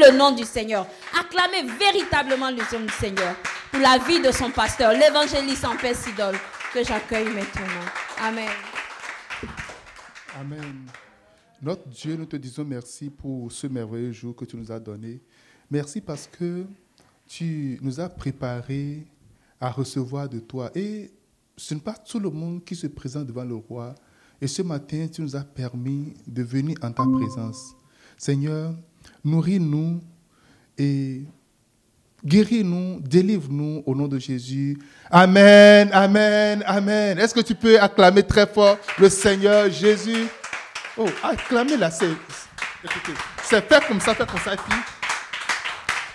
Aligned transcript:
le 0.00 0.16
nom 0.16 0.32
du 0.32 0.44
Seigneur. 0.44 0.86
Acclamez 1.18 1.62
véritablement 1.78 2.50
le 2.50 2.56
nom 2.56 2.84
du 2.84 2.92
Seigneur 2.92 3.34
pour 3.70 3.80
la 3.80 3.98
vie 3.98 4.20
de 4.20 4.30
son 4.30 4.50
pasteur, 4.50 4.92
l'évangéliste 4.92 5.64
en 5.64 5.76
paix 5.76 5.94
Sidol, 5.94 6.34
que 6.72 6.84
j'accueille 6.84 7.28
maintenant. 7.28 7.86
Amen. 8.20 8.48
Amen. 10.38 10.86
Notre 11.60 11.88
Dieu, 11.88 12.16
nous 12.16 12.26
te 12.26 12.36
disons 12.36 12.64
merci 12.64 13.08
pour 13.08 13.50
ce 13.52 13.66
merveilleux 13.66 14.12
jour 14.12 14.34
que 14.34 14.44
tu 14.44 14.56
nous 14.56 14.72
as 14.72 14.80
donné. 14.80 15.20
Merci 15.70 16.00
parce 16.00 16.26
que 16.26 16.66
tu 17.26 17.78
nous 17.80 18.00
as 18.00 18.08
préparés 18.08 19.06
à 19.60 19.70
recevoir 19.70 20.28
de 20.28 20.40
toi. 20.40 20.70
Et 20.74 21.12
ce 21.56 21.74
n'est 21.74 21.80
pas 21.80 21.94
tout 21.94 22.18
le 22.18 22.30
monde 22.30 22.64
qui 22.64 22.74
se 22.74 22.86
présente 22.88 23.26
devant 23.26 23.44
le 23.44 23.54
roi. 23.54 23.94
Et 24.40 24.48
ce 24.48 24.60
matin, 24.62 25.06
tu 25.06 25.22
nous 25.22 25.36
as 25.36 25.44
permis 25.44 26.14
de 26.26 26.42
venir 26.42 26.76
en 26.82 26.90
ta 26.90 27.04
présence. 27.04 27.76
Seigneur, 28.18 28.74
nourris-nous 29.24 30.00
et 30.78 31.22
guéris-nous, 32.24 33.00
délivre-nous 33.00 33.82
au 33.86 33.94
nom 33.94 34.08
de 34.08 34.18
Jésus. 34.18 34.78
Amen, 35.10 35.90
amen, 35.92 36.62
amen. 36.66 37.18
Est-ce 37.18 37.34
que 37.34 37.40
tu 37.40 37.54
peux 37.54 37.78
acclamer 37.80 38.22
très 38.22 38.46
fort 38.46 38.78
le 38.98 39.08
Seigneur 39.08 39.70
Jésus? 39.70 40.26
Oh, 40.96 41.08
acclamez-la. 41.22 41.90
C'est 41.90 42.08
fait 43.44 43.86
comme 43.86 44.00
ça, 44.00 44.14
fait 44.14 44.26
comme 44.26 44.40
ça, 44.40 44.52
fille. 44.52 44.91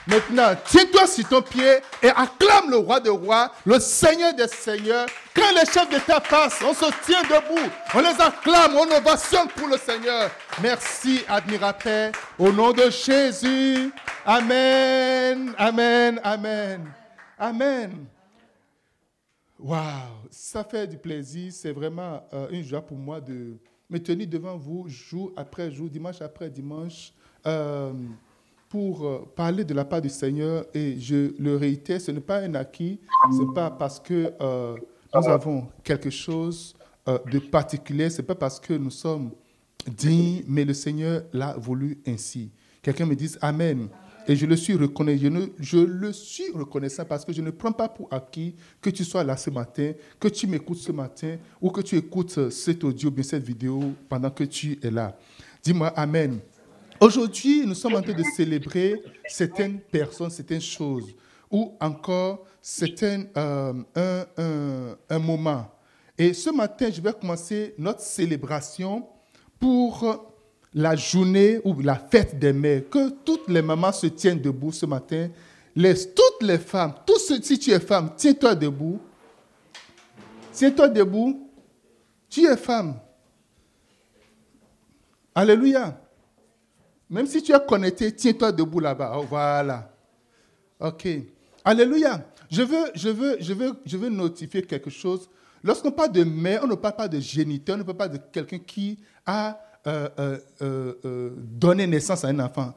Maintenant, 0.08 0.56
tiens-toi 0.66 1.06
sur 1.06 1.28
ton 1.28 1.42
pied 1.42 1.80
et 2.02 2.08
acclame 2.08 2.70
le 2.70 2.78
roi 2.78 3.02
des 3.02 3.10
rois, 3.10 3.52
le 3.66 3.78
Seigneur 3.78 4.34
des 4.34 4.48
seigneurs. 4.48 5.06
Quand 5.36 5.52
les 5.54 5.66
chefs 5.66 5.90
d'État 5.90 6.22
passent, 6.22 6.62
on 6.64 6.74
se 6.74 6.86
tient 7.06 7.22
debout, 7.24 7.70
on 7.94 8.00
les 8.00 8.22
acclame, 8.22 8.76
on 8.76 8.98
ovationne 8.98 9.50
pour 9.50 9.68
le 9.68 9.78
Seigneur. 9.78 10.32
Merci, 10.62 11.24
admirateur, 11.28 12.14
au 12.40 12.52
nom 12.54 12.72
de 12.72 12.90
Jésus. 12.90 13.92
Amen, 14.26 15.54
amen, 15.58 16.22
amen, 16.24 16.94
amen. 17.38 18.06
Waouh, 19.60 19.82
ça 20.32 20.64
fait 20.64 20.88
du 20.88 20.98
plaisir, 20.98 21.52
c'est 21.52 21.74
vraiment 21.74 22.24
euh, 22.34 22.48
une 22.52 22.64
joie 22.64 22.82
pour 22.82 22.98
moi 22.98 23.20
de 23.20 23.58
me 23.90 23.98
tenir 23.98 24.28
devant 24.28 24.56
vous 24.56 24.88
jour 24.88 25.34
après 25.36 25.70
jour, 25.70 25.90
dimanche 25.90 26.22
après 26.22 26.50
dimanche. 26.50 27.12
Euh, 27.46 27.92
pour 28.70 29.06
euh, 29.06 29.20
parler 29.36 29.64
de 29.64 29.74
la 29.74 29.86
part 29.86 30.02
du 30.02 30.10
Seigneur, 30.10 30.66
et 30.74 31.00
je 31.00 31.34
le 31.40 31.56
réitère, 31.56 32.02
ce 32.02 32.12
n'est 32.12 32.20
pas 32.20 32.40
un 32.40 32.54
acquis, 32.56 33.00
ce 33.32 33.44
n'est 33.44 33.54
pas 33.54 33.72
parce 33.72 34.00
que 34.00 34.34
euh, 34.42 34.76
nous 35.14 35.28
avons 35.28 35.68
quelque 35.84 36.10
chose 36.10 36.76
euh, 37.08 37.18
de 37.32 37.40
particulier, 37.40 38.10
ce 38.10 38.22
n'est 38.22 38.28
pas 38.28 38.36
parce 38.36 38.60
que 38.60 38.74
nous 38.74 38.92
sommes 38.92 39.32
dignes, 39.88 40.44
mais 40.48 40.66
le 40.66 40.74
Seigneur 40.74 41.24
l'a 41.32 41.54
voulu 41.58 41.98
ainsi. 42.06 42.52
Quelqu'un 42.82 43.06
me 43.06 43.16
dise 43.16 43.38
Amen. 43.42 43.88
Et 44.30 44.36
je 44.36 44.46
le 44.46 44.58
suis 44.58 44.76
reconnaissant, 44.76 45.24
je, 45.58 45.78
je, 45.78 45.78
le 45.78 46.12
suis 46.12 46.52
reconnaissant 46.52 47.06
parce 47.06 47.24
que 47.24 47.32
je 47.32 47.42
ne 47.42 47.50
prends 47.50 47.72
pas 47.72 47.88
pour 47.88 48.10
acquis 48.12 48.56
que 48.82 48.90
tu 48.90 49.06
sois 49.06 49.24
là 49.24 49.38
ce 49.38 49.50
matin, 49.50 49.94
que 50.20 50.28
tu 50.28 50.48
m'écoutes 50.48 50.80
ce 50.80 50.92
matin 50.92 51.38
ou 51.62 51.70
que 51.70 51.80
tu 51.80 51.96
écoutes 51.96 52.50
cet 52.50 52.84
audio, 52.84 53.10
bien 53.10 53.24
cette 53.24 53.44
vidéo 53.46 53.94
pendant 54.10 54.30
que 54.30 54.44
tu 54.44 54.78
es 54.84 54.92
là. 54.92 55.18
Dis-moi 55.64 55.88
Amen. 55.96 56.40
Aujourd'hui, 57.00 57.64
nous 57.66 57.76
sommes 57.76 57.96
en 57.96 58.02
train 58.02 58.14
de 58.14 58.24
célébrer 58.36 59.02
certaines 59.28 59.80
personnes, 59.80 60.32
certaines 60.32 60.62
choses, 60.62 61.14
ou 61.52 61.74
encore 61.80 62.46
certains, 62.60 63.26
euh, 63.38 63.74
un, 63.96 64.26
un, 64.38 64.98
un, 65.08 65.20
moment. 65.20 65.72
Et 66.18 66.34
ce 66.34 66.50
matin, 66.50 66.90
je 66.92 67.00
vais 67.00 67.14
commencer 67.14 67.76
notre 67.78 68.02
célébration 68.02 69.08
pour 69.60 70.34
la 70.74 70.96
journée 70.96 71.60
ou 71.64 71.80
la 71.82 71.96
fête 71.96 72.40
des 72.40 72.52
mères. 72.52 72.90
Que 72.90 73.10
toutes 73.10 73.48
les 73.48 73.62
mamans 73.62 73.92
se 73.92 74.08
tiennent 74.08 74.42
debout 74.42 74.72
ce 74.72 74.88
matin. 74.88 75.30
Les, 75.76 75.94
toutes 75.94 76.42
les 76.42 76.58
femmes, 76.58 76.96
ceux, 77.20 77.40
si 77.44 77.60
tu 77.60 77.72
es 77.72 77.80
femme, 77.80 78.12
tiens-toi 78.18 78.56
debout. 78.56 79.00
Tiens-toi 80.52 80.90
debout. 80.90 81.48
Tu 82.28 82.46
es 82.46 82.58
femme. 82.58 83.00
Alléluia. 85.36 86.07
Même 87.10 87.28
si 87.28 87.42
tu 87.42 87.54
es 87.54 87.60
connecté, 87.68 88.14
tiens-toi 88.14 88.52
debout 88.52 88.80
là-bas. 88.80 89.14
Oh, 89.18 89.26
voilà. 89.30 89.92
OK. 90.80 91.08
Alléluia. 91.64 92.26
Je 92.50 92.62
veux, 92.62 92.92
je, 92.96 93.10
veux, 93.10 93.38
je, 93.40 93.54
veux, 93.54 93.74
je 93.86 93.98
veux 93.98 94.10
notifier 94.10 94.62
quelque 94.62 94.90
chose. 94.90 95.30
Lorsqu'on 95.64 95.92
parle 95.92 96.12
de 96.12 96.24
mère, 96.24 96.62
on 96.64 96.68
ne 96.68 96.76
parle 96.76 96.96
pas 96.96 97.08
de 97.08 97.20
géniteur, 97.20 97.76
on 97.76 97.80
ne 97.80 97.84
parle 97.84 97.98
pas 97.98 98.08
de 98.08 98.20
quelqu'un 98.32 98.60
qui 98.60 99.00
a 99.26 99.60
euh, 99.86 100.10
euh, 100.20 100.94
euh, 101.06 101.30
donné 101.38 101.88
naissance 101.88 102.26
à 102.26 102.28
un 102.28 102.40
enfant. 102.40 102.74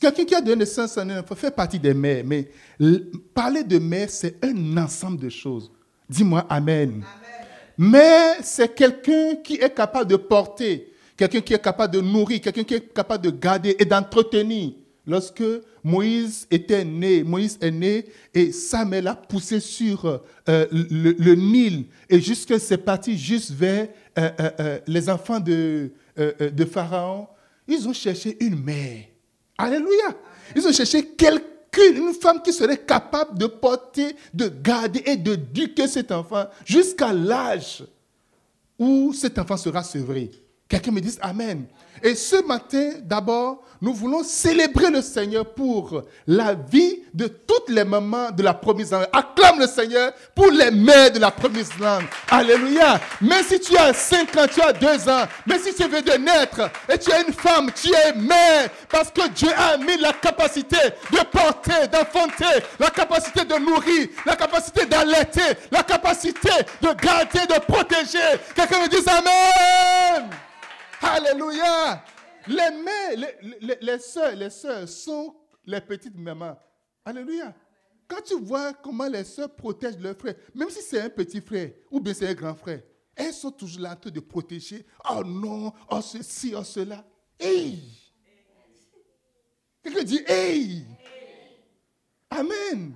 Quelqu'un 0.00 0.24
qui 0.24 0.34
a 0.34 0.40
donné 0.40 0.56
naissance 0.56 0.98
à 0.98 1.02
un 1.02 1.20
enfant 1.20 1.34
fait 1.36 1.50
partie 1.50 1.78
des 1.78 1.94
mères, 1.94 2.24
mais 2.24 2.50
parler 3.32 3.62
de 3.62 3.78
mère, 3.78 4.10
c'est 4.10 4.44
un 4.44 4.76
ensemble 4.76 5.18
de 5.18 5.28
choses. 5.28 5.70
Dis-moi 6.08 6.44
Amen. 6.48 6.88
Amen. 6.88 7.04
Mère, 7.78 8.36
c'est 8.42 8.74
quelqu'un 8.74 9.36
qui 9.36 9.54
est 9.54 9.74
capable 9.74 10.10
de 10.10 10.16
porter, 10.16 10.89
quelqu'un 11.20 11.40
qui 11.42 11.52
est 11.52 11.62
capable 11.62 11.92
de 11.92 12.00
nourrir, 12.00 12.40
quelqu'un 12.40 12.64
qui 12.64 12.74
est 12.74 12.94
capable 12.94 13.24
de 13.24 13.30
garder 13.30 13.76
et 13.78 13.84
d'entretenir. 13.84 14.72
Lorsque 15.06 15.42
Moïse 15.84 16.46
était 16.50 16.84
né, 16.84 17.22
Moïse 17.22 17.58
est 17.60 17.70
né 17.70 18.06
et 18.32 18.52
Samuel 18.52 19.06
a 19.06 19.14
poussé 19.14 19.60
sur 19.60 20.06
euh, 20.06 20.66
le, 20.70 21.34
Nil 21.34 21.86
et 22.08 22.20
jusque 22.20 22.58
c'est 22.58 22.78
parti 22.78 23.18
juste 23.18 23.50
vers 23.50 23.88
euh, 24.18 24.30
euh, 24.40 24.78
les 24.86 25.10
enfants 25.10 25.40
de, 25.40 25.90
de 26.16 26.64
Pharaon. 26.64 27.26
Ils 27.68 27.86
ont 27.86 27.92
cherché 27.92 28.36
une 28.40 28.62
mère. 28.62 29.04
Alléluia. 29.58 30.16
Ils 30.56 30.66
ont 30.66 30.72
cherché 30.72 31.04
quelqu'une, 31.04 31.96
une 31.96 32.14
femme 32.14 32.40
qui 32.42 32.52
serait 32.52 32.78
capable 32.78 33.38
de 33.38 33.46
porter, 33.46 34.16
de 34.32 34.48
garder 34.48 35.02
et 35.04 35.16
d'éduquer 35.16 35.86
cet 35.86 36.12
enfant 36.12 36.46
jusqu'à 36.64 37.12
l'âge 37.12 37.84
où 38.78 39.12
cet 39.12 39.38
enfant 39.38 39.58
sera 39.58 39.82
sevré. 39.82 40.30
Quelqu'un 40.70 40.92
me 40.92 41.00
dise 41.00 41.18
Amen. 41.20 41.64
Et 42.00 42.14
ce 42.14 42.42
matin, 42.46 42.92
d'abord, 43.02 43.62
nous 43.82 43.92
voulons 43.92 44.22
célébrer 44.22 44.88
le 44.88 45.02
Seigneur 45.02 45.44
pour 45.52 46.02
la 46.26 46.54
vie 46.54 47.00
de 47.12 47.26
toutes 47.26 47.68
les 47.68 47.82
mamans 47.82 48.30
de 48.30 48.42
la 48.42 48.54
promise 48.54 48.92
langue. 48.92 49.06
Acclame 49.12 49.58
le 49.58 49.66
Seigneur 49.66 50.12
pour 50.34 50.50
les 50.50 50.70
mères 50.70 51.10
de 51.10 51.18
la 51.18 51.30
promise 51.32 51.70
langue. 51.78 52.04
Alléluia. 52.30 53.00
Même 53.20 53.44
si 53.44 53.58
tu 53.58 53.76
as 53.76 53.92
5 53.92 54.36
ans, 54.36 54.46
tu 54.52 54.62
as 54.62 54.72
2 54.72 55.08
ans, 55.08 55.24
même 55.44 55.58
si 55.58 55.74
tu 55.74 55.82
veux 55.88 56.02
de 56.02 56.12
naître 56.12 56.70
et 56.88 56.98
tu 56.98 57.10
es 57.10 57.22
une 57.26 57.34
femme, 57.34 57.70
tu 57.74 57.88
es 57.92 58.12
mère 58.14 58.70
parce 58.88 59.10
que 59.10 59.28
Dieu 59.30 59.50
a 59.56 59.76
mis 59.76 59.96
la 59.98 60.12
capacité 60.12 60.78
de 61.10 61.18
porter, 61.32 61.88
d'enfanter, 61.88 62.64
la 62.78 62.90
capacité 62.90 63.44
de 63.44 63.56
nourrir, 63.56 64.08
la 64.24 64.36
capacité 64.36 64.86
d'allaiter, 64.86 65.58
la 65.72 65.82
capacité 65.82 66.50
de 66.80 66.92
garder, 67.02 67.46
de 67.46 67.60
protéger. 67.60 68.38
Quelqu'un 68.54 68.82
me 68.82 68.88
dit 68.88 69.08
Amen. 69.08 70.30
Alléluia. 71.00 72.04
Les 72.46 72.70
mères, 72.82 73.16
les, 73.16 73.58
les, 73.60 73.78
les 73.80 73.98
soeurs, 73.98 74.34
les 74.34 74.50
soeurs 74.50 74.88
sont 74.88 75.34
les 75.64 75.80
petites 75.80 76.16
mamans. 76.16 76.58
Alléluia. 77.04 77.54
Quand 78.08 78.22
tu 78.22 78.38
vois 78.40 78.72
comment 78.72 79.06
les 79.06 79.24
soeurs 79.24 79.54
protègent 79.54 79.98
leurs 79.98 80.16
frères, 80.16 80.34
même 80.54 80.70
si 80.70 80.82
c'est 80.82 81.00
un 81.00 81.10
petit 81.10 81.40
frère 81.40 81.70
ou 81.90 82.00
bien 82.00 82.12
c'est 82.12 82.28
un 82.28 82.34
grand 82.34 82.54
frère, 82.54 82.82
elles 83.14 83.32
sont 83.32 83.50
toujours 83.52 83.82
là 83.82 83.92
en 83.92 83.96
train 83.96 84.10
de 84.10 84.20
protéger. 84.20 84.84
Oh 85.10 85.22
non, 85.24 85.72
oh 85.90 86.00
ceci, 86.00 86.54
oh 86.56 86.64
cela. 86.64 87.04
Hey! 87.38 87.82
Quelqu'un 89.82 90.02
dit 90.02 90.22
Hey! 90.26 90.86
Amen. 92.30 92.94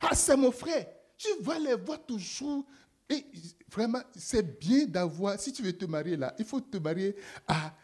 Ah, 0.00 0.14
c'est 0.14 0.36
mon 0.36 0.50
frère. 0.52 0.86
Tu 1.16 1.28
vas 1.40 1.58
les 1.58 1.74
voir 1.74 2.04
toujours 2.04 2.64
et 3.10 3.24
vraiment, 3.70 4.00
c'est 4.16 4.58
bien 4.58 4.84
d'avoir, 4.86 5.38
si 5.38 5.52
tu 5.52 5.62
veux 5.62 5.72
te 5.72 5.84
marier 5.86 6.16
là, 6.16 6.34
il 6.38 6.44
faut 6.44 6.60
te 6.60 6.76
marier 6.78 7.16
à 7.46 7.74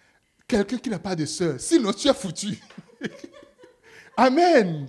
quelqu'un 0.46 0.78
qui 0.78 0.90
n'a 0.90 0.98
pas 0.98 1.14
de 1.14 1.24
soeur. 1.24 1.58
Sinon, 1.58 1.92
tu 1.92 2.08
es 2.08 2.14
foutu. 2.14 2.58
Amen. 4.16 4.87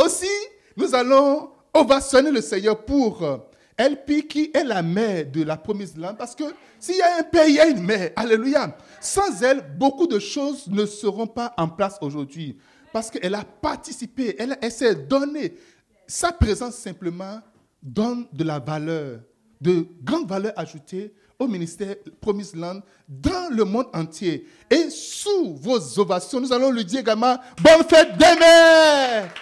Aussi, 0.00 0.30
nous 0.76 0.94
allons 0.94 1.50
ovationner 1.74 2.30
le 2.30 2.40
Seigneur 2.40 2.84
pour 2.84 3.48
Elpi 3.76 4.26
qui 4.26 4.50
est 4.54 4.64
la 4.64 4.82
mère 4.82 5.30
de 5.30 5.42
la 5.42 5.56
promise 5.56 5.96
land. 5.96 6.14
Parce 6.14 6.34
que 6.34 6.44
s'il 6.78 6.96
y 6.96 7.02
a 7.02 7.18
un 7.18 7.22
père, 7.22 7.48
il 7.48 7.54
y 7.54 7.60
a 7.60 7.66
une 7.66 7.82
mère. 7.82 8.12
Alléluia. 8.16 8.76
Sans 9.00 9.42
elle, 9.42 9.62
beaucoup 9.76 10.06
de 10.06 10.18
choses 10.18 10.68
ne 10.68 10.86
seront 10.86 11.26
pas 11.26 11.52
en 11.56 11.68
place 11.68 11.98
aujourd'hui. 12.00 12.58
Parce 12.92 13.10
qu'elle 13.10 13.34
a 13.34 13.44
participé, 13.44 14.36
elle, 14.38 14.56
elle 14.60 14.72
s'est 14.72 14.94
donnée. 14.94 15.54
Sa 16.06 16.32
présence 16.32 16.76
simplement 16.76 17.40
donne 17.82 18.26
de 18.32 18.44
la 18.44 18.58
valeur 18.58 19.20
de 19.62 19.86
grande 20.02 20.28
valeur 20.28 20.52
ajoutée 20.56 21.14
au 21.38 21.46
ministère 21.46 21.94
Promise 22.20 22.54
Land 22.56 22.80
dans 23.08 23.54
le 23.54 23.64
monde 23.64 23.86
entier. 23.94 24.46
Et 24.68 24.90
sous 24.90 25.54
vos 25.54 25.98
ovations, 25.98 26.40
nous 26.40 26.52
allons 26.52 26.70
lui 26.72 26.84
dire 26.84 27.00
également 27.00 27.36
bonne 27.62 27.84
fête 27.88 28.18
mères. 28.18 29.32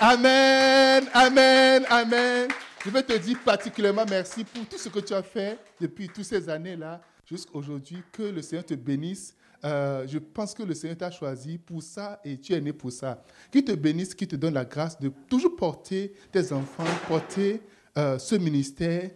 Amen, 0.00 1.04
amen, 1.14 1.84
amen. 1.88 2.48
Je 2.84 2.90
vais 2.90 3.02
te 3.02 3.16
dire 3.16 3.38
particulièrement 3.44 4.04
merci 4.08 4.44
pour 4.44 4.66
tout 4.66 4.78
ce 4.78 4.88
que 4.88 5.00
tu 5.00 5.14
as 5.14 5.22
fait 5.22 5.58
depuis 5.80 6.08
toutes 6.08 6.24
ces 6.24 6.48
années-là 6.48 7.00
jusqu'à 7.24 7.54
aujourd'hui. 7.54 8.02
Que 8.12 8.22
le 8.22 8.42
Seigneur 8.42 8.64
te 8.64 8.74
bénisse 8.74 9.34
euh, 9.64 10.06
je 10.06 10.18
pense 10.18 10.54
que 10.54 10.62
le 10.62 10.74
Seigneur 10.74 10.96
t'a 10.96 11.10
choisi 11.10 11.58
pour 11.58 11.82
ça 11.82 12.20
et 12.24 12.38
tu 12.38 12.52
es 12.52 12.60
né 12.60 12.72
pour 12.72 12.92
ça. 12.92 13.22
Qui 13.50 13.64
te 13.64 13.72
bénisse, 13.72 14.14
qui 14.14 14.28
te 14.28 14.36
donne 14.36 14.54
la 14.54 14.64
grâce 14.64 14.98
de 15.00 15.10
toujours 15.28 15.56
porter 15.56 16.12
tes 16.30 16.52
enfants, 16.52 16.84
porter 17.08 17.60
euh, 17.98 18.18
ce 18.18 18.36
ministère. 18.36 19.10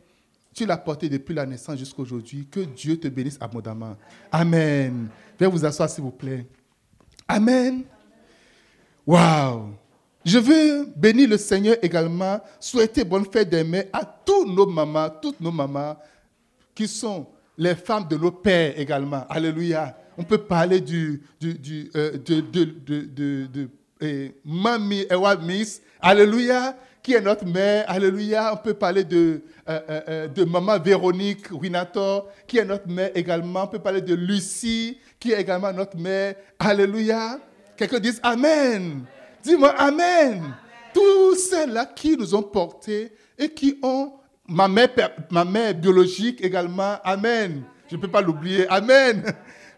Tu 0.55 0.67
l'as 0.67 0.77
porté 0.77 1.09
depuis 1.09 1.35
la 1.35 1.47
naissance 1.47 1.79
jusqu'à 1.79 2.03
aujourd'hui. 2.03 2.47
Que 2.51 2.61
Dieu 2.61 2.99
te 2.99 3.09
bénisse 3.09 3.39
abondamment. 3.41 3.97
Amen. 4.31 5.09
Viens 5.39 5.49
vous 5.49 5.65
asseoir, 5.65 5.89
s'il 5.89 6.05
vous 6.05 6.11
plaît. 6.11 6.47
Amen. 7.27 7.85
Waouh. 9.07 9.71
Je 10.25 10.39
veux 10.39 10.87
bénir 10.95 11.29
le 11.29 11.37
Seigneur 11.37 11.77
également, 11.83 12.41
souhaiter 12.61 13.03
bonne 13.05 13.25
fête 13.25 13.51
des 13.51 13.65
mères 13.65 13.87
à 13.93 14.05
tous 14.05 14.47
nos 14.47 14.67
mamans, 14.67 15.11
toutes 15.21 15.41
nos 15.41 15.51
mamans 15.51 15.97
qui 16.75 16.87
sont 16.87 17.27
les 17.59 17.75
femmes 17.75 18.07
de 18.09 18.17
nos 18.17 18.31
pères 18.31 18.79
également. 18.79 19.27
Alléluia. 19.29 19.97
On 20.17 20.23
peut 20.23 20.39
parler 20.39 20.81
du, 20.81 21.23
du, 21.41 21.55
du 21.55 21.91
euh, 21.97 22.13
de, 22.19 22.41
de, 22.41 22.65
de, 22.65 23.47
de 23.47 23.69
eh, 24.01 24.35
Mamie 24.45 25.07
Ewa 25.11 25.37
Miss. 25.37 25.81
Alléluia. 26.01 26.77
Qui 27.03 27.15
est 27.15 27.21
notre 27.21 27.45
mère? 27.45 27.85
Alléluia. 27.89 28.53
On 28.55 28.57
peut 28.57 28.75
parler 28.75 29.03
de, 29.03 29.43
euh, 29.69 29.81
euh, 30.09 30.29
de 30.29 30.45
Maman 30.45 30.79
Véronique 30.79 31.51
Winator, 31.51 32.29
qui 32.47 32.59
est 32.59 32.65
notre 32.65 32.89
mère 32.89 33.11
également? 33.15 33.65
On 33.65 33.67
peut 33.67 33.81
parler 33.81 34.01
de 34.01 34.15
Lucie, 34.15 34.99
qui 35.19 35.33
est 35.33 35.41
également 35.41 35.73
notre 35.73 35.97
mère? 35.97 36.37
Alléluia. 36.61 37.41
Quelqu'un 37.77 37.99
dit 37.99 38.13
Amen. 38.23 39.05
Dis-moi 39.43 39.75
Amen. 39.77 40.55
Tous 40.95 41.35
ceux-là 41.35 41.87
qui 41.87 42.17
nous 42.17 42.35
ont 42.37 42.43
portés 42.43 43.13
et 43.37 43.49
qui 43.49 43.79
ont 43.83 44.13
ma 44.47 44.69
mère, 44.69 44.91
ma 45.31 45.45
mère 45.45 45.75
biologique 45.75 46.45
également. 46.45 46.99
Amen. 47.03 47.65
Je 47.91 47.97
ne 47.97 48.01
peux 48.01 48.09
pas 48.09 48.21
l'oublier. 48.21 48.69
Amen. 48.69 49.25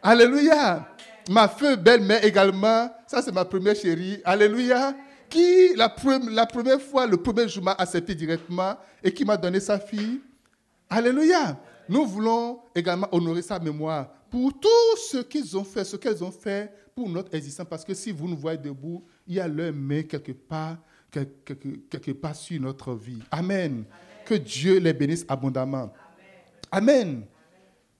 Alléluia. 0.02 0.88
Ma 1.30 1.48
feu 1.48 1.76
belle-mère 1.76 2.22
également. 2.22 2.90
Ça, 3.06 3.22
c'est 3.22 3.32
ma 3.32 3.46
première 3.46 3.74
chérie. 3.76 4.20
Alléluia. 4.26 4.94
Qui, 5.34 5.74
la, 5.74 5.92
la 6.30 6.46
première 6.46 6.80
fois, 6.80 7.08
le 7.08 7.16
premier 7.16 7.48
jour, 7.48 7.64
m'a 7.64 7.72
accepté 7.72 8.14
directement 8.14 8.76
et 9.02 9.12
qui 9.12 9.24
m'a 9.24 9.36
donné 9.36 9.58
sa 9.58 9.80
fille. 9.80 10.20
Alléluia. 10.88 11.58
Nous 11.88 12.06
voulons 12.06 12.60
également 12.72 13.08
honorer 13.10 13.42
sa 13.42 13.58
mémoire 13.58 14.08
pour 14.30 14.52
tout 14.60 14.96
ce 14.96 15.18
qu'ils 15.18 15.56
ont 15.56 15.64
fait, 15.64 15.82
ce 15.82 15.96
qu'elles 15.96 16.22
ont 16.22 16.30
fait 16.30 16.72
pour 16.94 17.08
notre 17.08 17.34
existence. 17.34 17.66
Parce 17.68 17.84
que 17.84 17.94
si 17.94 18.12
vous 18.12 18.28
nous 18.28 18.36
voyez 18.36 18.58
debout, 18.58 19.04
il 19.26 19.34
y 19.34 19.40
a 19.40 19.48
leur 19.48 19.72
main 19.72 20.02
quelque 20.02 20.30
part, 20.30 20.76
quelque, 21.10 21.54
quelque, 21.90 22.12
part 22.12 22.36
sur 22.36 22.60
notre 22.60 22.94
vie. 22.94 23.18
Amen. 23.32 23.82
Que 24.24 24.34
Dieu 24.34 24.78
les 24.78 24.92
bénisse 24.92 25.24
abondamment. 25.28 25.92
Amen. 26.70 27.24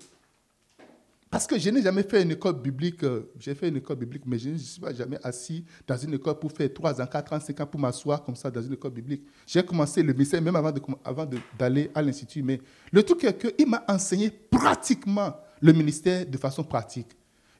Parce 1.32 1.46
que 1.46 1.58
je 1.58 1.70
n'ai 1.70 1.80
jamais 1.80 2.02
fait 2.02 2.22
une 2.22 2.32
école 2.32 2.60
biblique. 2.60 3.02
Euh, 3.04 3.32
j'ai 3.38 3.54
fait 3.54 3.68
une 3.68 3.78
école 3.78 3.96
biblique, 3.96 4.24
mais 4.26 4.38
je 4.38 4.50
ne 4.50 4.56
suis 4.58 4.78
pas 4.78 4.92
jamais 4.92 5.18
assis 5.22 5.64
dans 5.86 5.96
une 5.96 6.12
école 6.12 6.38
pour 6.38 6.52
faire 6.52 6.70
3 6.70 7.00
ans, 7.00 7.06
4 7.06 7.32
ans, 7.32 7.40
5 7.40 7.58
ans 7.58 7.66
pour 7.66 7.80
m'asseoir 7.80 8.22
comme 8.22 8.36
ça 8.36 8.50
dans 8.50 8.60
une 8.60 8.74
école 8.74 8.90
biblique. 8.90 9.22
J'ai 9.46 9.62
commencé 9.62 10.02
le 10.02 10.12
ministère 10.12 10.42
même 10.42 10.56
avant, 10.56 11.26
d'aller 11.58 11.90
à 11.94 12.02
l'institut. 12.02 12.42
Mais 12.42 12.60
le 12.92 13.02
truc 13.02 13.24
est 13.24 13.56
qu'il 13.56 13.66
m'a 13.66 13.82
enseigné 13.88 14.30
pratiquement 14.30 15.34
le 15.62 15.72
ministère 15.72 16.26
de 16.26 16.36
façon 16.36 16.62
pratique. 16.62 17.08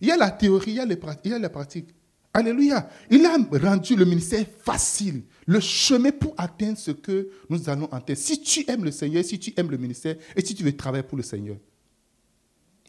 Il 0.03 0.09
y 0.09 0.11
a 0.11 0.19
la 0.19 0.31
théorie, 0.31 0.73
il 0.73 0.77
y 0.77 0.81
a, 0.81 0.85
les, 0.85 0.99
il 1.25 1.31
y 1.31 1.35
a 1.35 1.39
la 1.39 1.49
pratique. 1.49 1.89
Alléluia. 2.35 2.89
Il 3.11 3.27
a 3.27 3.37
rendu 3.59 3.95
le 3.95 4.07
ministère 4.07 4.47
facile, 4.65 5.23
le 5.47 5.61
chemin 5.61 6.11
pour 6.11 6.35
atteindre 6.39 6.79
ce 6.79 6.91
que 6.91 7.29
nous 7.51 7.69
allons 7.69 7.87
atteindre. 7.93 8.19
Si 8.19 8.41
tu 8.41 8.65
aimes 8.71 8.85
le 8.85 8.91
Seigneur, 8.91 9.23
si 9.23 9.39
tu 9.39 9.53
aimes 9.57 9.71
le 9.71 9.77
ministère 9.77 10.17
et 10.35 10.45
si 10.45 10.55
tu 10.55 10.65
veux 10.65 10.75
travailler 10.75 11.03
pour 11.03 11.19
le 11.19 11.23
Seigneur. 11.23 11.57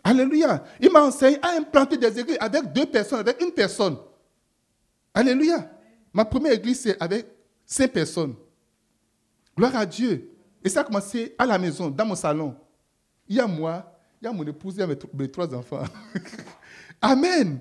Alléluia. 0.03 0.63
Il 0.79 0.91
m'a 0.91 1.03
enseigné 1.03 1.37
à 1.41 1.57
implanter 1.57 1.97
des 1.97 2.19
églises 2.19 2.37
avec 2.39 2.71
deux 2.73 2.85
personnes, 2.85 3.19
avec 3.19 3.41
une 3.41 3.51
personne. 3.51 3.97
Alléluia. 5.13 5.69
Ma 6.13 6.25
première 6.25 6.53
église, 6.53 6.81
c'est 6.81 7.01
avec 7.01 7.27
cinq 7.65 7.91
personnes. 7.91 8.35
Gloire 9.57 9.75
à 9.75 9.85
Dieu. 9.85 10.29
Et 10.63 10.69
ça 10.69 10.81
a 10.81 10.83
commencé 10.83 11.35
à 11.37 11.45
la 11.45 11.57
maison, 11.57 11.89
dans 11.89 12.05
mon 12.05 12.15
salon. 12.15 12.55
Il 13.27 13.35
y 13.35 13.39
a 13.39 13.47
moi, 13.47 13.99
il 14.21 14.25
y 14.25 14.27
a 14.27 14.31
mon 14.31 14.45
épouse, 14.45 14.75
il 14.75 14.79
y 14.79 14.83
a 14.83 14.87
mes 14.87 15.29
trois 15.29 15.53
enfants. 15.53 15.83
Amen. 17.01 17.59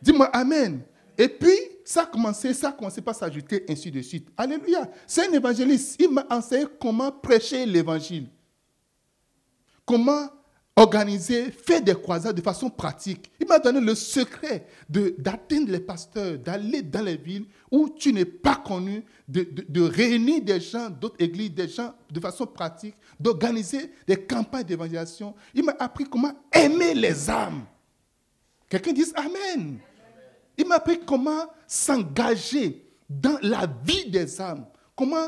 Dis-moi 0.00 0.26
Amen. 0.26 0.82
Et 1.18 1.28
puis, 1.28 1.58
ça 1.84 2.02
a 2.02 2.06
commencé, 2.06 2.54
ça 2.54 2.68
a 2.68 2.72
commencé 2.72 3.00
par 3.00 3.14
s'ajouter 3.14 3.64
ainsi 3.68 3.90
de 3.90 4.00
suite. 4.02 4.28
Alléluia. 4.36 4.90
C'est 5.06 5.28
un 5.28 5.32
évangéliste. 5.32 5.96
Il 6.00 6.10
m'a 6.10 6.26
enseigné 6.30 6.66
comment 6.80 7.10
prêcher 7.10 7.66
l'évangile. 7.66 8.28
Comment 9.84 10.28
organiser, 10.74 11.50
faire 11.50 11.82
des 11.82 11.94
croisades 11.94 12.36
de 12.36 12.40
façon 12.40 12.70
pratique. 12.70 13.30
Il 13.38 13.46
m'a 13.46 13.58
donné 13.58 13.80
le 13.80 13.94
secret 13.94 14.66
d'atteindre 14.88 15.70
les 15.70 15.80
pasteurs, 15.80 16.38
d'aller 16.38 16.80
dans 16.80 17.04
les 17.04 17.16
villes 17.16 17.46
où 17.70 17.90
tu 17.90 18.12
n'es 18.12 18.24
pas 18.24 18.56
connu, 18.56 19.04
de, 19.28 19.46
de, 19.68 19.82
réunir 19.82 20.42
des 20.42 20.60
gens 20.60 20.88
d'autres 20.88 21.16
églises, 21.18 21.52
des 21.52 21.68
gens 21.68 21.94
de 22.10 22.20
façon 22.20 22.46
pratique, 22.46 22.94
d'organiser 23.20 23.92
des 24.06 24.16
campagnes 24.16 24.64
d'évangélisation. 24.64 25.34
Il 25.54 25.64
m'a 25.64 25.76
appris 25.78 26.04
comment 26.04 26.32
aimer 26.52 26.94
les 26.94 27.28
âmes. 27.28 27.64
Quelqu'un 28.68 28.92
dit 28.92 29.04
Amen. 29.14 29.78
Il 30.62 30.68
m'a 30.68 30.76
appris 30.76 31.00
comment 31.00 31.46
s'engager 31.66 32.88
dans 33.10 33.36
la 33.42 33.66
vie 33.84 34.08
des 34.08 34.40
âmes, 34.40 34.64
comment 34.94 35.26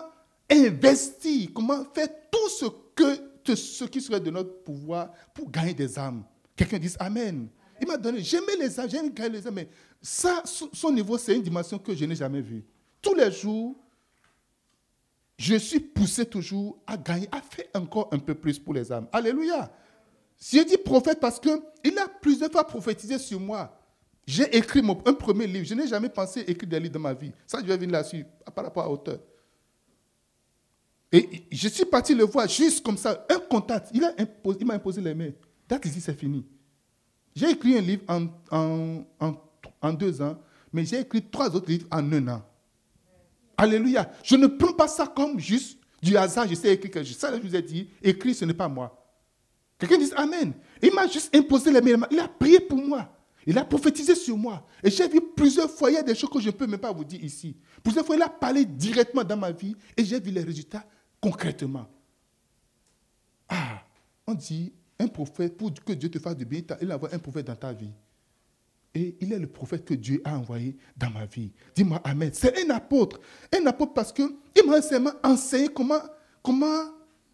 investir, 0.49 1.51
comment 1.53 1.85
faire 1.93 2.07
tout 2.31 2.49
ce, 2.49 2.67
que, 2.95 3.55
ce 3.57 3.85
qui 3.85 4.01
serait 4.01 4.21
de 4.21 4.31
notre 4.31 4.63
pouvoir 4.63 5.11
pour 5.35 5.51
gagner 5.51 5.75
des 5.75 5.99
âmes. 5.99 6.23
Quelqu'un 6.55 6.79
dit 6.79 6.95
Amen. 7.01 7.49
Il 7.81 7.89
m'a 7.89 7.97
donné, 7.97 8.23
j'aimais 8.23 8.55
les 8.61 8.79
âmes, 8.79 8.89
j'aime 8.89 9.11
gagner 9.11 9.39
les 9.41 9.47
âmes, 9.49 9.55
mais 9.55 9.69
ça, 10.01 10.45
son 10.45 10.93
niveau, 10.93 11.19
c'est 11.19 11.35
une 11.35 11.43
dimension 11.43 11.81
que 11.81 11.97
je 11.97 12.05
n'ai 12.05 12.15
jamais 12.15 12.41
vue. 12.41 12.65
Tous 13.03 13.15
les 13.15 13.33
jours, 13.33 13.77
je 15.37 15.57
suis 15.57 15.81
poussé 15.81 16.25
toujours 16.25 16.79
à 16.87 16.97
gagner, 16.97 17.29
à 17.33 17.41
faire 17.41 17.67
encore 17.75 18.09
un 18.13 18.21
peu 18.21 18.37
plus 18.37 18.57
pour 18.57 18.73
les 18.73 18.93
âmes. 18.93 19.09
Alléluia. 19.13 19.69
Si 20.37 20.59
je 20.59 20.63
dis 20.63 20.79
prophète 20.79 21.19
parce 21.19 21.41
qu'il 21.41 21.99
a 21.99 22.07
plusieurs 22.21 22.53
fois 22.53 22.65
prophétisé 22.65 23.19
sur 23.19 23.41
moi. 23.41 23.81
J'ai 24.27 24.57
écrit 24.57 24.81
un 24.81 25.13
premier 25.13 25.47
livre. 25.47 25.67
Je 25.67 25.75
n'ai 25.75 25.87
jamais 25.87 26.09
pensé 26.09 26.41
écrire 26.47 26.69
des 26.69 26.81
livres 26.81 26.95
dans 26.95 27.01
ma 27.01 27.13
vie. 27.13 27.33
Ça, 27.47 27.59
je 27.61 27.67
vais 27.67 27.77
venir 27.77 27.93
là-dessus 27.93 28.25
par 28.55 28.65
rapport 28.65 28.85
à 28.85 28.91
auteur. 28.91 29.19
Et 31.13 31.47
je 31.53 31.69
suis 31.69 31.85
parti 31.85 32.15
le 32.15 32.25
voir 32.25 32.49
juste 32.49 32.85
comme 32.85 32.97
ça, 32.97 33.25
un 33.31 33.39
contact. 33.39 33.91
Il 33.93 34.01
m'a 34.01 34.11
imposé, 34.19 34.59
imposé 34.69 35.01
les 35.01 35.15
mains. 35.15 35.31
Date 35.69 35.85
ici, 35.87 36.01
c'est 36.01 36.19
fini. 36.19 36.45
J'ai 37.37 37.51
écrit 37.51 37.77
un 37.79 37.81
livre 37.81 38.05
en, 38.09 39.93
deux 39.93 40.23
ans, 40.23 40.39
mais 40.73 40.85
j'ai 40.85 41.01
écrit 41.01 41.23
trois 41.23 41.55
autres 41.55 41.69
livres 41.69 41.87
en 41.91 42.13
un 42.13 42.29
an. 42.29 42.43
Alléluia. 43.57 44.11
Je 44.23 44.37
ne 44.37 44.47
prends 44.47 44.73
pas 44.73 44.89
ça 44.89 45.07
comme 45.07 45.39
juste 45.39 45.79
du 46.03 46.17
hasard, 46.17 46.49
je 46.49 46.55
sais 46.55 46.73
écrire 46.73 46.91
quelque 46.91 47.07
chose. 47.07 47.17
Ça, 47.17 47.35
je 47.35 47.41
vous 47.41 47.55
ai 47.55 47.63
dit, 47.63 47.89
écrire, 48.03 48.35
ce 48.35 48.45
n'est 48.45 48.55
pas 48.55 48.69
moi. 48.69 49.01
Quelqu'un 49.79 49.99
dit 49.99 50.11
Amen. 50.17 50.53
Il 50.83 50.93
m'a 50.93 51.07
juste 51.07 51.35
imposé 51.35 51.71
les 51.71 51.81
mains. 51.81 52.07
Il 52.11 52.19
a 52.19 52.29
prié 52.29 52.61
pour 52.61 52.79
moi. 52.79 53.09
Il 53.47 53.59
a 53.59 53.65
prophétisé 53.65 54.15
sur 54.15 54.37
moi. 54.37 54.67
Et 54.83 54.91
j'ai 54.91 55.09
vu 55.09 55.21
plusieurs 55.35 55.71
fois, 55.71 55.91
il 55.91 55.97
a 55.97 56.03
des 56.03 56.15
choses 56.15 56.31
que 56.31 56.41
je 56.41 56.47
ne 56.47 56.53
peux 56.53 56.67
même 56.67 56.81
pas 56.81 56.93
vous 56.93 57.05
dire 57.05 57.23
ici. 57.23 57.57
Plusieurs 57.83 58.05
fois, 58.05 58.17
il 58.17 58.23
a 58.23 58.29
parlé 58.29 58.65
directement 58.65 59.25
dans 59.25 59.37
ma 59.37 59.53
vie 59.53 59.77
et 59.97 60.05
j'ai 60.05 60.21
vu 60.21 60.31
les 60.31 60.43
résultats 60.43 60.85
concrètement. 61.21 61.87
Ah, 63.49 63.83
on 64.27 64.35
dit, 64.35 64.73
un 64.99 65.09
prophète, 65.09 65.57
pour 65.57 65.73
que 65.73 65.93
Dieu 65.93 66.11
te 66.11 66.19
fasse 66.19 66.37
du 66.37 66.45
bien, 66.45 66.63
il 66.81 66.93
envoie 66.93 67.15
un 67.15 67.19
prophète 67.19 67.47
dans 67.47 67.57
ta 67.57 67.73
vie. 67.73 67.93
Et 68.95 69.17
il 69.21 69.33
est 69.33 69.39
le 69.39 69.49
prophète 69.49 69.85
que 69.85 69.95
Dieu 69.95 70.23
a 70.25 70.39
envoyé 70.39 70.77
dans 70.97 71.11
ma 71.11 71.27
vie. 71.27 71.51
Dis-moi 71.75 72.01
Amen. 72.05 72.31
C'est 72.33 72.65
un 72.65 72.71
apôtre. 72.71 73.21
Un 73.53 73.67
apôtre 73.67 73.93
parce 73.93 74.13
qu'il 74.13 74.29
m'a 74.67 74.81
seulement 74.81 75.13
enseigné 75.23 75.69
comment, 75.69 76.01
comment 76.43 76.93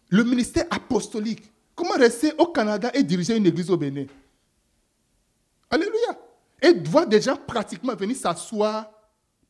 le 0.09 0.23
ministère 0.23 0.65
apostolique, 0.71 1.51
comment 1.75 1.93
rester 1.93 2.33
au 2.39 2.47
Canada 2.47 2.89
et 2.93 3.03
diriger 3.03 3.37
une 3.37 3.45
église 3.45 3.69
au 3.69 3.77
Bénin. 3.77 4.05
Et 6.61 6.73
voir 6.73 7.07
des 7.07 7.21
gens 7.21 7.35
pratiquement 7.35 7.95
venir 7.95 8.15
s'asseoir, 8.15 8.91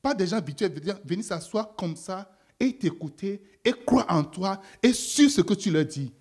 pas 0.01 0.13
des 0.13 0.27
gens 0.27 0.41
virtuels, 0.41 0.73
venir 1.03 1.25
s'asseoir 1.25 1.75
comme 1.75 1.95
ça 1.95 2.31
et 2.59 2.75
t'écouter 2.77 3.41
et 3.65 3.73
croire 3.73 4.05
en 4.09 4.23
toi 4.23 4.61
et 4.81 4.93
sur 4.93 5.29
ce 5.29 5.41
que 5.41 5.53
tu 5.53 5.71
leur 5.71 5.85
dis. 5.85 6.11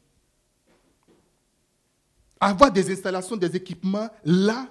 Avoir 2.41 2.73
des 2.73 2.91
installations, 2.91 3.37
des 3.37 3.55
équipements 3.55 4.09
là 4.25 4.67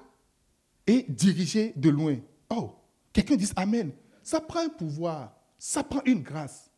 et 0.86 1.06
diriger 1.08 1.74
de 1.76 1.90
loin. 1.90 2.18
Oh, 2.50 2.76
quelqu'un 3.14 3.36
dit 3.36 3.50
Amen. 3.56 3.92
Ça 4.24 4.42
prend 4.42 4.60
un 4.60 4.70
pouvoir, 4.70 5.34
ça 5.58 5.84
prend 5.84 6.02
une 6.06 6.22
grâce. 6.22 6.70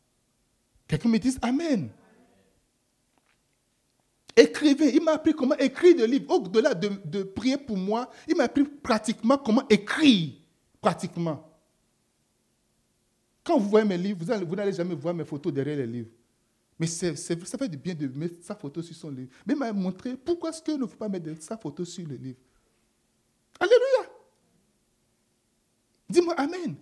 Quelqu'un 0.87 1.09
me 1.09 1.17
dit 1.17 1.35
Amen. 1.41 1.89
Écrivez. 4.35 4.95
Il 4.95 5.03
m'a 5.03 5.13
appris 5.13 5.33
comment 5.33 5.55
écrire 5.57 5.95
des 5.95 6.07
livres. 6.07 6.33
Au-delà 6.33 6.73
de, 6.73 7.23
prier 7.23 7.57
pour 7.57 7.77
moi, 7.77 8.09
il 8.27 8.35
m'a 8.35 8.43
appris 8.43 8.63
pratiquement 8.63 9.37
comment 9.37 9.67
écrire. 9.69 10.33
Pratiquement. 10.79 11.47
Quand 13.43 13.57
vous 13.57 13.69
voyez 13.69 13.87
mes 13.87 13.97
livres, 13.97 14.23
vous 14.45 14.55
n'allez 14.55 14.73
jamais 14.73 14.95
voir 14.95 15.13
mes 15.13 15.25
photos 15.25 15.51
derrière 15.51 15.77
les 15.77 15.87
livres. 15.87 16.09
Mais 16.79 16.87
ça 16.87 17.57
fait 17.57 17.69
du 17.69 17.77
bien 17.77 17.93
de 17.93 18.07
mettre 18.07 18.43
sa 18.43 18.55
photo 18.55 18.81
sur 18.81 18.95
son 18.95 19.11
livre. 19.11 19.29
Mais 19.45 19.53
il 19.53 19.59
m'a 19.59 19.71
montré 19.71 20.15
pourquoi 20.15 20.49
est-ce 20.49 20.61
qu'il 20.61 20.79
ne 20.79 20.85
faut 20.87 20.97
pas 20.97 21.09
mettre 21.09 21.29
sa 21.41 21.57
photo 21.57 21.85
sur 21.85 22.07
le 22.07 22.15
livre. 22.15 22.39
Alléluia. 23.59 24.11
Dis-moi 26.09 26.33
Amen. 26.35 26.75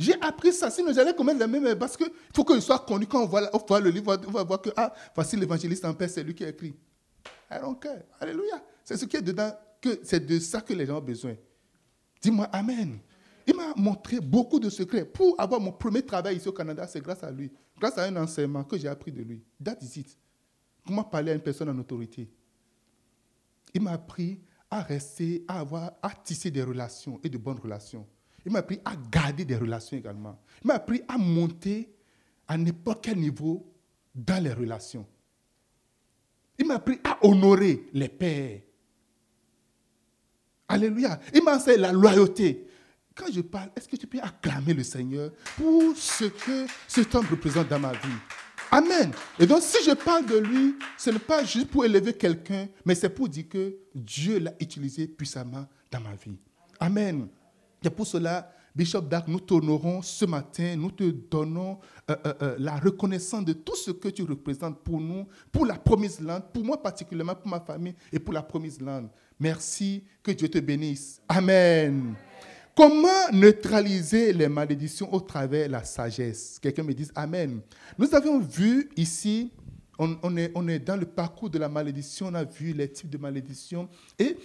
J'ai 0.00 0.18
appris 0.22 0.54
ça, 0.54 0.70
sinon 0.70 0.94
j'allais 0.94 1.12
commettre 1.12 1.38
la 1.40 1.46
même 1.46 1.78
parce 1.78 1.94
qu'il 1.94 2.10
faut 2.34 2.42
qu'il 2.42 2.62
soit 2.62 2.78
connu. 2.78 3.06
Quand 3.06 3.22
on 3.22 3.26
voit, 3.26 3.80
le 3.80 3.90
livre, 3.90 4.18
on 4.26 4.30
va 4.30 4.44
voir 4.44 4.62
que, 4.62 4.70
ah, 4.74 4.94
voici 5.14 5.36
l'évangéliste 5.36 5.84
en 5.84 5.92
paix, 5.92 6.08
c'est 6.08 6.22
lui 6.22 6.34
qui 6.34 6.42
a 6.42 6.48
écrit. 6.48 6.74
Care. 7.50 7.98
Alléluia. 8.18 8.64
C'est 8.82 8.96
ce 8.96 9.04
qui 9.04 9.18
est 9.18 9.22
dedans, 9.22 9.52
que 9.78 10.00
c'est 10.02 10.24
de 10.24 10.38
ça 10.38 10.62
que 10.62 10.72
les 10.72 10.86
gens 10.86 10.96
ont 10.96 11.02
besoin. 11.02 11.34
Dis-moi 12.22 12.46
Amen. 12.46 12.98
Il 13.46 13.54
m'a 13.54 13.74
montré 13.76 14.20
beaucoup 14.20 14.58
de 14.58 14.70
secrets. 14.70 15.04
Pour 15.04 15.38
avoir 15.38 15.60
mon 15.60 15.72
premier 15.72 16.00
travail 16.00 16.38
ici 16.38 16.48
au 16.48 16.52
Canada, 16.52 16.86
c'est 16.86 17.02
grâce 17.02 17.22
à 17.22 17.30
lui. 17.30 17.52
Grâce 17.78 17.98
à 17.98 18.04
un 18.04 18.16
enseignement 18.16 18.64
que 18.64 18.78
j'ai 18.78 18.88
appris 18.88 19.12
de 19.12 19.20
lui. 19.20 19.44
That 19.62 19.76
is 19.82 20.00
it. 20.00 20.18
Comment 20.86 21.04
parler 21.04 21.32
à 21.32 21.34
une 21.34 21.42
personne 21.42 21.68
en 21.68 21.78
autorité? 21.78 22.26
Il 23.74 23.82
m'a 23.82 23.92
appris 23.92 24.40
à 24.70 24.80
rester, 24.80 25.44
à 25.46 25.60
avoir, 25.60 25.92
à 26.00 26.10
tisser 26.24 26.50
des 26.50 26.62
relations 26.62 27.20
et 27.22 27.28
de 27.28 27.36
bonnes 27.36 27.58
relations. 27.58 28.06
Il 28.44 28.52
m'a 28.52 28.60
appris 28.60 28.80
à 28.84 28.92
garder 29.10 29.44
des 29.44 29.56
relations 29.56 29.96
également. 29.96 30.38
Il 30.62 30.68
m'a 30.68 30.74
appris 30.74 31.02
à 31.08 31.18
monter 31.18 31.92
à 32.48 32.56
n'importe 32.56 33.04
quel 33.04 33.18
niveau 33.18 33.66
dans 34.14 34.42
les 34.42 34.52
relations. 34.52 35.06
Il 36.58 36.66
m'a 36.66 36.74
appris 36.74 36.98
à 37.04 37.24
honorer 37.26 37.86
les 37.92 38.08
pères. 38.08 38.60
Alléluia. 40.68 41.18
Il 41.34 41.42
m'a 41.42 41.56
enseigné 41.56 41.78
la 41.78 41.92
loyauté. 41.92 42.66
Quand 43.14 43.30
je 43.32 43.40
parle, 43.40 43.70
est-ce 43.76 43.88
que 43.88 43.96
tu 43.96 44.06
peux 44.06 44.20
acclamer 44.20 44.72
le 44.72 44.82
Seigneur 44.82 45.32
pour 45.56 45.96
ce 45.96 46.24
que 46.26 46.66
cet 46.86 47.14
homme 47.14 47.26
représente 47.30 47.68
dans 47.68 47.78
ma 47.80 47.92
vie? 47.92 48.18
Amen. 48.70 49.10
Et 49.38 49.46
donc, 49.46 49.62
si 49.62 49.82
je 49.84 49.92
parle 49.92 50.26
de 50.26 50.38
lui, 50.38 50.76
ce 50.96 51.10
n'est 51.10 51.18
pas 51.18 51.44
juste 51.44 51.68
pour 51.68 51.84
élever 51.84 52.12
quelqu'un, 52.12 52.68
mais 52.84 52.94
c'est 52.94 53.10
pour 53.10 53.28
dire 53.28 53.48
que 53.48 53.76
Dieu 53.94 54.38
l'a 54.38 54.54
utilisé 54.60 55.08
puissamment 55.08 55.66
dans 55.90 56.00
ma 56.00 56.14
vie. 56.14 56.38
Amen. 56.78 57.28
Et 57.84 57.90
pour 57.90 58.06
cela, 58.06 58.52
Bishop 58.74 59.02
Dark, 59.02 59.26
nous 59.26 59.40
tournerons 59.40 60.00
ce 60.02 60.24
matin, 60.24 60.76
nous 60.76 60.90
te 60.92 61.04
donnons 61.04 61.78
euh, 62.08 62.16
euh, 62.26 62.34
euh, 62.42 62.56
la 62.58 62.76
reconnaissance 62.76 63.44
de 63.44 63.52
tout 63.52 63.74
ce 63.74 63.90
que 63.90 64.08
tu 64.08 64.22
représentes 64.22 64.78
pour 64.84 65.00
nous, 65.00 65.26
pour 65.50 65.66
la 65.66 65.74
promise 65.74 66.20
land, 66.20 66.40
pour 66.52 66.64
moi 66.64 66.80
particulièrement, 66.80 67.34
pour 67.34 67.48
ma 67.48 67.60
famille 67.60 67.94
et 68.12 68.18
pour 68.18 68.32
la 68.32 68.42
promise 68.42 68.80
land. 68.80 69.08
Merci, 69.38 70.04
que 70.22 70.30
Dieu 70.30 70.48
te 70.48 70.58
bénisse. 70.58 71.20
Amen. 71.28 72.14
Comment 72.76 73.08
neutraliser 73.32 74.32
les 74.32 74.48
malédictions 74.48 75.12
au 75.12 75.20
travers 75.20 75.66
de 75.66 75.72
la 75.72 75.82
sagesse? 75.82 76.58
Quelqu'un 76.60 76.84
me 76.84 76.94
dit 76.94 77.08
Amen. 77.14 77.60
Nous 77.98 78.14
avons 78.14 78.38
vu 78.38 78.88
ici, 78.96 79.50
on, 79.98 80.16
on, 80.22 80.36
est, 80.36 80.52
on 80.54 80.68
est 80.68 80.78
dans 80.78 80.96
le 80.96 81.06
parcours 81.06 81.50
de 81.50 81.58
la 81.58 81.68
malédiction, 81.68 82.28
on 82.28 82.34
a 82.34 82.44
vu 82.44 82.72
les 82.72 82.88
types 82.88 83.10
de 83.10 83.18
malédictions 83.18 83.88
et 84.18 84.36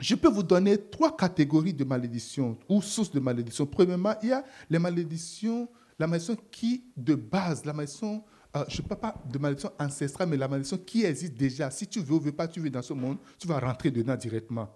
je 0.00 0.14
peux 0.14 0.28
vous 0.28 0.42
donner 0.42 0.76
trois 0.78 1.16
catégories 1.16 1.72
de 1.72 1.84
malédictions 1.84 2.58
ou 2.68 2.82
sources 2.82 3.10
de 3.10 3.20
malédictions. 3.20 3.66
Premièrement, 3.66 4.14
il 4.22 4.28
y 4.28 4.32
a 4.32 4.44
les 4.68 4.78
malédictions, 4.78 5.68
la 5.98 6.06
malédiction 6.06 6.36
qui, 6.50 6.84
de 6.96 7.14
base, 7.14 7.64
la 7.64 7.72
malédiction, 7.72 8.22
euh, 8.56 8.64
je 8.68 8.82
ne 8.82 8.86
parle 8.86 9.00
pas 9.00 9.22
de 9.24 9.38
malédiction 9.38 9.72
ancestrale, 9.78 10.28
mais 10.28 10.36
la 10.36 10.48
malédiction 10.48 10.78
qui 10.78 11.04
existe 11.04 11.34
déjà. 11.34 11.70
Si 11.70 11.86
tu 11.86 12.00
veux 12.00 12.14
ou 12.14 12.20
veux 12.20 12.32
pas, 12.32 12.46
tu 12.46 12.60
veux 12.60 12.68
dans 12.68 12.82
ce 12.82 12.92
monde, 12.92 13.18
tu 13.38 13.48
vas 13.48 13.58
rentrer 13.58 13.90
dedans 13.90 14.16
directement. 14.16 14.68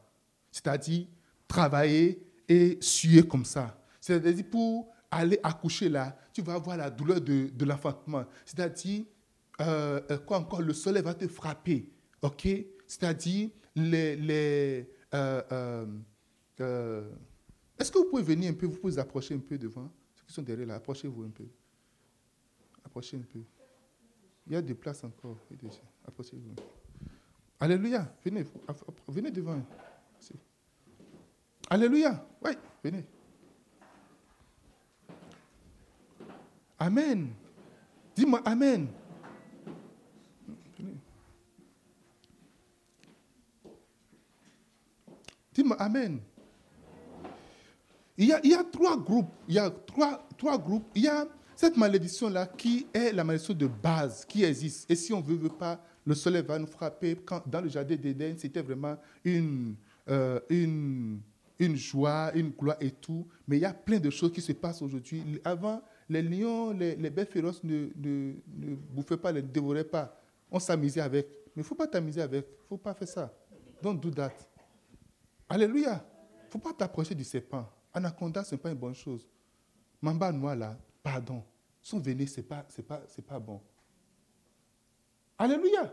C'est-à-dire 0.50 1.06
travailler 1.46 2.26
et 2.48 2.78
suer 2.80 3.22
comme 3.22 3.44
ça. 3.44 3.78
C'est-à-dire 4.00 4.44
pour 4.50 4.88
aller 5.10 5.38
accoucher 5.42 5.88
là, 5.88 6.16
tu 6.32 6.40
vas 6.40 6.54
avoir 6.54 6.76
la 6.76 6.88
douleur 6.88 7.20
de, 7.20 7.50
de 7.52 7.64
l'enfantement. 7.64 8.24
C'est-à-dire, 8.46 9.04
euh, 9.60 10.00
euh, 10.10 10.18
quoi 10.18 10.38
encore, 10.38 10.62
le 10.62 10.72
soleil 10.72 11.02
va 11.02 11.12
te 11.12 11.28
frapper. 11.28 11.92
OK? 12.22 12.48
C'est-à-dire, 12.86 13.50
les, 13.76 14.16
les 14.16 14.90
euh, 15.14 15.42
euh, 15.52 15.86
euh, 16.60 17.10
est-ce 17.78 17.90
que 17.90 17.98
vous 17.98 18.10
pouvez 18.10 18.22
venir 18.22 18.50
un 18.50 18.54
peu, 18.54 18.66
vous 18.66 18.76
pouvez 18.76 18.92
vous 18.92 18.98
approcher 18.98 19.34
un 19.34 19.38
peu 19.38 19.58
devant 19.58 19.90
Ceux 20.14 20.24
qui 20.24 20.32
sont 20.32 20.42
derrière 20.42 20.66
là, 20.66 20.74
approchez-vous 20.76 21.22
un 21.22 21.30
peu. 21.30 21.46
Approchez 22.84 23.16
un 23.16 23.22
peu. 23.22 23.40
Il 24.46 24.52
y 24.52 24.56
a 24.56 24.62
des 24.62 24.74
places 24.74 25.02
encore. 25.04 25.38
Approchez-vous. 26.06 26.54
Alléluia. 27.58 28.14
Venez, 28.24 28.44
venez 29.08 29.30
devant. 29.30 29.62
Alléluia. 31.68 32.26
Oui, 32.44 32.52
venez. 32.82 33.04
Amen. 36.78 37.30
Dis-moi 38.16 38.40
Amen. 38.44 38.88
Amen. 45.78 46.20
Il 48.20 48.26
y, 48.26 48.54
a, 48.54 48.64
trois 48.64 48.98
groupes. 48.98 49.30
Il 49.48 49.54
y 49.54 49.58
a 49.58 49.70
trois, 49.70 50.28
trois 50.36 50.58
groupes. 50.58 50.84
Il 50.94 51.04
y 51.04 51.08
a 51.08 51.26
cette 51.56 51.78
malédiction-là 51.78 52.46
qui 52.46 52.86
est 52.92 53.12
la 53.12 53.24
malédiction 53.24 53.54
de 53.54 53.66
base, 53.66 54.26
qui 54.26 54.44
existe. 54.44 54.90
Et 54.90 54.94
si 54.94 55.10
on 55.14 55.20
ne 55.20 55.24
veut, 55.24 55.48
pas, 55.48 55.82
le 56.04 56.14
soleil 56.14 56.42
va 56.42 56.58
nous 56.58 56.66
frapper. 56.66 57.16
Dans 57.46 57.62
le 57.62 57.70
jardin 57.70 57.96
d'Éden, 57.96 58.34
c'était 58.36 58.60
vraiment 58.60 58.98
une, 59.24 59.74
euh, 60.10 60.38
une, 60.50 61.20
une 61.58 61.76
joie, 61.76 62.30
une 62.34 62.50
gloire 62.50 62.76
et 62.80 62.90
tout. 62.90 63.26
Mais 63.48 63.56
il 63.56 63.60
y 63.60 63.64
a 63.64 63.72
plein 63.72 63.98
de 63.98 64.10
choses 64.10 64.32
qui 64.32 64.42
se 64.42 64.52
passent 64.52 64.82
aujourd'hui. 64.82 65.22
Avant, 65.42 65.80
les 66.06 66.20
lions, 66.20 66.72
les, 66.72 66.96
les 66.96 67.08
bêtes 67.08 67.32
féroces 67.32 67.64
ne, 67.64 67.88
ne, 67.96 68.34
ne 68.58 68.74
bouffaient 68.74 69.16
pas, 69.16 69.32
ne 69.32 69.40
dévoraient 69.40 69.84
pas. 69.84 70.20
On 70.50 70.58
s'amusait 70.58 71.00
avec. 71.00 71.26
Mais 71.26 71.52
il 71.56 71.60
ne 71.60 71.64
faut 71.64 71.74
pas 71.74 71.86
t'amuser 71.86 72.20
avec. 72.20 72.44
Il 72.46 72.64
ne 72.64 72.68
faut 72.68 72.76
pas 72.76 72.92
faire 72.92 73.08
ça. 73.08 73.32
Don't 73.82 73.94
do 73.98 74.10
that. 74.10 74.49
Alléluia. 75.50 76.06
Il 76.42 76.46
ne 76.46 76.50
faut 76.50 76.58
pas 76.58 76.72
t'approcher 76.72 77.14
du 77.14 77.24
serpent. 77.24 77.68
Anaconda, 77.92 78.44
ce 78.44 78.54
n'est 78.54 78.60
pas 78.60 78.70
une 78.70 78.78
bonne 78.78 78.94
chose. 78.94 79.28
Mamba 80.00 80.30
noir, 80.32 80.54
là, 80.54 80.78
pardon. 81.02 81.42
Son 81.82 81.98
venez, 81.98 82.26
ce 82.26 82.36
n'est 82.36 82.46
pas, 82.46 82.64
pas, 82.86 83.02
pas 83.26 83.38
bon. 83.38 83.60
Alléluia. 85.36 85.92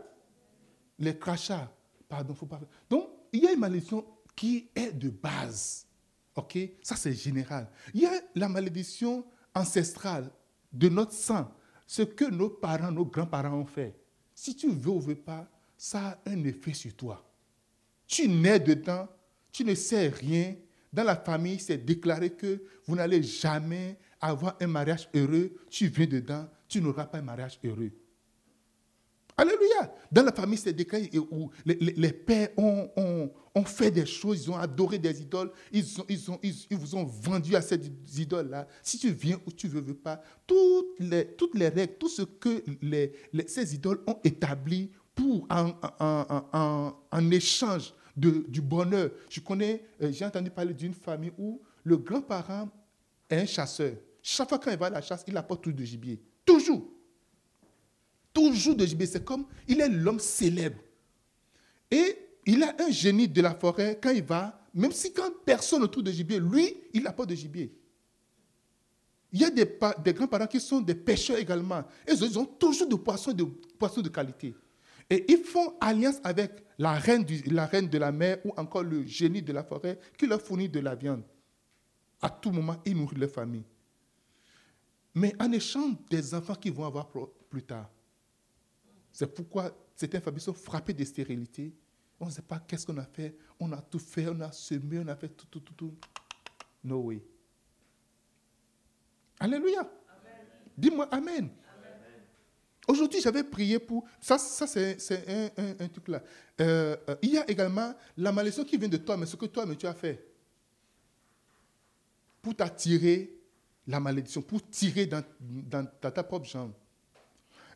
Les 0.98 1.18
crachats, 1.18 1.70
pardon, 2.08 2.34
faut 2.34 2.46
pas. 2.46 2.60
Donc, 2.88 3.08
il 3.32 3.42
y 3.42 3.46
a 3.48 3.52
une 3.52 3.60
malédiction 3.60 4.04
qui 4.36 4.70
est 4.74 4.92
de 4.92 5.10
base. 5.10 5.86
Ok? 6.36 6.56
Ça, 6.82 6.94
c'est 6.94 7.12
général. 7.12 7.68
Il 7.92 8.02
y 8.02 8.06
a 8.06 8.12
la 8.36 8.48
malédiction 8.48 9.24
ancestrale 9.54 10.30
de 10.72 10.88
notre 10.88 11.12
sang, 11.12 11.50
ce 11.86 12.02
que 12.02 12.26
nos 12.26 12.50
parents, 12.50 12.92
nos 12.92 13.06
grands-parents 13.06 13.56
ont 13.56 13.64
fait. 13.64 13.98
Si 14.34 14.54
tu 14.54 14.68
veux 14.70 14.90
ou 14.90 15.00
veux 15.00 15.16
pas, 15.16 15.48
ça 15.76 16.10
a 16.10 16.30
un 16.30 16.44
effet 16.44 16.74
sur 16.74 16.94
toi. 16.94 17.24
Tu 18.06 18.28
nais 18.28 18.60
dedans, 18.60 19.08
tu 19.58 19.64
ne 19.64 19.74
sais 19.74 20.06
rien. 20.06 20.54
Dans 20.92 21.02
la 21.02 21.16
famille, 21.16 21.58
c'est 21.58 21.84
déclaré 21.84 22.30
que 22.30 22.62
vous 22.86 22.94
n'allez 22.94 23.24
jamais 23.24 23.98
avoir 24.20 24.56
un 24.60 24.68
mariage 24.68 25.08
heureux. 25.12 25.50
Tu 25.68 25.88
viens 25.88 26.06
dedans, 26.06 26.48
tu 26.68 26.80
n'auras 26.80 27.06
pas 27.06 27.18
un 27.18 27.22
mariage 27.22 27.58
heureux. 27.64 27.90
Alléluia. 29.36 29.92
Dans 30.12 30.22
la 30.22 30.30
famille, 30.30 30.58
c'est 30.58 30.72
déclaré 30.72 31.10
où 31.32 31.50
les, 31.66 32.12
pères 32.12 32.50
ont, 32.56 33.64
fait 33.64 33.90
des 33.90 34.06
choses, 34.06 34.44
ils 34.44 34.50
ont 34.52 34.56
adoré 34.56 34.96
des 34.96 35.22
idoles, 35.22 35.50
ils, 35.72 35.84
vous 36.70 36.94
ont 36.94 37.04
vendu 37.04 37.56
à 37.56 37.60
ces 37.60 37.80
idoles-là. 38.16 38.68
Si 38.80 38.96
tu 38.96 39.10
viens 39.10 39.40
ou 39.44 39.50
tu 39.50 39.66
ne 39.66 39.80
veux 39.80 39.94
pas, 39.94 40.22
toutes 40.46 41.00
les, 41.00 41.26
toutes 41.34 41.56
les 41.56 41.68
règles, 41.68 41.94
tout 41.98 42.08
ce 42.08 42.22
que 42.22 42.62
ces 43.48 43.74
idoles 43.74 44.04
ont 44.06 44.20
établi 44.22 44.92
pour 45.16 45.48
en, 45.50 47.30
échange 47.32 47.92
du 48.18 48.60
bonheur. 48.60 49.10
Je 49.30 49.40
connais, 49.40 49.84
euh, 50.02 50.10
j'ai 50.12 50.24
entendu 50.24 50.50
parler 50.50 50.74
d'une 50.74 50.94
famille 50.94 51.32
où 51.38 51.60
le 51.84 51.96
grand-parent 51.96 52.68
est 53.30 53.40
un 53.40 53.46
chasseur. 53.46 53.92
Chaque 54.22 54.48
fois 54.48 54.58
qu'il 54.58 54.76
va 54.76 54.86
à 54.86 54.90
la 54.90 55.00
chasse, 55.02 55.24
il 55.26 55.36
apporte 55.36 55.62
tout 55.64 55.72
de 55.72 55.84
gibier. 55.84 56.20
Toujours 56.44 56.90
toujours 58.38 58.76
de 58.76 58.86
gibier. 58.86 59.06
C'est 59.06 59.24
comme, 59.24 59.44
il 59.66 59.80
est 59.80 59.88
l'homme 59.88 60.20
célèbre. 60.20 60.78
Et 61.90 62.16
il 62.46 62.62
a 62.62 62.74
un 62.78 62.90
génie 62.90 63.28
de 63.28 63.42
la 63.42 63.54
forêt 63.54 63.98
quand 64.00 64.10
il 64.10 64.22
va, 64.22 64.60
même 64.74 64.92
si 64.92 65.12
quand 65.12 65.30
personne 65.44 65.82
autour 65.82 66.02
de 66.02 66.10
gibier, 66.12 66.38
lui, 66.38 66.74
il 66.92 67.02
pas 67.02 67.26
de 67.26 67.34
gibier. 67.34 67.74
Il 69.32 69.40
y 69.40 69.44
a 69.44 69.50
des, 69.50 69.68
des 70.04 70.12
grands-parents 70.14 70.46
qui 70.46 70.60
sont 70.60 70.80
des 70.80 70.94
pêcheurs 70.94 71.38
également. 71.38 71.84
Et 72.06 72.12
ils 72.12 72.38
ont 72.38 72.46
toujours 72.46 72.88
de 72.88 72.94
poissons 72.94 73.32
de, 73.32 73.44
poissons 73.44 74.00
de 74.00 74.08
qualité. 74.08 74.54
Et 75.10 75.24
ils 75.28 75.38
font 75.38 75.74
alliance 75.80 76.20
avec 76.22 76.64
la 76.78 76.94
reine, 76.94 77.24
de 77.24 77.98
la 77.98 78.12
mer 78.12 78.38
ou 78.44 78.52
encore 78.56 78.82
le 78.82 79.04
génie 79.04 79.42
de 79.42 79.52
la 79.52 79.64
forêt 79.64 79.98
qui 80.16 80.26
leur 80.26 80.40
fournit 80.40 80.68
de 80.68 80.80
la 80.80 80.94
viande. 80.94 81.22
À 82.20 82.28
tout 82.28 82.50
moment, 82.50 82.76
ils 82.84 82.96
nourrissent 82.96 83.18
leur 83.18 83.30
famille. 83.30 83.64
Mais 85.14 85.34
en 85.40 85.50
échange 85.52 85.94
des 86.10 86.34
enfants 86.34 86.54
qu'ils 86.54 86.72
vont 86.72 86.84
avoir 86.84 87.08
plus 87.48 87.62
tard, 87.62 87.88
c'est 89.12 89.32
pourquoi 89.34 89.74
certaines 89.96 90.20
familles 90.20 90.40
sont 90.40 90.52
frappées 90.52 90.92
de 90.92 91.04
stérilité. 91.04 91.74
On 92.20 92.26
ne 92.26 92.30
sait 92.30 92.42
pas 92.42 92.58
qu'est-ce 92.60 92.86
qu'on 92.86 92.98
a 92.98 93.04
fait. 93.04 93.36
On 93.58 93.72
a 93.72 93.80
tout 93.80 93.98
fait, 93.98 94.28
on 94.28 94.40
a 94.40 94.52
semé, 94.52 94.98
on 94.98 95.08
a 95.08 95.16
fait 95.16 95.28
tout, 95.28 95.46
tout, 95.46 95.60
tout, 95.60 95.74
tout. 95.74 95.94
No 96.84 96.98
way. 97.00 97.22
Alléluia. 99.40 99.88
Dis-moi 100.76 101.08
Amen. 101.10 101.50
Aujourd'hui, 102.88 103.20
j'avais 103.20 103.44
prié 103.44 103.78
pour... 103.78 104.04
Ça, 104.18 104.38
ça 104.38 104.66
c'est 104.66 104.96
un, 105.78 105.88
truc 105.88 106.08
là. 106.08 106.22
Euh, 106.60 106.96
euh, 107.10 107.16
il 107.20 107.32
y 107.32 107.38
a 107.38 107.48
également 107.48 107.94
la 108.16 108.32
malédiction 108.32 108.64
qui 108.64 108.78
vient 108.78 108.88
de 108.88 108.96
toi, 108.96 109.18
mais 109.18 109.26
ce 109.26 109.36
que 109.36 109.44
toi, 109.44 109.66
mais 109.66 109.76
tu 109.76 109.86
as 109.86 109.92
fait. 109.92 110.26
Pour 112.40 112.56
t'attirer 112.56 113.38
la 113.86 114.00
malédiction, 114.00 114.40
pour 114.40 114.66
tirer 114.70 115.04
dans, 115.04 115.22
dans 115.40 115.86
ta 116.00 116.22
propre 116.22 116.46
jambe. 116.46 116.72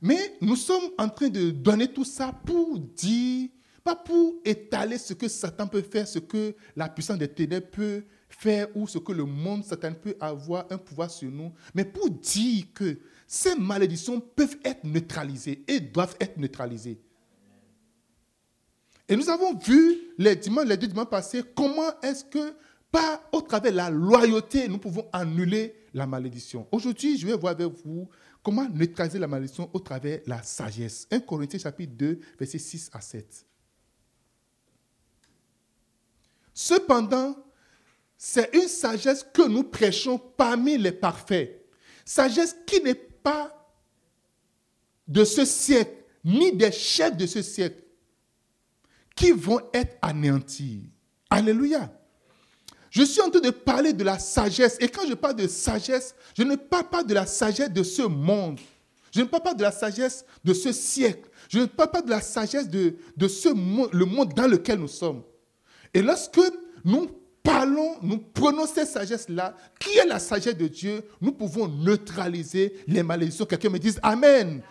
Mais 0.00 0.37
nous 0.40 0.57
sommes 0.57 0.90
en 0.99 1.09
train 1.09 1.28
de 1.28 1.50
donner 1.50 1.92
tout 1.92 2.04
ça 2.04 2.33
pour 2.45 2.78
dire, 2.78 3.50
pas 3.85 3.95
pour 3.95 4.35
étaler 4.45 4.99
ce 4.99 5.12
que 5.12 5.28
Satan 5.28 5.69
peut 5.69 5.83
faire, 5.83 6.09
ce 6.09 6.19
que 6.19 6.57
la 6.75 6.88
puissance 6.88 7.19
des 7.19 7.28
ténèbres 7.28 7.69
peut 7.71 8.04
faire 8.28 8.69
ou 8.75 8.88
ce 8.88 8.99
que 8.99 9.12
le 9.12 9.25
monde 9.25 9.64
Satan 9.64 9.92
peut 9.95 10.16
avoir 10.19 10.66
un 10.71 10.78
pouvoir 10.78 11.11
sur 11.11 11.31
nous, 11.31 11.52
mais 11.75 11.85
pour 11.85 12.11
dire 12.11 12.64
que 12.75 12.99
ces 13.33 13.55
malédictions 13.55 14.21
peuvent 14.21 14.59
être 14.62 14.85
neutralisées 14.85 15.64
et 15.66 15.81
doivent 15.81 16.16
être 16.21 16.37
neutralisées. 16.37 17.01
Et 19.09 19.16
nous 19.16 19.31
avons 19.31 19.57
vu 19.57 19.99
les, 20.18 20.37
deux 20.37 20.87
dimanches 20.87 21.09
passés 21.09 21.42
comment 21.57 21.99
est-ce 22.03 22.27
que, 22.27 22.55
pas 22.90 23.27
au 23.33 23.40
travers 23.40 23.73
de 23.73 23.77
la 23.79 23.88
loyauté, 23.88 24.68
nous 24.68 24.77
pouvons 24.77 25.09
annuler 25.14 25.75
la 25.95 26.07
malédiction. 26.07 26.68
Aujourd'hui, 26.71 27.16
je 27.16 27.27
vais 27.27 27.35
voir 27.35 27.53
avec 27.53 27.73
vous 27.87 28.07
Comment 28.42 28.68
neutraliser 28.68 29.18
la 29.18 29.29
malédiction 29.29 29.71
au 29.73 29.79
travers 29.79 30.18
de 30.25 30.29
la 30.29 30.42
sagesse 30.42 31.07
1 31.11 31.21
Corinthiens 31.21 31.61
chapitre 31.61 31.95
2, 31.95 32.21
versets 32.38 32.59
6 32.59 32.90
à 32.92 33.01
7. 33.01 33.47
Cependant, 36.53 37.35
c'est 38.18 38.55
une 38.55 38.68
sagesse 38.68 39.25
que 39.33 39.49
nous 39.49 39.62
prêchons 39.62 40.18
parmi 40.18 40.77
les 40.77 40.92
parfaits. 40.92 41.64
Sagesse 42.05 42.57
qui 42.66 42.83
n'est 42.83 43.12
pas 43.22 43.52
de 45.08 45.24
ce 45.24 45.44
siècle, 45.44 46.04
ni 46.24 46.52
des 46.52 46.72
chefs 46.72 47.16
de 47.16 47.26
ce 47.26 47.42
siècle, 47.42 47.82
qui 49.14 49.32
vont 49.32 49.61
être 49.72 49.96
anéantis. 50.00 50.90
Alléluia. 51.30 51.92
Je 52.90 53.02
suis 53.02 53.20
en 53.22 53.30
train 53.30 53.40
de 53.40 53.50
parler 53.50 53.92
de 53.92 54.04
la 54.04 54.18
sagesse. 54.18 54.76
Et 54.80 54.88
quand 54.88 55.06
je 55.08 55.14
parle 55.14 55.37
de 55.37 55.46
sagesse, 55.46 56.14
je 56.37 56.42
ne 56.42 56.56
parle 56.56 56.90
pas 56.90 57.02
de 57.02 57.14
la 57.14 57.26
sagesse 57.26 57.70
de 57.70 57.82
ce 57.82 58.02
monde. 58.02 58.61
Je 59.11 59.20
ne 59.20 59.24
parle 59.26 59.42
pas 59.42 59.54
de 59.54 59.62
la 59.62 59.72
sagesse 59.72 60.24
de 60.44 60.52
ce 60.52 60.72
siècle. 60.72 61.28
Je 61.48 61.61
ne 61.61 61.66
parle 61.66 61.90
pas 61.90 62.02
de 62.02 62.11
la 62.11 62.20
sagesse 62.20 62.68
de, 62.68 62.96
de 63.16 63.28
ce 63.28 63.48
monde, 63.48 63.88
le 63.92 64.04
monde 64.04 64.35
dans 64.35 64.46
lequel 64.46 64.78
nous 64.78 64.88
sommes. 64.88 65.22
Et 65.94 66.02
lorsque 66.02 66.40
nous 66.85 67.08
parlons, 67.42 67.96
nous 68.02 68.18
prenons 68.18 68.66
cette 68.66 68.88
sagesse-là, 68.88 69.57
qui 69.78 69.96
est 69.98 70.07
la 70.07 70.18
sagesse 70.18 70.57
de 70.57 70.68
Dieu, 70.68 71.05
nous 71.20 71.33
pouvons 71.33 71.68
neutraliser 71.68 72.74
les 72.87 73.02
malédictions. 73.02 73.44
Quelqu'un 73.44 73.70
me 73.70 73.78
dise 73.78 73.98
Amen. 74.02 74.62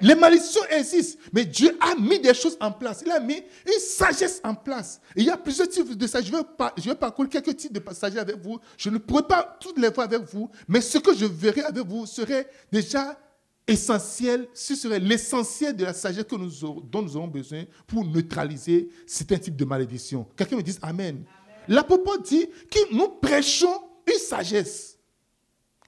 Les 0.00 0.14
malédictions 0.14 0.60
existent, 0.70 1.18
mais 1.32 1.44
Dieu 1.44 1.76
a 1.80 1.94
mis 1.98 2.20
des 2.20 2.34
choses 2.34 2.56
en 2.60 2.70
place. 2.70 3.02
Il 3.04 3.12
a 3.12 3.20
mis 3.20 3.42
une 3.66 3.80
sagesse 3.80 4.40
en 4.44 4.54
place. 4.54 5.00
il 5.16 5.24
y 5.24 5.30
a 5.30 5.36
plusieurs 5.36 5.68
types 5.68 5.96
de 5.96 6.06
sagesse. 6.06 6.30
Je 6.30 6.36
vais, 6.36 6.42
je 6.76 6.92
parcourir 6.92 7.30
quelques 7.30 7.56
types 7.56 7.72
de 7.72 7.82
sagesse 7.92 8.20
avec 8.20 8.36
vous. 8.42 8.58
Je 8.76 8.90
ne 8.90 8.98
pourrai 8.98 9.22
pas 9.22 9.56
toutes 9.60 9.78
les 9.78 9.88
voir 9.88 10.06
avec 10.06 10.22
vous, 10.22 10.50
mais 10.68 10.80
ce 10.80 10.98
que 10.98 11.14
je 11.14 11.24
verrai 11.24 11.62
avec 11.62 11.86
vous 11.86 12.06
serait 12.06 12.48
déjà 12.70 13.18
essentiel, 13.66 14.48
ce 14.52 14.74
serait 14.74 14.98
l'essentiel 14.98 15.76
de 15.76 15.84
la 15.84 15.92
sagesse 15.92 16.26
dont 16.26 17.02
nous 17.02 17.16
aurons 17.16 17.28
besoin 17.28 17.64
pour 17.86 18.04
neutraliser 18.04 18.88
certains 19.06 19.38
types 19.38 19.56
de 19.56 19.64
malédictions. 19.64 20.26
Quelqu'un 20.36 20.56
me 20.56 20.62
dise 20.62 20.78
Amen. 20.82 21.24
L'apôtre 21.70 22.20
dit 22.20 22.48
que 22.68 22.92
nous 22.92 23.08
prêchons 23.08 23.80
une 24.06 24.18
sagesse 24.18 24.98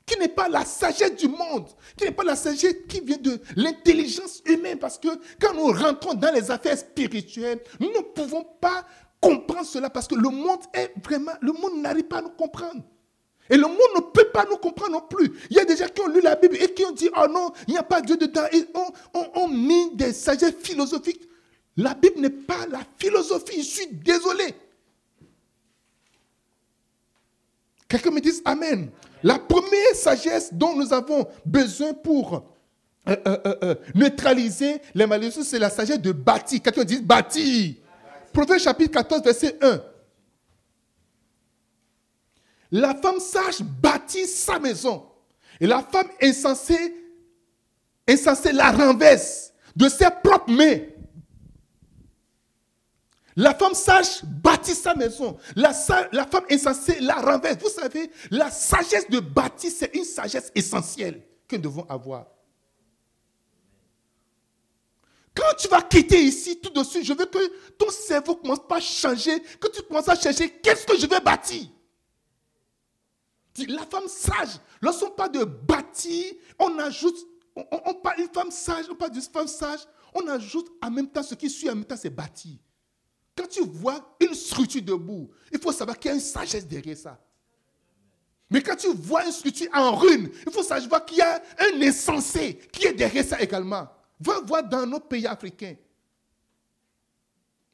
qui 0.06 0.16
n'est 0.16 0.28
pas 0.28 0.48
la 0.48 0.64
sagesse 0.64 1.16
du 1.16 1.26
monde, 1.26 1.66
qui 1.96 2.04
n'est 2.04 2.12
pas 2.12 2.22
la 2.22 2.36
sagesse 2.36 2.76
qui 2.88 3.00
vient 3.00 3.18
de 3.18 3.40
l'intelligence 3.56 4.42
humaine. 4.46 4.78
Parce 4.78 4.96
que 4.96 5.08
quand 5.40 5.54
nous 5.54 5.72
rentrons 5.72 6.14
dans 6.14 6.32
les 6.32 6.52
affaires 6.52 6.78
spirituelles, 6.78 7.60
nous 7.80 7.88
ne 7.88 8.00
pouvons 8.00 8.44
pas 8.60 8.86
comprendre 9.20 9.66
cela 9.66 9.90
parce 9.90 10.06
que 10.06 10.14
le 10.14 10.28
monde 10.28 10.60
est 10.72 10.92
vraiment, 11.02 11.32
le 11.40 11.52
monde 11.52 11.82
n'arrive 11.82 12.04
pas 12.04 12.18
à 12.18 12.22
nous 12.22 12.30
comprendre. 12.30 12.82
Et 13.50 13.56
le 13.56 13.66
monde 13.66 13.78
ne 13.96 14.00
peut 14.00 14.30
pas 14.32 14.46
nous 14.48 14.58
comprendre 14.58 14.92
non 14.92 15.00
plus. 15.00 15.32
Il 15.50 15.56
y 15.56 15.60
a 15.60 15.64
des 15.64 15.76
gens 15.76 15.88
qui 15.92 16.00
ont 16.00 16.08
lu 16.08 16.20
la 16.20 16.36
Bible 16.36 16.56
et 16.60 16.72
qui 16.72 16.84
ont 16.84 16.92
dit, 16.92 17.10
oh 17.16 17.26
non, 17.28 17.50
il 17.66 17.72
n'y 17.72 17.78
a 17.78 17.82
pas 17.82 18.00
Dieu 18.00 18.16
dedans. 18.16 18.46
Ils 18.52 18.66
ont, 19.34 19.48
mis 19.48 19.96
des 19.96 20.12
sagesses 20.12 20.54
philosophiques. 20.62 21.28
La 21.76 21.94
Bible 21.94 22.20
n'est 22.20 22.30
pas 22.30 22.66
la 22.70 22.82
philosophie, 22.98 23.62
je 23.62 23.68
suis 23.68 23.86
désolé. 23.88 24.54
Quelqu'un 27.92 28.10
me 28.10 28.22
dise 28.22 28.40
Amen. 28.46 28.90
La 29.22 29.38
première 29.38 29.94
sagesse 29.94 30.48
dont 30.54 30.74
nous 30.74 30.94
avons 30.94 31.28
besoin 31.44 31.92
pour 31.92 32.42
euh, 33.06 33.16
euh, 33.26 33.54
euh, 33.62 33.74
neutraliser 33.94 34.80
les 34.94 35.06
malédictions, 35.06 35.44
c'est 35.44 35.58
la 35.58 35.68
sagesse 35.68 36.00
de 36.00 36.10
bâtir. 36.10 36.62
Quelqu'un 36.62 36.84
dit 36.84 37.02
bâtir. 37.02 37.74
Proverbe 38.32 38.60
chapitre 38.60 38.92
14, 38.92 39.22
verset 39.22 39.58
1. 39.60 39.82
La 42.70 42.94
femme 42.94 43.20
sage 43.20 43.60
bâtit 43.60 44.26
sa 44.26 44.58
maison. 44.58 45.04
Et 45.60 45.66
la 45.66 45.82
femme 45.82 46.08
insensée, 46.22 46.94
insensée 48.08 48.52
la 48.52 48.70
renverse 48.70 49.52
de 49.76 49.86
ses 49.90 50.08
propres 50.24 50.50
mains. 50.50 50.78
La 53.36 53.54
femme 53.54 53.74
sage 53.74 54.24
bâtit 54.24 54.74
sa 54.74 54.94
maison. 54.94 55.38
La, 55.56 55.72
femme 55.72 56.44
insensée 56.50 57.00
la 57.00 57.14
renverse. 57.14 57.56
Vous 57.62 57.70
savez, 57.70 58.10
la 58.30 58.50
sagesse 58.50 59.08
de 59.08 59.20
bâtir, 59.20 59.70
c'est 59.74 59.94
une 59.94 60.04
sagesse 60.04 60.52
essentielle 60.54 61.22
que 61.48 61.56
nous 61.56 61.62
devons 61.62 61.86
avoir. 61.88 62.26
Quand 65.34 65.56
tu 65.58 65.68
vas 65.68 65.80
quitter 65.80 66.22
ici, 66.22 66.60
tout 66.60 66.70
de 66.70 66.84
suite, 66.84 67.04
je 67.04 67.14
veux 67.14 67.24
que 67.24 67.70
ton 67.78 67.88
cerveau 67.90 68.36
commence 68.36 68.66
pas 68.68 68.76
à 68.76 68.80
changer, 68.80 69.40
que 69.58 69.68
tu 69.68 69.82
commences 69.82 70.08
à 70.08 70.14
chercher 70.14 70.50
qu'est-ce 70.50 70.86
que 70.86 70.98
je 70.98 71.06
vais 71.06 71.20
bâtir. 71.20 71.68
La 73.68 73.84
femme 73.86 74.08
sage, 74.08 74.58
lorsqu'on 74.80 75.10
parle 75.10 75.32
de 75.32 75.44
bâtir, 75.44 76.34
on 76.58 76.78
ajoute, 76.78 77.16
on, 77.56 77.94
parle 77.94 78.16
d'une 78.16 78.28
femme 78.28 78.50
sage, 78.50 78.86
on 78.90 78.94
parle 78.94 79.12
d'une 79.12 79.22
femme 79.22 79.48
sage, 79.48 79.80
on 80.14 80.26
ajoute 80.28 80.70
en 80.82 80.90
même 80.90 81.08
temps 81.08 81.22
ce 81.22 81.34
qui 81.34 81.48
suit, 81.48 81.70
en 81.70 81.76
même 81.76 81.84
temps 81.84 81.96
c'est 81.96 82.10
bâtir. 82.10 82.58
Quand 83.36 83.46
tu 83.48 83.64
vois 83.64 84.16
une 84.20 84.34
structure 84.34 84.82
debout, 84.82 85.30
il 85.50 85.58
faut 85.58 85.72
savoir 85.72 85.98
qu'il 85.98 86.10
y 86.10 86.12
a 86.12 86.14
une 86.14 86.20
sagesse 86.20 86.66
derrière 86.66 86.96
ça. 86.96 87.18
Mais 88.50 88.62
quand 88.62 88.76
tu 88.76 88.92
vois 88.92 89.24
une 89.24 89.32
structure 89.32 89.68
en 89.72 89.96
ruine, 89.96 90.28
il 90.46 90.52
faut 90.52 90.62
savoir 90.62 91.04
qu'il 91.06 91.18
y 91.18 91.22
a 91.22 91.42
un 91.58 91.80
insensé 91.80 92.58
qui 92.70 92.86
est 92.86 92.92
derrière 92.92 93.24
ça 93.24 93.40
également. 93.40 93.88
Va 94.20 94.40
voir 94.40 94.62
dans 94.62 94.86
nos 94.86 95.00
pays 95.00 95.26
africains. 95.26 95.74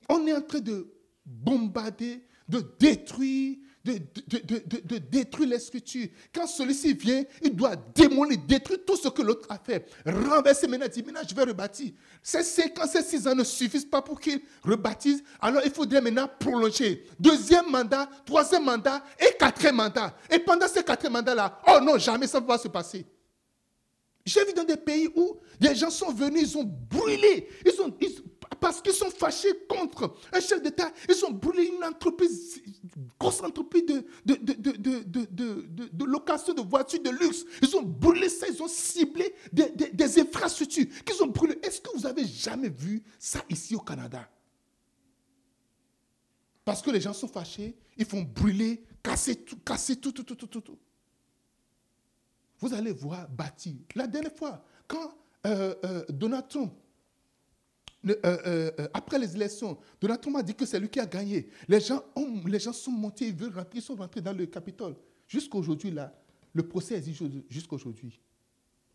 On 0.08 0.24
est 0.26 0.32
en 0.32 0.40
train 0.40 0.60
de 0.60 0.88
bombarder, 1.26 2.24
de 2.48 2.64
détruire 2.78 3.58
de, 3.94 4.98
détruire 4.98 5.48
les 5.48 5.58
structures. 5.58 6.08
Quand 6.34 6.46
celui-ci 6.46 6.94
vient, 6.94 7.24
il 7.42 7.54
doit 7.54 7.76
démolir, 7.94 8.38
détruire 8.46 8.80
tout 8.86 8.96
ce 8.96 9.08
que 9.08 9.22
l'autre 9.22 9.46
a 9.48 9.58
fait. 9.58 9.86
Renverser 10.04 10.66
maintenant, 10.66 10.88
dire 10.88 11.04
maintenant 11.04 11.20
je 11.28 11.34
vais 11.34 11.44
rebâtir. 11.44 11.92
Ces 12.22 12.42
5 12.42 12.78
ans, 12.78 12.86
ces 12.86 13.02
6 13.02 13.26
ans 13.28 13.34
ne 13.34 13.44
suffisent 13.44 13.84
pas 13.84 14.02
pour 14.02 14.20
qu'il 14.20 14.40
rebâtisse. 14.62 15.22
Alors 15.40 15.62
il 15.64 15.70
faudrait 15.70 16.00
maintenant 16.00 16.28
prolonger. 16.38 17.06
Deuxième 17.18 17.70
mandat, 17.70 18.08
troisième 18.24 18.64
mandat 18.64 19.02
et 19.18 19.36
quatrième 19.38 19.76
mandat. 19.76 20.16
Et 20.30 20.38
pendant 20.38 20.68
ces 20.68 20.82
quatre 20.82 21.08
mandats-là, 21.08 21.60
oh 21.68 21.78
non, 21.82 21.98
jamais 21.98 22.26
ça 22.26 22.40
ne 22.40 22.46
va 22.46 22.58
se 22.58 22.68
passer. 22.68 23.06
J'ai 24.28 24.44
vu 24.44 24.52
dans 24.52 24.64
des 24.64 24.76
pays 24.76 25.08
où 25.16 25.38
des 25.58 25.74
gens 25.74 25.90
sont 25.90 26.12
venus, 26.12 26.42
ils 26.42 26.58
ont 26.58 26.64
brûlé. 26.64 27.48
Ils 27.64 27.80
ont, 27.80 27.96
parce 28.60 28.80
qu'ils 28.80 28.92
sont 28.92 29.10
fâchés 29.10 29.52
contre 29.68 30.14
un 30.32 30.40
chef 30.40 30.62
d'État. 30.62 30.90
Ils 31.08 31.24
ont 31.24 31.30
brûlé 31.30 31.64
une 31.66 31.84
entreprise, 31.84 32.60
une 32.66 33.08
grosse 33.18 33.40
entreprise 33.42 33.84
de, 33.84 34.04
de, 34.24 36.04
location 36.04 36.54
de 36.54 36.62
voitures 36.62 37.02
de 37.02 37.10
luxe. 37.10 37.44
Ils 37.62 37.76
ont 37.76 37.82
brûlé 37.82 38.28
ça, 38.28 38.46
ils 38.48 38.62
ont 38.62 38.68
ciblé 38.68 39.34
des, 39.52 40.20
infrastructures 40.20 40.86
qu'ils 41.04 41.22
ont 41.22 41.28
brûlé. 41.28 41.58
Est-ce 41.62 41.80
que 41.80 41.90
vous 41.96 42.06
avez 42.06 42.26
jamais 42.26 42.68
vu 42.68 43.02
ça 43.18 43.44
ici 43.48 43.74
au 43.74 43.80
Canada? 43.80 44.28
Parce 46.64 46.82
que 46.82 46.90
les 46.90 47.00
gens 47.00 47.14
sont 47.14 47.28
fâchés, 47.28 47.76
ils 47.96 48.04
font 48.04 48.22
brûler, 48.22 48.84
casser 49.02 49.36
tout, 49.36 49.56
casser 49.58 49.96
tout, 49.96 50.12
tout, 50.12 50.22
tout, 50.22 50.34
tout, 50.34 50.60
tout. 50.60 50.78
Vous 52.60 52.74
allez 52.74 52.92
voir 52.92 53.28
bâtir. 53.28 53.74
La 53.94 54.06
dernière 54.06 54.34
fois, 54.34 54.62
quand 54.86 55.14
euh, 55.46 55.74
euh, 55.84 56.04
Donald 56.08 56.48
Trump 56.48 56.72
euh, 58.06 58.16
euh, 58.24 58.88
après 58.94 59.18
les 59.18 59.34
élections, 59.34 59.76
Donald 60.00 60.20
Trump 60.20 60.36
a 60.36 60.42
dit 60.42 60.54
que 60.54 60.64
c'est 60.64 60.78
lui 60.78 60.88
qui 60.88 61.00
a 61.00 61.06
gagné. 61.06 61.48
Les 61.66 61.80
gens, 61.80 62.02
les 62.46 62.60
gens 62.60 62.72
sont 62.72 62.92
montés, 62.92 63.28
ils 63.28 63.34
veulent 63.34 63.54
rentrer, 63.54 63.78
ils 63.78 63.82
sont 63.82 63.96
rentrés 63.96 64.20
dans 64.20 64.32
le 64.32 64.46
Capitole. 64.46 64.94
Jusqu'aujourd'hui, 65.26 65.90
là, 65.90 66.14
le 66.52 66.66
procès 66.66 66.94
existe 66.96 67.22
jusqu'aujourd'hui. 67.48 68.20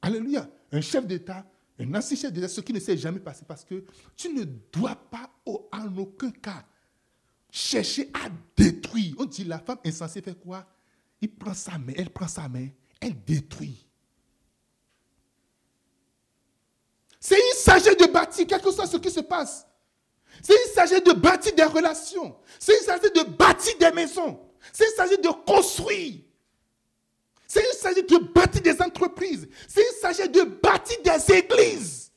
Alléluia. 0.02 0.50
Un 0.72 0.82
chef 0.82 1.06
d'État, 1.06 1.46
un 1.80 1.94
ancien 1.96 2.18
chef 2.18 2.34
d'État, 2.34 2.48
ce 2.48 2.62
qui 2.62 2.74
ne 2.74 2.80
s'est 2.80 2.98
jamais 2.98 3.20
passé 3.20 3.44
parce 3.48 3.64
que 3.64 3.84
tu 4.16 4.34
ne 4.34 4.44
dois 4.44 4.96
pas, 4.96 5.30
en 5.46 5.98
aucun 5.98 6.32
cas, 6.32 6.66
chercher 7.52 8.10
à 8.14 8.30
détruire. 8.56 9.16
On 9.20 9.26
dit 9.26 9.44
la 9.44 9.60
femme 9.60 9.80
insensée 9.86 10.22
fait 10.22 10.38
quoi? 10.38 10.66
Il 11.22 11.30
prend 11.30 11.54
sa 11.54 11.78
main, 11.78 11.94
elle 11.96 12.10
prend 12.10 12.28
sa 12.28 12.50
main, 12.50 12.68
elle 13.00 13.16
détruit. 13.24 13.86
C'est 17.20 17.38
il 17.38 17.53
s'agit 17.64 17.96
de 17.96 18.06
bâtir, 18.06 18.46
quel 18.48 18.62
que 18.62 18.72
soit 18.72 18.88
ce 18.88 18.98
qui 18.98 19.10
se 19.10 19.22
passe. 19.22 19.66
C'est 20.42 20.54
il 20.54 20.72
s'agit 20.74 21.02
de 21.02 21.14
bâtir 21.14 21.54
des 21.56 21.64
relations. 21.64 22.36
C'est 22.60 22.74
il 22.82 22.86
s'agit 22.86 23.12
de 23.12 23.24
bâtir 23.24 23.74
des 23.80 23.92
maisons. 23.92 24.40
C'est 24.72 24.86
il 24.92 24.96
s'agit 24.96 25.18
de 25.18 25.30
construire. 25.46 26.22
C'est 27.48 27.64
il 27.72 27.78
s'agit 27.78 28.04
de 28.04 28.18
bâtir 28.34 28.62
des 28.62 28.82
entreprises. 28.82 29.48
C'est 29.68 29.82
il 29.82 30.00
s'agit 30.02 30.30
de 30.30 30.44
bâtir 30.44 30.98
des 31.04 31.34
églises. 31.36 32.12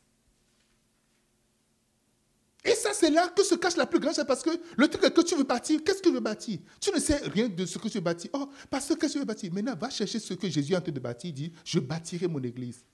Et 2.65 2.75
ça, 2.75 2.93
c'est 2.93 3.11
là 3.11 3.29
que 3.29 3.45
se 3.45 3.55
cache 3.55 3.77
la 3.77 3.87
plus 3.87 4.01
grande 4.01 4.15
chose 4.15 4.25
parce 4.27 4.43
que 4.43 4.51
le 4.77 4.89
truc 4.89 5.15
que 5.15 5.21
tu 5.21 5.37
veux 5.37 5.45
bâtir, 5.45 5.85
qu'est-ce 5.85 5.99
que 5.99 6.09
tu 6.09 6.13
veux 6.13 6.21
bâtir? 6.21 6.59
Tu 6.81 6.91
ne 6.91 6.99
sais 6.99 7.19
rien 7.19 7.49
de 7.49 7.65
ce 7.65 7.79
que 7.79 7.87
tu 7.87 7.99
veux 7.99 8.01
bâtir. 8.01 8.29
Oh, 8.33 8.49
parce 8.69 8.93
que 8.93 9.07
tu 9.07 9.21
veux 9.21 9.25
bâtir? 9.25 9.53
Maintenant, 9.53 9.77
va 9.77 9.89
chercher 9.89 10.19
ce 10.19 10.35
que 10.35 10.49
Jésus 10.49 10.73
est 10.73 10.77
en 10.77 10.81
train 10.81 10.91
de 10.91 10.99
bâtir. 10.99 11.31
Il 11.31 11.35
dit 11.35 11.53
Je 11.65 11.79
bâtirai 11.79 12.27
mon 12.27 12.43
église. 12.43 12.85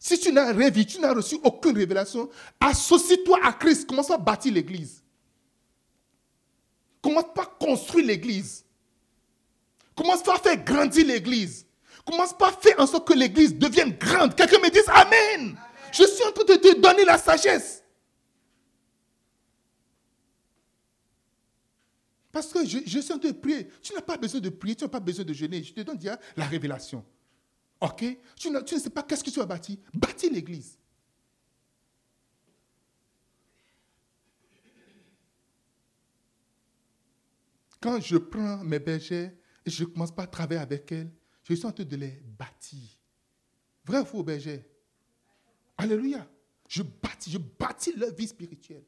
Si 0.00 0.18
tu 0.18 0.32
n'as 0.32 0.52
rêvé, 0.52 0.84
tu 0.84 1.00
n'as 1.00 1.12
reçu 1.12 1.38
aucune 1.42 1.76
révélation, 1.76 2.28
associe-toi 2.60 3.38
à 3.42 3.52
Christ. 3.52 3.86
Commence 3.86 4.10
à 4.10 4.18
bâtir 4.18 4.52
l'église? 4.52 5.02
Commence 7.02 7.32
pas 7.34 7.42
à 7.42 7.46
construire 7.46 8.06
l'église? 8.06 8.64
Commence 9.94 10.22
pas 10.22 10.36
à 10.36 10.38
faire 10.38 10.64
grandir 10.64 11.06
l'église? 11.06 11.66
Commence 12.04 12.36
pas 12.36 12.48
à 12.48 12.52
faire 12.52 12.78
en 12.78 12.86
sorte 12.86 13.08
que 13.08 13.14
l'église 13.14 13.54
devienne 13.54 13.96
grande? 13.98 14.34
Quelqu'un 14.34 14.58
me 14.58 14.70
dise 14.70 14.88
Amen. 14.88 15.56
Je 15.92 16.04
suis 16.04 16.24
en 16.24 16.32
train 16.32 16.44
de 16.44 16.54
te 16.54 16.80
donner 16.80 17.04
la 17.04 17.18
sagesse. 17.18 17.82
Parce 22.30 22.52
que 22.52 22.64
je, 22.64 23.00
suis 23.00 23.12
en 23.12 23.18
train 23.18 23.30
de 23.30 23.36
prier. 23.36 23.68
Tu 23.82 23.94
n'as 23.94 24.02
pas 24.02 24.16
besoin 24.16 24.40
de 24.40 24.50
prier, 24.50 24.76
tu 24.76 24.84
n'as 24.84 24.90
pas 24.90 25.00
besoin 25.00 25.24
de 25.24 25.32
jeûner. 25.32 25.62
Je 25.62 25.72
te 25.72 25.80
donne 25.80 25.96
déjà 25.96 26.18
la 26.36 26.44
révélation. 26.46 27.04
Ok? 27.80 28.04
Tu 28.36 28.50
ne, 28.50 28.64
sais 28.64 28.90
pas 28.90 29.02
qu'est-ce 29.02 29.22
que 29.22 29.30
tu 29.30 29.38
vas 29.38 29.46
bâtir. 29.46 29.76
Bâtis 29.94 30.30
l'église. 30.30 30.78
Quand 37.80 38.00
je 38.00 38.16
prends 38.16 38.58
mes 38.64 38.80
bergers 38.80 39.30
et 39.64 39.70
je 39.70 39.84
ne 39.84 39.88
commence 39.90 40.12
pas 40.12 40.24
à 40.24 40.26
travailler 40.26 40.60
avec 40.60 40.90
elles, 40.90 41.12
je 41.44 41.54
suis 41.54 41.66
en 41.66 41.70
train 41.70 41.84
de 41.84 41.96
les 41.96 42.20
bâtir. 42.24 42.88
Vrai 43.84 44.00
ou 44.00 44.04
faux, 44.04 44.22
berger 44.22 44.68
Alléluia. 45.76 46.28
Je 46.68 46.82
bâtis, 46.82 47.30
je 47.30 47.38
bâtis 47.38 47.92
leur 47.96 48.12
vie 48.12 48.26
spirituelle. 48.26 48.84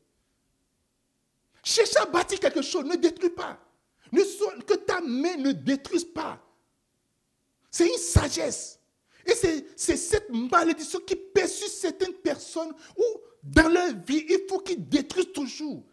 Cherche 1.62 1.96
à 1.96 2.06
bâtir 2.06 2.40
quelque 2.40 2.62
chose, 2.62 2.84
ne 2.84 2.96
détruis 2.96 3.30
pas. 3.30 3.58
Ne 4.10 4.22
que 4.62 4.74
ta 4.74 5.00
main 5.00 5.36
ne 5.36 5.52
détruise 5.52 6.04
pas. 6.04 6.44
C'est 7.70 7.86
une 7.86 7.98
sagesse. 7.98 8.79
Et 9.26 9.32
c'est 9.76 9.96
cette 9.96 10.30
malédiction 10.30 11.00
qui 11.00 11.16
pèse 11.16 11.54
certaines 11.66 12.14
personnes 12.14 12.72
où, 12.96 13.04
dans 13.42 13.68
leur 13.68 13.94
vie, 14.06 14.24
il 14.28 14.46
faut 14.48 14.58
qu'ils 14.60 14.88
détruisent 14.88 15.32
toujours. 15.32 15.84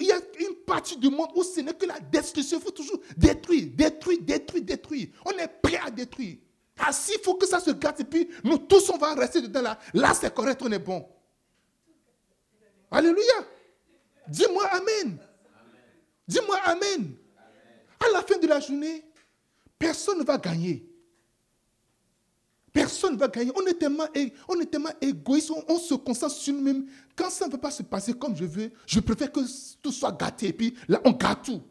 il 0.00 0.06
y 0.06 0.12
a 0.12 0.20
une 0.40 0.56
partie 0.66 0.96
du 0.96 1.08
monde 1.08 1.30
où 1.34 1.42
ce 1.42 1.60
n'est 1.60 1.74
que 1.74 1.86
la 1.86 2.00
destruction. 2.00 2.58
Il 2.58 2.64
faut 2.64 2.70
toujours 2.70 3.00
détruire, 3.16 3.68
détruire, 3.74 4.18
détruire, 4.20 4.64
détruire. 4.64 5.08
On 5.24 5.32
est 5.32 5.48
prêt 5.48 5.80
à 5.84 5.90
détruire. 5.90 6.38
Ah, 6.78 6.92
s'il 6.92 7.20
faut 7.20 7.34
que 7.34 7.46
ça 7.46 7.58
se 7.58 7.70
gâte, 7.70 8.00
et 8.00 8.04
puis 8.04 8.28
nous 8.44 8.58
tous, 8.58 8.90
on 8.90 8.98
va 8.98 9.14
rester 9.14 9.40
dedans 9.40 9.62
là. 9.62 9.78
Là, 9.94 10.12
c'est 10.14 10.32
correct, 10.34 10.60
on 10.62 10.70
est 10.70 10.78
bon. 10.78 11.08
Alléluia. 12.90 13.46
Dis-moi 14.28 14.66
Amen. 14.66 15.18
Dis-moi 16.26 16.56
amen. 16.64 17.14
À 18.00 18.12
la 18.12 18.22
fin 18.22 18.38
de 18.38 18.46
la 18.46 18.60
journée, 18.60 19.04
personne 19.78 20.18
ne 20.18 20.24
va 20.24 20.38
gagner. 20.38 20.84
Personne 22.76 23.14
ne 23.14 23.18
va 23.18 23.28
gagner. 23.28 23.50
On 23.56 23.66
est 23.66 23.72
tellement, 23.72 24.06
on 24.46 24.60
est 24.60 24.66
tellement 24.66 24.92
égoïste, 25.00 25.50
on, 25.66 25.78
se 25.78 25.94
concentre 25.94 26.34
sur 26.34 26.52
nous-mêmes. 26.52 26.84
Quand 27.16 27.30
ça 27.30 27.46
ne 27.46 27.52
va 27.52 27.56
pas 27.56 27.70
se 27.70 27.82
passer 27.82 28.12
comme 28.12 28.36
je 28.36 28.44
veux, 28.44 28.70
je 28.86 29.00
préfère 29.00 29.32
que 29.32 29.40
tout 29.80 29.90
soit 29.90 30.12
gâté. 30.12 30.48
Et 30.48 30.52
puis 30.52 30.76
là, 30.86 31.00
on 31.06 31.12
gâte 31.12 31.44
tout. 31.46 31.62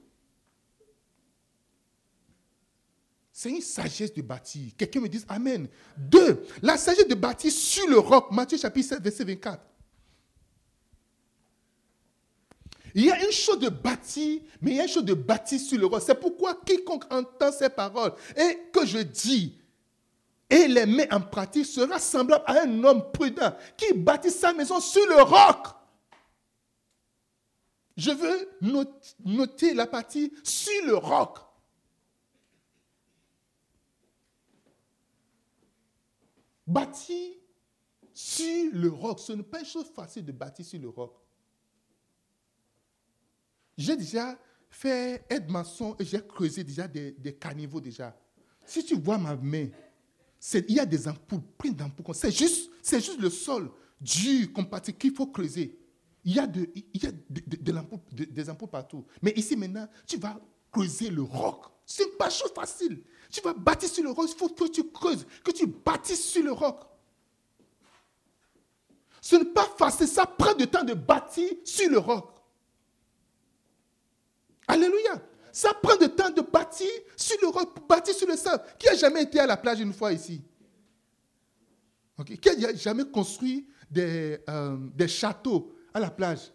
C'est 3.32 3.52
une 3.52 3.62
sagesse 3.62 4.16
de 4.16 4.24
bâtir. 4.24 4.72
Quelqu'un 4.76 5.00
me 5.00 5.08
dit 5.08 5.24
Amen. 5.28 5.68
Deux, 5.96 6.44
la 6.64 6.76
sagesse 6.76 7.08
de 7.08 7.14
bâtir 7.14 7.52
sur 7.52 7.88
le 7.88 8.00
roc. 8.00 8.32
Matthieu 8.32 8.58
chapitre 8.58 8.90
7, 8.90 9.04
verset 9.04 9.26
24. 9.26 9.62
Il 12.96 13.06
y 13.06 13.12
a 13.12 13.24
une 13.24 13.32
chose 13.32 13.60
de 13.60 13.70
bâtir, 13.70 14.42
mais 14.60 14.72
il 14.72 14.78
y 14.78 14.80
a 14.80 14.84
une 14.86 14.90
chose 14.90 15.06
de 15.06 15.14
bâtir 15.14 15.60
sur 15.60 15.78
le. 15.78 15.88
C'est 16.00 16.20
pourquoi 16.20 16.60
quiconque 16.66 17.04
entend 17.14 17.52
ces 17.52 17.70
paroles 17.70 18.14
et 18.36 18.58
que 18.74 18.88
je 18.88 18.98
dis, 18.98 19.60
et 20.50 20.68
les 20.68 20.86
met 20.86 21.12
en 21.14 21.22
pratique 21.22 21.66
sera 21.66 22.00
semblable 22.00 22.44
à 22.48 22.62
un 22.62 22.84
homme 22.84 23.12
prudent 23.12 23.56
qui 23.76 23.94
bâtit 23.94 24.32
sa 24.32 24.54
maison 24.54 24.80
sur 24.80 25.06
le 25.08 25.22
roc. 25.22 25.68
Je 27.98 28.12
veux 28.12 28.50
noter 29.24 29.74
la 29.74 29.88
partie 29.88 30.32
sur 30.44 30.86
le 30.86 30.96
roc. 30.98 31.40
Bâtir 36.68 37.34
sur 38.14 38.70
le 38.74 38.90
roc, 38.90 39.20
ce 39.20 39.34
n'est 39.34 39.44
pas 39.44 39.60
une 39.60 39.66
chose 39.66 39.90
facile 39.96 40.26
de 40.26 40.32
bâtir 40.32 40.66
sur 40.66 40.80
le 40.80 40.90
roc. 40.90 41.16
J'ai 43.78 43.96
déjà 43.96 44.38
fait 44.70 45.26
aide-maçon 45.30 45.96
et 46.00 46.06
j'ai 46.06 46.26
creusé 46.26 46.64
déjà 46.64 46.88
des, 46.88 47.12
des 47.12 47.36
caniveaux 47.36 47.82
déjà. 47.82 48.18
Si 48.66 48.84
tu 48.84 48.96
vois 48.96 49.18
ma 49.18 49.36
main, 49.36 49.68
il 50.54 50.76
y 50.76 50.80
a 50.80 50.86
des 50.86 51.08
ampoules, 51.08 51.42
plein 51.58 51.72
d'ampoules. 51.72 52.16
C'est 52.16 52.32
juste, 52.32 52.70
juste 52.84 53.20
le 53.20 53.30
sol 53.30 53.72
dur, 54.00 54.52
compatible 54.54 54.98
qu'il 54.98 55.14
faut 55.14 55.28
creuser. 55.28 55.80
Il 56.24 56.36
y 56.36 56.40
a, 56.40 56.48
de, 56.48 56.68
il 56.94 57.04
y 57.04 57.08
a 57.08 57.12
des 58.10 58.50
ampoules 58.50 58.70
partout. 58.70 59.06
Mais 59.22 59.32
ici 59.36 59.56
maintenant, 59.56 59.88
tu 60.08 60.18
vas 60.18 60.40
creuser 60.72 61.10
le 61.10 61.22
roc. 61.22 61.66
C'est 61.86 62.18
pas 62.18 62.30
chose 62.30 62.52
facile. 62.54 63.04
Tu 63.30 63.42
vas 63.42 63.54
bâtir 63.54 63.90
sur 63.90 64.04
le 64.04 64.10
roc. 64.10 64.28
Il 64.32 64.38
faut 64.38 64.50
que 64.50 64.68
tu 64.68 64.84
creuses, 64.90 65.26
que 65.44 65.52
tu 65.52 65.68
bâtisses 65.68 66.26
sur 66.26 66.44
le 66.44 66.52
roc. 66.52 66.80
Ce 69.22 69.36
n'est 69.36 69.46
pas 69.46 69.68
facile. 69.78 70.08
Ça 70.08 70.26
prend 70.26 70.54
du 70.54 70.68
temps 70.68 70.84
de 70.84 70.94
bâtir 70.94 71.50
sur 71.64 71.90
le 71.90 72.00
roc. 72.00 72.30
Alléluia. 74.68 75.22
Ça 75.56 75.74
prend 75.74 75.96
du 75.96 76.10
temps 76.10 76.30
de 76.32 76.42
bâtir 76.42 76.86
sur 77.16 77.38
le 77.42 77.48
roc, 77.48 77.70
sur 78.14 78.28
le 78.28 78.36
sable. 78.36 78.62
Qui 78.78 78.90
a 78.90 78.96
jamais 78.96 79.24
été 79.24 79.40
à 79.40 79.46
la 79.46 79.56
plage 79.56 79.80
une 79.80 79.94
fois 79.94 80.12
ici 80.12 80.44
Qui 82.42 82.50
a 82.50 82.76
jamais 82.76 83.06
construit 83.06 83.66
des, 83.90 84.38
euh, 84.50 84.76
des 84.94 85.08
châteaux 85.08 85.74
à 85.94 86.02
la 86.02 86.12
plage 86.12 86.52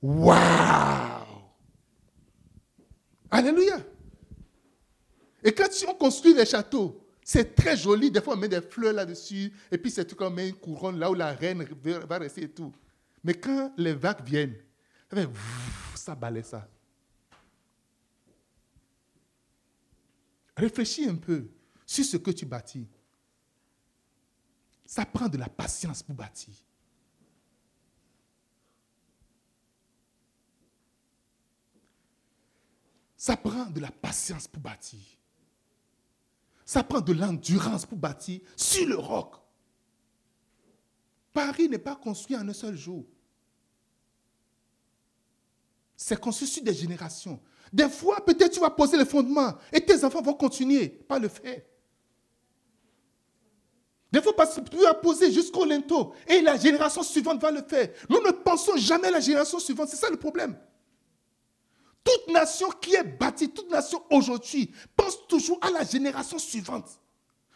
Waouh 0.00 0.38
Alléluia 3.32 3.78
Et 5.42 5.52
quand 5.52 5.66
on 5.88 5.94
construit 5.94 6.34
des 6.34 6.46
châteaux, 6.46 7.04
c'est 7.24 7.52
très 7.56 7.76
joli. 7.76 8.12
Des 8.12 8.20
fois, 8.20 8.34
on 8.34 8.36
met 8.36 8.46
des 8.46 8.60
fleurs 8.62 8.92
là-dessus. 8.92 9.52
Et 9.72 9.76
puis, 9.76 9.90
c'est 9.90 10.04
tout 10.04 10.14
comme 10.14 10.38
une 10.38 10.54
couronne 10.54 11.00
là 11.00 11.10
où 11.10 11.14
la 11.14 11.32
reine 11.32 11.66
va 12.08 12.18
rester 12.18 12.44
et 12.44 12.48
tout. 12.48 12.72
Mais 13.24 13.34
quand 13.34 13.72
les 13.76 13.94
vagues 13.94 14.24
viennent, 14.24 14.54
ça 15.96 16.14
balaye 16.14 16.44
ça. 16.44 16.64
Réfléchis 20.58 21.08
un 21.08 21.14
peu 21.14 21.48
sur 21.86 22.04
ce 22.04 22.16
que 22.16 22.32
tu 22.32 22.44
bâtis. 22.44 22.88
Ça 24.84 25.06
prend 25.06 25.28
de 25.28 25.38
la 25.38 25.48
patience 25.48 26.02
pour 26.02 26.16
bâtir. 26.16 26.52
Ça 33.16 33.36
prend 33.36 33.66
de 33.66 33.78
la 33.78 33.92
patience 33.92 34.48
pour 34.48 34.60
bâtir. 34.60 35.00
Ça 36.64 36.82
prend 36.82 37.00
de 37.00 37.12
l'endurance 37.12 37.86
pour 37.86 37.98
bâtir 37.98 38.40
sur 38.56 38.84
le 38.88 38.96
roc. 38.96 39.36
Paris 41.32 41.68
n'est 41.68 41.78
pas 41.78 41.94
construit 41.94 42.34
en 42.34 42.48
un 42.48 42.52
seul 42.52 42.76
jour. 42.76 43.06
C'est 45.96 46.18
construit 46.18 46.48
sur 46.48 46.64
des 46.64 46.74
générations. 46.74 47.40
Des 47.72 47.88
fois, 47.88 48.24
peut-être 48.24 48.52
tu 48.52 48.60
vas 48.60 48.70
poser 48.70 48.96
les 48.96 49.04
fondements 49.04 49.54
et 49.72 49.80
tes 49.80 50.04
enfants 50.04 50.22
vont 50.22 50.34
continuer 50.34 50.88
par 50.88 51.18
le 51.18 51.28
faire. 51.28 51.60
Des 54.10 54.22
fois, 54.22 54.34
parce 54.34 54.54
que 54.56 54.60
tu 54.60 54.76
vas 54.78 54.94
poser 54.94 55.30
jusqu'au 55.30 55.64
linteau 55.64 56.14
et 56.26 56.40
la 56.40 56.56
génération 56.56 57.02
suivante 57.02 57.40
va 57.40 57.50
le 57.50 57.62
faire. 57.62 57.90
Nous 58.08 58.20
ne 58.22 58.30
pensons 58.30 58.76
jamais 58.76 59.08
à 59.08 59.12
la 59.12 59.20
génération 59.20 59.58
suivante. 59.58 59.88
C'est 59.90 59.96
ça 59.96 60.08
le 60.08 60.16
problème. 60.16 60.56
Toute 62.02 62.32
nation 62.32 62.70
qui 62.80 62.94
est 62.94 63.04
bâtie, 63.04 63.50
toute 63.50 63.70
nation 63.70 64.02
aujourd'hui, 64.10 64.72
pense 64.96 65.26
toujours 65.26 65.58
à 65.60 65.70
la 65.70 65.84
génération 65.84 66.38
suivante. 66.38 66.88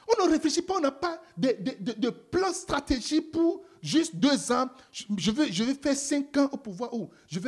On 0.07 0.27
ne 0.27 0.31
réfléchit 0.31 0.61
pas, 0.61 0.75
on 0.77 0.81
n'a 0.81 0.90
pas 0.90 1.22
de, 1.38 2.11
plan 2.11 2.53
stratégique 2.53 3.33
pour 3.33 3.62
juste 3.82 4.16
deux 4.16 4.52
ans. 4.52 4.70
Je 4.92 5.30
vais, 5.30 5.52
je 5.52 5.64
vais 5.64 5.74
faire 5.74 5.96
cinq 5.96 6.36
ans 6.36 6.48
au 6.52 6.56
pouvoir. 6.56 6.90
Je 7.28 7.38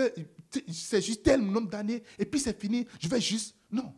c'est 0.71 1.01
juste 1.01 1.23
tel 1.23 1.41
nombre 1.41 1.69
d'années 1.69 2.03
et 2.19 2.25
puis 2.25 2.41
c'est 2.41 2.59
fini. 2.59 2.87
Je 3.01 3.09
vais 3.09 3.21
juste. 3.21 3.55
Non. 3.71 3.95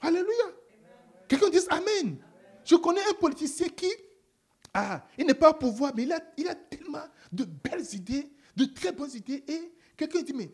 Alléluia. 0.00 0.44
Quelqu'un 1.28 1.50
dit 1.50 1.58
Amen. 1.70 2.18
Je 2.64 2.76
connais 2.76 3.00
un 3.10 3.14
politicien 3.14 3.68
qui, 3.68 3.90
ah, 4.74 5.04
il 5.18 5.26
n'est 5.26 5.34
pas 5.34 5.50
au 5.50 5.54
pouvoir, 5.54 5.92
mais 5.94 6.04
il 6.04 6.12
a, 6.12 6.20
il 6.36 6.48
a 6.48 6.54
tellement 6.54 7.04
de 7.32 7.44
belles 7.44 7.86
idées, 7.92 8.30
de 8.56 8.64
très 8.66 8.92
bonnes 8.92 9.10
idées. 9.14 9.42
Et 9.48 9.72
quelqu'un 9.96 10.22
dit, 10.22 10.32
mais 10.32 10.50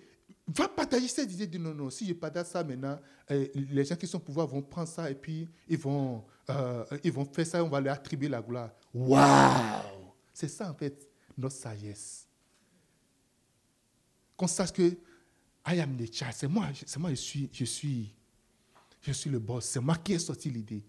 va 0.46 0.68
partager 0.68 1.08
cette 1.08 1.30
idée. 1.32 1.58
Non, 1.58 1.74
non, 1.74 1.90
si 1.90 2.06
je 2.06 2.14
partage 2.14 2.46
ça 2.46 2.64
maintenant, 2.64 2.98
eh, 3.28 3.50
les 3.54 3.84
gens 3.84 3.96
qui 3.96 4.06
sont 4.06 4.16
au 4.16 4.20
pouvoir 4.20 4.46
vont 4.46 4.62
prendre 4.62 4.88
ça 4.88 5.11
et 5.11 5.14
puis 5.14 5.48
ils 5.68 5.78
vont, 5.78 6.24
euh, 6.50 6.84
ils 7.04 7.12
vont 7.12 7.24
faire 7.24 7.46
ça 7.46 7.62
on 7.62 7.68
va 7.68 7.80
leur 7.80 7.94
attribuer 7.94 8.28
la 8.28 8.40
gloire. 8.40 8.70
Waouh! 8.94 10.12
C'est 10.32 10.48
ça 10.48 10.70
en 10.70 10.74
fait, 10.74 11.08
notre 11.37 11.56
sagesse. 11.56 12.26
Qu'on 14.37 14.46
sache 14.46 14.72
que 14.72 14.96
I 15.66 15.80
am 15.80 15.96
the 15.96 16.12
child. 16.12 16.32
C'est 16.34 16.48
moi, 16.48 16.68
c'est 16.87 16.98
moi, 16.98 17.11
je 17.11 17.16
suis, 17.16 17.50
je 17.52 17.64
suis, 17.64 18.14
je 19.02 19.12
suis 19.12 19.28
le 19.28 19.38
boss. 19.38 19.66
C'est 19.66 19.80
moi 19.80 19.96
qui 19.96 20.14
ai 20.14 20.18
sorti 20.18 20.48
l'idée. 20.48 20.82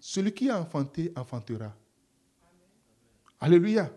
Celui 0.00 0.32
qui 0.32 0.50
a 0.50 0.60
enfanté, 0.60 1.12
enfantera. 1.16 1.74
Alléluia. 3.38 3.90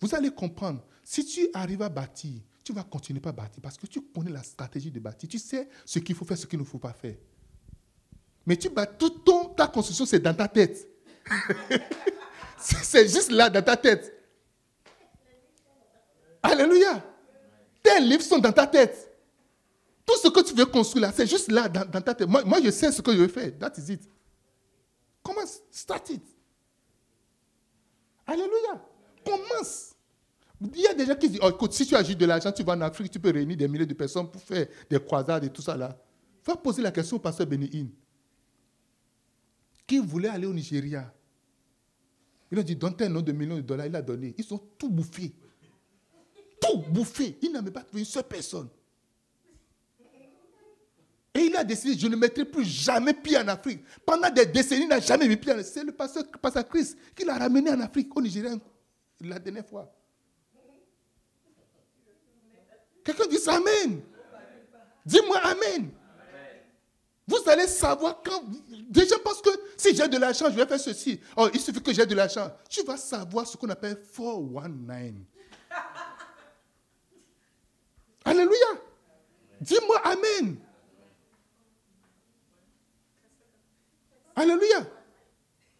Vous 0.00 0.14
allez 0.14 0.30
comprendre. 0.30 0.84
Si 1.02 1.24
tu 1.24 1.48
arrives 1.52 1.82
à 1.82 1.88
bâtir, 1.88 2.40
tu 2.62 2.72
vas 2.72 2.84
continuer 2.84 3.20
à 3.24 3.32
bâtir 3.32 3.60
parce 3.62 3.76
que 3.76 3.86
tu 3.86 4.00
connais 4.00 4.30
la 4.30 4.42
stratégie 4.42 4.90
de 4.90 5.00
bâtir. 5.00 5.28
Tu 5.28 5.38
sais 5.38 5.68
ce 5.84 5.98
qu'il 5.98 6.14
faut 6.14 6.24
faire, 6.24 6.38
ce 6.38 6.46
qu'il 6.46 6.58
ne 6.58 6.64
faut 6.64 6.78
pas 6.78 6.92
faire. 6.92 7.16
Mais 8.46 8.56
tu 8.56 8.68
bats 8.68 8.86
tout 8.86 9.10
ton, 9.10 9.46
ta 9.46 9.66
construction, 9.66 10.04
c'est 10.04 10.20
dans 10.20 10.34
ta 10.34 10.48
tête. 10.48 10.88
c'est 12.58 13.08
juste 13.08 13.30
là, 13.30 13.48
dans 13.48 13.62
ta 13.62 13.76
tête. 13.76 14.12
Alléluia. 16.42 17.02
Tes 17.82 18.00
livres 18.00 18.22
sont 18.22 18.38
dans 18.38 18.52
ta 18.52 18.66
tête. 18.66 19.10
Tout 20.06 20.16
ce 20.22 20.28
que 20.28 20.40
tu 20.40 20.54
veux 20.54 20.66
construire 20.66 21.06
là, 21.06 21.12
c'est 21.14 21.26
juste 21.26 21.50
là, 21.50 21.68
dans, 21.68 22.00
ta 22.00 22.14
tête. 22.14 22.28
Moi, 22.28 22.60
je 22.62 22.70
sais 22.70 22.92
ce 22.92 23.00
que 23.00 23.12
je 23.12 23.18
veux 23.18 23.28
faire. 23.28 23.50
That 23.58 23.72
is 23.78 23.92
it. 23.92 24.02
Commence. 25.22 25.60
Start 25.70 26.10
it? 26.10 26.22
Alléluia. 28.26 28.82
Commence. 29.24 29.94
Il 30.60 30.80
y 30.80 30.86
a 30.86 30.94
des 30.94 31.06
gens 31.06 31.16
qui 31.16 31.28
disent, 31.28 31.40
oh, 31.42 31.50
écoute, 31.50 31.72
si 31.72 31.86
tu 31.86 31.96
agis 31.96 32.14
de 32.14 32.26
l'argent, 32.26 32.52
tu 32.52 32.62
vas 32.62 32.74
en 32.74 32.80
Afrique, 32.82 33.10
tu 33.10 33.18
peux 33.18 33.30
réunir 33.30 33.56
des 33.56 33.68
milliers 33.68 33.86
de 33.86 33.94
personnes 33.94 34.30
pour 34.30 34.42
faire 34.42 34.66
des 34.88 35.00
croisades 35.00 35.44
et 35.44 35.50
tout 35.50 35.62
ça 35.62 35.76
là. 35.76 35.96
Va 36.44 36.56
poser 36.56 36.82
la 36.82 36.90
question 36.90 37.16
au 37.16 37.20
pasteur 37.20 37.46
Bénéine. 37.46 37.90
Qui 39.86 39.98
voulait 39.98 40.28
aller 40.28 40.46
au 40.46 40.54
Nigeria? 40.54 41.12
Il 42.50 42.58
a 42.58 42.62
dit, 42.62 42.76
donne 42.76 42.94
un 43.00 43.08
nom 43.08 43.20
de 43.20 43.32
millions 43.32 43.56
de 43.56 43.62
dollars, 43.62 43.86
il 43.86 43.96
a 43.96 44.02
donné. 44.02 44.34
Ils 44.38 44.54
ont 44.54 44.60
tout 44.78 44.88
bouffé. 44.88 45.34
Tout 46.60 46.78
bouffé. 46.88 47.36
Il 47.42 47.52
n'a 47.52 47.60
même 47.60 47.72
pas 47.72 47.82
trouvé 47.82 48.00
une 48.00 48.06
seule 48.06 48.24
personne. 48.24 48.68
Et 51.36 51.40
il 51.40 51.56
a 51.56 51.64
décidé, 51.64 51.98
je 51.98 52.06
ne 52.06 52.14
mettrai 52.14 52.44
plus 52.44 52.64
jamais 52.64 53.12
pied 53.12 53.36
en 53.36 53.48
Afrique. 53.48 53.82
Pendant 54.06 54.30
des 54.30 54.46
décennies, 54.46 54.84
il 54.84 54.88
n'a 54.88 55.00
jamais 55.00 55.26
mis 55.26 55.36
pied 55.36 55.50
en 55.50 55.56
Afrique. 55.56 55.72
C'est 55.74 55.82
le 55.84 55.90
pasteur, 55.92 56.24
pasteur 56.40 56.68
Christ 56.68 56.96
qui 57.14 57.24
l'a 57.24 57.36
ramené 57.36 57.70
en 57.70 57.80
Afrique, 57.80 58.16
au 58.16 58.22
Nigeria, 58.22 58.54
la 59.20 59.38
dernière 59.40 59.66
fois. 59.66 59.92
Quelqu'un 63.02 63.26
dit 63.26 63.38
Amen. 63.48 64.00
Dis-moi 65.04 65.38
Amen. 65.38 65.90
Vous 67.26 67.40
allez 67.46 67.66
savoir 67.66 68.20
quand. 68.22 68.42
Déjà 68.90 69.18
parce 69.24 69.40
que 69.40 69.48
si 69.76 69.94
j'ai 69.94 70.06
de 70.08 70.18
l'argent, 70.18 70.46
je 70.50 70.56
vais 70.56 70.66
faire 70.66 70.80
ceci. 70.80 71.20
Oh, 71.36 71.48
il 71.54 71.60
suffit 71.60 71.82
que 71.82 71.92
j'ai 71.92 72.04
de 72.04 72.14
l'argent. 72.14 72.50
Tu 72.68 72.82
vas 72.82 72.98
savoir 72.98 73.46
ce 73.46 73.56
qu'on 73.56 73.68
appelle 73.70 73.96
419. 73.96 75.14
Alléluia. 78.24 78.66
Dis-moi 79.60 80.00
Amen. 80.04 80.56
Alléluia. 84.36 84.86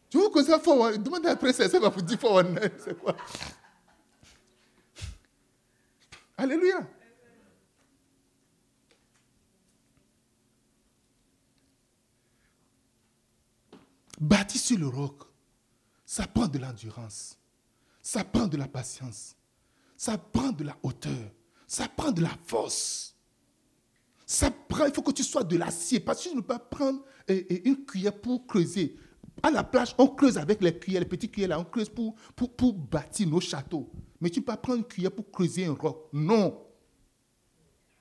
Tu 0.08 0.18
vous 0.18 0.30
connaissez 0.30 0.52
419 0.52 0.98
Demandez 1.02 1.28
après 1.28 1.52
ça, 1.52 1.68
ça 1.68 1.78
va 1.78 1.88
vous 1.90 2.00
dire 2.00 2.18
419. 2.18 2.72
C'est 2.78 2.98
quoi? 2.98 3.16
Alléluia. 6.38 6.86
Bâti 14.24 14.58
sur 14.58 14.78
le 14.78 14.86
roc, 14.86 15.24
ça 16.06 16.26
prend 16.26 16.46
de 16.46 16.56
l'endurance, 16.58 17.38
ça 18.00 18.24
prend 18.24 18.46
de 18.46 18.56
la 18.56 18.66
patience, 18.66 19.36
ça 19.98 20.16
prend 20.16 20.50
de 20.50 20.64
la 20.64 20.78
hauteur, 20.82 21.30
ça 21.66 21.88
prend 21.88 22.10
de 22.10 22.22
la 22.22 22.30
force. 22.46 23.18
Ça 24.24 24.50
prend, 24.50 24.86
il 24.86 24.94
faut 24.94 25.02
que 25.02 25.12
tu 25.12 25.22
sois 25.22 25.44
de 25.44 25.58
l'acier, 25.58 26.00
parce 26.00 26.24
que 26.24 26.30
tu 26.30 26.36
ne 26.36 26.40
peux 26.40 26.46
pas 26.46 26.58
prendre 26.58 27.04
une 27.28 27.84
cuillère 27.84 28.18
pour 28.18 28.46
creuser. 28.46 28.96
À 29.42 29.50
la 29.50 29.62
plage, 29.62 29.94
on 29.98 30.06
creuse 30.06 30.38
avec 30.38 30.62
les 30.62 30.78
cuillères, 30.78 31.02
les 31.02 31.08
petites 31.08 31.30
cuillères 31.30 31.60
on 31.60 31.64
creuse 31.64 31.90
pour, 31.90 32.14
pour, 32.34 32.72
bâtir 32.72 33.28
nos 33.28 33.40
châteaux. 33.40 33.92
Mais 34.22 34.30
tu 34.30 34.40
ne 34.40 34.44
peux 34.46 34.52
pas 34.52 34.56
prendre 34.56 34.78
une 34.78 34.86
cuillère 34.86 35.12
pour 35.12 35.30
creuser 35.30 35.66
un 35.66 35.74
roc. 35.74 36.08
Non. 36.14 36.64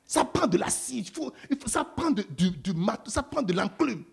Ça 0.05 0.23
prend 0.23 0.47
de 0.47 0.57
l'acier, 0.57 0.99
il 0.99 1.09
faut, 1.09 1.33
ça 1.65 1.83
prend 1.83 2.11
du, 2.11 2.49
du 2.49 2.71
mat, 2.71 3.09
ça 3.09 3.23
prend 3.23 3.41
de 3.41 3.51
l'enclume. 3.51 4.05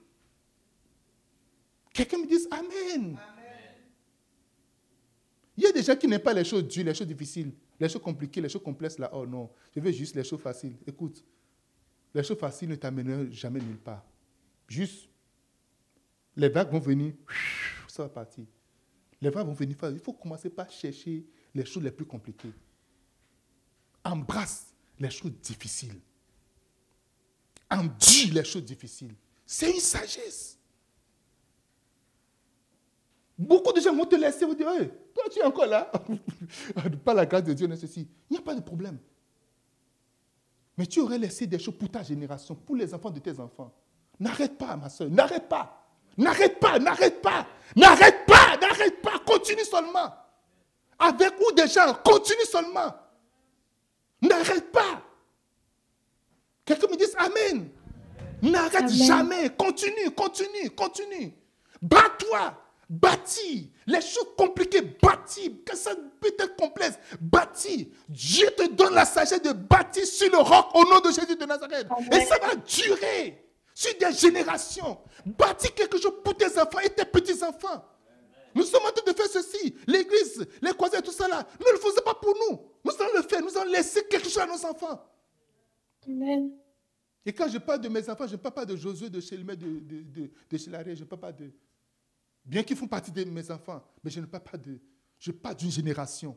Quelqu'un 1.93 2.19
me 2.19 2.27
dise 2.27 2.49
Amen. 2.51 3.19
Il 5.57 5.65
y 5.65 5.67
a 5.67 5.73
des 5.73 5.83
gens 5.83 5.97
qui 5.97 6.09
n'aiment 6.09 6.21
pas 6.21 6.33
les 6.33 6.45
choses 6.45 6.67
dures, 6.67 6.85
les 6.85 6.95
choses 6.95 7.07
difficiles, 7.07 7.53
les 7.79 7.89
choses 7.89 8.01
compliquées, 8.01 8.41
les 8.41 8.49
choses 8.49 8.63
complexes 8.63 8.99
là. 8.99 9.11
Oh 9.13 9.27
non, 9.27 9.51
je 9.75 9.81
veux 9.81 9.93
juste 9.93 10.15
les 10.15 10.25
choses 10.25 10.41
faciles. 10.41 10.77
Écoute, 10.87 11.23
les 12.15 12.23
choses 12.23 12.39
faciles 12.39 12.69
ne 12.69 12.77
t'amèneront 12.77 13.31
jamais 13.31 13.61
nulle 13.61 13.79
part. 13.79 14.05
Juste, 14.69 15.09
les 16.37 16.49
vagues 16.49 16.71
vont 16.71 16.79
venir, 16.79 17.13
ça 17.89 18.05
va 18.05 18.09
partir. 18.09 18.45
Les 19.21 19.29
vagues 19.29 19.47
vont 19.47 19.53
venir, 19.53 19.77
il 19.93 19.99
faut 19.99 20.13
commencer 20.13 20.49
par 20.49 20.71
chercher 20.71 21.27
les 21.55 21.67
choses 21.67 21.83
les 21.83 21.91
plus 21.91 22.07
compliquées. 22.07 22.53
Embrasse 24.03 24.73
les 24.99 25.11
choses 25.11 25.33
difficiles. 25.43 26.01
Endure 27.71 28.33
les 28.33 28.45
choses 28.45 28.65
difficiles. 28.65 29.15
C'est 29.45 29.71
une 29.71 29.81
sagesse. 29.81 30.60
Beaucoup 33.41 33.73
de 33.73 33.81
gens 33.81 33.97
vont 33.97 34.05
te 34.05 34.17
laisser, 34.17 34.45
vont 34.45 34.53
dire, 34.53 34.67
toi 35.15 35.25
tu 35.33 35.39
es 35.39 35.43
encore 35.43 35.65
là. 35.65 35.91
Pas 37.05 37.15
la 37.15 37.25
grâce 37.25 37.43
de 37.43 37.55
Dieu, 37.55 37.67
ceci. 37.75 38.07
Il 38.29 38.35
n'y 38.35 38.39
a 38.39 38.43
pas 38.43 38.55
de 38.55 38.61
problème. 38.61 38.99
Mais 40.77 40.85
tu 40.85 41.01
aurais 41.01 41.17
laissé 41.17 41.47
des 41.47 41.59
choses 41.59 41.75
pour 41.79 41.89
ta 41.91 42.03
génération, 42.03 42.55
pour 42.55 42.77
les 42.77 42.93
enfants 42.93 43.09
de 43.09 43.19
tes 43.19 43.41
enfants. 43.41 43.73
N'arrête 44.19 44.59
pas, 44.59 44.77
ma 44.77 44.91
soeur, 44.91 45.09
n'arrête 45.09 45.49
pas. 45.49 45.89
N'arrête 46.19 46.61
pas, 46.61 46.79
n'arrête 46.79 47.23
pas. 47.23 47.47
N'arrête 47.75 48.27
pas, 48.27 48.59
n'arrête 48.61 49.01
pas. 49.01 49.19
Continue 49.27 49.65
seulement. 49.65 50.15
Avec 50.99 51.33
ou 51.41 51.51
des 51.53 51.67
gens, 51.67 51.95
continue 52.05 52.45
seulement. 52.45 52.95
N'arrête 54.21 54.71
pas. 54.71 55.03
Quelqu'un 56.67 56.89
me 56.89 56.97
dise 56.99 57.17
Amen. 57.17 57.71
N'arrête 58.43 58.91
jamais. 58.91 59.49
Continue, 59.57 60.11
continue, 60.15 60.69
continue. 60.77 61.33
Bats-toi. 61.81 62.55
Bâtis. 62.91 63.71
Les 63.87 64.01
choses 64.01 64.35
compliquées, 64.37 64.83
bâtis. 64.83 65.63
Que 65.65 65.77
ça 65.77 65.93
peut 66.21 66.35
être 66.37 66.57
complexe, 66.57 66.99
bâtis. 67.21 67.93
Dieu 68.09 68.49
te 68.57 68.69
donne 68.73 68.95
la 68.95 69.05
sagesse 69.05 69.41
de 69.43 69.53
bâtir 69.53 70.05
sur 70.05 70.29
le 70.29 70.39
roc 70.39 70.75
au 70.75 70.83
nom 70.91 70.99
de 70.99 71.13
Jésus 71.13 71.37
de 71.37 71.45
Nazareth. 71.45 71.87
Et 72.11 72.21
ça 72.23 72.37
va 72.41 72.57
durer 72.57 73.47
sur 73.73 73.97
des 73.97 74.13
générations. 74.13 74.99
Bâtis 75.25 75.71
quelque 75.71 75.99
chose 76.01 76.15
pour 76.25 76.37
tes 76.37 76.47
enfants 76.59 76.81
et 76.81 76.91
tes 76.91 77.05
petits-enfants. 77.05 77.85
Nous 78.57 78.65
sommes 78.65 78.83
en 78.85 78.91
train 78.91 79.13
de 79.13 79.17
faire 79.17 79.29
ceci. 79.29 79.77
L'église, 79.87 80.45
les 80.61 80.73
croisés, 80.73 81.01
tout 81.01 81.13
ça 81.13 81.29
là. 81.29 81.47
Ne 81.61 81.73
le 81.73 81.79
faisons 81.79 82.03
pas 82.05 82.15
pour 82.15 82.35
nous. 82.35 82.61
Nous 82.85 82.93
allons 83.01 83.15
le 83.19 83.23
faire. 83.23 83.41
Nous 83.41 83.57
allons 83.57 83.71
laisser 83.71 84.05
quelque 84.09 84.29
chose 84.29 84.39
à 84.39 84.47
nos 84.47 84.67
enfants. 84.67 85.01
Amen. 86.09 86.51
Et 87.25 87.33
quand 87.33 87.49
je 87.49 87.59
parle 87.59 87.81
de 87.83 87.89
mes 87.89 88.09
enfants, 88.11 88.27
je 88.27 88.33
ne 88.33 88.37
parle 88.39 88.55
pas 88.55 88.65
de 88.65 88.75
Josué, 88.75 89.09
de 89.09 89.21
Chélimé, 89.21 89.55
de, 89.55 89.79
de, 89.79 90.03
de, 90.03 90.31
de 90.51 90.57
je 90.59 91.01
ne 91.01 91.05
parle 91.05 91.21
pas 91.21 91.33
de. 91.33 91.53
Bien 92.45 92.63
qu'ils 92.63 92.77
font 92.77 92.89
partie 92.89 93.13
de 93.13 93.25
mes 93.25 93.51
enfants, 93.51 93.83
mais 94.03 94.11
je 94.11 94.21
ne 94.21 94.27
parle 94.27 94.45
pas 94.45 94.57
de. 94.57 94.81
Je 95.19 95.31
parle 95.31 95.57
d'une 95.57 95.71
génération. 95.71 96.37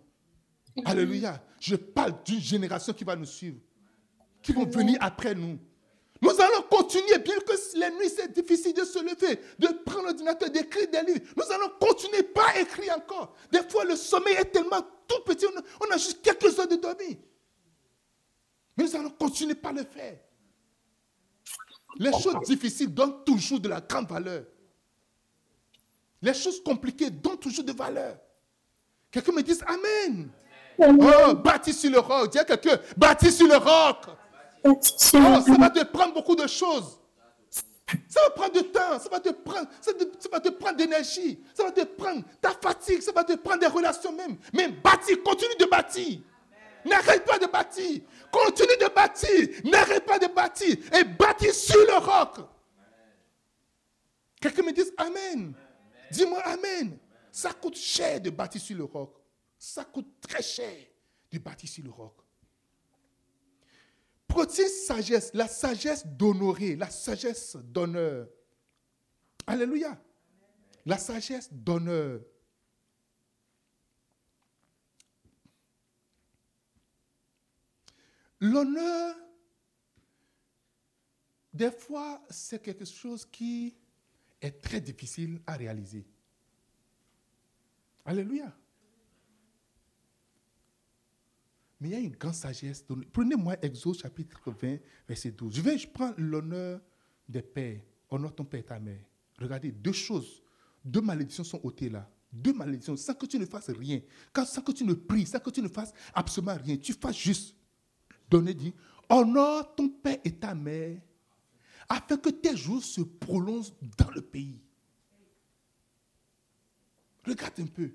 Alléluia. 0.85 1.43
Je 1.59 1.75
parle 1.75 2.23
d'une 2.23 2.39
génération 2.39 2.93
qui 2.93 3.03
va 3.03 3.15
nous 3.15 3.25
suivre, 3.25 3.59
qui 4.41 4.51
vont 4.51 4.65
venir 4.65 4.97
après 5.01 5.33
nous. 5.35 5.59
Nous 6.21 6.29
allons 6.39 6.61
continuer, 6.69 7.17
bien 7.19 7.37
que 7.39 7.77
les 7.77 7.91
nuits 7.97 8.09
c'est 8.15 8.31
difficile 8.31 8.73
de 8.73 8.85
se 8.85 8.99
lever, 8.99 9.41
de 9.59 9.67
prendre 9.83 10.03
l'ordinateur, 10.03 10.49
d'écrire 10.49 10.89
des 10.89 11.01
livres. 11.01 11.25
Nous 11.35 11.51
allons 11.51 11.69
continuer, 11.79 12.23
pas 12.23 12.57
écrire 12.59 12.95
encore. 12.95 13.35
Des 13.51 13.61
fois, 13.69 13.83
le 13.83 13.97
sommeil 13.97 14.35
est 14.35 14.45
tellement 14.45 14.81
tout 15.05 15.21
petit, 15.25 15.45
on 15.45 15.93
a, 15.93 15.97
juste 15.97 16.21
quelques 16.21 16.57
heures 16.57 16.67
de 16.67 16.77
dormir. 16.77 17.17
Mais 18.77 18.85
nous 18.85 18.95
allons 18.95 19.09
continuer 19.09 19.55
par 19.55 19.73
le 19.73 19.83
faire. 19.83 20.17
Les 21.97 22.11
choses 22.13 22.39
difficiles 22.45 22.93
donnent 22.93 23.23
toujours 23.25 23.59
de 23.59 23.67
la 23.67 23.81
grande 23.81 24.07
valeur. 24.07 24.45
Les 26.23 26.33
choses 26.33 26.63
compliquées 26.63 27.09
donnent 27.09 27.37
toujours 27.37 27.65
de 27.65 27.73
valeur. 27.73 28.15
Quelqu'un 29.11 29.33
me 29.33 29.43
dit 29.43 29.59
Amen. 29.67 30.29
Oh, 30.77 31.33
bâti 31.35 31.73
sur 31.73 31.91
le 31.91 31.99
roc. 31.99 32.31
Dis 32.31 32.39
à 32.39 32.45
quelqu'un, 32.45 32.79
bâti 32.95 33.29
sur 33.29 33.45
le 33.45 33.57
roc. 33.57 34.05
Oh, 34.63 34.79
ça 34.81 35.19
va 35.19 35.69
te 35.69 35.83
prendre 35.83 36.13
beaucoup 36.13 36.35
de 36.35 36.47
choses. 36.47 36.97
Ça 38.07 38.21
va 38.23 38.29
prendre 38.29 38.53
du 38.53 38.69
temps, 38.69 38.97
ça 38.97 39.09
va 39.11 39.19
te 39.19 39.29
prendre, 39.29 39.67
ça, 39.81 39.91
va 40.31 40.39
te 40.39 40.49
prendre 40.49 40.77
d'énergie, 40.77 41.43
ça 41.53 41.65
va 41.65 41.71
te 41.71 41.83
prendre 41.83 42.23
ta 42.41 42.51
fatigue, 42.51 43.01
ça 43.01 43.11
va 43.11 43.25
te 43.25 43.33
prendre 43.33 43.59
des 43.59 43.67
relations 43.67 44.13
même. 44.13 44.37
Mais 44.53 44.69
bâtir, 44.69 45.21
continue 45.21 45.55
de 45.59 45.65
bâtir. 45.65 46.19
N'arrête 46.85 47.25
pas 47.25 47.37
de 47.37 47.47
bâtir. 47.47 48.01
Continue 48.31 48.77
de 48.79 48.87
bâtir. 48.93 49.49
N'arrête 49.65 50.05
pas 50.05 50.17
de 50.17 50.27
bâtir. 50.27 50.77
Et 50.97 51.03
bâtir 51.03 51.53
sur 51.53 51.79
le 51.79 51.97
roc. 51.97 52.37
Quelqu'un 54.39 54.63
me 54.63 54.71
dit 54.71 54.83
Amen. 54.97 55.53
Dis-moi 56.13 56.41
Amen. 56.45 56.97
Ça 57.31 57.51
coûte 57.51 57.75
cher 57.75 58.21
de 58.21 58.29
bâtir 58.29 58.61
sur 58.61 58.77
le 58.77 58.83
roc. 58.83 59.15
Ça 59.57 59.83
coûte 59.83 60.21
très 60.21 60.43
cher 60.43 60.77
de 61.31 61.39
bâtir 61.39 61.67
sur 61.67 61.83
le 61.83 61.89
roc. 61.89 62.15
Protéine 64.27 64.69
sagesse, 64.69 65.31
la 65.33 65.47
sagesse 65.47 66.05
d'honorer, 66.05 66.75
la 66.75 66.89
sagesse 66.89 67.55
d'honneur. 67.55 68.27
Alléluia. 69.47 69.99
La 70.85 70.97
sagesse 70.97 71.51
d'honneur. 71.51 72.21
L'honneur, 78.39 79.15
des 81.53 81.71
fois, 81.71 82.21
c'est 82.29 82.61
quelque 82.61 82.85
chose 82.85 83.25
qui 83.25 83.75
est 84.43 84.61
très 84.61 84.81
difficile 84.81 85.41
à 85.47 85.55
réaliser. 85.55 86.05
Alléluia. 88.05 88.53
Mais 91.79 91.89
il 91.89 91.91
y 91.91 91.95
a 91.95 91.99
une 91.99 92.15
grande 92.15 92.33
sagesse. 92.33 92.85
Prenez-moi 93.11 93.55
Exode 93.61 93.97
chapitre 93.97 94.51
20, 94.51 94.77
verset 95.07 95.31
12. 95.31 95.55
Je 95.55 95.61
vais, 95.61 95.77
je 95.77 95.87
prends 95.87 96.13
l'honneur 96.17 96.81
des 97.27 97.41
pères. 97.41 97.81
Honore 98.09 98.35
ton 98.35 98.45
père 98.45 98.59
et 98.59 98.63
ta 98.63 98.79
mère. 98.79 99.03
Regardez, 99.39 99.71
deux 99.71 99.93
choses, 99.93 100.43
deux 100.83 101.01
malédictions 101.01 101.43
sont 101.43 101.59
ôtées 101.63 101.89
là. 101.89 102.09
Deux 102.31 102.53
malédictions, 102.53 102.95
sans 102.95 103.13
que 103.13 103.25
tu 103.25 103.37
ne 103.37 103.45
fasses 103.45 103.69
rien. 103.69 104.01
Sans 104.45 104.61
que 104.61 104.71
tu 104.71 104.83
ne 104.83 104.93
pries, 104.93 105.25
sans 105.25 105.39
que 105.39 105.49
tu 105.49 105.61
ne 105.61 105.67
fasses 105.67 105.93
absolument 106.13 106.55
rien. 106.55 106.77
Tu 106.77 106.93
fasses 106.93 107.17
juste 107.17 107.55
donner, 108.29 108.53
dit, 108.53 108.73
honore 109.09 109.75
ton 109.75 109.89
père 109.89 110.17
et 110.23 110.31
ta 110.31 110.55
mère, 110.55 110.99
afin 111.93 112.17
que 112.17 112.29
tes 112.29 112.57
jours 112.57 112.83
se 112.83 113.01
prolongent 113.01 113.73
dans 113.97 114.09
le 114.11 114.21
pays. 114.21 114.59
Regarde 117.25 117.59
un 117.59 117.67
peu. 117.67 117.91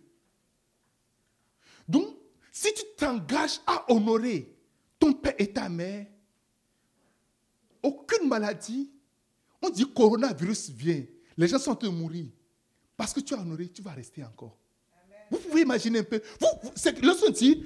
Donc, 1.89 2.17
si 2.53 2.73
tu 2.73 2.83
t'engages 2.97 3.61
à 3.67 3.93
honorer 3.93 4.57
ton 4.99 5.13
père 5.13 5.35
et 5.39 5.53
ta 5.53 5.69
mère, 5.69 6.07
aucune 7.83 8.29
maladie, 8.29 8.91
on 9.61 9.71
dit 9.71 9.93
coronavirus 9.93 10.71
vient, 10.71 11.05
les 11.37 11.49
gens 11.49 11.59
sont 11.59 11.85
en 11.85 11.93
mourir. 11.93 12.27
Parce 12.97 13.13
que 13.13 13.21
tu 13.21 13.35
as 13.35 13.41
honoré, 13.41 13.69
tu 13.69 13.83
vas 13.83 13.93
rester 13.93 14.25
encore. 14.25 14.57
Vous 15.31 15.39
pouvez 15.39 15.63
imaginer 15.63 16.01
un 16.01 16.05
peu. 16.05 16.21
Vous, 16.41 17.31
dit, 17.31 17.65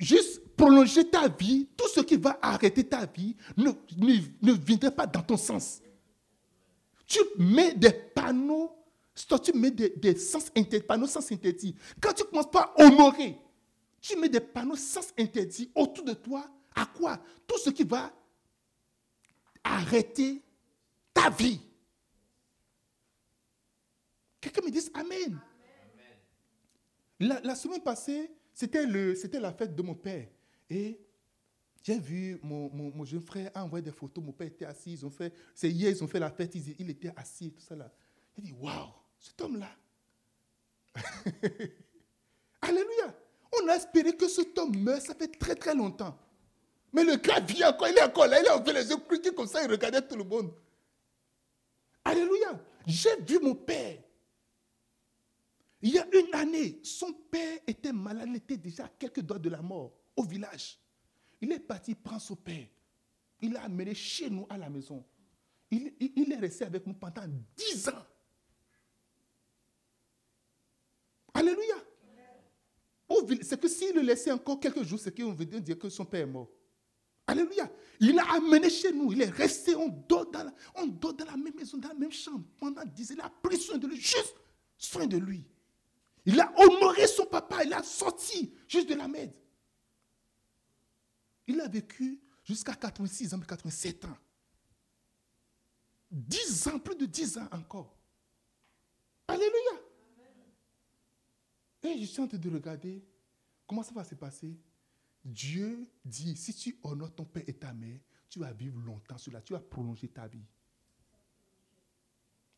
juste 0.00 0.40
prolonger 0.56 1.08
ta 1.08 1.28
vie, 1.28 1.68
tout 1.76 1.88
ce 1.88 2.00
qui 2.00 2.16
va 2.16 2.38
arrêter 2.42 2.84
ta 2.84 3.06
vie 3.06 3.36
ne, 3.56 3.70
ne, 3.98 4.52
viendrait 4.52 4.94
pas 4.94 5.06
dans 5.06 5.22
ton 5.22 5.36
sens. 5.36 5.80
Tu 7.06 7.18
mets 7.38 7.74
des 7.74 7.92
panneaux, 7.92 8.72
tu 9.42 9.52
mets 9.52 9.70
des, 9.70 10.16
sens 10.16 10.50
interdits, 10.56 10.86
panneaux 10.86 11.06
sens 11.06 11.30
interdits. 11.30 11.76
Quand 12.00 12.12
tu 12.12 12.22
ne 12.22 12.28
commences 12.28 12.50
pas 12.50 12.72
à 12.76 12.84
honorer, 12.84 13.38
tu 14.00 14.16
mets 14.16 14.28
des 14.28 14.40
panneaux 14.40 14.76
sens 14.76 15.12
interdits 15.18 15.70
autour 15.74 16.04
de 16.04 16.14
toi. 16.14 16.48
À 16.74 16.86
quoi? 16.86 17.18
Tout 17.46 17.58
ce 17.58 17.70
qui 17.70 17.84
va 17.84 18.12
arrêter 19.62 20.42
ta 21.12 21.28
vie. 21.28 21.60
Quelqu'un 24.40 24.62
me 24.62 24.70
dit 24.70 24.80
Amen. 24.94 25.38
La, 27.18 27.40
la, 27.40 27.54
semaine 27.54 27.82
passée, 27.82 28.30
c'était 28.60 29.40
la 29.40 29.52
fête 29.52 29.74
de 29.74 29.82
mon 29.82 29.94
père. 29.94 30.26
Et 30.68 31.00
j'ai 31.82 31.98
vu 31.98 32.38
mon, 32.42 33.04
jeune 33.04 33.22
frère 33.22 33.50
envoyer 33.54 33.82
des 33.82 33.92
photos. 33.92 34.22
Mon 34.22 34.32
père 34.32 34.48
était 34.48 34.66
assis. 34.66 34.92
Ils 34.92 35.06
ont 35.06 35.10
fait, 35.10 35.32
c'est 35.54 35.70
hier, 35.70 35.90
ils 35.90 36.04
ont 36.04 36.08
fait 36.08 36.18
la 36.18 36.30
fête. 36.30 36.54
Il, 36.54 36.90
était 36.90 37.12
assis, 37.16 37.50
tout 37.50 37.62
ça 37.62 37.74
là. 37.74 37.90
J'ai 38.36 38.42
dit, 38.42 38.52
waouh, 38.52 38.88
cet 39.18 39.40
homme-là. 39.40 39.70
Alléluia. 42.60 43.14
On 43.62 43.68
a 43.68 43.76
espéré 43.76 44.14
que 44.14 44.28
cet 44.28 44.56
homme 44.58 44.76
meure, 44.76 45.00
ça 45.00 45.14
fait 45.14 45.28
très 45.28 45.54
très 45.54 45.74
longtemps. 45.74 46.16
Mais 46.92 47.04
le 47.04 47.16
gars 47.16 47.40
vient 47.40 47.70
encore, 47.70 47.88
il 47.88 47.96
est 47.96 48.02
encore 48.02 48.26
là, 48.26 48.40
il 48.40 48.48
a 48.48 48.62
fait 48.62 48.72
les 48.72 48.90
yeux 48.90 49.32
comme 49.32 49.46
ça, 49.46 49.62
il 49.64 49.70
regardait 49.70 50.02
tout 50.02 50.16
le 50.16 50.24
monde. 50.24 50.52
Alléluia. 52.04 52.60
J'ai 52.86 53.16
vu 53.22 53.38
mon 53.40 53.54
père. 53.54 53.98
Il 55.82 55.92
y 55.92 55.98
a 55.98 56.06
une 56.14 56.34
année, 56.34 56.78
son 56.82 57.12
père 57.12 57.58
était 57.66 57.92
malade, 57.92 58.28
il 58.28 58.36
était 58.36 58.56
déjà 58.56 58.84
à 58.84 58.88
quelques 58.88 59.22
doigts 59.22 59.38
de 59.38 59.48
la 59.48 59.62
mort 59.62 59.92
au 60.14 60.24
village. 60.24 60.78
Il 61.40 61.50
est 61.52 61.60
parti 61.60 61.94
prendre 61.94 62.20
son 62.20 62.36
père. 62.36 62.66
Il 63.40 63.52
l'a 63.52 63.64
amené 63.64 63.94
chez 63.94 64.28
nous 64.28 64.46
à 64.50 64.58
la 64.58 64.68
maison. 64.68 65.02
Il, 65.70 66.32
est 66.32 66.36
resté 66.36 66.64
avec 66.64 66.86
nous 66.86 66.94
pendant 66.94 67.22
dix 67.56 67.88
ans. 67.88 68.06
Alléluia. 71.32 71.76
C'est 73.42 73.60
que 73.60 73.68
s'il 73.68 73.94
le 73.94 74.02
laissait 74.02 74.32
encore 74.32 74.60
quelques 74.60 74.82
jours, 74.82 74.98
c'est 74.98 75.16
qu'on 75.16 75.32
veut 75.32 75.46
dire 75.46 75.78
que 75.78 75.88
son 75.88 76.04
père 76.04 76.22
est 76.22 76.30
mort. 76.30 76.50
Alléluia. 77.26 77.70
Il 78.00 78.14
l'a 78.14 78.24
amené 78.32 78.68
chez 78.68 78.92
nous. 78.92 79.12
Il 79.12 79.22
est 79.22 79.30
resté, 79.30 79.72
dans 79.74 80.26
la, 80.32 80.52
on 80.74 80.86
dort 80.86 81.14
dans 81.14 81.24
la 81.24 81.36
même 81.36 81.54
maison, 81.54 81.78
dans 81.78 81.88
la 81.88 81.94
même 81.94 82.12
chambre 82.12 82.44
pendant 82.58 82.84
dix 82.84 83.12
ans. 83.12 83.14
Il 83.16 83.20
a 83.20 83.30
pris 83.30 83.56
soin 83.56 83.78
de 83.78 83.86
lui, 83.86 83.96
juste 83.96 84.34
soin 84.76 85.06
de 85.06 85.16
lui. 85.16 85.44
Il 86.26 86.40
a 86.40 86.52
honoré 86.60 87.06
son 87.06 87.26
papa, 87.26 87.64
il 87.64 87.72
a 87.72 87.82
sorti 87.82 88.52
juste 88.68 88.88
de 88.88 88.94
la 88.94 89.08
merde. 89.08 89.32
Il 91.46 91.60
a 91.60 91.68
vécu 91.68 92.20
jusqu'à 92.44 92.74
86 92.74 93.34
ans, 93.34 93.40
87 93.40 94.04
ans. 94.04 94.18
10 96.10 96.68
ans, 96.68 96.78
plus 96.78 96.96
de 96.96 97.06
10 97.06 97.38
ans 97.38 97.48
encore. 97.52 97.96
Alléluia. 99.28 99.80
Et 101.82 101.98
je 102.00 102.04
suis 102.04 102.20
en 102.20 102.28
train 102.28 102.38
de 102.38 102.50
regarder 102.50 103.02
comment 103.66 103.82
ça 103.82 103.92
va 103.92 104.04
se 104.04 104.14
passer. 104.14 104.58
Dieu 105.24 105.88
dit, 106.04 106.36
si 106.36 106.54
tu 106.54 106.78
honores 106.82 107.14
ton 107.14 107.24
père 107.24 107.44
et 107.46 107.54
ta 107.54 107.72
mère, 107.72 108.00
tu 108.28 108.38
vas 108.38 108.52
vivre 108.52 108.78
longtemps 108.80 109.18
cela, 109.18 109.40
tu 109.40 109.52
vas 109.52 109.60
prolonger 109.60 110.08
ta 110.08 110.26
vie. 110.26 110.44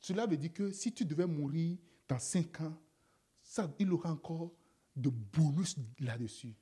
Cela 0.01 0.27
veut 0.27 0.37
dire 0.37 0.53
que 0.53 0.73
si 0.73 0.93
tu 0.93 1.05
devais 1.05 1.27
mourir 1.27 1.79
dans 2.09 2.19
5 2.19 2.61
ans, 2.63 2.77
il 3.78 3.92
aura 3.92 4.11
encore 4.12 4.53
de 4.96 5.11
bonus 5.11 5.76
là-dessus. 6.00 6.55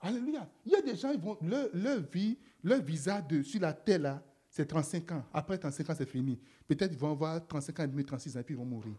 Alléluia. 0.00 0.48
Il 0.64 0.72
y 0.72 0.76
a 0.76 0.82
des 0.82 0.96
gens, 0.96 1.10
ils 1.10 1.20
vont, 1.20 1.36
leur, 1.42 2.00
vie, 2.00 2.38
leur 2.62 2.80
visa 2.80 3.26
sur 3.42 3.60
la 3.60 3.72
terre, 3.72 3.98
là, 3.98 4.24
c'est 4.48 4.66
35 4.66 5.12
ans. 5.12 5.24
Après 5.32 5.58
35 5.58 5.90
ans, 5.90 5.94
c'est 5.96 6.08
fini. 6.08 6.38
Peut-être 6.66 6.92
ils 6.92 6.98
vont 6.98 7.10
avoir 7.10 7.46
35 7.46 7.80
ans 7.80 7.84
et 7.84 7.88
demi, 7.88 8.04
36 8.04 8.36
ans, 8.36 8.40
et 8.40 8.42
puis 8.44 8.54
ils 8.54 8.58
vont 8.58 8.64
mourir. 8.64 8.94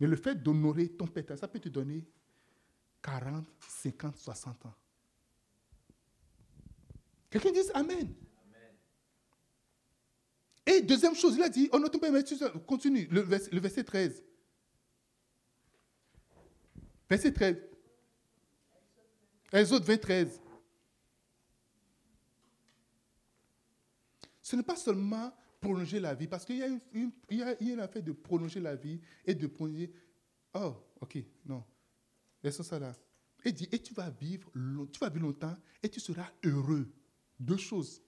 Mais 0.00 0.06
le 0.06 0.16
fait 0.16 0.34
d'honorer 0.34 0.88
ton 0.88 1.06
père, 1.06 1.38
ça 1.38 1.48
peut 1.48 1.58
te 1.58 1.68
donner 1.68 2.06
40, 3.02 3.46
50, 3.60 4.16
60 4.16 4.66
ans. 4.66 4.74
Quelqu'un 7.30 7.52
dit 7.52 7.60
Amen. 7.74 8.14
Et 10.66 10.82
deuxième 10.82 11.14
chose, 11.14 11.34
il 11.36 11.42
a 11.42 11.48
dit, 11.48 11.68
honore 11.72 11.90
ton 11.90 11.98
père, 11.98 12.12
mais 12.12 12.22
continue, 12.66 13.06
le 13.10 13.22
le 13.22 13.60
verset 13.60 13.84
13. 13.84 14.22
Verset 17.08 17.32
13. 17.32 17.56
Exode 19.52 19.84
23. 19.84 20.48
Ce 24.42 24.56
n'est 24.56 24.62
pas 24.62 24.76
seulement 24.76 25.32
prolonger 25.60 26.00
la 26.00 26.14
vie, 26.14 26.28
parce 26.28 26.44
qu'il 26.44 26.56
y, 26.56 26.62
a 26.62 26.68
une, 27.60 27.80
affaire 27.80 28.02
de 28.02 28.12
prolonger 28.12 28.60
la 28.60 28.76
vie 28.76 29.00
et 29.24 29.34
de 29.34 29.46
prolonger. 29.46 29.92
Oh, 30.54 30.74
ok, 31.00 31.18
non. 31.44 31.64
Laissons 32.42 32.62
ça 32.62 32.78
là. 32.78 32.92
Et 33.44 33.52
dit, 33.52 33.68
et 33.70 33.78
tu 33.78 33.94
vas 33.94 34.10
vivre, 34.10 34.50
tu 34.92 34.98
vas 35.00 35.08
vivre 35.08 35.26
longtemps 35.26 35.56
et 35.82 35.88
tu 35.88 36.00
seras 36.00 36.30
heureux. 36.44 36.90
Deux 37.38 37.56
choses. 37.56 38.02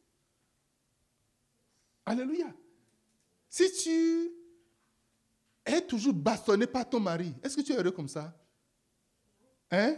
Alléluia. 2.05 2.55
Si 3.49 3.71
tu 3.73 4.31
es 5.65 5.87
toujours 5.87 6.15
bastonné 6.15 6.67
par 6.67 6.89
ton 6.89 7.01
mari, 7.01 7.35
est-ce 7.43 7.57
que 7.57 7.63
tu 7.63 7.73
es 7.73 7.77
heureux 7.77 7.91
comme 7.93 8.09
ça? 8.09 8.37
Hein? 9.71 9.97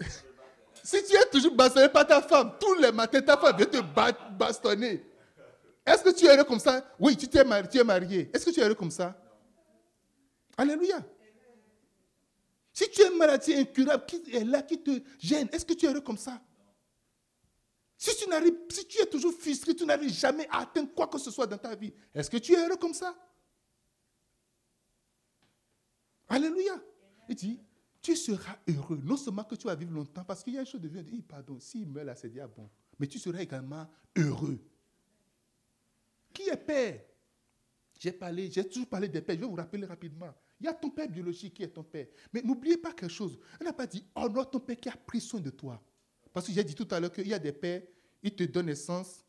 si 0.82 1.04
tu 1.04 1.14
es 1.14 1.26
toujours 1.30 1.54
bastonné 1.54 1.88
par 1.88 2.06
ta 2.06 2.20
femme, 2.20 2.52
tous 2.58 2.74
les 2.74 2.90
matins, 2.90 3.20
ta 3.20 3.36
femme 3.36 3.56
vient 3.56 3.66
te 3.66 3.80
bastonner. 4.36 5.06
Est-ce 5.86 6.02
que 6.02 6.10
tu 6.10 6.26
es 6.26 6.34
heureux 6.34 6.44
comme 6.44 6.58
ça? 6.58 6.84
Oui, 6.98 7.16
tu, 7.16 7.26
es 7.36 7.44
marié, 7.44 7.68
tu 7.68 7.78
es 7.78 7.84
marié. 7.84 8.30
Est-ce 8.32 8.46
que 8.46 8.50
tu 8.50 8.60
es 8.60 8.64
heureux 8.64 8.74
comme 8.74 8.90
ça? 8.90 9.14
Alléluia. 10.56 11.04
Si 12.72 12.90
tu 12.90 13.02
es 13.02 13.08
une 13.08 13.18
maladie 13.18 13.54
incurable 13.54 14.04
qui 14.06 14.22
est 14.34 14.44
là, 14.44 14.62
qui 14.62 14.82
te 14.82 14.90
gêne, 15.20 15.48
est-ce 15.52 15.64
que 15.64 15.74
tu 15.74 15.86
es 15.86 15.88
heureux 15.88 16.00
comme 16.00 16.18
ça? 16.18 16.40
Si 17.96 18.16
tu, 18.16 18.24
si 18.70 18.86
tu 18.86 19.00
es 19.00 19.06
toujours 19.06 19.32
frustré, 19.32 19.74
tu 19.74 19.86
n'arrives 19.86 20.12
jamais 20.12 20.48
à 20.50 20.62
atteindre 20.62 20.92
quoi 20.92 21.06
que 21.06 21.18
ce 21.18 21.30
soit 21.30 21.46
dans 21.46 21.58
ta 21.58 21.74
vie, 21.74 21.92
est-ce 22.12 22.28
que 22.28 22.38
tu 22.38 22.52
es 22.52 22.56
heureux 22.56 22.76
comme 22.76 22.94
ça? 22.94 23.14
Alléluia. 26.28 26.82
Il 27.28 27.34
dit, 27.34 27.60
tu 28.02 28.16
seras 28.16 28.58
heureux. 28.68 29.00
Non 29.02 29.16
seulement 29.16 29.44
que 29.44 29.54
tu 29.54 29.66
vas 29.66 29.74
vivre 29.74 29.92
longtemps, 29.92 30.24
parce 30.24 30.42
qu'il 30.42 30.54
y 30.54 30.58
a 30.58 30.60
une 30.60 30.66
chose 30.66 30.80
de 30.80 30.88
vie, 30.88 31.02
dit, 31.02 31.22
pardon, 31.22 31.58
s'il 31.58 31.88
meurt 31.88 32.06
là, 32.06 32.14
c'est 32.14 32.28
déjà 32.28 32.46
bon. 32.46 32.68
Mais 32.98 33.06
tu 33.06 33.18
seras 33.18 33.40
également 33.40 33.88
heureux. 34.16 34.58
Qui 36.32 36.42
est 36.48 36.56
père? 36.56 37.00
J'ai 37.98 38.12
parlé, 38.12 38.50
j'ai 38.50 38.66
toujours 38.68 38.88
parlé 38.88 39.08
des 39.08 39.22
pères. 39.22 39.36
Je 39.36 39.40
vais 39.40 39.46
vous 39.46 39.54
rappeler 39.54 39.86
rapidement. 39.86 40.34
Il 40.60 40.66
y 40.66 40.68
a 40.68 40.74
ton 40.74 40.90
père 40.90 41.08
biologique 41.08 41.54
qui 41.54 41.62
est 41.62 41.68
ton 41.68 41.82
père. 41.82 42.06
Mais 42.32 42.42
n'oubliez 42.42 42.76
pas 42.76 42.92
quelque 42.92 43.10
chose. 43.10 43.38
On 43.60 43.64
n'a 43.64 43.72
pas 43.72 43.86
dit, 43.86 44.04
non, 44.16 44.44
ton 44.44 44.60
père 44.60 44.78
qui 44.78 44.88
a 44.88 44.96
pris 44.96 45.20
soin 45.20 45.40
de 45.40 45.50
toi. 45.50 45.82
Parce 46.32 46.46
que 46.46 46.52
j'ai 46.52 46.64
dit 46.64 46.74
tout 46.74 46.88
à 46.90 47.00
l'heure 47.00 47.12
qu'il 47.12 47.28
y 47.28 47.34
a 47.34 47.38
des 47.38 47.52
pères, 47.52 47.82
ils 48.22 48.34
te 48.34 48.42
donnent 48.44 48.66
naissance, 48.66 49.24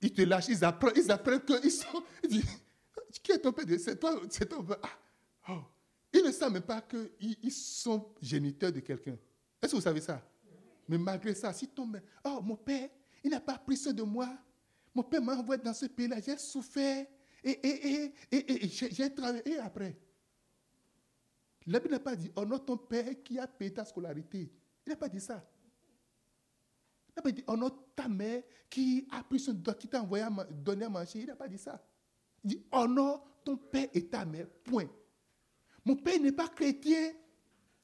ils 0.00 0.12
te 0.12 0.22
lâchent, 0.22 0.48
ils 0.48 0.64
apprennent, 0.64 0.94
ils 0.96 1.10
apprennent 1.10 1.44
qu'ils 1.44 1.70
sont. 1.70 2.02
qui 3.22 3.32
est 3.32 3.38
ton 3.38 3.52
père? 3.52 3.66
C'est 3.78 4.00
toi, 4.00 4.20
c'est 4.30 4.46
ton 4.46 4.64
père. 4.64 4.78
Ah, 4.82 4.98
oh. 5.50 5.62
Ils 6.12 6.24
ne 6.24 6.32
savent 6.32 6.52
même 6.52 6.62
pas 6.62 6.82
qu'ils 6.82 7.52
sont 7.52 8.12
géniteurs 8.20 8.72
de 8.72 8.80
quelqu'un. 8.80 9.16
Est-ce 9.62 9.72
que 9.72 9.76
vous 9.76 9.82
savez 9.82 10.00
ça? 10.00 10.20
Mais 10.88 10.98
malgré 10.98 11.34
ça, 11.34 11.52
si 11.52 11.68
ton 11.68 11.88
père, 11.90 12.02
oh 12.24 12.40
mon 12.42 12.56
père, 12.56 12.88
il 13.22 13.30
n'a 13.30 13.40
pas 13.40 13.58
pris 13.58 13.76
soin 13.76 13.92
de 13.92 14.02
moi. 14.02 14.28
Mon 14.92 15.04
père 15.04 15.22
m'a 15.22 15.36
envoyé 15.36 15.62
dans 15.62 15.74
ce 15.74 15.86
pays-là, 15.86 16.20
j'ai 16.20 16.36
souffert 16.36 17.06
et, 17.44 17.50
et, 17.50 18.12
et, 18.32 18.64
et 18.64 18.68
j'ai 18.68 19.14
travaillé. 19.14 19.58
Après, 19.58 19.96
la 21.66 21.78
n'a 21.78 22.00
pas 22.00 22.16
dit, 22.16 22.32
non, 22.36 22.58
ton 22.58 22.76
père 22.76 23.22
qui 23.22 23.38
a 23.38 23.46
payé 23.46 23.72
ta 23.72 23.84
scolarité. 23.84 24.50
Il 24.84 24.90
n'a 24.90 24.96
pas 24.96 25.08
dit 25.08 25.20
ça. 25.20 25.48
Il 27.10 27.12
n'a 27.16 27.22
pas 27.22 27.30
dit, 27.30 27.44
non, 27.46 27.70
ta 27.94 28.08
mère 28.08 28.42
qui 28.68 29.06
a 29.12 29.22
pris 29.22 29.44
de 29.46 29.62
toi, 29.62 29.74
qui 29.74 29.86
t'a 29.86 30.02
envoyé 30.02 30.24
à 30.24 30.30
donner 30.50 30.86
à 30.86 30.88
manger. 30.88 31.20
Il 31.20 31.26
n'a 31.26 31.36
pas 31.36 31.46
dit 31.46 31.58
ça. 31.58 31.80
Il 32.42 32.48
dit, 32.48 32.66
non, 32.72 33.22
ton 33.44 33.56
père 33.56 33.88
et 33.94 34.06
ta 34.06 34.24
mère. 34.24 34.48
Point. 34.64 34.88
Mon 35.84 35.96
père 35.96 36.20
n'est 36.20 36.32
pas 36.32 36.48
chrétien. 36.48 37.12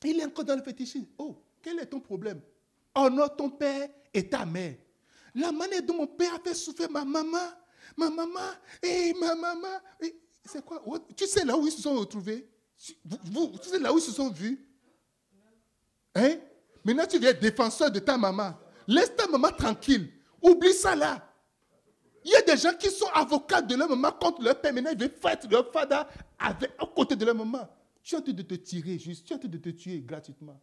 Il 0.04 0.20
est 0.20 0.24
encore 0.24 0.44
dans 0.44 0.56
le 0.56 0.62
fétichisme. 0.62 1.06
Oh, 1.18 1.42
quel 1.62 1.78
est 1.80 1.86
ton 1.86 2.00
problème? 2.00 2.40
Honore 2.94 3.34
ton 3.36 3.50
père 3.50 3.88
et 4.12 4.28
ta 4.28 4.44
mère. 4.46 4.76
La 5.34 5.52
manière 5.52 5.82
dont 5.82 5.94
mon 5.94 6.06
père 6.06 6.34
a 6.34 6.38
fait 6.38 6.54
souffrir 6.54 6.90
ma 6.90 7.04
maman, 7.04 7.38
ma 7.96 8.08
maman, 8.08 8.40
et 8.82 9.12
ma 9.20 9.34
maman. 9.34 9.80
C'est 10.44 10.64
quoi? 10.64 10.82
Tu 11.16 11.26
sais 11.26 11.44
là 11.44 11.56
où 11.56 11.66
ils 11.66 11.72
se 11.72 11.82
sont 11.82 11.94
retrouvés? 11.96 12.48
Vous, 13.04 13.52
Tu 13.62 13.68
sais 13.68 13.78
là 13.78 13.92
où 13.92 13.98
ils 13.98 14.02
se 14.02 14.12
sont 14.12 14.30
vus? 14.30 14.64
Hein? 16.14 16.36
Maintenant, 16.84 17.06
tu 17.06 17.18
viens 17.18 17.32
défenseur 17.32 17.90
de 17.90 17.98
ta 17.98 18.16
maman. 18.16 18.54
Laisse 18.86 19.14
ta 19.14 19.26
maman 19.26 19.50
tranquille. 19.50 20.10
Oublie 20.40 20.72
ça 20.72 20.94
là. 20.94 21.22
Il 22.24 22.30
y 22.30 22.36
a 22.36 22.42
des 22.42 22.56
gens 22.56 22.74
qui 22.74 22.90
sont 22.90 23.08
avocats 23.12 23.60
de 23.60 23.74
leur 23.74 23.88
maman 23.88 24.12
contre 24.12 24.42
leur 24.42 24.60
père. 24.60 24.72
Maintenant, 24.72 24.90
ils 24.92 24.98
veulent 24.98 25.10
faire 25.10 25.38
leur 25.50 25.70
fada 25.72 26.08
avec, 26.38 26.70
à 26.78 26.86
côté 26.86 27.16
de 27.16 27.24
leur 27.24 27.34
maman. 27.34 27.68
Tu 28.06 28.14
es 28.14 28.18
en 28.18 28.22
train 28.22 28.32
de 28.32 28.42
te 28.42 28.54
tirer 28.54 29.00
juste, 29.00 29.26
tu 29.26 29.32
es 29.32 29.36
en 29.36 29.38
train 29.40 29.48
de 29.48 29.58
te 29.58 29.68
tuer 29.70 30.00
gratuitement. 30.00 30.60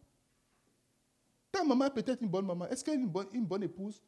Ta 1.52 1.62
maman 1.62 1.84
est 1.84 1.90
peut-être 1.90 2.22
une 2.22 2.30
bonne 2.30 2.46
maman. 2.46 2.66
Est-ce 2.68 2.82
qu'elle 2.82 2.94
est 2.94 3.02
une 3.02 3.06
bonne, 3.06 3.26
une 3.34 3.44
bonne 3.44 3.62
épouse? 3.62 4.02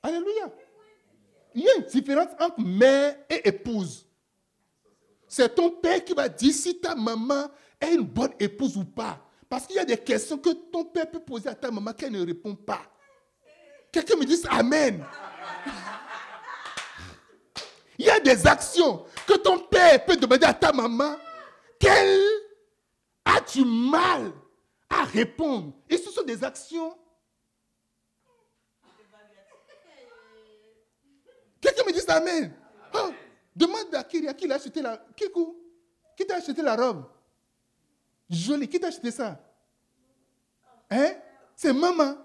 Alléluia. 0.00 0.54
Il 1.52 1.62
y 1.62 1.68
a 1.68 1.78
une 1.78 1.86
différence 1.86 2.28
entre 2.38 2.60
mère 2.60 3.18
et 3.28 3.48
épouse. 3.48 4.06
C'est 5.26 5.52
ton 5.52 5.68
père 5.72 6.04
qui 6.04 6.14
va 6.14 6.28
dire 6.28 6.54
si 6.54 6.78
ta 6.78 6.94
maman 6.94 7.50
est 7.80 7.92
une 7.92 8.06
bonne 8.06 8.34
épouse 8.38 8.76
ou 8.76 8.84
pas. 8.84 9.20
Parce 9.48 9.66
qu'il 9.66 9.74
y 9.74 9.80
a 9.80 9.84
des 9.84 9.98
questions 9.98 10.38
que 10.38 10.50
ton 10.70 10.84
père 10.84 11.10
peut 11.10 11.18
poser 11.18 11.48
à 11.48 11.56
ta 11.56 11.72
maman 11.72 11.92
qu'elle 11.92 12.12
ne 12.12 12.24
répond 12.24 12.54
pas. 12.54 12.82
Quelqu'un 13.90 14.14
me 14.14 14.24
dit 14.24 14.40
Amen. 14.48 15.04
Il 17.98 18.06
y 18.06 18.10
a 18.10 18.20
des 18.20 18.46
actions 18.46 19.04
que 19.26 19.34
ton 19.34 19.58
père 19.58 20.04
peut 20.04 20.16
demander 20.16 20.46
à 20.46 20.54
ta 20.54 20.72
maman 20.72 21.16
qu'elle 21.80 22.20
a 23.24 23.40
du 23.40 23.64
mal 23.64 24.32
à 24.88 25.04
répondre? 25.04 25.74
Et 25.90 25.98
ce 25.98 26.10
sont 26.10 26.22
des 26.22 26.42
actions. 26.44 26.96
Quelqu'un 31.60 31.82
me 31.84 31.92
dit 31.92 32.00
Amen. 32.08 32.54
Oh, 32.94 33.10
demande 33.54 33.94
à 33.94 34.04
qui, 34.04 34.26
à 34.26 34.32
qui 34.32 34.44
il 34.44 34.52
a 34.52 34.54
acheté 34.54 34.80
la. 34.80 35.04
Qui 36.16 36.26
t'a 36.26 36.36
acheté 36.36 36.62
la 36.62 36.76
robe? 36.76 37.04
Jolie. 38.30 38.68
Qui 38.68 38.78
t'a 38.78 38.88
acheté 38.88 39.10
ça? 39.10 39.40
Hein? 40.90 41.14
C'est 41.56 41.72
maman. 41.72 42.16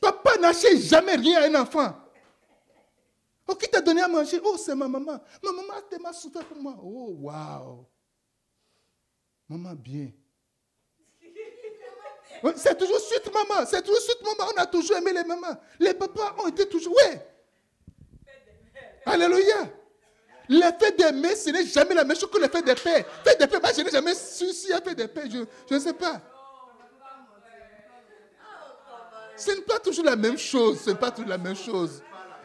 Papa 0.00 0.38
n'achète 0.38 0.78
jamais 0.78 1.16
rien 1.16 1.42
à 1.42 1.46
un 1.48 1.62
enfant. 1.62 1.94
Oh, 3.50 3.56
qui 3.56 3.68
t'a 3.68 3.80
donné 3.80 4.00
à 4.00 4.06
manger? 4.06 4.40
Oh, 4.44 4.56
c'est 4.56 4.76
ma 4.76 4.86
maman. 4.86 5.20
Ma 5.42 5.52
maman 5.52 5.72
a 5.76 5.82
tellement 5.82 6.12
souffert 6.12 6.44
pour 6.44 6.56
moi. 6.58 6.76
Oh, 6.80 7.16
waouh. 7.18 7.84
Maman, 9.48 9.74
bien. 9.74 10.12
C'est 12.54 12.78
toujours 12.78 13.00
suite 13.00 13.28
maman. 13.34 13.66
C'est 13.66 13.82
toujours 13.82 14.00
suite 14.00 14.22
maman. 14.22 14.52
On 14.54 14.60
a 14.60 14.66
toujours 14.66 14.96
aimé 14.98 15.12
les 15.12 15.24
mamans. 15.24 15.60
Les 15.80 15.94
papas 15.94 16.36
ont 16.38 16.46
été 16.46 16.68
toujours. 16.68 16.94
Ouais. 16.94 17.26
Alléluia. 19.04 19.68
L'effet 20.48 20.92
d'aimer, 20.92 21.34
ce 21.34 21.50
n'est 21.50 21.66
jamais 21.66 21.94
la 21.94 22.04
même 22.04 22.16
chose 22.16 22.30
que 22.30 22.38
l'effet 22.38 22.62
des 22.62 22.76
pères. 22.76 23.04
Fait 23.24 23.36
des 23.36 23.46
pères, 23.48 23.60
je 23.76 23.82
n'ai 23.82 23.90
jamais 23.90 24.14
su 24.14 24.52
si 24.52 24.68
fait 24.68 24.94
des 24.94 25.08
pères. 25.08 25.28
Je, 25.28 25.44
je 25.68 25.74
ne 25.74 25.80
sais 25.80 25.92
pas. 25.92 26.20
Ce 29.36 29.50
n'est 29.50 29.62
pas 29.62 29.80
toujours 29.80 30.04
la 30.04 30.16
même 30.16 30.38
chose. 30.38 30.80
Ce 30.82 30.90
n'est 30.90 30.96
pas 30.96 31.10
toujours 31.10 31.30
la 31.30 31.38
même 31.38 31.56
chose. 31.56 32.00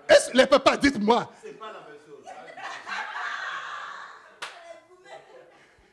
Est-ce 0.08 0.36
les 0.36 0.46
papas, 0.46 0.78
dites-moi. 0.78 1.32
C'est 1.44 1.58
pas 1.58 1.68
la 1.68 1.80
même 1.80 2.00
chose. 2.06 2.26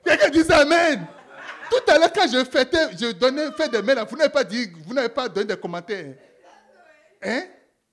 Quelqu'un 0.05 0.29
dit 0.29 0.53
Amen. 0.53 1.07
Tout 1.71 1.91
à 1.91 1.99
l'heure, 1.99 2.13
quand 2.13 2.29
je 2.31 2.45
fêtais, 2.45 2.97
je 2.99 3.13
donnais, 3.13 3.51
fait 3.53 3.69
des 3.71 3.81
mails, 3.81 4.05
vous 4.09 4.17
n'avez 4.17 4.31
pas 4.31 4.45
dit, 4.45 4.71
vous 4.87 4.93
n'avez 4.93 5.09
pas 5.09 5.27
donné 5.29 5.47
des 5.47 5.57
commentaires. 5.57 6.15
Hein? 7.23 7.43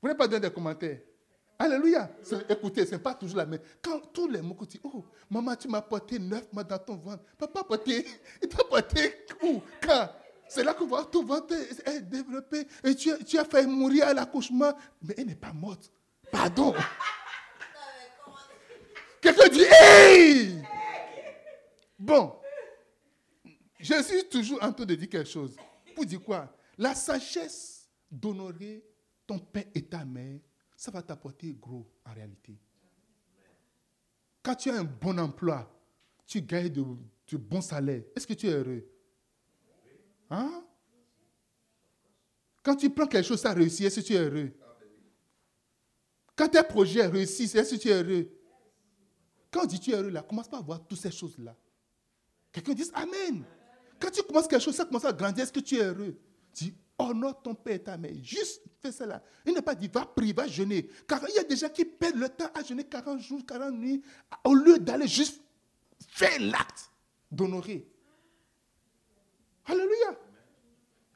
Vous 0.01 0.07
n'avez 0.07 0.17
pas 0.17 0.27
donné 0.27 0.41
des 0.41 0.53
commentaires. 0.53 0.97
Alléluia. 1.57 2.09
Écoutez, 2.49 2.85
ce 2.85 2.91
n'est 2.91 2.99
pas 2.99 3.13
toujours 3.13 3.37
la 3.37 3.45
même. 3.45 3.59
Quand 3.81 3.99
tous 4.13 4.27
les 4.27 4.41
mots 4.41 4.53
que 4.55 4.65
tu 4.65 4.77
dis, 4.77 4.81
oh, 4.83 5.05
maman, 5.29 5.55
tu 5.55 5.67
m'as 5.67 5.81
porté 5.81 6.19
neuf 6.19 6.51
mois 6.51 6.63
dans 6.63 6.77
ton 6.77 6.95
ventre. 6.95 7.23
Papa 7.37 7.63
porté, 7.63 8.05
il 8.41 8.49
t'a 8.49 8.63
porté 8.63 9.25
où? 9.43 9.61
Quand? 9.81 10.09
C'est 10.49 10.63
là 10.63 10.73
que 10.73 10.83
ton 11.11 11.23
ventre 11.23 11.53
est 11.85 12.01
développé 12.01 12.65
et 12.83 12.95
tu, 12.95 13.11
tu 13.23 13.37
as 13.37 13.45
fait 13.45 13.65
mourir 13.67 14.07
à 14.07 14.13
l'accouchement. 14.13 14.73
Mais 15.01 15.13
elle 15.17 15.27
n'est 15.27 15.35
pas 15.35 15.53
morte. 15.53 15.91
Pardon? 16.31 16.73
Quelqu'un 19.21 19.47
dit, 19.49 19.65
hey! 19.69 20.63
Bon, 21.97 22.39
je 23.79 24.01
suis 24.03 24.29
toujours 24.29 24.63
en 24.63 24.71
train 24.71 24.85
de 24.85 24.95
dire 24.95 25.09
quelque 25.09 25.29
chose. 25.29 25.55
Pour 25.95 26.05
dire 26.05 26.21
quoi? 26.21 26.53
La 26.77 26.95
sagesse 26.95 27.89
d'honorer 28.09 28.83
ton 29.27 29.37
père 29.39 29.65
et 29.75 29.85
ta 29.85 30.05
mère, 30.05 30.39
ça 30.75 30.91
va 30.91 31.01
t'apporter 31.01 31.53
gros 31.53 31.85
en 32.05 32.13
réalité. 32.13 32.57
Quand 34.41 34.55
tu 34.55 34.69
as 34.69 34.79
un 34.79 34.83
bon 34.83 35.19
emploi, 35.19 35.69
tu 36.25 36.41
gagnes 36.41 36.69
de, 36.69 37.37
bons 37.37 37.61
salaires, 37.61 38.03
est-ce 38.15 38.25
que 38.25 38.33
tu 38.33 38.47
es 38.47 38.51
heureux? 38.51 38.87
Hein? 40.29 40.63
Quand 42.63 42.75
tu 42.75 42.89
prends 42.89 43.07
quelque 43.07 43.27
chose, 43.27 43.41
ça 43.41 43.53
réussit, 43.53 43.85
est-ce 43.85 43.99
que 43.99 44.05
tu 44.05 44.13
es 44.13 44.19
heureux? 44.19 44.53
Quand 46.39 46.47
tes 46.47 46.63
projets 46.63 47.05
réussissent, 47.05 47.53
est-ce 47.53 47.75
que 47.75 47.81
tu 47.81 47.89
es 47.89 48.01
heureux? 48.01 48.31
Quand 49.51 49.63
on 49.63 49.65
dit 49.65 49.77
tu 49.77 49.91
es 49.91 49.95
heureux 49.95 50.09
là, 50.09 50.21
commence 50.21 50.47
pas 50.47 50.59
à 50.59 50.61
voir 50.61 50.87
toutes 50.87 50.97
ces 50.97 51.11
choses-là. 51.11 51.53
Quelqu'un 52.53 52.73
dit 52.73 52.89
Amen. 52.93 53.43
Quand 53.99 54.09
tu 54.09 54.23
commences 54.23 54.47
quelque 54.47 54.63
chose, 54.63 54.73
ça 54.73 54.85
commence 54.85 55.03
à 55.03 55.11
grandir. 55.11 55.43
Est-ce 55.43 55.51
que 55.51 55.59
tu 55.59 55.75
es 55.75 55.83
heureux? 55.83 56.17
Dis, 56.53 56.73
honore 56.97 57.41
ton 57.41 57.55
père 57.55 57.75
et 57.75 57.83
ta 57.83 57.97
mère. 57.97 58.13
Juste 58.23 58.61
fais 58.81 58.93
cela. 58.93 59.21
Il 59.45 59.53
n'est 59.53 59.61
pas 59.61 59.75
dit, 59.75 59.89
va 59.89 60.05
prier, 60.05 60.31
va 60.31 60.47
jeûner. 60.47 60.89
Car 61.05 61.21
il 61.27 61.35
y 61.35 61.39
a 61.39 61.43
des 61.43 61.57
gens 61.57 61.67
qui 61.67 61.83
perdent 61.83 62.15
le 62.15 62.29
temps 62.29 62.49
à 62.53 62.63
jeûner 62.63 62.85
40 62.85 63.19
jours, 63.19 63.45
40 63.45 63.73
nuits, 63.73 64.01
au 64.45 64.53
lieu 64.53 64.79
d'aller 64.79 65.09
juste 65.09 65.41
faire 66.07 66.39
l'acte 66.39 66.89
d'honorer. 67.29 67.85
Alléluia. 69.65 70.17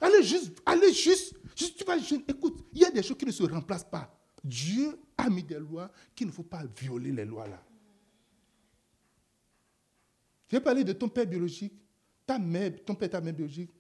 Allez 0.02 0.24
juste, 0.24 0.52
allez 0.66 0.92
juste, 0.92 1.34
juste, 1.56 1.78
tu 1.78 1.86
vas 1.86 1.98
jeûner. 1.98 2.26
Écoute, 2.28 2.66
il 2.74 2.82
y 2.82 2.86
a 2.86 2.92
des 2.92 3.02
choses 3.02 3.18
qui 3.18 3.26
ne 3.26 3.32
se 3.32 3.44
remplacent 3.44 3.90
pas. 3.90 4.20
Dieu 4.44 5.00
a 5.18 5.30
mis 5.30 5.44
des 5.44 5.60
lois 5.60 5.92
qu'il 6.16 6.28
ne 6.28 6.32
faut 6.32 6.44
pas 6.44 6.64
violer 6.66 7.12
les 7.12 7.26
lois 7.26 7.48
là. 7.48 7.64
Je 10.48 10.58
vais 10.58 10.64
parler 10.64 10.84
de 10.84 10.94
ton 10.94 11.10
père 11.10 11.26
biologique, 11.26 11.74
ta 12.26 12.38
mère, 12.38 12.72
ton 12.86 12.94
père, 12.94 13.10
ta 13.10 13.22
mère 13.22 13.34
biologique, 13.34 13.72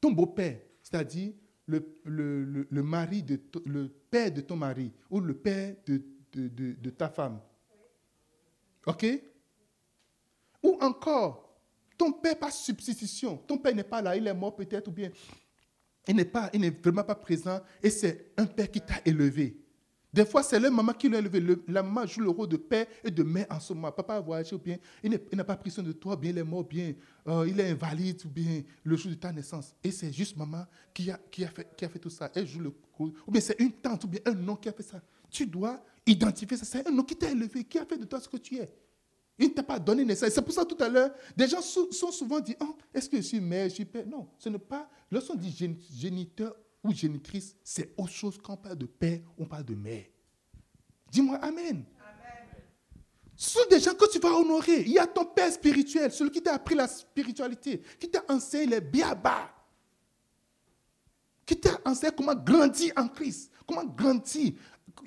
ton 0.00 0.12
beau-père, 0.12 0.58
c'est-à-dire 0.82 1.34
le, 1.66 2.66
le, 2.70 2.82
mari 2.82 3.22
de 3.22 3.40
le 3.66 3.88
père 3.88 4.32
de 4.32 4.40
ton 4.40 4.56
mari 4.56 4.92
ou 5.10 5.20
le 5.20 5.34
père 5.34 5.76
de, 5.86 6.02
de, 6.32 6.72
de, 6.72 6.90
ta 6.90 7.08
femme. 7.08 7.40
OK? 8.86 9.06
Ou 10.62 10.78
encore, 10.80 11.60
ton 11.96 12.12
père 12.12 12.38
par 12.38 12.52
substitution. 12.52 13.36
Ton 13.36 13.58
père 13.58 13.74
n'est 13.74 13.84
pas 13.84 14.02
là, 14.02 14.16
il 14.16 14.26
est 14.26 14.34
mort 14.34 14.56
peut-être, 14.56 14.88
ou 14.88 14.92
bien 14.92 15.10
il 16.08 16.16
n'est 16.16 16.24
pas, 16.24 16.50
il 16.52 16.60
n'est 16.60 16.70
vraiment 16.70 17.04
pas 17.04 17.14
présent, 17.14 17.60
et 17.82 17.90
c'est 17.90 18.32
un 18.36 18.46
père 18.46 18.70
qui 18.70 18.80
t'a 18.80 19.00
élevé. 19.04 19.60
Des 20.12 20.24
fois, 20.24 20.42
c'est 20.42 20.58
la 20.58 20.70
maman 20.70 20.92
qui 20.92 21.08
l'a 21.08 21.18
élevé. 21.18 21.40
la 21.68 21.82
maman 21.82 22.04
joue 22.04 22.20
le 22.20 22.30
rôle 22.30 22.48
de 22.48 22.56
père 22.56 22.86
et 23.04 23.10
de 23.10 23.22
mère 23.22 23.46
en 23.48 23.60
ce 23.60 23.72
moment. 23.72 23.92
Papa 23.92 24.14
a 24.14 24.20
voyagé 24.20 24.54
ou 24.56 24.58
bien 24.58 24.76
il 25.02 25.18
n'a 25.32 25.44
pas 25.44 25.56
pris 25.56 25.70
soin 25.70 25.84
de 25.84 25.92
toi, 25.92 26.16
bien 26.16 26.30
il 26.30 26.38
est 26.38 26.44
mort, 26.44 26.64
bien 26.64 26.94
euh, 27.28 27.46
il 27.48 27.58
est 27.60 27.70
invalide 27.70 28.20
ou 28.24 28.28
bien 28.28 28.62
le 28.82 28.96
jour 28.96 29.10
de 29.10 29.16
ta 29.16 29.30
naissance. 29.32 29.72
Et 29.84 29.92
c'est 29.92 30.12
juste 30.12 30.36
maman 30.36 30.64
qui 30.92 31.10
a, 31.10 31.18
fait, 31.48 31.98
tout 32.00 32.10
ça. 32.10 32.30
Elle 32.34 32.46
joue 32.46 32.60
le 32.60 32.72
rôle. 32.92 33.12
Ou 33.26 33.30
bien 33.30 33.40
c'est 33.40 33.60
une 33.60 33.72
tante 33.72 34.02
ou 34.04 34.08
bien 34.08 34.20
un 34.24 34.34
nom 34.34 34.56
qui 34.56 34.68
a 34.68 34.72
fait 34.72 34.82
ça. 34.82 35.00
Tu 35.30 35.46
dois 35.46 35.80
identifier 36.04 36.56
ça. 36.56 36.64
C'est 36.64 36.88
un 36.88 36.90
nom 36.90 37.04
qui 37.04 37.14
t'a 37.14 37.30
élevé, 37.30 37.62
qui 37.62 37.78
a 37.78 37.84
fait 37.84 37.96
de 37.96 38.04
toi 38.04 38.20
ce 38.20 38.28
que 38.28 38.36
tu 38.38 38.56
es. 38.56 38.68
Il 39.38 39.48
ne 39.48 39.54
t'a 39.54 39.62
pas 39.62 39.78
donné 39.78 40.04
naissance. 40.04 40.30
C'est 40.30 40.42
pour 40.42 40.52
ça 40.52 40.64
tout 40.64 40.76
à 40.82 40.88
l'heure, 40.88 41.12
des 41.36 41.46
gens 41.46 41.62
sont 41.62 42.10
souvent 42.10 42.40
dit 42.40 42.56
oh, 42.60 42.76
est-ce 42.92 43.08
que 43.08 43.16
je 43.16 43.22
suis 43.22 43.40
mère, 43.40 43.68
je 43.68 43.74
suis 43.74 43.84
père? 43.84 44.06
Non, 44.08 44.28
ce 44.38 44.48
n'est 44.48 44.58
pas. 44.58 44.90
Lorsqu'on 45.08 45.36
dit 45.36 45.56
géniteur 45.94 46.56
ou 46.82 46.92
génitrice, 46.92 47.54
c'est 47.62 47.94
autre 47.96 48.12
chose 48.12 48.38
quand 48.42 48.54
on 48.54 48.56
parle 48.56 48.78
de 48.78 48.86
père, 48.86 49.20
on 49.38 49.46
parle 49.46 49.64
de 49.64 49.74
mère. 49.74 50.06
Dis-moi 51.10 51.36
Amen. 51.36 51.84
Ce 53.40 53.58
sont 53.58 53.68
des 53.70 53.80
gens 53.80 53.94
que 53.94 54.10
tu 54.12 54.18
vas 54.18 54.34
honorer. 54.34 54.82
Il 54.82 54.92
y 54.92 54.98
a 54.98 55.06
ton 55.06 55.24
père 55.24 55.50
spirituel, 55.50 56.12
celui 56.12 56.30
qui 56.30 56.42
t'a 56.42 56.52
appris 56.52 56.74
la 56.74 56.86
spiritualité, 56.86 57.80
qui 57.98 58.10
t'a 58.10 58.22
enseigné 58.28 58.66
les 58.66 58.80
biabas, 58.82 59.50
qui 61.46 61.58
t'a 61.58 61.80
enseigné 61.86 62.14
comment 62.14 62.34
grandir 62.34 62.92
en 62.98 63.08
Christ, 63.08 63.50
comment 63.66 63.84
grandir. 63.84 64.52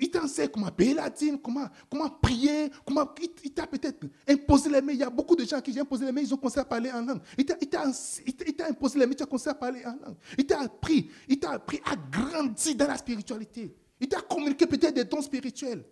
Il 0.00 0.10
t'a 0.10 0.22
enseigné 0.22 0.50
comment 0.50 0.70
payer 0.70 0.94
la 0.94 1.10
dîme, 1.10 1.38
comment, 1.38 1.68
comment 1.90 2.10
prier, 2.10 2.70
comment, 2.84 3.08
il, 3.42 3.52
t'a 3.52 3.66
peut-être 3.66 4.06
imposé 4.28 4.70
les 4.70 4.80
mains. 4.80 4.92
Il 4.92 4.98
y 4.98 5.02
a 5.02 5.10
beaucoup 5.10 5.36
de 5.36 5.44
gens 5.44 5.60
qui 5.60 5.76
ont 5.78 5.82
imposé 5.82 6.04
les 6.06 6.12
mains, 6.12 6.20
ils 6.20 6.32
ont 6.34 6.36
commencé 6.36 6.60
à 6.60 6.64
parler 6.64 6.90
en 6.90 7.02
langue. 7.02 7.20
Il 7.38 7.44
t'a 7.44 8.66
imposé 8.68 8.98
les 8.98 9.06
mains, 9.06 9.14
tu 9.14 9.22
as 9.22 9.26
commencé 9.26 9.48
à 9.48 9.54
parler 9.54 9.84
en 9.84 9.96
langue. 10.04 10.16
Il 10.36 10.46
t'a 10.46 10.60
appris, 10.60 11.10
il 11.28 11.38
t'a 11.38 11.52
appris 11.52 11.80
à 11.84 11.96
grandir 11.96 12.74
dans 12.76 12.88
la 12.88 12.96
spiritualité. 12.96 13.74
Il 14.00 14.08
t'a 14.08 14.20
communiqué 14.20 14.66
peut-être 14.66 14.94
des 14.94 15.04
dons 15.04 15.22
spirituels. 15.22 15.84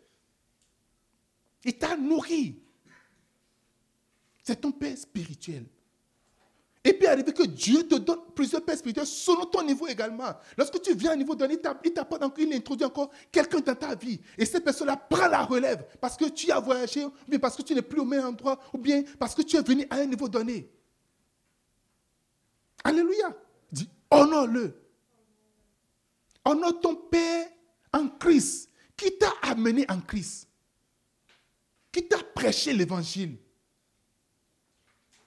Il 1.64 1.78
t'a 1.78 1.96
nourri. 1.96 2.60
C'est 4.42 4.60
ton 4.60 4.72
père 4.72 4.98
spirituel. 4.98 5.64
Et 6.84 6.94
puis 6.94 7.06
arrivé 7.06 7.32
que 7.32 7.44
Dieu 7.44 7.86
te 7.86 7.94
donne 7.94 8.18
plusieurs 8.34 8.60
spirituels 8.62 9.06
selon 9.06 9.44
ton 9.46 9.62
niveau 9.62 9.86
également. 9.86 10.34
Lorsque 10.56 10.82
tu 10.82 10.94
viens 10.94 11.10
à 11.10 11.12
un 11.14 11.16
niveau 11.16 11.36
donné, 11.36 11.56
il 11.84 11.92
t'apporte 11.92 12.22
encore, 12.24 12.38
il 12.40 12.52
introduit 12.52 12.84
encore 12.84 13.10
quelqu'un 13.30 13.60
dans 13.60 13.74
ta 13.76 13.94
vie. 13.94 14.20
Et 14.36 14.44
cette 14.44 14.64
personne-là 14.64 14.96
prend 14.96 15.28
la 15.28 15.44
relève 15.44 15.86
parce 16.00 16.16
que 16.16 16.24
tu 16.24 16.50
as 16.50 16.58
voyagé, 16.58 17.04
ou 17.04 17.12
bien 17.28 17.38
parce 17.38 17.54
que 17.54 17.62
tu 17.62 17.74
n'es 17.74 17.82
plus 17.82 18.00
au 18.00 18.04
même 18.04 18.24
endroit, 18.24 18.58
ou 18.72 18.78
bien 18.78 19.04
parce 19.18 19.32
que 19.32 19.42
tu 19.42 19.56
es 19.56 19.62
venu 19.62 19.86
à 19.90 19.96
un 19.96 20.06
niveau 20.06 20.28
donné. 20.28 20.68
Alléluia. 22.82 23.36
Dis, 23.70 23.88
honore-le. 24.10 24.74
Honore 26.44 26.80
ton 26.80 26.96
Père 26.96 27.46
en 27.92 28.08
Christ. 28.08 28.68
Qui 28.96 29.16
t'a 29.18 29.32
amené 29.42 29.84
en 29.88 30.00
Christ 30.00 30.48
Qui 31.90 32.06
t'a 32.06 32.18
prêché 32.22 32.72
l'évangile 32.72 33.36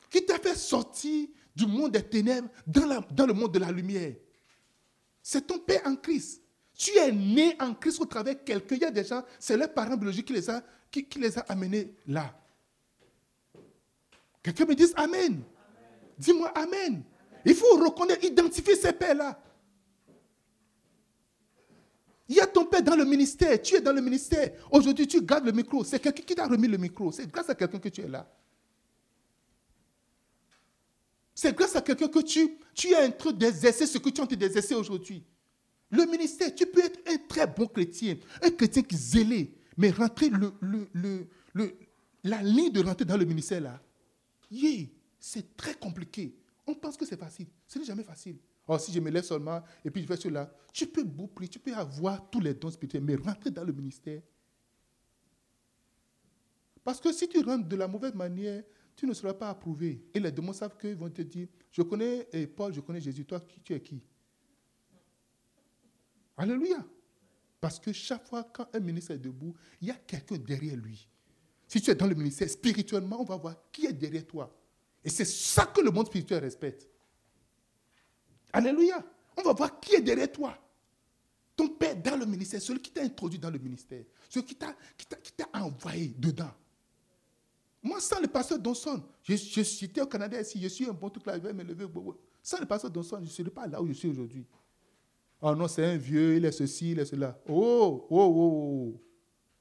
Qui 0.09 0.25
t'a 0.25 0.37
fait 0.37 0.55
sortir 0.55 1.27
du 1.55 1.65
monde 1.65 1.91
des 1.91 2.03
ténèbres 2.03 2.49
dans, 2.67 3.03
dans 3.11 3.25
le 3.25 3.33
monde 3.33 3.53
de 3.53 3.59
la 3.59 3.71
lumière 3.71 4.13
C'est 5.21 5.47
ton 5.47 5.59
Père 5.59 5.81
en 5.85 5.95
Christ. 5.95 6.41
Tu 6.77 6.91
es 6.97 7.11
né 7.11 7.55
en 7.59 7.73
Christ 7.73 8.01
au 8.01 8.05
travers 8.05 8.35
de 8.35 8.39
quelqu'un. 8.41 8.75
Il 8.75 8.81
y 8.81 8.85
a 8.85 8.91
des 8.91 9.05
gens, 9.05 9.23
c'est 9.39 9.55
leurs 9.55 9.73
parents 9.73 9.95
biologiques 9.95 10.25
qui 10.25 10.33
les 10.33 10.49
a, 10.49 10.61
qui, 10.91 11.07
les 11.17 11.37
a 11.37 11.41
amenés 11.41 11.93
là. 12.07 12.37
Quelqu'un 14.43 14.65
me 14.65 14.75
dit 14.75 14.91
Amen. 14.95 15.41
Dis-moi 16.17 16.49
Amen. 16.49 17.01
Il 17.45 17.55
faut 17.55 17.77
reconnaître, 17.77 18.25
identifier 18.25 18.75
ces 18.75 18.91
pères-là. 18.91 19.39
Il 22.27 22.35
y 22.35 22.41
a 22.41 22.47
ton 22.47 22.65
père 22.65 22.81
dans 22.81 22.95
le 22.95 23.05
ministère, 23.05 23.61
tu 23.61 23.75
es 23.75 23.81
dans 23.81 23.93
le 23.93 24.01
ministère. 24.01 24.51
Aujourd'hui, 24.71 25.07
tu 25.07 25.21
gardes 25.21 25.45
le 25.45 25.51
micro. 25.51 25.83
C'est 25.83 25.99
quelqu'un 25.99 26.23
qui 26.23 26.35
t'a 26.35 26.47
remis 26.47 26.67
le 26.67 26.77
micro. 26.77 27.11
C'est 27.11 27.27
grâce 27.31 27.49
à 27.49 27.55
quelqu'un 27.55 27.79
que 27.79 27.89
tu 27.89 28.01
es 28.01 28.07
là. 28.07 28.27
C'est 31.35 31.53
grâce 31.53 31.75
à 31.75 31.81
quelqu'un 31.81 32.07
que 32.07 32.19
tu, 32.19 32.57
tu 32.73 32.95
un 32.95 33.11
truc 33.11 33.37
d'exercer 33.37 33.85
ce 33.85 33.97
que 33.97 34.09
tu 34.09 34.21
as 34.21 34.23
envie 34.23 34.37
d'exercer 34.37 34.73
aujourd'hui. 34.73 35.21
Le 35.91 36.05
ministère, 36.05 36.55
tu 36.55 36.65
peux 36.65 36.83
être 36.83 36.99
un 37.07 37.17
très 37.27 37.45
bon 37.45 37.67
chrétien, 37.67 38.15
un 38.41 38.49
chrétien 38.51 38.81
qui 38.81 38.95
zélé, 38.95 39.53
mais 39.77 39.91
rentrer 39.91 40.31
la 42.23 42.41
ligne 42.41 42.71
de 42.71 42.81
rentrer 42.81 43.03
dans 43.03 43.17
le 43.17 43.25
ministère 43.25 43.59
là, 43.59 43.81
yeah, 44.49 44.87
c'est 45.19 45.57
très 45.57 45.75
compliqué. 45.75 46.33
On 46.65 46.73
pense 46.73 46.95
que 46.95 47.05
c'est 47.05 47.19
facile. 47.19 47.47
Ce 47.67 47.77
n'est 47.77 47.85
jamais 47.85 48.03
facile. 48.03 48.37
Oh, 48.67 48.77
si 48.79 48.91
je 48.93 48.99
me 48.99 49.11
lève 49.11 49.23
seulement 49.23 49.61
et 49.83 49.91
puis 49.91 50.01
je 50.01 50.07
fais 50.07 50.15
cela, 50.15 50.51
tu 50.71 50.87
peux 50.87 51.03
beaucoup 51.03 51.45
tu 51.45 51.59
peux 51.59 51.73
avoir 51.73 52.29
tous 52.29 52.39
les 52.39 52.53
dons 52.53 52.71
spirituels, 52.71 53.03
mais 53.03 53.15
rentrer 53.15 53.51
dans 53.51 53.63
le 53.63 53.73
ministère. 53.73 54.21
Parce 56.83 57.01
que 57.01 57.11
si 57.11 57.27
tu 57.27 57.41
rentres 57.41 57.67
de 57.67 57.75
la 57.75 57.87
mauvaise 57.87 58.13
manière, 58.13 58.63
tu 58.95 59.05
ne 59.05 59.13
seras 59.13 59.33
pas 59.33 59.49
approuvé. 59.49 60.01
Et 60.13 60.19
les 60.19 60.31
démons 60.31 60.53
savent 60.53 60.77
qu'ils 60.77 60.95
vont 60.95 61.09
te 61.09 61.21
dire, 61.21 61.47
je 61.71 61.81
connais 61.81 62.27
eh, 62.31 62.47
Paul, 62.47 62.73
je 62.73 62.81
connais 62.81 63.01
Jésus, 63.01 63.25
toi, 63.25 63.41
tu 63.63 63.73
es 63.73 63.81
qui? 63.81 64.01
Alléluia. 66.37 66.85
Parce 67.59 67.79
que 67.79 67.91
chaque 67.91 68.27
fois 68.27 68.43
quand 68.43 68.67
un 68.73 68.79
ministre 68.79 69.11
est 69.11 69.17
debout, 69.17 69.55
il 69.81 69.87
y 69.87 69.91
a 69.91 69.95
quelqu'un 69.95 70.37
derrière 70.37 70.75
lui. 70.75 71.07
Si 71.67 71.81
tu 71.81 71.89
es 71.89 71.95
dans 71.95 72.07
le 72.07 72.15
ministère, 72.15 72.49
spirituellement, 72.49 73.21
on 73.21 73.23
va 73.23 73.37
voir 73.37 73.55
qui 73.71 73.85
est 73.85 73.93
derrière 73.93 74.25
toi. 74.25 74.55
Et 75.03 75.09
c'est 75.09 75.25
ça 75.25 75.65
que 75.65 75.81
le 75.81 75.91
monde 75.91 76.07
spirituel 76.07 76.43
respecte. 76.43 76.87
Alléluia. 78.53 79.03
On 79.37 79.41
va 79.41 79.53
voir 79.53 79.79
qui 79.79 79.95
est 79.95 80.01
derrière 80.01 80.31
toi. 80.31 80.57
Ton 81.55 81.69
père 81.69 81.95
dans 81.95 82.17
le 82.17 82.25
ministère, 82.25 82.61
celui 82.61 82.81
qui 82.81 82.91
t'a 82.91 83.01
introduit 83.01 83.39
dans 83.39 83.49
le 83.49 83.59
ministère, 83.59 84.03
celui 84.29 84.45
qui 84.45 84.55
t'a, 84.55 84.75
envoyé 85.53 86.13
dedans. 86.17 86.51
Moi, 87.85 88.01
sans 88.01 88.19
le 88.19 88.27
pasteur 88.27 88.57
Donson, 88.57 89.03
je, 89.21 89.35
je 89.35 89.61
suis 89.61 89.91
au 90.01 90.07
Canada 90.07 90.41
ici, 90.41 90.59
je 90.59 90.67
suis 90.69 90.89
un 90.89 90.93
bon 90.93 91.07
truc 91.07 91.23
là, 91.27 91.35
je 91.37 91.43
vais 91.43 91.53
me 91.53 91.61
lever. 91.61 91.85
Sans 92.41 92.59
le 92.59 92.65
pasteur 92.65 92.89
Donson, 92.89 93.17
je 93.19 93.25
ne 93.25 93.29
serais 93.29 93.51
pas 93.51 93.67
là 93.67 93.79
où 93.79 93.85
je 93.85 93.93
suis 93.93 94.07
aujourd'hui. 94.07 94.43
Oh 95.39 95.53
non, 95.53 95.67
c'est 95.67 95.85
un 95.85 95.95
vieux, 95.95 96.35
il 96.35 96.45
est 96.45 96.51
ceci, 96.51 96.93
il 96.93 96.99
est 96.99 97.05
cela. 97.05 97.39
Oh, 97.47 98.07
oh, 98.09 98.97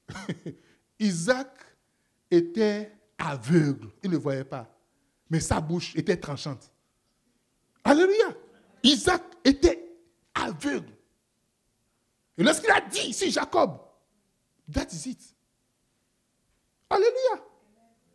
oh, 0.08 0.10
oh. 0.10 0.50
Isaac 0.98 1.50
était 2.30 2.92
aveugle, 3.18 3.90
il 4.02 4.10
ne 4.10 4.16
voyait 4.16 4.44
pas, 4.44 4.74
mais 5.28 5.40
sa 5.40 5.60
bouche 5.60 5.94
était 5.94 6.16
tranchante. 6.16 6.72
Alléluia. 7.84 8.34
Isaac 8.82 9.22
était 9.44 9.98
aveugle. 10.32 10.96
Et 12.38 12.42
lorsqu'il 12.42 12.70
a 12.70 12.80
dit 12.80 13.08
ici 13.08 13.30
Jacob, 13.30 13.78
that 14.72 14.86
is 14.94 15.10
it. 15.10 15.36
Alléluia. 16.88 17.53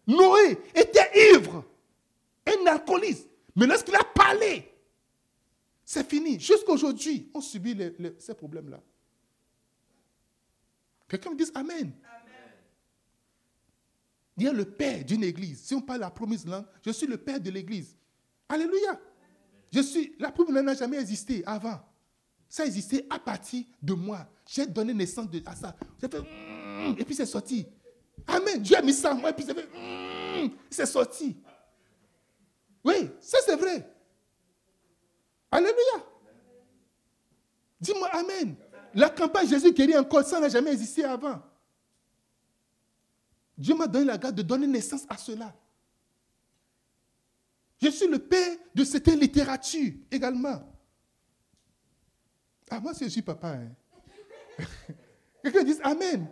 Noé 0.09 0.57
était 0.73 1.35
ivre, 1.35 1.63
un 2.47 2.65
alcooliste. 2.65 3.29
Mais 3.55 3.67
lorsqu'il 3.67 3.95
a 3.95 4.03
parlé, 4.03 4.67
c'est 5.85 6.07
fini. 6.09 6.39
Jusqu'à 6.39 6.71
aujourd'hui, 6.71 7.29
on 7.33 7.41
subit 7.41 7.77
ces 8.17 8.33
problèmes-là. 8.33 8.81
Quelqu'un 11.07 11.29
me 11.31 11.35
dise 11.35 11.51
Amen. 11.53 11.91
Il 14.37 14.43
y 14.45 14.47
a 14.47 14.53
le 14.53 14.65
père 14.65 15.03
d'une 15.03 15.23
église. 15.23 15.61
Si 15.61 15.75
on 15.75 15.81
parle 15.81 15.99
la 15.99 16.09
promise 16.09 16.45
langue, 16.47 16.65
je 16.83 16.91
suis 16.91 17.05
le 17.07 17.17
père 17.17 17.39
de 17.39 17.51
l'église. 17.51 17.95
Alléluia. 18.47 18.99
Je 19.71 19.81
suis, 19.81 20.15
la 20.17 20.31
promise 20.31 20.55
n'a 20.55 20.73
jamais 20.73 20.97
existé 20.97 21.43
avant. 21.45 21.79
Ça 22.47 22.65
existait 22.65 23.05
à 23.09 23.19
partir 23.19 23.63
de 23.81 23.93
moi. 23.93 24.27
J'ai 24.47 24.65
donné 24.65 24.93
naissance 24.93 25.27
à 25.45 25.55
ça. 25.55 25.75
J'ai 26.01 26.07
fait, 26.07 26.19
mm, 26.21 26.95
et 26.97 27.05
puis 27.05 27.13
c'est 27.13 27.25
sorti. 27.27 27.67
Amen. 28.27 28.61
Dieu 28.61 28.77
a 28.77 28.81
mis 28.81 28.93
ça 28.93 29.13
en 29.13 29.15
moi, 29.15 29.29
et 29.29 29.33
puis 29.33 29.45
c'est 29.45 29.53
mm, 29.53 30.51
c'est 30.69 30.85
sorti. 30.85 31.37
Oui, 32.83 33.09
ça 33.19 33.37
c'est 33.45 33.55
vrai. 33.55 33.89
Alléluia. 35.51 36.05
Dis-moi 37.79 38.09
Amen. 38.13 38.55
La 38.93 39.09
campagne 39.09 39.47
Jésus 39.47 39.71
guérit 39.71 39.97
encore, 39.97 40.23
ça 40.23 40.39
n'a 40.39 40.49
jamais 40.49 40.71
existé 40.71 41.03
avant. 41.03 41.41
Dieu 43.57 43.75
m'a 43.75 43.87
donné 43.87 44.05
la 44.05 44.17
grâce 44.17 44.33
de 44.33 44.41
donner 44.41 44.67
naissance 44.67 45.05
à 45.09 45.17
cela. 45.17 45.53
Je 47.81 47.89
suis 47.89 48.07
le 48.07 48.19
père 48.19 48.57
de 48.73 48.83
cette 48.83 49.07
littérature 49.07 49.93
également. 50.11 50.61
Ah, 52.69 52.79
moi, 52.79 52.93
je 52.99 53.07
suis 53.07 53.21
papa. 53.21 53.55
Hein. 53.55 53.71
Quelqu'un 55.43 55.63
dit 55.63 55.75
Amen. 55.83 56.27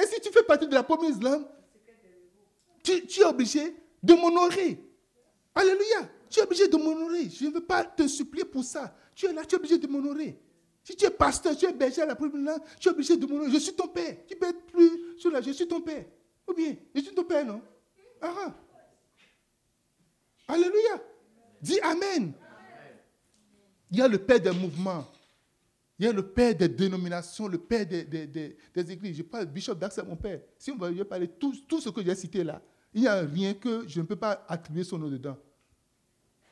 Et 0.00 0.06
si 0.06 0.20
tu 0.20 0.30
fais 0.30 0.42
partie 0.42 0.66
de 0.66 0.74
la 0.74 0.82
promesse 0.82 1.20
l'âme, 1.20 1.46
tu, 2.82 2.92
es 2.92 3.24
obligé 3.24 3.76
de 4.02 4.14
m'honorer. 4.14 4.82
Alléluia. 5.54 6.08
Tu 6.28 6.40
es 6.40 6.42
obligé 6.42 6.68
de 6.68 6.76
m'honorer. 6.76 7.28
Je 7.28 7.46
ne 7.46 7.50
veux 7.50 7.64
pas 7.64 7.84
te 7.84 8.06
supplier 8.06 8.44
pour 8.44 8.64
ça. 8.64 8.94
Tu 9.14 9.26
es 9.26 9.32
là, 9.32 9.44
tu 9.44 9.54
es 9.54 9.58
obligé 9.58 9.78
de 9.78 9.86
m'honorer. 9.86 10.40
Si 10.82 10.96
tu 10.96 11.04
es 11.04 11.10
pasteur, 11.10 11.56
tu 11.56 11.66
es 11.66 11.72
berger 11.72 12.02
à 12.02 12.06
la 12.06 12.14
première 12.14 12.58
tu 12.78 12.88
es 12.88 12.92
obligé 12.92 13.16
de 13.16 13.26
m'honorer. 13.26 13.50
Je 13.50 13.58
suis 13.58 13.74
ton 13.74 13.88
père. 13.88 14.16
Tu 14.26 14.36
peux 14.36 14.48
être 14.48 14.66
plus 14.66 15.18
sur 15.18 15.30
la 15.30 15.40
je 15.40 15.50
suis 15.50 15.68
ton 15.68 15.80
père. 15.80 16.04
Ou 16.48 16.54
bien, 16.54 16.74
je 16.94 17.00
suis 17.00 17.14
ton 17.14 17.24
père, 17.24 17.44
non? 17.44 17.60
Ah, 18.22 18.34
ah. 18.46 18.54
Alléluia. 20.48 21.02
Dis 21.60 21.78
Amen. 21.80 22.32
Il 23.90 23.98
y 23.98 24.02
a 24.02 24.08
le 24.08 24.18
père 24.18 24.40
des 24.40 24.52
mouvements. 24.52 25.06
Il 26.00 26.06
y 26.06 26.08
a 26.08 26.12
le 26.14 26.22
père 26.26 26.54
des 26.54 26.66
dénominations, 26.66 27.46
le 27.46 27.58
père 27.58 27.84
des, 27.84 28.04
des, 28.04 28.56
églises. 28.90 29.18
Je 29.18 29.22
parle, 29.22 29.44
Bishop 29.44 29.74
Dax, 29.74 29.96
c'est 29.96 30.02
mon 30.02 30.16
père. 30.16 30.40
Si 30.56 30.70
on 30.70 30.78
veut 30.78 31.04
parler 31.04 31.28
tout, 31.28 31.54
tout 31.68 31.78
ce 31.78 31.90
que 31.90 32.02
j'ai 32.02 32.14
cité 32.14 32.42
là, 32.42 32.62
il 32.94 33.02
n'y 33.02 33.06
a 33.06 33.20
rien 33.20 33.52
que 33.52 33.86
je 33.86 34.00
ne 34.00 34.06
peux 34.06 34.16
pas 34.16 34.46
attribuer 34.48 34.82
son 34.82 34.96
nom 34.96 35.10
dedans. 35.10 35.36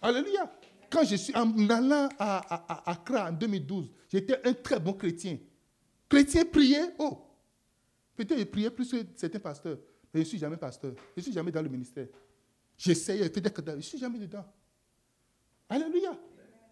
Alléluia. 0.03 0.53
Quand 0.91 1.03
je 1.03 1.17
suis 1.17 1.35
en 1.35 1.51
allant 1.71 2.11
à, 2.19 2.91
Accra 2.91 3.31
en 3.31 3.33
2012, 3.33 3.91
j'étais 4.13 4.39
un 4.47 4.53
très 4.53 4.79
bon 4.79 4.93
chrétien. 4.93 5.39
Chrétien 6.11 6.45
priait, 6.45 6.95
oh, 6.99 7.19
peut-être 8.17 8.39
je 8.39 8.45
priais 8.45 8.69
plus 8.69 8.91
que 8.91 8.99
certains 9.17 9.41
pasteurs, 9.41 9.79
mais 10.13 10.21
je 10.21 10.27
ne 10.27 10.29
suis 10.29 10.39
jamais 10.39 10.59
pasteur. 10.59 10.93
Je 11.17 11.21
ne 11.21 11.23
suis 11.23 11.33
jamais 11.33 11.51
dans 11.51 11.63
le 11.63 11.71
ministère. 11.71 12.09
J'essayais, 12.77 13.33
je 13.35 13.71
ne 13.75 13.81
suis 13.81 13.99
jamais 13.99 14.19
dedans. 14.19 14.45
Alléluia. 15.71 16.19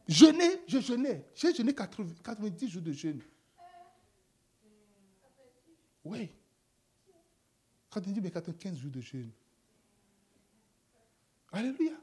Jeûner, 0.08 0.62
je 0.68 0.78
jeûnais. 0.78 1.26
J'ai 1.34 1.52
jeûné 1.54 1.74
90 1.74 2.68
jours 2.68 2.82
de 2.82 2.92
jeûne. 2.92 3.20
Oui. 6.04 6.30
90, 7.90 8.20
mais 8.20 8.30
95 8.30 8.76
jours 8.76 8.90
de 8.90 9.00
jeûne. 9.00 9.30
Alléluia. 11.50 11.94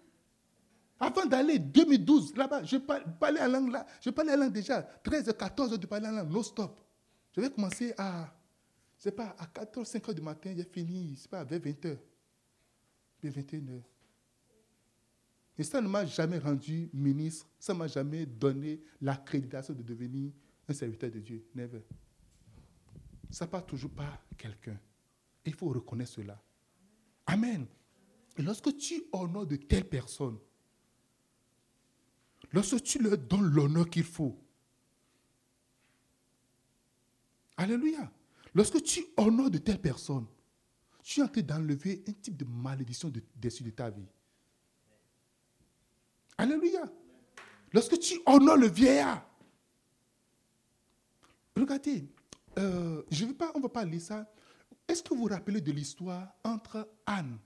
Avant 0.99 1.25
d'aller 1.25 1.59
2012, 1.59 2.35
là-bas, 2.35 2.63
je 2.63 2.77
parlais 2.77 3.41
en 3.41 3.47
langue 3.47 3.71
là. 3.71 3.85
Je 4.01 4.09
parlais 4.09 4.33
en 4.33 4.37
langue 4.37 4.53
déjà. 4.53 4.81
13, 4.81 5.33
14 5.37 5.73
heures 5.73 5.79
de 5.79 5.85
parler 5.85 6.07
en 6.07 6.11
langue, 6.11 6.31
no 6.31 6.43
stop. 6.43 6.79
Je 7.35 7.41
vais 7.41 7.49
commencer 7.49 7.93
à, 7.97 8.33
je 8.97 9.03
sais 9.03 9.11
pas, 9.11 9.35
à 9.37 9.45
14, 9.47 9.87
5 9.87 10.09
heures 10.09 10.15
du 10.15 10.21
matin, 10.21 10.53
j'ai 10.55 10.63
fini, 10.63 11.15
je 11.15 11.21
sais 11.21 11.27
pas, 11.27 11.43
vers 11.43 11.59
20 11.59 11.85
heures. 11.85 11.97
Vers 13.21 13.33
21 13.33 13.67
heures. 13.69 13.92
Et 15.57 15.63
ça 15.63 15.81
ne 15.81 15.87
m'a 15.87 16.05
jamais 16.05 16.39
rendu 16.39 16.89
ministre, 16.93 17.47
ça 17.59 17.73
ne 17.73 17.79
m'a 17.79 17.87
jamais 17.87 18.25
donné 18.25 18.81
l'accréditation 19.01 19.73
de 19.73 19.83
devenir 19.83 20.31
un 20.67 20.73
serviteur 20.73 21.11
de 21.11 21.19
Dieu. 21.19 21.45
Never. 21.53 21.81
Ça 23.29 23.47
part 23.47 23.65
toujours 23.65 23.91
pas 23.91 24.21
quelqu'un. 24.37 24.79
Il 25.45 25.53
faut 25.53 25.69
reconnaître 25.69 26.11
cela. 26.11 26.41
Amen. 27.27 27.65
Et 28.37 28.41
lorsque 28.41 28.75
tu 28.77 29.03
honores 29.11 29.45
de 29.45 29.57
telles 29.57 29.87
personnes, 29.87 30.37
lorsque 32.51 32.81
tu 32.81 33.01
leur 33.01 33.17
donnes 33.17 33.49
l'honneur 33.49 33.89
qu'il 33.89 34.03
faut, 34.03 34.43
Alléluia. 37.57 38.11
Lorsque 38.53 38.81
tu 38.83 39.05
honores 39.17 39.49
de 39.49 39.57
telles 39.57 39.81
personnes, 39.81 40.27
tu 41.03 41.19
es 41.19 41.23
en 41.23 41.27
train 41.27 41.41
d'enlever 41.41 42.03
un 42.07 42.13
type 42.13 42.37
de 42.37 42.45
malédiction 42.45 43.09
de, 43.09 43.21
dessus 43.35 43.63
de 43.63 43.71
ta 43.71 43.89
vie. 43.89 44.07
Alléluia. 46.37 46.91
Lorsque 47.71 47.99
tu 47.99 48.19
honores 48.25 48.57
le 48.57 48.67
vieillard, 48.67 49.27
regardez, 51.55 52.07
euh, 52.57 53.03
je 53.09 53.25
vais 53.25 53.33
pas, 53.33 53.51
on 53.55 53.57
ne 53.57 53.63
va 53.63 53.69
pas 53.69 53.85
lire 53.85 54.01
ça. 54.01 54.31
Est-ce 54.87 55.01
que 55.01 55.13
vous 55.13 55.21
vous 55.21 55.27
rappelez 55.27 55.61
de 55.61 55.71
l'histoire 55.71 56.33
entre 56.43 56.87
Anne 57.05 57.37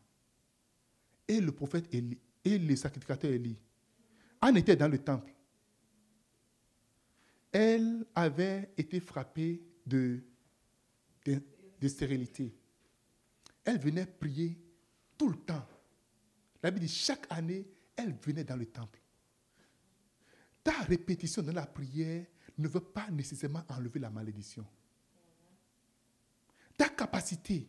et 1.28 1.40
le 1.40 1.52
prophète 1.52 1.94
Élie 1.94 2.20
et 2.44 2.58
le 2.58 2.76
sacrificateur 2.76 3.32
Élie? 3.32 3.58
Anne 4.42 4.58
était 4.58 4.76
dans 4.76 4.88
le 4.88 4.98
temple. 4.98 5.34
Elle 7.52 8.06
avait 8.14 8.72
été 8.78 9.00
frappée 9.00 9.62
de, 9.86 10.20
de, 11.26 11.42
de 11.80 11.88
stérilité. 11.88 12.54
Elle 13.64 13.80
venait 13.80 14.06
prier 14.06 14.58
tout 15.18 15.30
le 15.30 15.38
temps. 15.38 15.66
La 16.62 16.72
Bible 16.72 16.86
dit 16.86 16.92
chaque 16.92 17.26
année, 17.30 17.66
elle 17.98 18.16
venait 18.22 18.43
dans 18.43 18.56
le 18.56 18.66
temple. 18.66 19.02
Ta 20.64 20.72
répétition 20.84 21.41
dans 21.41 21.54
la 21.54 21.66
prière 21.66 22.26
ne 22.58 22.68
veut 22.68 22.80
pas 22.80 23.10
nécessairement 23.12 23.64
enlever 23.70 24.00
la 24.00 24.10
malédiction. 24.10 24.66
Ta 26.78 26.89
capacité, 26.89 27.68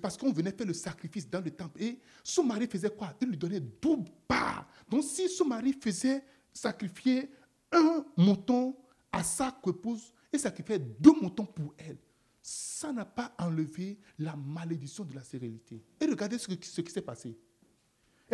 parce 0.00 0.16
qu'on 0.16 0.32
venait 0.32 0.52
faire 0.52 0.66
le 0.66 0.72
sacrifice 0.72 1.28
dans 1.28 1.40
le 1.40 1.50
temple, 1.50 1.82
et 1.82 2.00
son 2.22 2.44
mari 2.44 2.66
faisait 2.66 2.90
quoi? 2.90 3.14
Il 3.20 3.28
lui 3.28 3.36
donnait 3.36 3.60
double 3.60 4.10
part. 4.28 4.68
Donc 4.88 5.04
si 5.04 5.28
son 5.28 5.46
mari 5.46 5.72
faisait 5.72 6.24
sacrifier 6.52 7.30
un 7.72 8.04
mouton 8.16 8.76
à 9.10 9.22
sa 9.22 9.58
épouse 9.66 10.12
et 10.32 10.38
sacrifiait 10.38 10.78
deux 10.78 11.12
moutons 11.20 11.46
pour 11.46 11.74
elle, 11.78 11.98
ça 12.42 12.92
n'a 12.92 13.04
pas 13.04 13.34
enlevé 13.38 13.98
la 14.18 14.36
malédiction 14.36 15.04
de 15.04 15.14
la 15.14 15.22
sérénité. 15.22 15.82
Et 16.00 16.06
regardez 16.06 16.38
ce 16.38 16.46
qui 16.48 16.90
s'est 16.90 17.02
passé. 17.02 17.38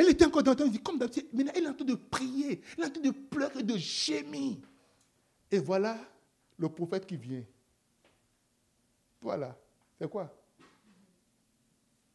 Elle 0.01 0.09
était 0.09 0.24
encore 0.24 0.42
dans 0.42 0.53
le 0.53 0.57
temps, 0.57 0.64
elle 0.64 0.70
dit, 0.70 0.82
comme 0.82 0.96
d'habitude, 0.98 1.26
maintenant 1.30 1.53
elle 1.55 1.64
est 1.64 1.68
en 1.68 1.74
train 1.74 1.84
de 1.84 1.94
prier, 1.94 2.62
elle 2.78 2.84
est 2.84 2.86
en 2.86 2.90
train 2.90 3.03
de 3.03 3.11
pleurer, 3.11 3.62
de 3.62 3.76
gémir. 3.76 4.57
Et 5.51 5.59
voilà 5.59 5.98
le 6.57 6.70
prophète 6.70 7.05
qui 7.05 7.18
vient. 7.18 7.44
Voilà. 9.20 9.55
C'est 10.01 10.09
quoi? 10.09 10.34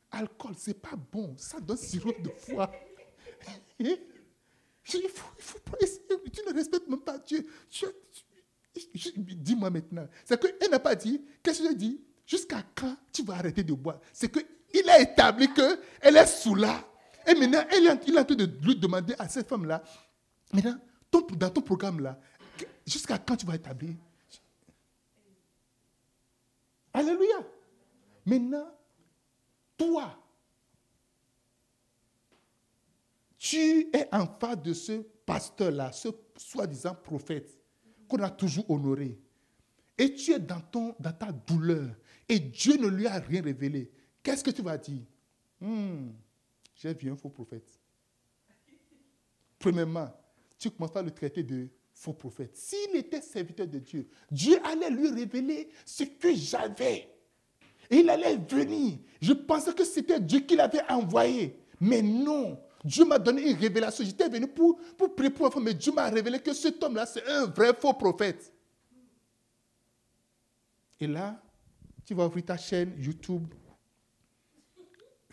Alcool, 0.10 0.54
c'est 0.58 0.82
pas 0.82 0.96
bon. 0.96 1.36
Ça 1.38 1.60
donne 1.60 1.78
sirop 1.78 2.12
de 2.24 2.30
foie. 2.30 2.72
il 3.80 4.00
faut, 4.88 5.30
il 5.38 5.44
faut 5.44 5.60
pas. 5.60 5.78
Tu 5.78 6.42
ne 6.48 6.54
respectes 6.56 6.88
même 6.88 7.02
pas 7.02 7.20
Dieu. 7.20 7.46
Dis-moi 8.96 9.70
maintenant. 9.70 10.08
C'est 10.24 10.42
qu'elle 10.42 10.72
n'a 10.72 10.80
pas 10.80 10.96
dit. 10.96 11.24
Qu'est-ce 11.44 11.62
que 11.62 11.70
je 11.70 11.74
dis 11.76 12.02
Jusqu'à 12.26 12.64
quand 12.74 12.98
tu 13.14 13.24
vas 13.24 13.36
arrêter 13.36 13.64
de 13.64 13.74
boire? 13.74 14.00
C'est 14.12 14.32
qu'il 14.32 14.90
a 14.90 15.00
établi 15.00 15.54
qu'elle 15.54 16.18
est 16.18 16.26
sous 16.26 16.56
là. 16.56 16.84
Et 17.28 17.34
maintenant, 17.34 17.64
il 17.76 17.86
est 17.88 18.20
en 18.20 18.26
train 18.26 18.36
de 18.36 18.50
lui 18.64 18.76
demander 18.76 19.16
à 19.18 19.28
cette 19.28 19.48
femme-là, 19.48 19.84
maintenant, 20.54 20.78
dans 21.12 21.50
ton 21.50 21.62
programme-là, 21.62 22.20
jusqu'à 22.86 23.18
quand 23.18 23.36
tu 23.36 23.46
vas 23.46 23.56
établir? 23.56 23.96
Alléluia. 26.94 27.38
Maintenant, 28.26 28.68
toi, 29.78 30.18
tu 33.38 33.90
es 33.94 34.08
en 34.12 34.26
face 34.26 34.62
de 34.62 34.74
ce 34.74 34.94
pasteur-là, 35.26 35.92
ce 35.92 36.10
soi-disant 36.38 36.96
prophète 36.96 37.60
qu'on 38.08 38.22
a 38.24 38.30
toujours 38.30 38.70
honoré. 38.70 39.20
Et 39.98 40.14
tu 40.14 40.32
es 40.32 40.40
dans, 40.40 40.62
ton, 40.62 40.96
dans 41.00 41.12
ta 41.12 41.32
douleur. 41.32 41.90
et 42.28 42.40
Dieu 42.40 42.78
ne 42.78 42.88
lui 42.88 43.08
a 43.08 43.20
rien 43.20 43.42
révélé, 43.42 43.92
qu'est-ce 44.24 44.44
que 44.44 44.52
tu 44.52 44.62
vas 44.62 44.78
dire? 44.78 45.04
Hmm, 45.62 46.10
J'ai 46.76 46.94
vu 46.94 47.10
un 47.10 47.16
faux 47.16 47.30
prophète. 47.30 47.80
Premièrement, 49.58 50.12
tu 50.58 50.70
commences 50.70 50.96
à 50.96 51.02
le 51.02 51.12
traiter 51.12 51.44
de 51.44 51.70
faux 51.94 52.14
prophète. 52.14 52.56
S'il 52.56 52.96
était 52.96 53.22
serviteur 53.22 53.68
de 53.68 53.80
Dieu, 53.80 54.08
Dieu 54.30 54.60
allait 54.64 54.90
lui 54.90 55.10
révéler 55.10 55.70
ce 55.86 56.04
que 56.04 56.36
j'avais. 56.36 57.10
Et 57.90 57.98
il 57.98 58.10
allait 58.10 58.38
venir. 58.38 58.98
Je 59.22 59.34
pensais 59.34 59.74
que 59.74 59.86
c'était 59.86 60.20
Dieu 60.20 60.42
qui 60.42 60.56
l'avait 60.56 60.84
envoyé. 60.90 61.60
Mais 61.80 62.02
non. 62.02 62.60
Dieu 62.84 63.06
m'a 63.06 63.18
donné 63.18 63.50
une 63.50 63.58
révélation. 63.58 64.04
J'étais 64.04 64.30
venu 64.30 64.48
pour, 64.48 64.78
pour 64.98 65.16
prier 65.16 65.30
pour 65.30 65.60
mais 65.60 65.74
Dieu 65.74 65.92
m'a 65.92 66.10
révélé 66.10 66.40
que 66.40 66.54
cet 66.54 66.84
homme-là, 66.84 67.06
c'est 67.06 67.26
un 67.26 67.46
vrai 67.46 67.74
faux 67.74 67.94
prophète. 67.94 68.54
Et 71.00 71.08
là, 71.08 71.42
tu 72.06 72.14
vas 72.14 72.28
ouvrir 72.28 72.46
ta 72.46 72.58
chaîne 72.58 72.94
YouTube, 72.98 73.48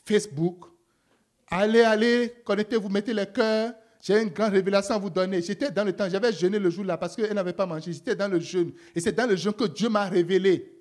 Facebook. 0.05 0.72
Allez, 1.55 1.83
allez, 1.83 2.33
connectez-vous, 2.47 2.89
mettez 2.89 3.13
les 3.13 3.27
cœurs. 3.27 3.75
J'ai 4.01 4.23
une 4.23 4.31
grande 4.31 4.53
révélation 4.53 4.95
à 4.95 4.99
vous 4.99 5.11
donner. 5.11 5.43
J'étais 5.43 5.71
dans 5.71 5.85
le 5.85 5.93
temps, 5.93 6.09
j'avais 6.09 6.33
jeûné 6.33 6.59
le 6.59 6.71
jour-là 6.71 6.97
parce 6.97 7.15
qu'elle 7.15 7.35
n'avait 7.35 7.53
pas 7.53 7.67
mangé. 7.67 7.93
J'étais 7.93 8.17
dans 8.17 8.27
le 8.27 8.41
jeûne. 8.41 8.73
Et 8.95 9.01
c'est 9.01 9.13
dans 9.13 9.29
le 9.29 9.37
jeûne 9.37 9.53
que 9.53 9.65
Dieu 9.65 9.91
m'a 9.91 10.09
révélé. 10.09 10.75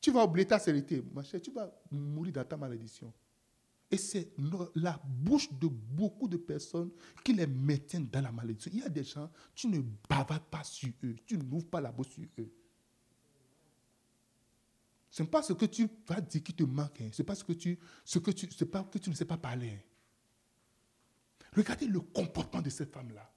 Tu 0.00 0.10
vas 0.10 0.24
oublier 0.24 0.46
ta 0.46 0.58
sérénité, 0.58 1.04
ma 1.14 1.22
chère. 1.22 1.42
Tu 1.42 1.50
vas 1.50 1.70
mourir 1.90 2.32
dans 2.32 2.44
ta 2.44 2.56
malédiction. 2.56 3.12
Et 3.90 3.98
c'est 3.98 4.30
la 4.74 4.98
bouche 5.04 5.52
de 5.52 5.68
beaucoup 5.68 6.26
de 6.26 6.38
personnes 6.38 6.90
qui 7.22 7.34
les 7.34 7.46
maintiennent 7.46 8.08
dans 8.10 8.22
la 8.22 8.32
malédiction. 8.32 8.70
Il 8.72 8.80
y 8.80 8.84
a 8.84 8.88
des 8.88 9.04
gens, 9.04 9.30
tu 9.54 9.68
ne 9.68 9.82
bavardes 10.08 10.44
pas 10.44 10.64
sur 10.64 10.88
eux. 11.04 11.14
Tu 11.26 11.36
n'ouvres 11.36 11.66
pas 11.66 11.82
la 11.82 11.92
bouche 11.92 12.08
sur 12.08 12.24
eux. 12.38 12.50
Ce 15.18 15.24
n'est 15.24 15.28
pas 15.28 15.42
ce 15.42 15.52
que 15.52 15.64
tu 15.66 15.88
vas 16.06 16.20
dire 16.20 16.44
qui 16.44 16.54
te 16.54 16.62
manque. 16.62 17.00
Hein. 17.00 17.08
Ce 17.10 17.20
n'est 17.20 17.26
pas 17.26 17.34
ce 17.34 17.42
que 17.42 17.52
tu, 17.52 17.76
ce 18.04 18.20
que 18.20 18.30
tu, 18.30 18.46
pas 18.66 18.84
que 18.84 18.98
tu 18.98 19.10
ne 19.10 19.16
sais 19.16 19.24
pas 19.24 19.36
parler. 19.36 19.70
Hein. 19.70 19.82
Regardez 21.56 21.88
le 21.88 21.98
comportement 21.98 22.62
de 22.62 22.70
cette 22.70 22.92
femme-là. 22.92 23.28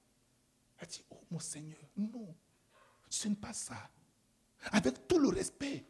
Elle 0.78 0.88
dit, 0.88 1.04
oh 1.10 1.18
mon 1.32 1.40
Seigneur, 1.40 1.80
non, 1.98 2.36
ce 3.10 3.28
n'est 3.30 3.36
pas 3.36 3.54
ça. 3.54 3.90
Avec 4.66 5.08
tout 5.08 5.18
le 5.18 5.30
respect. 5.30 5.84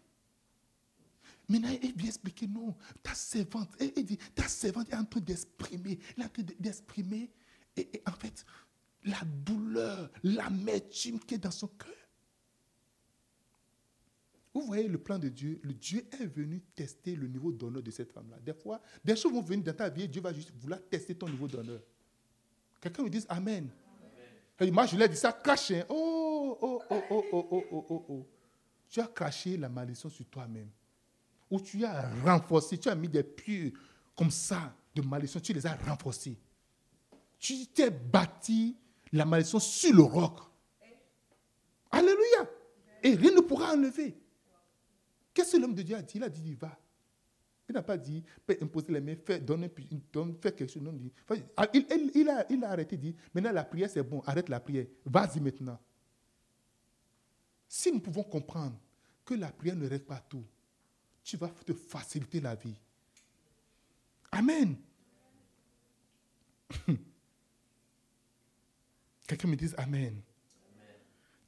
Maintenant, 1.50 1.68
elle 1.84 1.94
vient 1.94 2.08
expliquer, 2.08 2.48
non, 2.48 2.74
ta 3.04 3.14
servante, 3.14 3.76
elle, 3.78 4.06
dit, 4.06 4.18
ta 4.34 4.48
servante 4.48 4.90
est 4.92 4.96
en 4.96 5.04
train 5.04 5.20
d'exprimer, 5.20 6.00
elle 6.16 6.24
est 6.24 6.26
en 6.26 6.30
train 6.30 6.44
d'exprimer, 6.58 7.30
et, 7.76 8.02
en 8.08 8.14
fait, 8.14 8.46
la 9.04 9.20
douleur, 9.26 10.10
l'amertume 10.24 11.20
qui 11.20 11.34
est 11.34 11.40
dans 11.40 11.52
son 11.52 11.68
cœur. 11.68 11.92
Vous 14.54 14.62
voyez 14.62 14.88
le 14.88 14.98
plan 14.98 15.18
de 15.18 15.30
Dieu, 15.30 15.60
le 15.64 15.74
Dieu 15.74 16.06
est 16.20 16.26
venu 16.26 16.62
tester 16.76 17.16
le 17.16 17.28
niveau 17.28 17.52
d'honneur 17.54 17.82
de 17.82 17.90
cette 17.92 18.12
femme-là. 18.12 18.38
Des 18.40 18.54
fois, 18.54 18.82
des 19.04 19.16
choses 19.16 19.32
vont 19.32 19.42
venir 19.42 19.64
dans 19.64 19.74
ta 19.74 19.90
vie 19.90 20.04
et 20.04 20.08
Dieu 20.08 20.22
va 20.22 20.34
juste 20.34 20.52
vouloir 20.60 20.82
tester 20.90 21.16
ton 21.16 21.30
niveau 21.30 21.48
d'honneur. 21.48 21.82
Quelqu'un 22.82 23.04
me 23.04 23.10
dit 23.10 23.24
Amen. 23.30 23.70
moi, 24.74 24.86
je 24.88 24.96
lui 24.98 25.04
ai 25.04 25.08
dit 25.08 25.16
ça, 25.16 25.32
crache. 25.32 25.72
Oh, 25.88 26.58
oh, 26.62 26.82
oh, 26.90 27.02
oh, 27.10 27.26
oh, 27.32 27.48
oh, 27.52 27.66
oh, 27.72 27.86
oh, 27.90 28.06
oh. 28.10 28.28
Tu 28.90 29.00
as 29.00 29.08
craché 29.08 29.56
la 29.56 29.70
malédiction 29.70 30.10
sur 30.10 30.26
toi-même. 30.26 30.70
Ou 31.50 31.62
tu 31.62 31.86
as 31.86 32.10
renforcé, 32.26 32.78
tu 32.78 32.90
as 32.90 32.96
mis 32.96 33.08
des 33.08 33.24
pieds 33.24 33.74
comme 34.16 34.32
ça 34.32 34.76
de 34.94 35.02
malédiction, 35.02 35.40
tu 35.40 35.54
les 35.54 35.66
as 35.66 35.76
renforcés. 35.76 36.38
Tu 37.40 37.68
t'es 37.68 37.90
bâti 37.90 38.76
la 39.14 39.24
malédiction 39.24 39.60
sur 39.60 39.96
le 39.96 40.04
roc. 40.04 40.40
Alléluia. 41.90 42.50
Et 43.04 43.16
rien 43.16 43.32
ne 43.32 43.42
pourra 43.42 43.74
enlever. 43.74 44.18
Qu'est-ce 45.34 45.54
que 45.54 45.58
l'homme 45.62 45.76
de 45.76 45.82
Dieu 45.82 45.96
a 45.96 46.02
dit? 46.02 46.18
Il 46.18 46.24
a 46.24 46.30
dit, 46.30 46.42
il 46.46 46.56
va. 46.56 46.78
Il 47.70 47.74
n'a 47.74 47.84
pas 47.84 47.98
dit, 47.98 48.24
imposer 48.62 48.92
les 48.92 49.00
mains, 49.00 49.16
faire, 49.16 49.40
donner, 49.40 49.72
donner, 50.12 50.34
faire 50.42 50.54
quelque 50.54 50.70
chose. 50.70 50.84
Non, 50.84 50.94
ah, 51.56 51.68
il, 51.74 52.30
a, 52.30 52.46
il 52.50 52.64
arrêté, 52.66 52.98
dit, 52.98 53.16
maintenant 53.34 53.54
la 53.54 53.64
prière 53.64 53.90
c'est 53.90 54.04
bon, 54.04 54.22
arrête 54.26 54.50
la 54.50 54.60
prière, 54.60 54.88
vas-y 55.06 55.40
maintenant. 55.40 55.80
Si 57.70 57.90
nous 57.90 58.02
pouvons 58.02 58.24
comprendre 58.24 58.78
que 59.24 59.36
la 59.36 59.50
prière 59.54 59.78
ne 59.78 59.88
règle 59.88 60.04
pas 60.04 60.20
tout, 60.20 60.44
tu 61.24 61.38
vas 61.38 61.48
te 61.48 61.72
faciliter 61.72 62.42
la 62.42 62.56
vie. 62.56 62.76
Amen. 64.34 64.76
Quelqu'un 69.28 69.48
me 69.48 69.56
dise 69.56 69.74
Amen. 69.78 70.22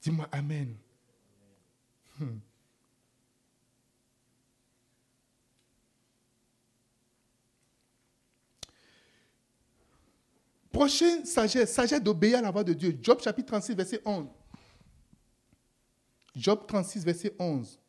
Dis-moi 0.01 0.29
Amen. 0.31 0.77
Hmm. 2.17 2.37
Prochaine 10.73 11.23
sagesse, 11.23 11.71
sagesse 11.71 12.01
d'obéir 12.01 12.39
à 12.39 12.41
la 12.41 12.49
voix 12.49 12.63
de 12.63 12.73
Dieu. 12.73 12.97
Job 12.99 13.21
chapitre 13.21 13.47
36, 13.49 13.75
verset 13.75 14.01
11. 14.03 14.27
Job 16.35 16.65
36, 16.67 17.05
verset 17.05 17.35
11. 17.37 17.79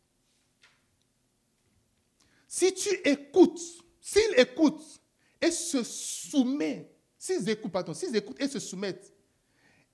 Si 2.46 2.74
tu 2.74 2.90
écoutes, 3.08 3.58
s'ils 3.98 4.38
écoutent 4.38 5.00
et 5.40 5.50
se 5.50 5.82
soumettent, 5.82 6.94
s'ils 7.16 7.48
écoutent, 7.48 7.72
pardon, 7.72 7.94
s'ils 7.94 8.14
écoutent 8.14 8.40
et 8.40 8.48
se 8.48 8.58
soumettent, 8.58 9.14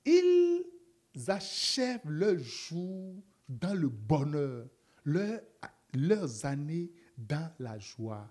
ils 0.05 0.65
achèvent 1.29 2.11
leur 2.11 2.39
jour 2.39 3.15
dans 3.49 3.75
le 3.75 3.89
bonheur, 3.89 4.67
leurs 5.05 6.45
années 6.45 6.91
dans 7.17 7.53
la 7.61 7.79
joie. 7.79 8.29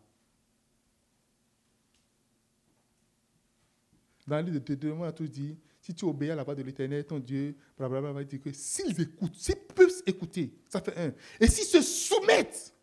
Dans 4.30 4.38
le 4.38 4.44
livre 4.44 4.60
de 4.60 4.76
Deutéronome, 4.76 5.02
on 5.02 5.06
a 5.06 5.12
tout 5.12 5.28
dit, 5.28 5.58
si 5.82 5.92
tu 5.92 6.06
obéis 6.06 6.30
à 6.30 6.36
la 6.36 6.44
voix 6.44 6.54
de 6.54 6.62
l'Éternel, 6.62 7.04
ton 7.04 7.18
Dieu, 7.18 7.56
blablabla, 7.76 8.12
va 8.12 8.24
dire 8.24 8.40
que 8.40 8.54
s'ils 8.54 9.02
écoutent, 9.02 9.36
s'ils 9.36 9.56
peuvent 9.56 10.04
écouter, 10.06 10.54
ça 10.70 10.82
fait 10.82 10.96
un. 10.96 11.14
Et 11.40 11.48
s'ils 11.48 11.66
se 11.66 11.82
soumettent, 11.82 12.76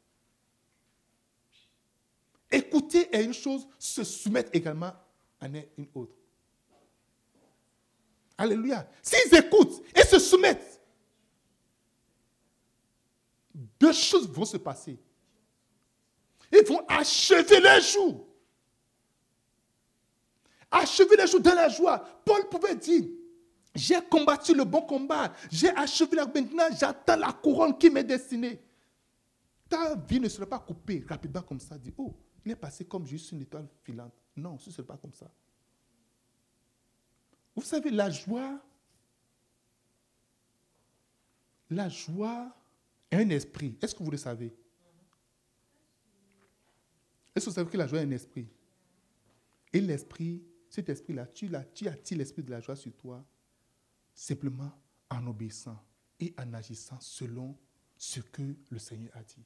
écouter 2.50 3.14
est 3.14 3.22
une 3.22 3.32
chose, 3.32 3.68
se 3.78 4.02
soumettre 4.02 4.50
également 4.52 4.92
en 5.40 5.54
est 5.54 5.70
une 5.78 5.86
autre. 5.94 6.16
Alléluia. 8.36 8.90
S'ils 9.00 9.32
écoutent 9.36 9.84
et 9.94 10.02
se 10.02 10.18
soumettent, 10.18 10.80
deux 13.78 13.92
choses 13.92 14.28
vont 14.28 14.44
se 14.44 14.56
passer. 14.56 14.98
Ils 16.50 16.66
vont 16.66 16.84
achever 16.88 17.60
leur 17.60 17.80
jour 17.80 18.25
achever 20.80 21.16
les 21.16 21.26
jours 21.26 21.40
dans 21.40 21.54
la 21.54 21.68
joie. 21.68 21.98
Paul 22.24 22.48
pouvait 22.48 22.76
dire, 22.76 23.04
j'ai 23.74 24.00
combattu 24.02 24.54
le 24.54 24.64
bon 24.64 24.82
combat, 24.82 25.32
j'ai 25.50 25.70
achevé 25.70 26.16
la... 26.16 26.26
Maintenant, 26.26 26.64
j'attends 26.78 27.16
la 27.16 27.32
couronne 27.32 27.76
qui 27.76 27.90
m'est 27.90 28.04
destinée. 28.04 28.62
Ta 29.68 29.96
vie 29.96 30.20
ne 30.20 30.28
sera 30.28 30.46
pas 30.46 30.58
coupée 30.58 31.04
rapidement 31.08 31.42
comme 31.42 31.60
ça. 31.60 31.76
Dit, 31.76 31.92
oh, 31.98 32.14
il 32.44 32.52
est 32.52 32.56
passé 32.56 32.84
comme 32.84 33.06
juste 33.06 33.32
une 33.32 33.42
étoile 33.42 33.68
filante. 33.82 34.12
Non, 34.36 34.58
ce 34.58 34.70
ne 34.70 34.74
sera 34.74 34.86
pas 34.86 34.96
comme 34.96 35.12
ça. 35.12 35.30
Vous 37.54 37.62
savez, 37.62 37.90
la 37.90 38.10
joie, 38.10 38.60
la 41.70 41.88
joie 41.88 42.54
est 43.10 43.16
un 43.16 43.30
esprit. 43.30 43.76
Est-ce 43.82 43.94
que 43.94 44.02
vous 44.02 44.10
le 44.10 44.18
savez? 44.18 44.54
Est-ce 47.34 47.46
que 47.46 47.50
vous 47.50 47.54
savez 47.54 47.70
que 47.70 47.76
la 47.76 47.86
joie 47.86 47.98
est 48.00 48.04
un 48.04 48.10
esprit? 48.10 48.46
Et 49.72 49.80
l'esprit 49.80 50.42
cet 50.76 50.90
esprit-là, 50.90 51.26
tu, 51.26 51.50
tu 51.74 51.88
attires 51.88 52.18
l'esprit 52.18 52.42
de 52.42 52.50
la 52.50 52.60
joie 52.60 52.76
sur 52.76 52.92
toi 52.94 53.24
simplement 54.14 54.70
en 55.10 55.26
obéissant 55.26 55.82
et 56.20 56.34
en 56.38 56.52
agissant 56.52 57.00
selon 57.00 57.56
ce 57.96 58.20
que 58.20 58.42
le 58.68 58.78
Seigneur 58.78 59.10
a 59.14 59.22
dit. 59.22 59.44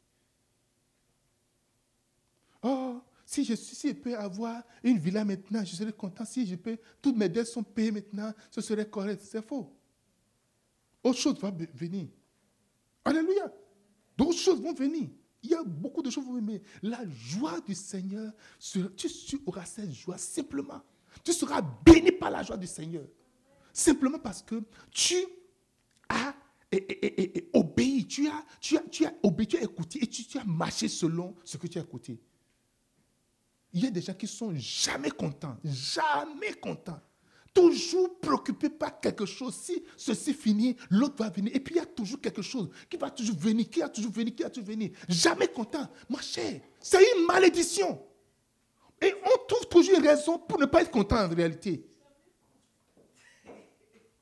Oh, 2.62 3.00
si 3.24 3.44
je, 3.44 3.54
si 3.54 3.88
je 3.88 3.92
peux 3.94 4.16
avoir 4.16 4.64
une 4.82 4.98
villa 4.98 5.24
maintenant, 5.24 5.64
je 5.64 5.76
serai 5.76 5.92
content. 5.92 6.24
Si 6.24 6.44
je 6.46 6.56
peux, 6.56 6.76
toutes 7.00 7.16
mes 7.16 7.28
dettes 7.28 7.46
sont 7.46 7.62
payées 7.62 7.92
maintenant, 7.92 8.34
ce 8.50 8.60
serait 8.60 8.88
correct. 8.88 9.22
C'est 9.24 9.46
faux. 9.46 9.72
Autre 11.04 11.18
chose 11.18 11.38
va 11.38 11.52
venir. 11.52 12.08
Alléluia. 13.04 13.52
D'autres 14.18 14.38
choses 14.38 14.60
vont 14.60 14.74
venir. 14.74 15.08
Il 15.44 15.50
y 15.50 15.54
a 15.54 15.62
beaucoup 15.62 16.02
de 16.02 16.10
choses 16.10 16.26
venir. 16.26 16.60
La 16.82 17.08
joie 17.08 17.60
du 17.60 17.74
Seigneur, 17.74 18.32
tu 18.58 19.40
auras 19.46 19.64
cette 19.64 19.92
joie 19.92 20.18
simplement 20.18 20.82
tu 21.24 21.32
seras 21.32 21.62
béni 21.84 22.12
par 22.12 22.30
la 22.30 22.42
joie 22.42 22.56
du 22.56 22.66
Seigneur. 22.66 23.04
Simplement 23.72 24.18
parce 24.18 24.42
que 24.42 24.62
tu 24.90 25.16
as 26.08 26.34
obéi, 27.52 28.06
tu 28.06 28.28
as, 28.28 28.44
tu, 28.60 28.76
as, 28.76 28.82
tu 28.90 29.04
as 29.04 29.12
obéi, 29.22 29.46
tu 29.46 29.56
as 29.56 29.62
écouté 29.62 30.02
et 30.02 30.06
tu, 30.06 30.38
as 30.38 30.44
marché 30.44 30.88
selon 30.88 31.34
ce 31.44 31.56
que 31.56 31.66
tu 31.66 31.78
as 31.78 31.82
écouté. 31.82 32.20
Il 33.72 33.84
y 33.84 33.86
a 33.86 33.90
des 33.90 34.00
gens 34.00 34.14
qui 34.14 34.26
sont 34.26 34.52
jamais 34.54 35.10
contents, 35.10 35.56
jamais 35.64 36.52
contents. 36.54 37.00
Toujours 37.52 38.20
préoccupé 38.20 38.70
par 38.70 39.00
quelque 39.00 39.26
chose. 39.26 39.54
Si 39.54 39.82
ceci 39.96 40.32
finit, 40.32 40.76
l'autre 40.88 41.16
va 41.18 41.30
venir. 41.30 41.54
Et 41.54 41.58
puis 41.58 41.74
il 41.74 41.78
y 41.78 41.80
a 41.80 41.86
toujours 41.86 42.20
quelque 42.20 42.42
chose 42.42 42.70
qui 42.88 42.96
va 42.96 43.10
toujours 43.10 43.36
venir, 43.36 43.68
qui 43.68 43.82
a 43.82 43.88
toujours 43.88 44.12
venir, 44.12 44.34
qui 44.34 44.44
a 44.44 44.50
toujours 44.50 44.68
venir. 44.68 44.90
Jamais 45.08 45.48
content. 45.48 45.88
Ma 46.08 46.20
chère, 46.20 46.60
c'est 46.78 47.02
une 47.16 47.26
malédiction. 47.26 48.00
Trouve 49.50 49.66
toujours 49.66 49.98
une 49.98 50.06
raison 50.06 50.38
pour 50.38 50.60
ne 50.60 50.66
pas 50.66 50.82
être 50.82 50.92
content 50.92 51.24
en 51.24 51.28
réalité. 51.28 51.84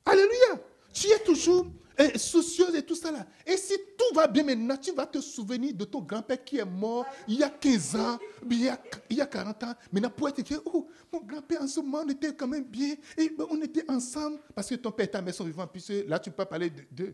Alléluia. 0.03 0.59
Tu 0.91 1.05
es 1.05 1.19
toujours 1.19 1.67
et 1.99 2.17
soucieuse 2.17 2.73
et 2.73 2.81
tout 2.81 2.95
ça 2.95 3.11
là. 3.11 3.27
Et 3.45 3.55
si 3.55 3.75
tout 3.95 4.15
va 4.15 4.25
bien 4.25 4.43
maintenant, 4.43 4.75
tu 4.75 4.91
vas 4.91 5.05
te 5.05 5.21
souvenir 5.21 5.75
de 5.75 5.85
ton 5.85 6.01
grand-père 6.01 6.43
qui 6.43 6.57
est 6.57 6.65
mort 6.65 7.05
il 7.27 7.37
y 7.37 7.43
a 7.43 7.49
15 7.51 7.95
ans, 7.97 8.17
il 8.49 8.63
y 8.63 8.69
a, 8.69 8.81
il 9.07 9.17
y 9.17 9.21
a 9.21 9.27
40 9.27 9.63
ans. 9.65 9.75
Maintenant, 9.91 10.09
pour 10.09 10.29
être 10.29 10.41
oh, 10.65 10.87
mon 11.13 11.19
grand-père 11.19 11.61
en 11.61 11.67
ce 11.67 11.79
moment, 11.79 12.01
on 12.03 12.09
était 12.09 12.33
quand 12.33 12.47
même 12.47 12.63
bien, 12.63 12.95
et 13.15 13.29
ben, 13.29 13.45
on 13.51 13.61
était 13.61 13.87
ensemble, 13.87 14.39
parce 14.55 14.67
que 14.67 14.75
ton 14.75 14.91
père 14.91 15.05
et 15.05 15.11
ta 15.11 15.21
mère 15.21 15.35
sont 15.35 15.43
vivants, 15.43 15.67
puis 15.67 15.83
là, 16.07 16.17
tu 16.17 16.31
peux 16.31 16.45
parler 16.45 16.71
d'eux. 16.89 17.13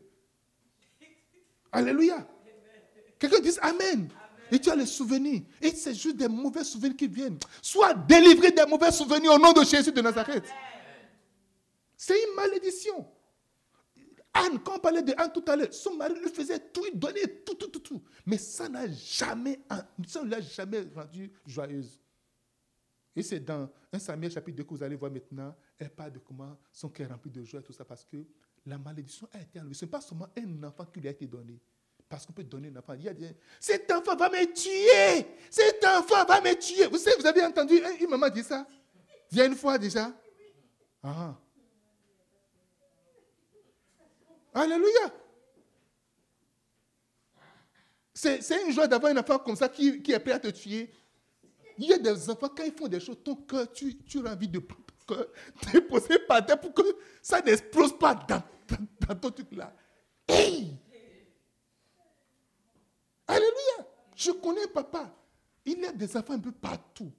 Alléluia. 1.69 2.25
Quelqu'un 3.19 3.39
dit 3.39 3.57
Amen. 3.61 4.09
Et 4.51 4.59
tu 4.59 4.69
as 4.69 4.75
les 4.75 4.85
souvenirs. 4.85 5.41
Et 5.61 5.71
c'est 5.71 5.93
juste 5.93 6.17
des 6.17 6.27
mauvais 6.27 6.63
souvenirs 6.63 6.95
qui 6.95 7.07
viennent. 7.07 7.39
Sois 7.61 7.93
délivré 7.93 8.51
des 8.51 8.65
mauvais 8.65 8.91
souvenirs 8.91 9.33
au 9.33 9.39
nom 9.39 9.53
de 9.53 9.63
Jésus 9.63 9.91
de 9.91 10.01
Nazareth. 10.01 10.45
C'est 11.97 12.15
une 12.15 12.35
malédiction. 12.35 13.07
Anne, 14.33 14.59
quand 14.63 14.75
on 14.75 14.79
parlait 14.79 15.01
de 15.01 15.13
Anne 15.17 15.31
tout 15.33 15.43
à 15.47 15.55
l'heure, 15.55 15.73
son 15.73 15.95
mari 15.95 16.13
lui 16.19 16.29
faisait 16.29 16.59
tout, 16.59 16.83
il 16.91 16.99
donnait 16.99 17.41
tout, 17.45 17.55
tout, 17.55 17.67
tout, 17.67 17.79
tout. 17.79 18.03
Mais 18.25 18.37
ça 18.37 18.67
n'a 18.67 18.85
jamais, 18.91 19.59
ça 20.05 20.23
ne 20.23 20.29
l'a 20.29 20.41
jamais 20.41 20.85
rendue 20.93 21.31
joyeuse. 21.47 21.97
Et 23.15 23.23
c'est 23.23 23.39
dans 23.39 23.69
1 23.93 23.99
Samuel 23.99 24.29
chapitre 24.29 24.57
2 24.57 24.63
que 24.65 24.69
vous 24.71 24.83
allez 24.83 24.97
voir 24.97 25.09
maintenant, 25.09 25.55
elle 25.79 25.89
parle 25.89 26.11
de 26.11 26.19
comment 26.19 26.57
son 26.71 26.89
cœur 26.89 27.07
est 27.07 27.13
rempli 27.13 27.31
de 27.31 27.43
joie 27.45 27.61
et 27.61 27.63
tout 27.63 27.71
ça, 27.71 27.85
parce 27.85 28.03
que 28.03 28.17
la 28.65 28.77
malédiction 28.77 29.29
a 29.31 29.39
été 29.41 29.59
enlevée. 29.59 29.73
Ce 29.73 29.85
n'est 29.85 29.91
pas 29.91 30.01
seulement 30.01 30.27
un 30.37 30.63
enfant 30.63 30.85
qui 30.85 30.99
lui 30.99 31.07
a 31.07 31.11
été 31.11 31.25
donné. 31.25 31.57
Parce 32.07 32.25
qu'on 32.25 32.33
peut 32.33 32.43
donner 32.43 32.69
un 32.69 32.75
enfant. 32.77 32.93
Il 32.93 33.03
y 33.03 33.09
a 33.09 33.13
des, 33.13 33.35
cet 33.59 33.91
enfant 33.91 34.15
va 34.15 34.29
me 34.29 34.45
tuer. 34.53 35.27
Cet 35.49 35.83
enfant 35.85 36.23
va 36.25 36.39
me 36.41 36.53
tuer. 36.53 36.85
Vous 36.87 36.97
savez, 36.97 37.15
vous 37.19 37.25
avez 37.25 37.43
entendu 37.43 37.81
une 37.99 38.09
maman 38.09 38.29
dire 38.29 38.45
ça 38.45 38.65
Il 39.31 39.37
y 39.37 39.41
a 39.41 39.45
une 39.45 39.55
fois 39.55 39.77
déjà. 39.77 40.11
Ah. 41.03 41.35
Alléluia. 44.53 45.13
C'est 48.13 48.65
une 48.65 48.71
joie 48.71 48.87
d'avoir 48.87 49.11
un 49.11 49.17
enfant 49.17 49.37
comme 49.39 49.57
ça 49.57 49.67
qui, 49.67 50.01
est 50.07 50.19
prêt 50.19 50.31
à 50.31 50.39
te 50.39 50.47
tuer. 50.47 50.89
Il 51.77 51.89
y 51.89 51.93
a 51.93 51.97
des 51.97 52.29
enfants, 52.29 52.47
quand 52.47 52.63
ils 52.63 52.71
font 52.71 52.87
des 52.87 53.01
choses, 53.01 53.17
ton 53.21 53.35
cœur, 53.35 53.69
tu, 53.73 53.97
tu 53.97 54.25
as 54.25 54.31
envie 54.31 54.47
de 54.47 54.61
déposer 55.73 56.19
par 56.19 56.45
terre 56.45 56.59
pour 56.59 56.73
que 56.73 56.81
ça 57.21 57.41
n'explose 57.41 57.97
pas 57.97 58.15
dans, 58.15 58.41
dans, 59.07 59.15
ton 59.15 59.31
truc 59.31 59.51
là. 59.51 59.73
Alléluia. 63.27 63.87
Je 64.25 64.31
connais 64.31 64.67
papa. 64.67 65.15
Il 65.65 65.79
y 65.79 65.85
a 65.85 65.91
des 65.91 66.17
enfants 66.17 66.33
un 66.33 66.39
peu 66.39 66.51
partout. 66.51 67.11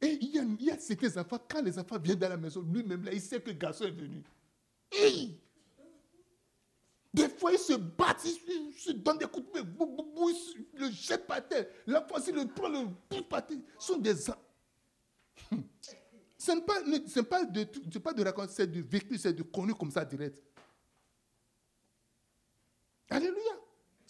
Et 0.00 0.18
il 0.20 0.34
y 0.34 0.38
a, 0.38 0.42
il 0.42 0.80
certains 0.80 1.20
enfants, 1.20 1.38
quand 1.48 1.60
les 1.60 1.78
enfants 1.78 1.98
viennent 1.98 2.18
dans 2.18 2.28
la 2.28 2.36
maison, 2.36 2.62
lui-même 2.62 3.04
là, 3.04 3.12
il 3.12 3.20
sait 3.20 3.40
que 3.40 3.50
le 3.50 3.56
garçon 3.56 3.84
est 3.84 3.90
venu. 3.90 4.22
Des 7.12 7.28
fois, 7.28 7.52
ils 7.52 7.58
se 7.58 7.74
battent, 7.74 8.24
ils 8.24 8.72
se 8.74 8.92
donnent 8.92 9.18
des 9.18 9.26
coups 9.26 9.46
de 9.52 9.60
pied, 9.60 9.62
ils 10.74 10.80
le 10.80 10.90
jettent 10.90 11.26
par 11.26 11.46
terre. 11.46 11.66
La 11.86 12.06
fois, 12.06 12.20
ils 12.26 12.34
le 12.34 12.46
prend, 12.46 12.68
le 12.68 12.86
pousse 13.08 13.28
par 13.28 13.44
terre. 13.44 13.58
Ce 13.78 13.92
sont 13.92 13.98
des... 13.98 14.14
Ce 16.40 16.52
n'est 16.52 16.62
pas, 16.62 16.80
pas, 17.28 17.44
de, 17.44 17.98
pas 17.98 18.12
de 18.14 18.22
raconter, 18.22 18.52
c'est 18.54 18.66
du 18.70 18.82
vécu, 18.82 19.18
c'est 19.18 19.32
de 19.32 19.42
connu 19.42 19.74
comme 19.74 19.90
ça 19.90 20.04
direct. 20.04 20.40
Alléluia. 23.10 23.47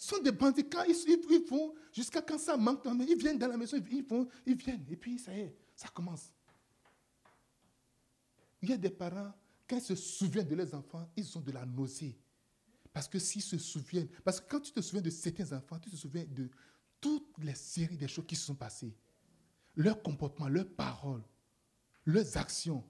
Sont 0.09 0.23
des 0.23 0.31
bandits. 0.31 0.67
Quand 0.67 0.83
ils, 0.85 0.95
ils 1.07 1.45
vont, 1.47 1.75
jusqu'à 1.93 2.19
quand 2.23 2.39
ça 2.39 2.57
manque, 2.57 2.81
ils 3.07 3.15
viennent 3.15 3.37
dans 3.37 3.47
la 3.47 3.57
maison, 3.57 3.77
ils 3.91 4.03
vont, 4.03 4.27
ils 4.43 4.55
viennent. 4.55 4.83
Et 4.89 4.95
puis, 4.95 5.19
ça 5.19 5.35
y 5.35 5.41
est, 5.41 5.55
ça 5.75 5.87
commence. 5.89 6.33
Il 8.59 8.71
y 8.71 8.73
a 8.73 8.77
des 8.77 8.89
parents, 8.89 9.31
quand 9.67 9.77
ils 9.77 9.83
se 9.83 9.93
souviennent 9.93 10.47
de 10.47 10.55
leurs 10.55 10.73
enfants, 10.73 11.07
ils 11.15 11.37
ont 11.37 11.41
de 11.41 11.51
la 11.51 11.63
nausée. 11.63 12.17
Parce 12.91 13.07
que 13.07 13.19
s'ils 13.19 13.43
se 13.43 13.59
souviennent, 13.59 14.07
parce 14.23 14.41
que 14.41 14.49
quand 14.49 14.59
tu 14.59 14.71
te 14.71 14.81
souviens 14.81 15.03
de 15.03 15.11
certains 15.11 15.55
enfants, 15.55 15.77
tu 15.77 15.91
te 15.91 15.95
souviens 15.95 16.25
de 16.25 16.49
toutes 16.99 17.37
les 17.37 17.53
séries 17.53 17.95
des 17.95 18.07
choses 18.07 18.25
qui 18.25 18.35
se 18.35 18.47
sont 18.47 18.55
passées. 18.55 18.95
Leur 19.75 20.01
comportement, 20.01 20.47
leurs 20.47 20.69
paroles, 20.69 21.23
leurs 22.03 22.35
actions. 22.35 22.83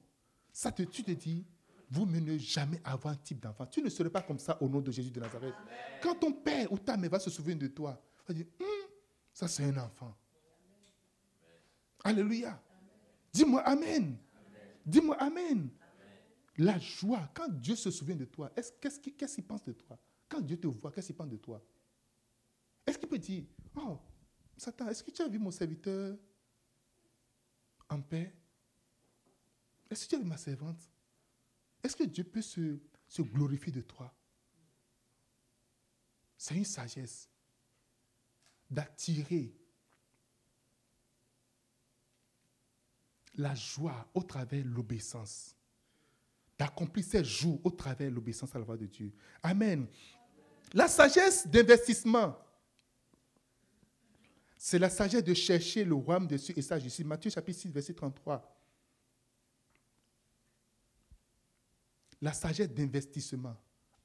Ça 0.53 0.71
te, 0.71 0.83
tu 0.83 1.03
te 1.03 1.11
dis, 1.11 1.45
vous 1.89 2.05
ne 2.05 2.37
jamais 2.37 2.81
avoir 2.83 3.13
un 3.13 3.17
type 3.17 3.39
d'enfant. 3.39 3.65
Tu 3.65 3.81
ne 3.81 3.89
serais 3.89 4.09
pas 4.09 4.21
comme 4.21 4.39
ça 4.39 4.61
au 4.61 4.69
nom 4.69 4.79
de 4.79 4.91
Jésus 4.91 5.11
de 5.11 5.19
Nazareth. 5.19 5.55
Quand 6.01 6.15
ton 6.15 6.31
père 6.31 6.71
ou 6.71 6.77
ta 6.77 6.95
mère 6.97 7.09
va 7.09 7.19
se 7.19 7.29
souvenir 7.29 7.57
de 7.57 7.67
toi, 7.67 7.99
va 8.27 8.33
dire, 8.33 8.45
hum, 8.59 8.67
ça 9.33 9.47
c'est 9.47 9.63
un 9.63 9.77
enfant. 9.77 10.15
Alléluia. 12.03 12.61
Dis-moi 13.33 13.61
Amen. 13.61 14.17
Dis-moi 14.85 15.15
Amen. 15.19 15.69
La 16.57 16.77
joie, 16.77 17.29
quand 17.33 17.49
Dieu 17.49 17.75
se 17.75 17.89
souvient 17.89 18.15
de 18.15 18.25
toi, 18.25 18.51
qu'est-ce 18.81 18.99
qu'il 18.99 19.45
pense 19.45 19.63
de 19.63 19.71
toi? 19.71 19.97
Quand 20.27 20.41
Dieu 20.41 20.59
te 20.59 20.67
voit, 20.67 20.91
qu'est-ce 20.91 21.07
qu'il 21.07 21.15
pense 21.15 21.29
de 21.29 21.37
toi? 21.37 21.63
Est-ce 22.85 22.97
qu'il 22.97 23.07
peut 23.07 23.17
dire, 23.17 23.45
oh, 23.75 23.97
Satan, 24.57 24.89
est-ce 24.89 25.03
que 25.03 25.11
tu 25.11 25.21
as 25.21 25.27
vu 25.27 25.39
mon 25.39 25.51
serviteur 25.51 26.17
en 27.89 28.01
paix? 28.01 28.33
Est-ce 29.89 30.05
que 30.05 30.09
tu 30.09 30.15
as 30.15 30.19
vu 30.19 30.25
ma 30.25 30.37
servante? 30.37 30.89
Est-ce 31.83 31.95
que 31.95 32.03
Dieu 32.03 32.23
peut 32.23 32.41
se, 32.41 32.79
se 33.07 33.21
glorifier 33.21 33.71
de 33.71 33.81
toi? 33.81 34.13
C'est 36.37 36.55
une 36.55 36.65
sagesse 36.65 37.29
d'attirer 38.69 39.53
la 43.35 43.55
joie 43.55 44.09
au 44.13 44.23
travers 44.23 44.63
de 44.63 44.69
l'obéissance 44.69 45.55
d'accomplir 46.59 47.05
ses 47.05 47.23
jours 47.23 47.57
au 47.63 47.71
travers 47.71 48.09
de 48.09 48.15
l'obéissance 48.15 48.53
à 48.53 48.59
la 48.59 48.65
voix 48.65 48.75
de 48.75 48.85
Dieu. 48.85 49.13
Amen. 49.41 49.87
La 50.73 50.89
sagesse 50.89 51.47
d'investissement, 51.47 52.37
c'est 54.57 54.77
la 54.77 54.89
sagesse 54.89 55.23
de 55.23 55.33
chercher 55.33 55.85
le 55.85 55.95
royaume 55.95 56.27
de 56.27 56.35
Dieu 56.35 56.53
et 56.57 56.61
ça, 56.61 56.77
justice. 56.77 57.05
Matthieu 57.05 57.31
chapitre 57.31 57.59
6, 57.59 57.71
verset 57.71 57.93
33. 57.93 58.58
La 62.21 62.33
sagesse 62.33 62.69
d'investissement. 62.69 63.55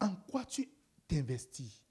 En 0.00 0.14
quoi 0.14 0.44
tu 0.44 0.68
t'investis? 1.08 1.82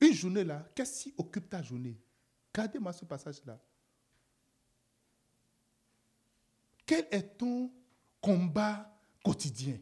Une 0.00 0.14
journée 0.14 0.44
là, 0.44 0.66
qu'est-ce 0.74 1.04
qui 1.04 1.14
occupe 1.18 1.48
ta 1.48 1.62
journée? 1.62 1.98
Gardez-moi 2.54 2.92
ce 2.92 3.04
passage-là. 3.04 3.60
Quel 6.86 7.06
est 7.10 7.36
ton 7.36 7.70
combat 8.20 8.98
quotidien? 9.22 9.78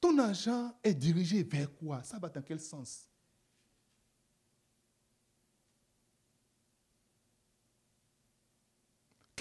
Ton 0.00 0.18
argent 0.18 0.78
est 0.82 0.94
dirigé 0.94 1.42
vers 1.42 1.74
quoi? 1.74 2.02
Ça 2.02 2.18
va 2.18 2.28
dans 2.28 2.42
quel 2.42 2.60
sens? 2.60 3.08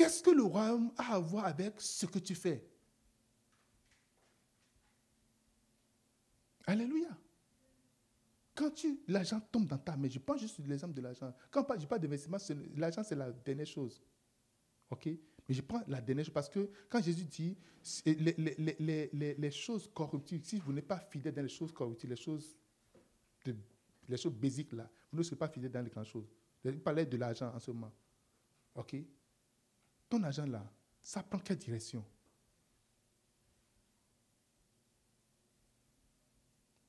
Qu'est-ce 0.04 0.22
que 0.22 0.32
le 0.32 0.44
royaume 0.44 0.92
a 0.98 1.16
à 1.16 1.20
voir 1.20 1.46
avec 1.46 1.80
ce 1.80 2.06
que 2.06 2.20
tu 2.20 2.36
fais? 2.36 2.62
Alléluia. 6.66 7.08
Quand 8.54 8.70
tu, 8.72 9.00
l'argent 9.08 9.40
tombe 9.50 9.66
dans 9.66 9.78
ta 9.78 9.96
main, 9.96 10.10
je 10.10 10.20
pense 10.20 10.42
juste 10.42 10.60
l'exemple 10.68 10.94
de 10.94 11.02
l'argent. 11.02 11.34
Quand 11.50 11.66
je 11.80 11.86
parle 11.86 12.02
d'investissement, 12.02 12.38
l'argent, 12.76 13.02
c'est 13.02 13.16
la 13.16 13.32
dernière 13.32 13.66
chose. 13.66 14.02
OK? 14.90 15.06
Mais 15.06 15.56
je 15.56 15.62
prends 15.62 15.82
la 15.88 16.02
dernière 16.02 16.26
chose 16.26 16.34
parce 16.34 16.50
que 16.50 16.70
quand 16.90 17.02
Jésus 17.02 17.24
dit 17.24 17.58
les, 18.06 19.52
choses 19.52 19.90
corruptibles, 19.94 20.44
si 20.44 20.60
vous 20.60 20.74
n'êtes 20.74 20.88
pas 20.88 21.00
fidèle 21.00 21.34
dans 21.34 21.44
les 21.44 21.48
choses 21.48 21.72
corruptibles, 21.72 22.12
les 22.12 22.22
choses, 22.22 22.58
les 23.46 24.18
choses 24.18 24.34
basiques 24.34 24.74
là, 24.74 24.90
vous 25.14 25.20
ne 25.20 25.24
serez 25.24 25.38
pas 25.38 25.48
fidèle 25.48 25.72
dans 25.72 25.82
les 25.82 25.90
grandes 25.90 26.08
choses. 26.08 26.28
Il 26.66 26.78
parlait 26.82 27.06
de 27.06 27.16
l'argent 27.16 27.54
en 27.56 27.60
ce 27.62 27.72
moment. 27.72 27.94
OK? 28.76 28.98
Ton 30.14 30.22
argent 30.22 30.46
là, 30.46 30.64
ça 31.02 31.24
prend 31.24 31.40
quelle 31.40 31.58
direction? 31.58 32.06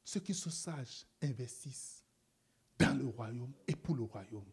Ceux 0.04 0.20
qui 0.20 0.34
sont 0.34 0.50
sages 0.50 1.06
investissent 1.22 2.04
dans 2.78 2.94
le 2.94 3.06
royaume 3.06 3.54
et 3.66 3.74
pour 3.76 3.96
le 3.96 4.02
royaume. 4.02 4.44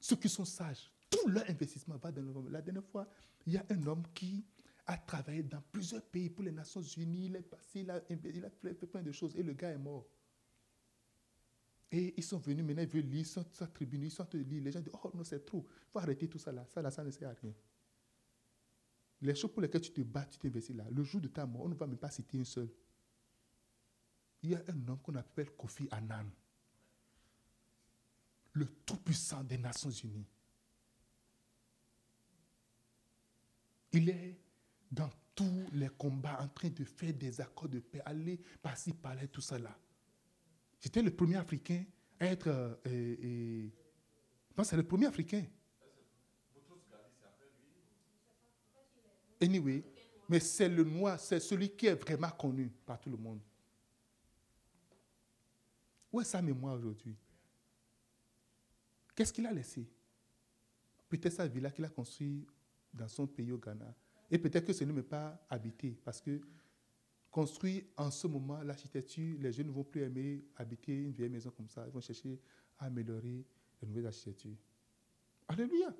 Ceux 0.00 0.16
qui 0.16 0.28
sont 0.28 0.44
sages, 0.44 0.90
tout 1.08 1.28
leur 1.28 1.48
investissement 1.48 1.98
va 1.98 2.10
dans 2.10 2.20
le 2.20 2.32
royaume. 2.32 2.50
La 2.50 2.62
dernière 2.62 2.82
fois, 2.82 3.08
il 3.46 3.52
y 3.52 3.56
a 3.56 3.64
un 3.70 3.86
homme 3.86 4.02
qui 4.12 4.44
a 4.84 4.96
travaillé 4.96 5.44
dans 5.44 5.62
plusieurs 5.70 6.02
pays 6.02 6.30
pour 6.30 6.42
les 6.42 6.50
Nations 6.50 6.82
Unies, 6.82 7.26
il 7.26 7.36
est 7.36 7.42
passé, 7.42 7.82
il 7.82 7.90
a, 7.92 8.00
fait 8.00 8.86
plein 8.88 9.02
de 9.02 9.12
choses 9.12 9.36
et 9.36 9.44
le 9.44 9.52
gars 9.52 9.70
est 9.70 9.78
mort. 9.78 10.04
Et 11.92 12.14
ils 12.16 12.22
sont 12.22 12.38
venus, 12.38 12.64
maintenant 12.64 12.82
ils 12.82 12.88
veulent 12.88 13.04
lire, 13.04 13.20
ils 13.20 13.26
sont 13.26 13.44
à 13.60 13.66
tribune, 13.66 14.04
ils 14.04 14.10
sont 14.10 14.22
à 14.22 14.36
lire. 14.36 14.62
Les 14.62 14.70
gens 14.70 14.80
disent, 14.80 14.92
oh 15.02 15.10
non, 15.12 15.24
c'est 15.24 15.44
trop. 15.44 15.66
Il 15.68 15.90
faut 15.92 15.98
arrêter 15.98 16.28
tout 16.28 16.38
ça 16.38 16.52
là. 16.52 16.64
Ça 16.68 16.80
là, 16.80 16.90
ça 16.90 17.02
ne 17.02 17.10
sert 17.10 17.28
à 17.28 17.32
rien. 17.32 17.52
Les 19.22 19.34
choses 19.34 19.52
pour 19.52 19.60
lesquelles 19.60 19.80
tu 19.80 19.92
te 19.92 20.00
bats, 20.00 20.24
tu 20.24 20.38
t'investis 20.38 20.74
là. 20.74 20.86
Le 20.90 21.02
jour 21.02 21.20
de 21.20 21.28
ta 21.28 21.46
mort, 21.46 21.62
on 21.62 21.68
ne 21.68 21.74
va 21.74 21.86
même 21.86 21.98
pas 21.98 22.10
citer 22.10 22.38
un 22.38 22.44
seul. 22.44 22.70
Il 24.42 24.50
y 24.50 24.54
a 24.54 24.62
un 24.68 24.88
homme 24.88 25.00
qu'on 25.02 25.14
appelle 25.16 25.50
Kofi 25.50 25.88
Annan. 25.90 26.26
Le 28.52 28.66
tout-puissant 28.86 29.44
des 29.44 29.58
Nations 29.58 29.90
Unies. 29.90 30.26
Il 33.92 34.08
est 34.08 34.38
dans 34.90 35.10
tous 35.34 35.66
les 35.72 35.88
combats 35.88 36.40
en 36.40 36.48
train 36.48 36.70
de 36.70 36.84
faire 36.84 37.12
des 37.12 37.40
accords 37.40 37.68
de 37.68 37.80
paix, 37.80 38.00
aller 38.04 38.40
par-ci, 38.62 38.92
par-là, 38.92 39.26
tout 39.26 39.40
ça 39.40 39.58
là. 39.58 39.76
J'étais 40.80 41.02
le 41.02 41.14
premier 41.14 41.36
Africain 41.36 41.84
à 42.18 42.26
être. 42.26 42.80
Euh, 42.86 43.68
non, 44.56 44.64
c'est 44.64 44.76
le 44.76 44.82
premier 44.82 45.06
Africain. 45.06 45.44
Anyway, 49.42 49.84
mais 50.28 50.40
c'est 50.40 50.68
le 50.68 50.84
noir, 50.84 51.18
c'est 51.18 51.40
celui 51.40 51.70
qui 51.70 51.86
est 51.86 51.94
vraiment 51.94 52.30
connu 52.30 52.70
par 52.84 53.00
tout 53.00 53.10
le 53.10 53.16
monde. 53.16 53.40
Où 56.12 56.20
est 56.20 56.24
sa 56.24 56.42
mémoire 56.42 56.74
aujourd'hui? 56.74 57.16
Qu'est-ce 59.14 59.32
qu'il 59.32 59.46
a 59.46 59.52
laissé? 59.52 59.88
Peut-être 61.08 61.32
sa 61.32 61.46
villa 61.46 61.70
qu'il 61.70 61.84
a 61.84 61.88
construite 61.88 62.46
dans 62.92 63.08
son 63.08 63.26
pays 63.26 63.52
au 63.52 63.58
Ghana. 63.58 63.94
Et 64.30 64.38
peut-être 64.38 64.66
que 64.66 64.72
ce 64.72 64.84
n'est 64.84 64.92
même 64.92 65.02
pas 65.02 65.44
habité. 65.48 65.98
Parce 66.04 66.20
que 66.20 66.40
construire 67.30 67.84
en 67.96 68.10
ce 68.10 68.26
moment 68.26 68.62
l'architecture, 68.62 69.38
les 69.40 69.52
jeunes 69.52 69.68
ne 69.68 69.72
vont 69.72 69.84
plus 69.84 70.02
aimer 70.02 70.44
habiter 70.56 71.04
une 71.04 71.12
vieille 71.12 71.28
maison 71.28 71.50
comme 71.50 71.68
ça. 71.68 71.86
Ils 71.86 71.92
vont 71.92 72.00
chercher 72.00 72.38
à 72.78 72.86
améliorer 72.86 73.44
les 73.80 73.88
nouvelles 73.88 74.06
architectures. 74.06 74.56
Alléluia. 75.48 75.94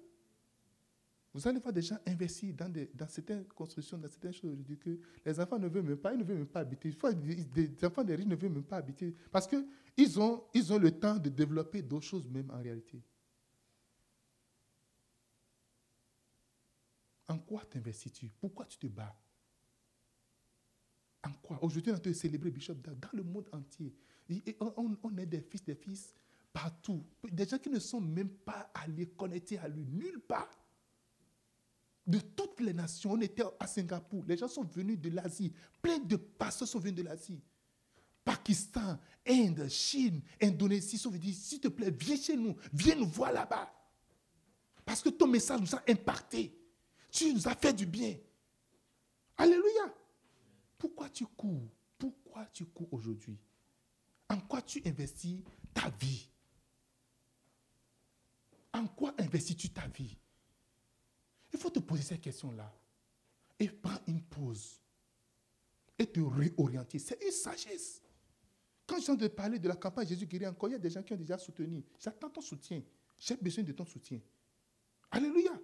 Vous 1.32 1.46
allez 1.46 1.60
voir 1.60 1.72
des 1.72 1.82
gens 1.82 1.98
investir 2.06 2.52
dans, 2.54 2.72
dans 2.92 3.08
certaines 3.08 3.44
constructions, 3.44 3.96
dans 3.96 4.08
certaines 4.08 4.32
choses. 4.32 4.58
Que 4.80 4.98
les 5.24 5.38
enfants 5.38 5.58
ne 5.60 5.68
veulent 5.68 5.84
même 5.84 5.96
pas, 5.96 6.12
ils 6.12 6.18
ne 6.18 6.24
veulent 6.24 6.38
même 6.38 6.46
pas 6.46 6.60
habiter. 6.60 6.92
des, 7.14 7.84
enfants 7.84 8.02
des 8.02 8.16
riches 8.16 8.26
ne 8.26 8.34
veulent 8.34 8.50
même 8.50 8.64
pas 8.64 8.78
habiter 8.78 9.14
parce 9.30 9.46
qu'ils 9.46 10.20
ont, 10.20 10.42
ils 10.52 10.72
ont 10.72 10.78
le 10.78 10.90
temps 10.90 11.16
de 11.16 11.28
développer 11.28 11.82
d'autres 11.82 12.06
choses 12.06 12.28
même 12.28 12.50
en 12.50 12.60
réalité. 12.60 13.00
En 17.28 17.38
quoi 17.38 17.64
t'investis-tu? 17.64 18.28
Pourquoi 18.40 18.66
tu 18.66 18.76
te 18.76 18.88
bats? 18.88 19.16
En 21.24 21.32
quoi? 21.42 21.58
Aujourd'hui, 21.62 21.92
on 21.92 22.10
a 22.10 22.14
célébrer 22.14 22.50
Bishop 22.50 22.74
dans 22.74 22.96
le 23.12 23.22
monde 23.22 23.48
entier. 23.52 23.94
on, 24.60 24.96
on 25.02 25.16
est 25.18 25.26
des 25.26 25.40
fils, 25.40 25.64
des 25.64 25.74
fils 25.74 26.14
partout. 26.52 27.04
Des 27.30 27.46
gens 27.46 27.58
qui 27.58 27.70
ne 27.70 27.78
sont 27.78 28.00
même 28.00 28.30
pas 28.30 28.70
allés 28.74 29.06
connecter 29.06 29.58
à 29.58 29.68
lui, 29.68 29.84
nulle 29.84 30.20
part. 30.20 30.50
De 32.06 32.18
toutes 32.18 32.60
les 32.60 32.72
nations, 32.72 33.12
on 33.12 33.20
était 33.20 33.44
à 33.58 33.66
Singapour. 33.66 34.24
Les 34.26 34.36
gens 34.36 34.48
sont 34.48 34.64
venus 34.64 34.98
de 34.98 35.10
l'Asie. 35.10 35.52
Plein 35.80 35.98
de 35.98 36.16
pasteurs 36.16 36.66
sont 36.66 36.78
venus 36.78 36.96
de 36.96 37.02
l'Asie. 37.02 37.40
Pakistan, 38.24 38.98
Inde, 39.26 39.68
Chine, 39.68 40.20
Indonésie 40.42 40.98
sont 40.98 41.10
venus. 41.10 41.38
S'il 41.38 41.60
te 41.60 41.68
plaît, 41.68 41.90
viens 41.90 42.16
chez 42.16 42.36
nous. 42.36 42.56
Viens 42.72 42.96
nous 42.96 43.06
voir 43.06 43.32
là-bas. 43.32 43.72
Parce 44.84 45.02
que 45.02 45.10
ton 45.10 45.26
message 45.26 45.60
nous 45.60 45.74
a 45.74 45.82
impacté. 45.88 46.56
Tu 47.10 47.32
nous 47.32 47.46
as 47.46 47.54
fait 47.54 47.72
du 47.72 47.86
bien. 47.86 48.16
Alléluia. 49.36 49.94
Pourquoi 50.80 51.10
tu 51.10 51.26
cours? 51.26 51.68
Pourquoi 51.98 52.46
tu 52.46 52.64
cours 52.64 52.90
aujourd'hui? 52.90 53.38
En 54.30 54.40
quoi 54.40 54.62
tu 54.62 54.80
investis 54.86 55.42
ta 55.74 55.90
vie? 55.90 56.26
En 58.72 58.86
quoi 58.86 59.14
investis-tu 59.18 59.68
ta 59.68 59.86
vie? 59.88 60.16
Il 61.52 61.58
faut 61.58 61.68
te 61.68 61.80
poser 61.80 62.02
cette 62.02 62.22
question-là. 62.22 62.72
Et 63.58 63.68
prendre 63.68 64.00
une 64.06 64.22
pause. 64.22 64.80
Et 65.98 66.06
te 66.06 66.20
réorienter. 66.20 66.98
C'est 66.98 67.22
une 67.22 67.30
sagesse. 67.30 68.00
Quand 68.86 68.98
je 68.98 69.04
viens 69.04 69.16
de 69.16 69.28
parler 69.28 69.58
de 69.58 69.68
la 69.68 69.76
campagne 69.76 70.08
Jésus 70.08 70.26
guérit 70.26 70.46
encore, 70.46 70.70
il 70.70 70.72
y 70.72 70.76
a 70.76 70.78
des 70.78 70.88
gens 70.88 71.02
qui 71.02 71.12
ont 71.12 71.16
déjà 71.16 71.36
soutenu. 71.36 71.84
J'attends 71.98 72.30
ton 72.30 72.40
soutien. 72.40 72.82
J'ai 73.18 73.36
besoin 73.36 73.64
de 73.64 73.72
ton 73.72 73.84
soutien. 73.84 74.18
Alléluia 75.10 75.60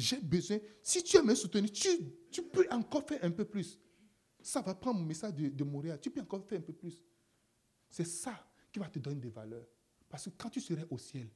j'ai 0.00 0.18
besoin. 0.18 0.58
Si 0.82 1.02
tu 1.02 1.18
as 1.18 1.22
me 1.22 1.34
soutenu, 1.34 1.70
tu, 1.70 1.88
tu, 2.30 2.42
peux 2.42 2.66
encore 2.70 3.06
faire 3.06 3.22
un 3.22 3.30
peu 3.30 3.44
plus. 3.44 3.78
Ça 4.42 4.60
va 4.62 4.74
prendre 4.74 5.00
mon 5.00 5.06
message 5.06 5.34
de, 5.34 5.48
de 5.48 5.64
mourir. 5.64 6.00
Tu 6.00 6.10
peux 6.10 6.20
encore 6.20 6.44
faire 6.44 6.58
un 6.58 6.62
peu 6.62 6.72
plus. 6.72 7.02
C'est 7.88 8.06
ça 8.06 8.46
qui 8.72 8.78
va 8.78 8.88
te 8.88 8.98
donner 8.98 9.20
des 9.20 9.30
valeurs. 9.30 9.66
Parce 10.08 10.24
que 10.24 10.30
quand 10.30 10.50
tu 10.50 10.60
serais 10.60 10.86
au 10.90 10.98
ciel, 10.98 11.28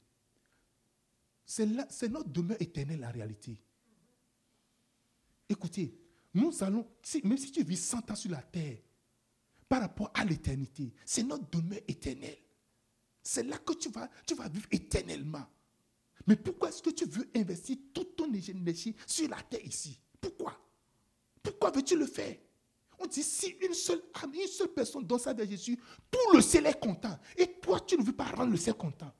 c'est 1.44 2.09
notre 2.09 2.28
demeure 2.28 2.61
éternelle 2.61 3.05
en 3.05 3.12
réalité. 3.12 3.59
Écoutez, 5.48 5.94
nous 6.32 6.62
allons, 6.62 6.86
même 7.22 7.38
si 7.38 7.52
tu 7.52 7.62
vis 7.62 7.76
100 7.76 8.11
ans 8.11 8.16
sur 8.16 8.30
la 8.30 8.42
terre, 8.42 8.78
par 9.68 9.80
rapport 9.80 10.11
à 10.14 10.24
l'éternité, 10.24 10.92
c'est 11.05 11.22
notre 11.22 11.48
demeure 11.50 11.80
éternelle. 11.86 12.38
C'est 13.22 13.42
là 13.42 13.59
que 13.59 13.72
tu 13.74 13.88
vas, 13.90 14.09
tu 14.26 14.34
vas 14.34 14.48
vivre 14.48 14.66
éternellement. 14.70 15.46
Mais 16.26 16.36
pourquoi 16.36 16.70
est-ce 16.70 16.82
que 16.82 16.90
tu 16.90 17.05
veux 17.07 17.28
investir 17.34 17.76
toute 17.92 18.16
ton 18.16 18.32
énergie 18.32 18.94
sur 19.07 19.28
la 19.28 19.40
terre 19.42 19.64
ici? 19.64 19.98
Pourquoi? 20.20 20.59
Pourquoi 21.42 21.70
veux-tu 21.70 21.96
le 21.98 22.07
faire? 22.07 22.36
On 22.99 23.07
dit 23.07 23.22
si 23.22 23.49
une 23.61 23.74
seule 23.74 24.03
âme, 24.22 24.32
une 24.34 24.47
seule 24.47 24.68
personne 24.68 25.05
donne 25.05 25.18
vie 25.18 25.42
à 25.42 25.47
Jésus, 25.47 25.78
tout 26.11 26.36
le 26.36 26.40
ciel 26.40 26.66
est 26.66 26.78
content. 26.80 27.18
Et 27.36 27.47
toi, 27.61 27.80
tu 27.80 27.97
ne 27.97 28.03
veux 28.03 28.12
pas 28.12 28.24
rendre 28.24 28.51
le 28.51 28.57
ciel 28.57 28.74
content. 28.74 29.12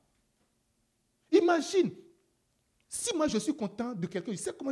Imagine, 1.31 1.91
si 2.87 3.15
moi 3.15 3.27
je 3.27 3.37
suis 3.37 3.55
content 3.55 3.93
de 3.93 4.07
quelqu'un, 4.07 4.31
je 4.31 4.37
sais 4.37 4.53
comment, 4.57 4.71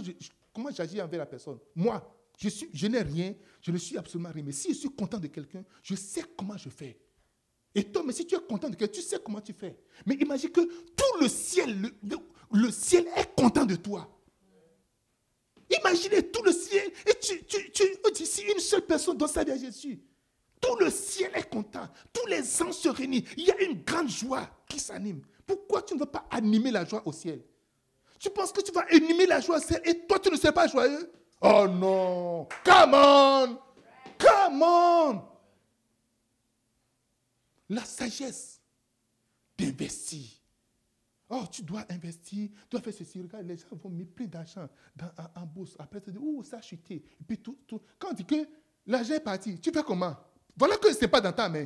comment 0.54 0.72
j'agis 0.72 1.02
envers 1.02 1.20
la 1.20 1.26
personne. 1.26 1.60
Moi, 1.76 2.02
je 2.40 2.88
n'ai 2.88 3.02
rien, 3.02 3.36
je 3.62 3.72
ne 3.72 3.78
suis 3.78 3.98
absolument 3.98 4.32
rien. 4.32 4.44
Mais 4.44 4.52
si 4.52 4.70
je 4.70 4.80
suis 4.80 4.90
content 4.90 5.20
de 5.20 5.28
quelqu'un, 5.28 5.64
je 5.82 5.96
sais 5.96 6.24
comment 6.38 6.58
je 6.58 6.70
fais. 6.70 6.98
Et 7.76 7.84
toi, 7.84 8.04
mais 8.06 8.14
si 8.14 8.26
tu 8.26 8.36
es 8.36 8.40
content 8.40 8.70
de 8.70 8.76
quelqu'un, 8.76 8.94
tu 8.94 9.02
sais 9.02 9.18
comment 9.24 9.42
tu 9.42 9.54
fais. 9.54 9.78
Mais 10.06 10.16
imagine 10.16 10.50
que 10.52 10.62
tout 10.62 11.20
le 11.22 11.28
ciel, 11.28 11.92
le, 12.52 12.72
ciel 12.72 13.08
est 13.16 13.36
content 13.36 13.66
de 13.66 13.76
toi. 13.76 14.08
Imaginez 15.70 16.24
tout 16.32 16.44
le 16.44 16.52
ciel. 16.52 16.92
Et 17.06 17.20
tu, 17.20 17.44
tu, 17.46 17.72
tu, 17.72 18.26
si 18.26 18.42
une 18.44 18.60
seule 18.60 18.86
personne 18.86 19.18
donne 19.18 19.30
sa 19.30 19.44
vie 19.44 19.52
à 19.52 19.58
Jésus, 19.58 20.00
tout 20.62 20.76
le 20.78 20.90
ciel 20.90 21.32
est 21.34 21.50
content. 21.50 21.88
Tous 22.12 22.26
les 22.28 22.62
anges 22.62 22.76
se 22.76 22.90
réunissent. 22.90 23.30
Il 23.38 23.46
y 23.46 23.52
a 23.52 23.62
une 23.62 23.84
grande 23.84 24.10
joie 24.10 24.50
qui 24.68 24.80
s'anime. 24.80 25.22
Pourquoi 25.46 25.82
tu 25.82 25.96
ne 25.96 26.00
veux 26.00 26.06
pas 26.06 26.26
animer 26.32 26.72
la 26.72 26.86
joie 26.86 27.02
au 27.06 27.12
ciel? 27.12 27.44
Tu 28.20 28.30
penses 28.30 28.52
que 28.52 28.62
tu 28.62 28.72
vas 28.72 28.86
animer 28.90 29.26
la 29.26 29.42
joie 29.42 29.58
au 29.58 29.62
ciel 29.62 29.82
et 29.84 30.06
toi, 30.06 30.20
tu 30.20 30.30
ne 30.30 30.38
sais 30.38 30.52
pas 30.52 30.68
joyeux? 30.68 31.12
Oh 31.42 31.68
non 31.68 32.48
Come 32.64 32.94
on 32.94 33.60
Come 34.18 34.62
on 34.62 35.34
la 37.70 37.84
sagesse 37.84 38.62
d'investir. 39.58 40.28
Oh, 41.36 41.46
tu 41.52 41.64
dois 41.64 41.84
investir, 41.90 42.48
tu 42.52 42.68
dois 42.70 42.80
faire 42.80 42.94
ceci. 42.94 43.20
Regarde, 43.20 43.48
les 43.48 43.58
gens 43.58 43.66
vont 43.72 43.90
mettre 43.90 44.12
plein 44.12 44.28
d'argent 44.28 44.70
en, 45.36 45.46
bourse. 45.48 45.76
Après, 45.80 46.00
tu 46.00 46.12
dis, 46.12 46.20
oh, 46.22 46.44
ça 46.44 46.58
a 46.58 46.62
chuté. 46.62 47.04
Et 47.20 47.24
puis, 47.26 47.40
tout, 47.40 47.58
tout. 47.66 47.82
quand 47.98 48.12
on 48.12 48.14
dit 48.14 48.24
que 48.24 48.48
l'argent 48.86 49.16
est 49.16 49.20
parti, 49.20 49.60
tu 49.60 49.72
fais 49.72 49.82
comment? 49.82 50.16
Voilà 50.56 50.78
que 50.78 50.94
ce 50.94 51.02
n'est 51.02 51.08
pas 51.08 51.20
dans 51.20 51.34
ta 51.34 51.50
main. 51.50 51.66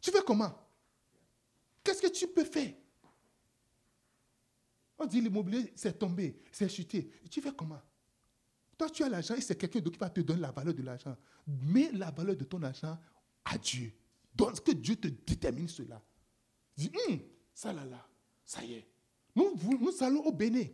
Tu 0.00 0.12
fais 0.12 0.22
comment? 0.24 0.56
Qu'est-ce 1.82 2.00
que 2.00 2.06
tu 2.06 2.28
peux 2.28 2.44
faire? 2.44 2.74
On 4.98 5.04
dit 5.04 5.20
l'immobilier, 5.20 5.72
c'est 5.74 5.98
tombé, 5.98 6.40
c'est 6.52 6.68
chuté. 6.68 7.10
Tu 7.28 7.40
fais 7.40 7.52
comment? 7.52 7.82
Toi, 8.78 8.88
tu 8.88 9.02
as 9.02 9.08
l'argent 9.08 9.34
et 9.34 9.40
c'est 9.40 9.56
quelqu'un 9.56 9.80
d'autre 9.80 9.96
qui 9.96 10.00
va 10.00 10.10
te 10.10 10.20
donner 10.20 10.42
la 10.42 10.52
valeur 10.52 10.74
de 10.74 10.82
l'argent. 10.82 11.16
Mets 11.48 11.90
la 11.90 12.12
valeur 12.12 12.36
de 12.36 12.44
ton 12.44 12.62
argent 12.62 12.96
à 13.44 13.58
Dieu. 13.58 13.92
Donc, 14.32 14.62
que 14.62 14.70
Dieu 14.70 14.94
te 14.94 15.08
détermine 15.08 15.66
cela. 15.66 16.00
Dis, 16.76 16.92
hum, 17.08 17.18
ça 17.52 17.72
là, 17.72 17.84
là, 17.84 18.06
ça 18.46 18.64
y 18.64 18.74
est. 18.74 18.86
Nous, 19.34 19.52
nous 19.78 20.02
allons 20.02 20.24
au 20.24 20.32
Bénin 20.32 20.64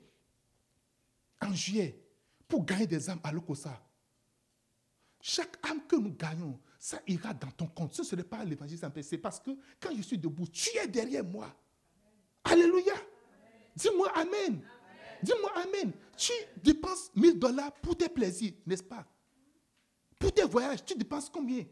en 1.40 1.52
juillet 1.52 1.98
pour 2.46 2.64
gagner 2.64 2.86
des 2.86 3.10
âmes 3.10 3.20
à 3.24 3.32
l'Okosa. 3.32 3.82
Chaque 5.20 5.58
âme 5.68 5.84
que 5.88 5.96
nous 5.96 6.14
gagnons, 6.14 6.60
ça 6.78 7.00
ira 7.06 7.32
dans 7.32 7.50
ton 7.50 7.66
compte. 7.66 7.94
Ce 7.94 8.02
ne 8.02 8.06
serait 8.06 8.24
pas 8.24 8.44
l'évangile 8.44 8.78
c'est 9.02 9.18
parce 9.18 9.40
que 9.40 9.50
quand 9.80 9.94
je 9.96 10.02
suis 10.02 10.18
debout, 10.18 10.46
tu 10.46 10.76
es 10.76 10.86
derrière 10.86 11.24
moi. 11.24 11.52
Alléluia. 12.44 12.94
Dis-moi 13.74 14.10
Amen. 14.14 14.60
Dis-moi 15.22 15.52
Amen. 15.56 15.92
Tu 16.16 16.32
dépenses 16.62 17.10
1000 17.14 17.38
dollars 17.38 17.72
pour 17.74 17.96
tes 17.96 18.08
plaisirs, 18.08 18.52
n'est-ce 18.66 18.82
pas? 18.82 19.06
Pour 20.18 20.32
tes 20.32 20.44
voyages, 20.44 20.84
tu 20.84 20.94
dépenses 20.94 21.30
combien? 21.30 21.64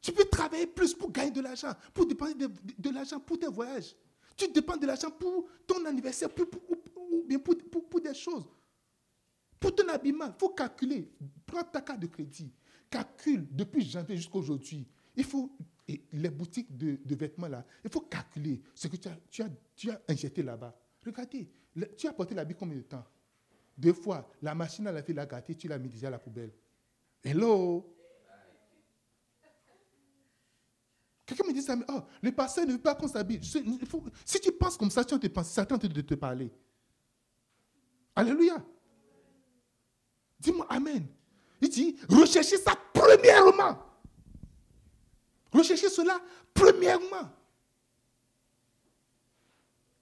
Tu 0.00 0.12
peux 0.12 0.24
travailler 0.24 0.66
plus 0.66 0.94
pour 0.94 1.10
gagner 1.10 1.32
de 1.32 1.40
l'argent, 1.40 1.72
pour 1.92 2.06
dépenser 2.06 2.34
de, 2.34 2.90
l'argent 2.90 3.18
pour 3.20 3.38
tes 3.38 3.48
voyages. 3.48 3.94
Tu 4.36 4.48
dépenses 4.48 4.80
de 4.80 4.86
l'argent 4.86 5.10
pour 5.10 5.48
ton 5.66 5.84
anniversaire, 5.86 6.28
pour, 6.28 6.46
ou 6.96 7.24
bien 7.26 7.38
pour, 7.38 7.56
pour, 7.88 8.00
des 8.00 8.14
choses. 8.14 8.44
Pour 9.58 9.74
ton 9.74 9.88
habillement, 9.88 10.26
il 10.26 10.38
faut 10.38 10.50
calculer. 10.50 11.10
Prends 11.46 11.64
ta 11.64 11.80
carte 11.80 12.00
de 12.00 12.06
crédit. 12.06 12.52
Calcule 12.90 13.46
depuis 13.50 13.84
janvier 13.84 14.16
jusqu'à 14.16 14.38
aujourd'hui. 14.38 14.86
il 15.16 15.24
faut, 15.24 15.50
les 16.12 16.30
boutiques 16.30 16.76
de, 16.76 16.98
vêtements 17.14 17.48
là, 17.48 17.64
il 17.82 17.90
faut 17.90 18.00
calculer 18.00 18.60
ce 18.74 18.88
que 18.88 18.96
tu 18.96 19.08
as, 19.08 19.18
tu 19.30 19.42
as, 19.42 19.48
tu 19.74 19.90
as 19.90 20.00
injecté 20.08 20.42
là-bas. 20.42 20.76
Regardez, 21.04 21.48
tu 21.96 22.06
as 22.06 22.12
porté 22.12 22.34
l'habit 22.34 22.54
combien 22.54 22.76
de 22.76 22.82
temps? 22.82 23.04
Deux 23.78 23.92
fois, 23.92 24.30
la 24.42 24.54
machine 24.54 24.86
à 24.86 24.92
laver 24.92 25.12
l'a 25.12 25.26
gâté, 25.26 25.54
tu 25.54 25.68
l'as 25.68 25.78
mis 25.78 25.88
déjà 25.88 26.08
à 26.08 26.10
la 26.10 26.18
poubelle. 26.18 26.52
Hello? 27.22 27.95
Quelqu'un 31.26 31.44
me 31.48 31.52
dit 31.52 31.60
ça, 31.62 31.74
mais 31.74 31.84
oh, 31.88 32.00
le 32.22 32.30
pasteur 32.30 32.64
ne 32.64 32.72
veut 32.72 32.78
pas 32.78 32.94
qu'on 32.94 33.08
s'habille. 33.08 33.40
Si 33.42 34.40
tu 34.40 34.52
penses 34.52 34.76
comme 34.76 34.90
ça, 34.90 35.04
tu 35.04 35.18
te 35.18 35.26
penser, 35.26 35.52
Satan 35.52 35.76
de 35.76 36.00
te 36.00 36.14
parler. 36.14 36.52
Alléluia. 38.14 38.64
Dis-moi 40.38 40.66
Amen. 40.70 41.06
Il 41.60 41.68
dit, 41.68 41.96
recherchez 42.08 42.58
ça 42.58 42.74
premièrement. 42.94 43.78
Recherchez 45.52 45.88
cela 45.88 46.20
premièrement. 46.54 47.32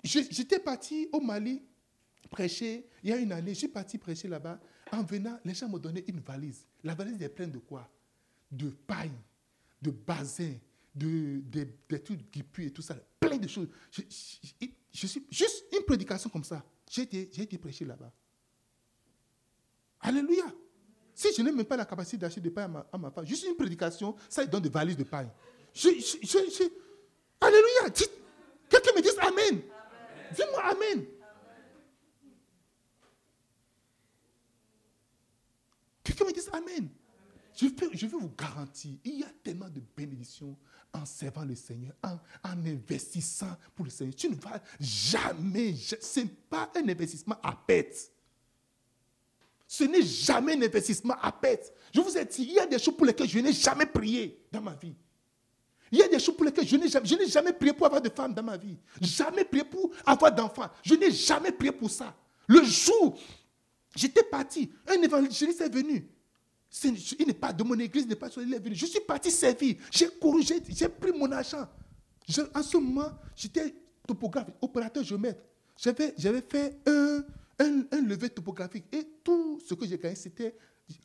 J'étais 0.02 0.58
parti 0.58 1.08
au 1.12 1.20
Mali 1.20 1.62
prêcher 2.28 2.86
il 3.02 3.10
y 3.10 3.12
a 3.12 3.16
une 3.16 3.32
année. 3.32 3.54
Je 3.54 3.60
suis 3.60 3.68
parti 3.68 3.96
prêcher 3.96 4.28
là-bas. 4.28 4.60
En 4.92 5.02
venant, 5.02 5.38
les 5.44 5.54
gens 5.54 5.68
m'ont 5.68 5.78
donné 5.78 6.04
une 6.08 6.20
valise. 6.20 6.66
La 6.82 6.94
valise 6.94 7.22
est 7.22 7.28
pleine 7.28 7.50
de 7.50 7.58
quoi? 7.58 7.88
De 8.50 8.68
paille, 8.68 9.10
de 9.80 9.90
basin, 9.90 10.52
de, 10.94 11.42
des 11.88 12.02
trucs 12.02 12.30
qui 12.30 12.42
puent 12.42 12.66
et 12.66 12.70
tout 12.70 12.82
ça. 12.82 12.96
Plein 13.18 13.38
de 13.38 13.48
choses. 13.48 13.68
Je, 13.90 14.02
je, 14.92 15.06
suis 15.06 15.26
juste 15.30 15.64
une 15.72 15.84
prédication 15.84 16.30
comme 16.30 16.44
ça. 16.44 16.64
J'ai 16.90 17.02
été, 17.02 17.22
été 17.42 17.58
prêcher 17.58 17.84
là-bas. 17.84 18.12
Alléluia. 20.00 20.44
Si 21.14 21.32
je 21.34 21.42
n'ai 21.42 21.52
même 21.52 21.64
pas 21.64 21.76
la 21.76 21.84
capacité 21.84 22.16
d'acheter 22.16 22.40
des 22.40 22.50
paille 22.50 22.68
à 22.92 22.98
ma, 22.98 23.10
femme, 23.10 23.26
juste 23.26 23.44
une 23.44 23.56
prédication, 23.56 24.14
ça 24.28 24.44
donne 24.46 24.62
des 24.62 24.68
valises 24.68 24.96
de 24.96 25.04
paille. 25.04 25.30
Alléluia. 27.40 27.90
Quelqu'un 28.68 28.90
me 28.96 29.02
dise 29.02 29.18
Amen. 29.18 29.62
Dis-moi 30.34 30.62
Amen. 30.64 31.06
Quelqu'un 36.02 36.24
me 36.24 36.32
dise 36.32 36.50
Amen. 36.52 36.88
Je 37.56 37.66
je 37.92 38.06
veux, 38.06 38.18
vous 38.18 38.32
garantir, 38.36 38.98
il 39.04 39.20
y 39.20 39.22
a 39.22 39.30
tellement 39.42 39.68
de 39.68 39.80
bénédictions 39.96 40.58
en 40.94 41.04
servant 41.04 41.44
le 41.44 41.54
Seigneur, 41.54 41.92
en, 42.02 42.18
investissant 42.66 43.56
pour 43.74 43.84
le 43.84 43.90
Seigneur. 43.90 44.14
Tu 44.14 44.30
ne 44.30 44.36
vas 44.36 44.62
jamais, 44.80 45.74
ce 45.76 46.20
n'est 46.20 46.26
pas 46.26 46.70
un 46.76 46.88
investissement 46.88 47.36
à 47.42 47.52
perte. 47.52 48.10
Ce 49.66 49.84
n'est 49.84 50.02
jamais 50.02 50.54
un 50.56 50.62
investissement 50.62 51.16
à 51.20 51.32
perte. 51.32 51.72
Je 51.92 52.00
vous 52.00 52.16
ai 52.16 52.24
dit, 52.24 52.42
il 52.42 52.52
y 52.52 52.58
a 52.58 52.66
des 52.66 52.78
choses 52.78 52.96
pour 52.96 53.06
lesquelles 53.06 53.28
je 53.28 53.38
n'ai 53.40 53.52
jamais 53.52 53.86
prié 53.86 54.44
dans 54.52 54.60
ma 54.60 54.74
vie. 54.74 54.94
Il 55.90 55.98
y 55.98 56.02
a 56.02 56.08
des 56.08 56.18
choses 56.18 56.36
pour 56.36 56.44
lesquelles 56.44 56.66
je 56.66 56.76
n'ai 56.76 56.88
jamais, 56.88 57.06
je 57.06 57.14
n'ai 57.14 57.26
jamais 57.28 57.52
prié 57.52 57.72
pour 57.72 57.86
avoir 57.86 58.00
de 58.00 58.08
femmes 58.08 58.34
dans 58.34 58.42
ma 58.42 58.56
vie. 58.56 58.78
Jamais 59.00 59.44
prié 59.44 59.64
pour 59.64 59.90
avoir 60.06 60.32
d'enfants. 60.32 60.70
Je 60.82 60.94
n'ai 60.94 61.10
jamais 61.10 61.52
prié 61.52 61.72
pour 61.72 61.90
ça. 61.90 62.14
Le 62.46 62.62
jour, 62.62 63.18
j'étais 63.94 64.22
parti, 64.22 64.70
un 64.86 65.00
évangéliste 65.02 65.60
est 65.60 65.72
venu. 65.72 66.08
Il 66.82 67.26
n'est 67.26 67.34
pas 67.34 67.52
de 67.52 67.62
mon 67.62 67.78
église, 67.78 68.04
il 68.04 68.08
n'est 68.08 68.16
pas 68.16 68.30
sur 68.30 68.42
est 68.42 68.58
venu. 68.58 68.74
Je 68.74 68.86
suis 68.86 69.00
parti 69.00 69.30
servir. 69.30 69.76
J'ai 69.90 70.08
couru, 70.08 70.42
j'ai 70.42 70.88
pris 70.88 71.12
mon 71.12 71.30
argent. 71.30 71.68
en 72.54 72.62
ce 72.62 72.76
moment, 72.76 73.12
j'étais 73.36 73.74
topographe, 74.06 74.48
opérateur 74.60 75.04
géomètre. 75.04 75.40
J'avais 75.76 76.42
fait 76.48 76.78
un 76.86 78.02
levé 78.02 78.30
topographique. 78.30 78.86
Et 78.92 79.06
tout 79.22 79.60
ce 79.64 79.74
que 79.74 79.86
j'ai 79.86 79.98
gagné, 79.98 80.16
c'était, 80.16 80.56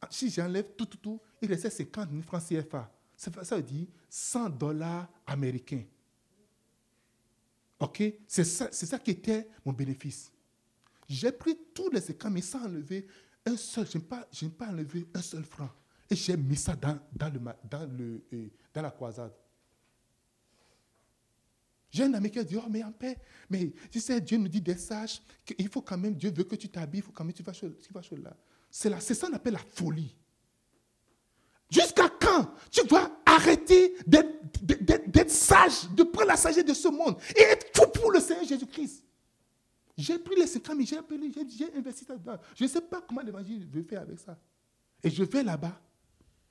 si 0.09 0.29
j'enlève 0.29 0.71
tout, 0.75 0.85
tout, 0.85 0.97
tout, 0.97 1.19
il 1.41 1.49
restait 1.49 1.69
50 1.69 2.09
000 2.09 2.21
francs 2.23 2.43
CFA. 2.47 2.91
Ça 3.15 3.55
veut 3.55 3.61
dire 3.61 3.87
100 4.09 4.49
dollars 4.49 5.07
américains. 5.27 5.83
OK? 7.79 8.03
C'est 8.27 8.43
ça, 8.43 8.71
ça 8.71 8.99
qui 8.99 9.11
était 9.11 9.47
mon 9.63 9.73
bénéfice. 9.73 10.31
J'ai 11.07 11.31
pris 11.31 11.57
tous 11.73 11.89
les 11.89 12.01
50 12.01 12.33
000 12.33 12.43
sans 12.43 12.65
enlever 12.65 13.07
un 13.45 13.57
seul, 13.57 13.87
je 13.87 13.97
n'ai 13.97 14.03
pas, 14.03 14.27
pas 14.57 14.67
enlevé 14.67 15.07
un 15.13 15.21
seul 15.21 15.43
franc. 15.43 15.69
Et 16.09 16.15
j'ai 16.15 16.35
mis 16.37 16.55
ça 16.55 16.75
dans, 16.75 16.99
dans, 17.13 17.29
le, 17.29 17.39
dans, 17.69 17.97
le, 17.97 18.23
euh, 18.33 18.47
dans 18.73 18.81
la 18.81 18.91
croisade. 18.91 19.33
J'ai 21.91 22.03
un 22.03 22.13
ami 22.13 22.29
qui 22.29 22.39
a 22.39 22.43
dit, 22.43 22.55
oh 22.55 22.67
mais 22.69 22.83
en 22.83 22.91
paix, 22.91 23.17
mais 23.49 23.73
tu 23.91 23.99
sais, 23.99 24.21
Dieu 24.21 24.37
nous 24.37 24.47
dit 24.47 24.61
des 24.61 24.77
sages, 24.77 25.21
qu'il 25.43 25.67
faut 25.69 25.81
quand 25.81 25.97
même, 25.97 26.13
Dieu 26.13 26.31
veut 26.31 26.43
que 26.43 26.55
tu 26.55 26.69
t'habilles, 26.69 26.99
il 26.99 27.03
faut 27.03 27.11
quand 27.11 27.23
même 27.23 27.33
que 27.33 27.37
tu 27.37 27.43
fasses, 27.43 27.59
tu 27.59 28.15
là. 28.17 28.35
C'est, 28.69 28.99
c'est 29.01 29.15
ça 29.15 29.27
qu'on 29.27 29.33
appelle 29.33 29.53
la 29.53 29.59
folie. 29.59 30.15
Jusqu'à 31.71 32.09
quand 32.09 32.51
tu 32.71 32.85
vas 32.87 33.11
arrêter 33.25 33.95
d'être, 34.05 35.29
sage, 35.29 35.89
de 35.91 36.03
prendre 36.03 36.27
la 36.27 36.37
sagesse 36.37 36.65
de 36.65 36.73
ce 36.73 36.87
monde 36.87 37.19
et 37.35 37.41
être 37.41 37.67
fou 37.75 37.87
pour 37.91 38.11
le 38.11 38.19
Seigneur 38.19 38.45
Jésus-Christ? 38.45 39.03
J'ai 39.99 40.17
pris 40.17 40.35
les 40.35 40.47
50 40.47 40.77
mais 40.77 40.85
j'ai, 40.85 40.97
appelé, 40.97 41.29
j'ai, 41.33 41.73
investi 41.75 42.05
là-dedans. 42.07 42.37
Je 42.55 42.63
ne 42.63 42.69
sais 42.69 42.79
pas 42.79 43.01
comment 43.01 43.19
l'évangile 43.19 43.67
veut 43.67 43.83
faire 43.83 44.01
avec 44.01 44.17
ça. 44.17 44.39
Et 45.03 45.09
je 45.09 45.23
vais 45.23 45.43
là-bas. 45.43 45.77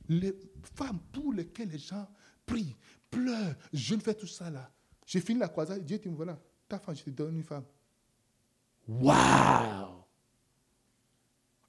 Les 0.07 0.39
femmes 0.75 0.99
pour 1.11 1.33
lesquelles 1.33 1.71
les 1.71 1.79
gens 1.79 2.07
prient, 2.45 2.77
pleurent, 3.11 3.55
je 3.73 3.95
ne 3.95 4.01
fais 4.01 4.13
tout 4.13 4.27
ça 4.27 4.51
là. 4.51 4.71
J'ai 5.07 5.21
fini 5.21 5.41
la 5.41 5.49
croisade, 5.49 5.83
Dieu 5.83 5.99
dit, 5.99 6.09
voilà, 6.09 6.39
ta 6.69 6.79
femme, 6.79 6.95
je 6.95 7.05
te 7.05 7.11
donne 7.11 7.37
une 7.37 7.43
femme. 7.43 7.65
Waouh 8.87 10.05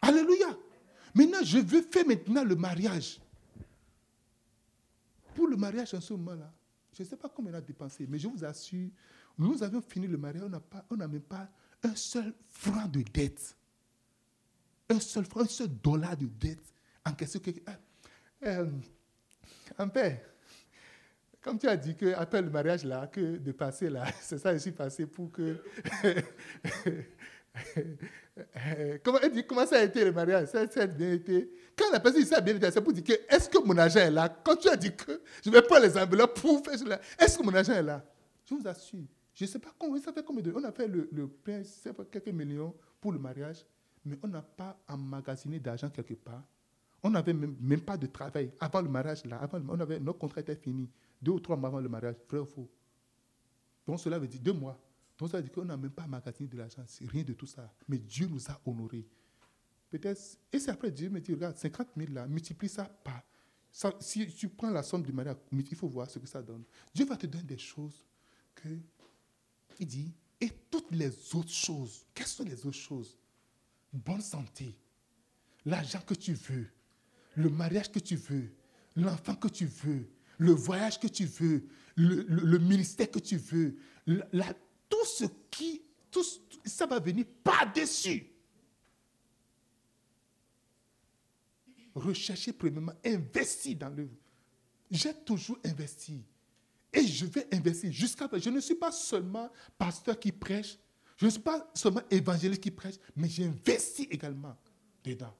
Alléluia 0.01 0.57
Maintenant, 1.15 1.43
je 1.43 1.59
veux 1.59 1.81
faire 1.81 2.05
maintenant 2.05 2.43
le 2.43 2.55
mariage. 2.55 3.21
Pour 5.33 5.47
le 5.47 5.55
mariage 5.55 5.93
en 5.93 6.01
ce 6.01 6.11
moment-là, 6.13 6.53
je 6.91 7.03
ne 7.03 7.07
sais 7.07 7.15
pas 7.15 7.29
combien 7.29 7.53
on 7.53 7.57
a 7.57 7.61
dépensé, 7.61 8.05
mais 8.05 8.19
je 8.19 8.27
vous 8.27 8.43
assure, 8.43 8.89
nous 9.37 9.63
avons 9.63 9.81
fini 9.81 10.07
le 10.07 10.17
mariage, 10.17 10.43
on 10.89 10.97
n'a 10.97 11.07
même 11.07 11.21
pas 11.21 11.49
un 11.83 11.95
seul 11.95 12.33
franc 12.49 12.87
de 12.87 13.01
dette. 13.01 13.55
Un 14.89 14.99
seul 14.99 15.25
franc, 15.25 15.41
un 15.41 15.47
seul 15.47 15.69
dollar 15.69 16.17
de 16.17 16.25
dette 16.25 16.73
en 17.05 17.13
question. 17.13 17.39
Que, 17.39 17.51
euh, 17.51 17.73
euh, 18.45 18.69
en 19.77 19.89
paix, 19.89 20.23
comme 21.41 21.57
tu 21.57 21.67
as 21.67 21.77
dit 21.77 21.95
que 21.95 22.13
après 22.13 22.41
le 22.41 22.49
mariage 22.49 22.83
là, 22.83 23.07
que 23.07 23.37
de 23.37 23.51
passer 23.51 23.89
là, 23.89 24.05
c'est 24.21 24.37
ça, 24.37 24.53
je 24.53 24.59
suis 24.59 24.71
passé 24.71 25.05
pour 25.05 25.31
que. 25.31 25.57
comment, 29.03 29.19
comment 29.47 29.65
ça 29.65 29.77
a 29.77 29.83
été 29.83 30.03
le 30.03 30.11
mariage? 30.11 30.47
Ça, 30.47 30.61
a 30.61 30.87
bien 30.87 31.13
été. 31.13 31.49
Quand 31.75 31.91
la 31.91 31.99
personne 31.99 32.21
dit 32.21 32.27
ça 32.27 32.37
a 32.37 32.41
bien 32.41 32.55
été, 32.55 32.69
c'est 32.71 32.81
pour 32.81 32.93
dire 32.93 33.03
que 33.03 33.33
est-ce 33.33 33.49
que 33.49 33.63
mon 33.63 33.77
argent 33.77 33.99
est 33.99 34.11
là? 34.11 34.29
Quand 34.43 34.55
tu 34.55 34.69
as 34.69 34.75
dit 34.75 34.95
que 34.95 35.21
je 35.43 35.49
vais 35.49 35.61
prendre 35.61 35.83
les 35.83 35.97
enveloppes 35.97 36.39
pour 36.39 36.63
faire 36.63 36.77
cela, 36.77 36.99
est-ce 37.17 37.37
que 37.37 37.43
mon 37.43 37.53
argent 37.53 37.73
est 37.73 37.83
là? 37.83 38.03
Je 38.45 38.55
vous 38.55 38.67
assure. 38.67 39.05
Je 39.39 39.45
ne 39.45 39.47
sais 39.51 39.59
pas 39.59 39.73
combien, 39.79 40.01
ça 40.01 40.11
fait 40.11 40.21
combien 40.21 40.43
de. 40.43 40.51
On 40.51 40.61
a 40.65 40.71
fait 40.73 40.85
le, 40.85 41.07
le 41.13 41.25
plein, 41.29 41.61
quelques 42.11 42.27
millions 42.27 42.75
pour 42.99 43.13
le 43.13 43.19
mariage, 43.19 43.65
mais 44.03 44.19
on 44.21 44.27
n'a 44.27 44.41
pas 44.41 44.77
emmagasiné 44.85 45.61
d'argent 45.61 45.89
quelque 45.89 46.15
part. 46.15 46.43
On 47.01 47.09
n'avait 47.09 47.31
même, 47.31 47.79
pas 47.79 47.95
de 47.95 48.07
travail. 48.07 48.51
Avant 48.59 48.81
le 48.81 48.89
mariage, 48.89 49.23
là, 49.25 49.37
avant, 49.37 49.61
on 49.69 49.79
avait, 49.79 49.97
notre 49.97 50.19
contrat 50.19 50.41
était 50.41 50.57
fini. 50.57 50.89
Deux 51.21 51.31
ou 51.31 51.39
trois 51.39 51.55
mois 51.55 51.69
avant 51.69 51.79
le 51.79 51.87
mariage, 51.87 52.15
vrai 52.29 52.39
ou 52.39 52.45
faux 52.45 52.69
Donc 53.87 54.01
cela 54.01 54.19
veut 54.19 54.27
dire 54.27 54.41
deux 54.41 54.51
mois. 54.51 54.77
Donc 55.17 55.29
ça 55.29 55.37
veut 55.37 55.43
dire 55.43 55.53
qu'on 55.53 55.63
n'a 55.63 55.77
même 55.77 55.89
pas 55.89 56.05
magasiné 56.05 56.49
de 56.49 56.57
l'argent, 56.57 56.83
c'est 56.85 57.09
rien 57.09 57.23
de 57.23 57.31
tout 57.31 57.47
ça. 57.47 57.73
Mais 57.87 57.97
Dieu 57.97 58.27
nous 58.27 58.45
a 58.49 58.59
honorés. 58.65 59.07
Peut-être, 59.89 60.19
et 60.51 60.59
c'est 60.59 60.71
après 60.71 60.91
Dieu 60.91 61.09
me 61.09 61.21
dit, 61.21 61.33
regarde, 61.33 61.55
50 61.55 61.87
000 61.95 62.11
là, 62.11 62.27
multiplie 62.27 62.67
ça 62.67 62.83
par. 62.83 63.23
Si 64.01 64.27
tu 64.33 64.49
prends 64.49 64.69
la 64.69 64.83
somme 64.83 65.03
du 65.03 65.13
mariage, 65.13 65.37
il 65.53 65.75
faut 65.77 65.87
voir 65.87 66.09
ce 66.09 66.19
que 66.19 66.27
ça 66.27 66.41
donne. 66.41 66.65
Dieu 66.93 67.05
va 67.05 67.15
te 67.15 67.25
donner 67.25 67.45
des 67.45 67.57
choses 67.57 68.05
que. 68.53 68.67
Dit, 69.79 70.13
et 70.41 70.49
toutes 70.69 70.91
les 70.91 71.11
autres 71.35 71.51
choses. 71.51 72.05
Quelles 72.13 72.27
sont 72.27 72.43
les 72.43 72.65
autres 72.65 72.77
choses? 72.77 73.17
Bonne 73.91 74.21
santé, 74.21 74.75
l'argent 75.65 76.01
que 76.05 76.13
tu 76.13 76.33
veux, 76.33 76.67
le 77.35 77.49
mariage 77.49 77.91
que 77.91 77.99
tu 77.99 78.15
veux, 78.15 78.51
l'enfant 78.95 79.35
que 79.35 79.47
tu 79.47 79.65
veux, 79.65 80.07
le 80.37 80.51
voyage 80.51 80.99
que 80.99 81.07
tu 81.07 81.25
veux, 81.25 81.67
le, 81.95 82.57
ministère 82.59 83.09
que 83.09 83.19
tu 83.19 83.37
veux, 83.37 83.77
tout 84.89 85.05
ce 85.05 85.25
qui, 85.49 85.81
tout, 86.11 86.23
ça 86.65 86.85
va 86.85 86.99
venir 86.99 87.25
par-dessus. 87.43 88.27
Rechercher 91.95 92.53
premièrement, 92.53 92.93
investir 93.03 93.77
dans 93.77 93.89
le. 93.89 94.09
J'ai 94.91 95.13
toujours 95.13 95.57
investi. 95.65 96.23
Et 96.91 97.05
je 97.05 97.25
vais 97.25 97.47
investir 97.53 97.91
jusqu'à. 97.91 98.27
Je 98.33 98.49
ne 98.49 98.59
suis 98.59 98.75
pas 98.75 98.91
seulement 98.91 99.49
pasteur 99.77 100.19
qui 100.19 100.31
prêche, 100.31 100.77
je 101.17 101.25
ne 101.25 101.31
suis 101.31 101.41
pas 101.41 101.69
seulement 101.73 102.01
évangéliste 102.09 102.61
qui 102.61 102.71
prêche, 102.71 102.95
mais 103.15 103.27
j'investis 103.27 104.07
également 104.09 104.55
dedans. 105.03 105.33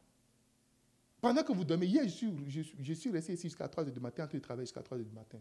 Pendant 1.22 1.44
que 1.44 1.52
vous 1.52 1.66
dormez, 1.66 1.88
hier, 1.88 2.04
je 2.04 2.10
suis, 2.10 2.32
je, 2.80 2.94
suis 2.94 3.12
resté 3.12 3.34
ici 3.34 3.44
jusqu'à 3.44 3.68
3 3.68 3.86
h 3.86 3.92
du 3.92 4.00
matin, 4.00 4.24
en 4.24 4.28
train 4.28 4.38
de 4.38 4.44
travailler 4.44 4.66
jusqu'à 4.66 4.82
3 4.82 4.98
h 4.98 5.04
du 5.04 5.12
matin. 5.12 5.40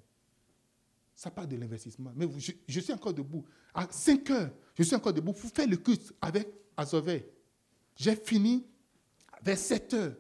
Ça 1.14 1.30
part 1.30 1.46
de 1.46 1.56
l'investissement. 1.56 2.12
Mais 2.16 2.26
je, 2.66 2.80
suis 2.80 2.92
encore 2.92 3.12
debout. 3.12 3.44
À 3.74 3.86
5 3.90 4.30
heures, 4.30 4.50
je 4.76 4.82
suis 4.82 4.94
encore 4.94 5.12
debout 5.12 5.32
pour 5.32 5.50
faire 5.50 5.66
le 5.66 5.76
culte 5.76 6.12
avec 6.20 6.48
Azové. 6.76 7.32
J'ai 7.96 8.16
fini 8.16 8.64
vers 9.42 9.58
7 9.58 9.94
heures. 9.94 10.16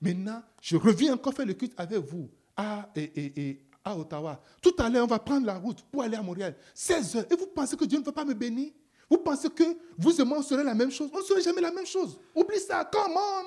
Maintenant, 0.00 0.42
je 0.60 0.76
reviens 0.76 1.14
encore 1.14 1.34
faire 1.34 1.46
le 1.46 1.54
culte 1.54 1.74
avec 1.76 1.98
vous 1.98 2.30
à, 2.56 2.90
et, 2.94 3.60
à 3.84 3.96
Ottawa. 3.96 4.40
Tout 4.60 4.74
à 4.78 4.88
l'heure, 4.88 5.04
on 5.04 5.08
va 5.08 5.18
prendre 5.18 5.46
la 5.46 5.58
route 5.58 5.82
pour 5.90 6.02
aller 6.02 6.16
à 6.16 6.22
Montréal. 6.22 6.54
16 6.74 7.16
heures. 7.16 7.26
Et 7.30 7.36
vous 7.36 7.46
pensez 7.46 7.76
que 7.76 7.84
Dieu 7.84 7.98
ne 7.98 8.04
va 8.04 8.12
pas 8.12 8.24
me 8.24 8.34
bénir? 8.34 8.72
Vous 9.10 9.18
pensez 9.18 9.48
que 9.48 9.64
vous 9.96 10.20
et 10.20 10.24
moi, 10.24 10.38
on 10.38 10.42
serait 10.42 10.64
la 10.64 10.74
même 10.74 10.90
chose? 10.90 11.10
On 11.12 11.18
ne 11.18 11.22
serait 11.22 11.40
jamais 11.40 11.60
la 11.60 11.72
même 11.72 11.86
chose. 11.86 12.18
Oublie 12.34 12.60
ça. 12.60 12.84
Come 12.84 13.16
on. 13.16 13.44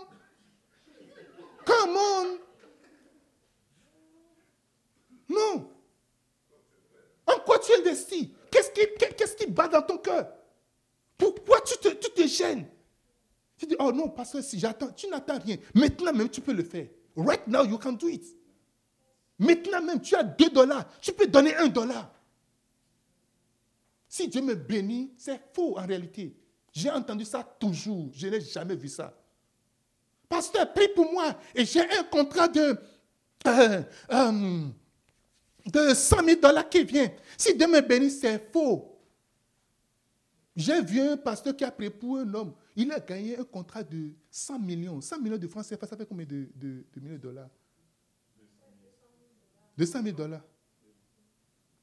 Come 1.66 1.95
on. 1.95 2.38
Non. 5.30 5.70
En 7.28 7.40
quoi 7.45 7.60
tu 7.60 7.72
investis? 7.74 8.30
Qu'est-ce 8.49 8.72
qui, 8.72 8.82
qu'est-ce 9.16 9.36
qui 9.36 9.45
bat 9.48 9.68
dans 9.68 9.82
ton 9.82 9.98
cœur? 9.98 10.28
Pourquoi 11.18 11.62
tu 11.62 11.78
te, 11.78 11.90
tu 11.90 12.12
te 12.12 12.28
gênes? 12.28 12.68
Tu 13.58 13.68
dis, 13.68 13.76
oh 13.80 13.91
non, 13.91 14.10
parce 14.10 14.32
que 14.32 14.41
si 14.41 14.58
j'attends, 14.58 14.91
tu 14.91 15.08
n'attends 15.08 15.38
rien. 15.38 15.58
Maintenant 15.76 16.12
même, 16.12 16.30
tu 16.30 16.41
peux 16.41 16.52
le 16.52 16.64
faire. 16.64 16.88
Right 17.16 17.45
now, 17.48 17.64
you 17.64 17.78
can 17.78 17.94
do 17.94 18.08
it. 18.08 18.24
Maintenant 19.41 19.81
même, 19.81 19.99
tu 19.99 20.15
as 20.15 20.23
deux 20.23 20.51
dollars. 20.51 20.85
Tu 21.01 21.11
peux 21.11 21.26
donner 21.26 21.55
un 21.55 21.68
dollar. 21.68 22.13
Si 24.07 24.27
Dieu 24.27 24.39
me 24.39 24.53
bénit, 24.53 25.11
c'est 25.18 25.41
faux 25.51 25.80
en 25.80 25.85
réalité. 25.88 26.38
J'ai 26.72 26.91
entendu 26.91 27.26
ça 27.26 27.43
toujours. 27.59 28.11
Je 28.13 28.27
n'ai 28.27 28.39
jamais 28.39 28.76
vu 28.76 28.88
ça. 28.88 29.18
Pasteur, 30.30 30.72
prie 30.72 30.89
pour 30.95 31.11
moi. 31.11 31.35
Et 31.55 31.65
j'ai 31.65 31.81
un 31.81 32.03
contrat 32.03 32.47
de, 32.47 32.77
euh, 33.47 33.81
euh, 34.11 34.68
de 35.65 35.93
100 35.95 36.23
000 36.23 36.39
dollars 36.39 36.69
qui 36.69 36.84
vient. 36.84 37.11
Si 37.35 37.55
Dieu 37.55 37.65
me 37.65 37.81
bénit, 37.81 38.11
c'est 38.11 38.51
faux. 38.53 38.95
J'ai 40.55 40.84
vu 40.84 41.01
un 41.01 41.18
pasteur 41.18 41.57
qui 41.57 41.63
a 41.63 41.72
prié 41.72 41.89
pour 41.89 42.19
un 42.19 42.31
homme. 42.31 42.53
Il 42.76 42.91
a 42.91 42.99
gagné 42.99 43.39
un 43.39 43.43
contrat 43.43 43.81
de 43.81 44.11
100 44.30 44.59
millions. 44.59 45.01
100 45.01 45.19
millions 45.19 45.38
de 45.38 45.47
francs 45.47 45.65
CFA, 45.65 45.88
ça 45.88 45.97
fait 45.97 46.05
combien 46.05 46.27
de 46.27 46.85
millions 46.95 47.15
de 47.15 47.18
dollars? 47.18 47.49
200 49.77 50.03
000 50.03 50.15
dollars. 50.15 50.43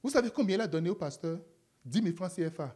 Vous 0.03 0.11
savez 0.11 0.31
combien 0.31 0.57
il 0.57 0.61
a 0.61 0.67
donné 0.67 0.91
au 0.91 0.95
pasteur? 0.95 1.41
10 1.85 2.03
000 2.03 2.17
francs 2.17 2.33
CFA. 2.35 2.75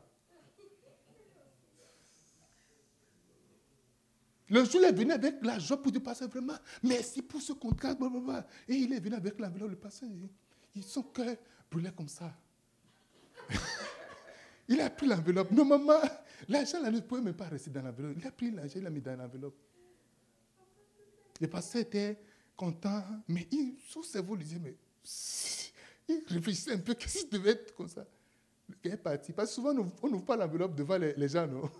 Le 4.49 4.65
jour, 4.65 4.83
il 4.83 4.85
est 4.85 4.93
venu 4.93 5.13
avec 5.13 5.43
l'argent 5.43 5.79
pour 5.79 5.91
dire, 5.91 6.03
pasteur, 6.03 6.29
vraiment, 6.29 6.53
merci 6.83 7.23
pour 7.23 7.41
ce 7.41 7.55
contrat. 7.55 7.97
Et 8.69 8.75
il 8.75 8.93
est 8.93 9.01
venu 9.01 9.15
avec 9.15 9.39
l'enveloppe, 9.39 9.71
le 9.71 9.77
pasteur. 9.77 10.11
Son 10.83 11.05
cœur 11.05 11.37
brûlait 11.71 11.93
comme 11.93 12.09
ça. 12.09 12.35
il 14.69 14.79
a 14.81 14.91
pris 14.91 15.07
l'enveloppe. 15.07 15.51
Non, 15.53 15.65
maman, 15.65 16.01
l'argent 16.49 16.83
ne 16.83 17.01
pouvait 17.01 17.23
même 17.23 17.35
pas 17.35 17.49
rester 17.49 17.71
dans 17.71 17.81
l'enveloppe. 17.81 18.17
Il 18.19 18.27
a 18.27 18.31
pris 18.31 18.51
l'argent, 18.51 18.75
il 18.77 18.83
l'a 18.83 18.91
mis 18.91 19.01
dans 19.01 19.17
l'enveloppe. 19.17 19.57
Le 21.41 21.49
pasteur 21.49 21.81
était 21.81 22.21
content, 22.55 23.03
mais 23.29 23.49
il, 23.51 23.77
son 23.89 24.03
cerveau 24.03 24.35
lui 24.35 24.45
disait, 24.45 24.61
mais 24.63 24.77
il 26.09 26.23
réfléchissait 26.29 26.73
un 26.73 26.79
peu, 26.79 26.95
qu'est-ce 26.95 27.19
qui 27.19 27.29
devait 27.29 27.51
être 27.51 27.75
comme 27.75 27.89
ça? 27.89 28.05
Il 28.85 28.93
est 28.93 28.97
parti. 28.97 29.33
Parce 29.33 29.51
que 29.51 29.55
souvent, 29.55 29.71
on 30.03 30.09
n'ouvre 30.09 30.25
pas 30.25 30.37
l'enveloppe 30.37 30.75
devant 30.75 30.99
les, 30.99 31.29
gens, 31.29 31.47
non? 31.47 31.71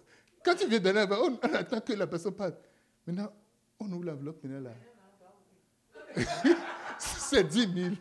Quand 0.45 0.55
tu 0.55 0.67
viens 0.67 0.81
donner, 0.81 1.05
on, 1.11 1.39
on 1.43 1.55
attend 1.55 1.81
que 1.81 1.93
la 1.93 2.07
personne 2.07 2.35
parte. 2.35 2.57
Maintenant, 3.07 3.33
on 3.79 3.91
ouvre 3.93 4.05
l'enveloppe, 4.05 4.43
maintenant 4.45 4.71
là. 4.71 4.75
C'est 6.99 7.45
10 7.45 7.73
000. 7.75 7.95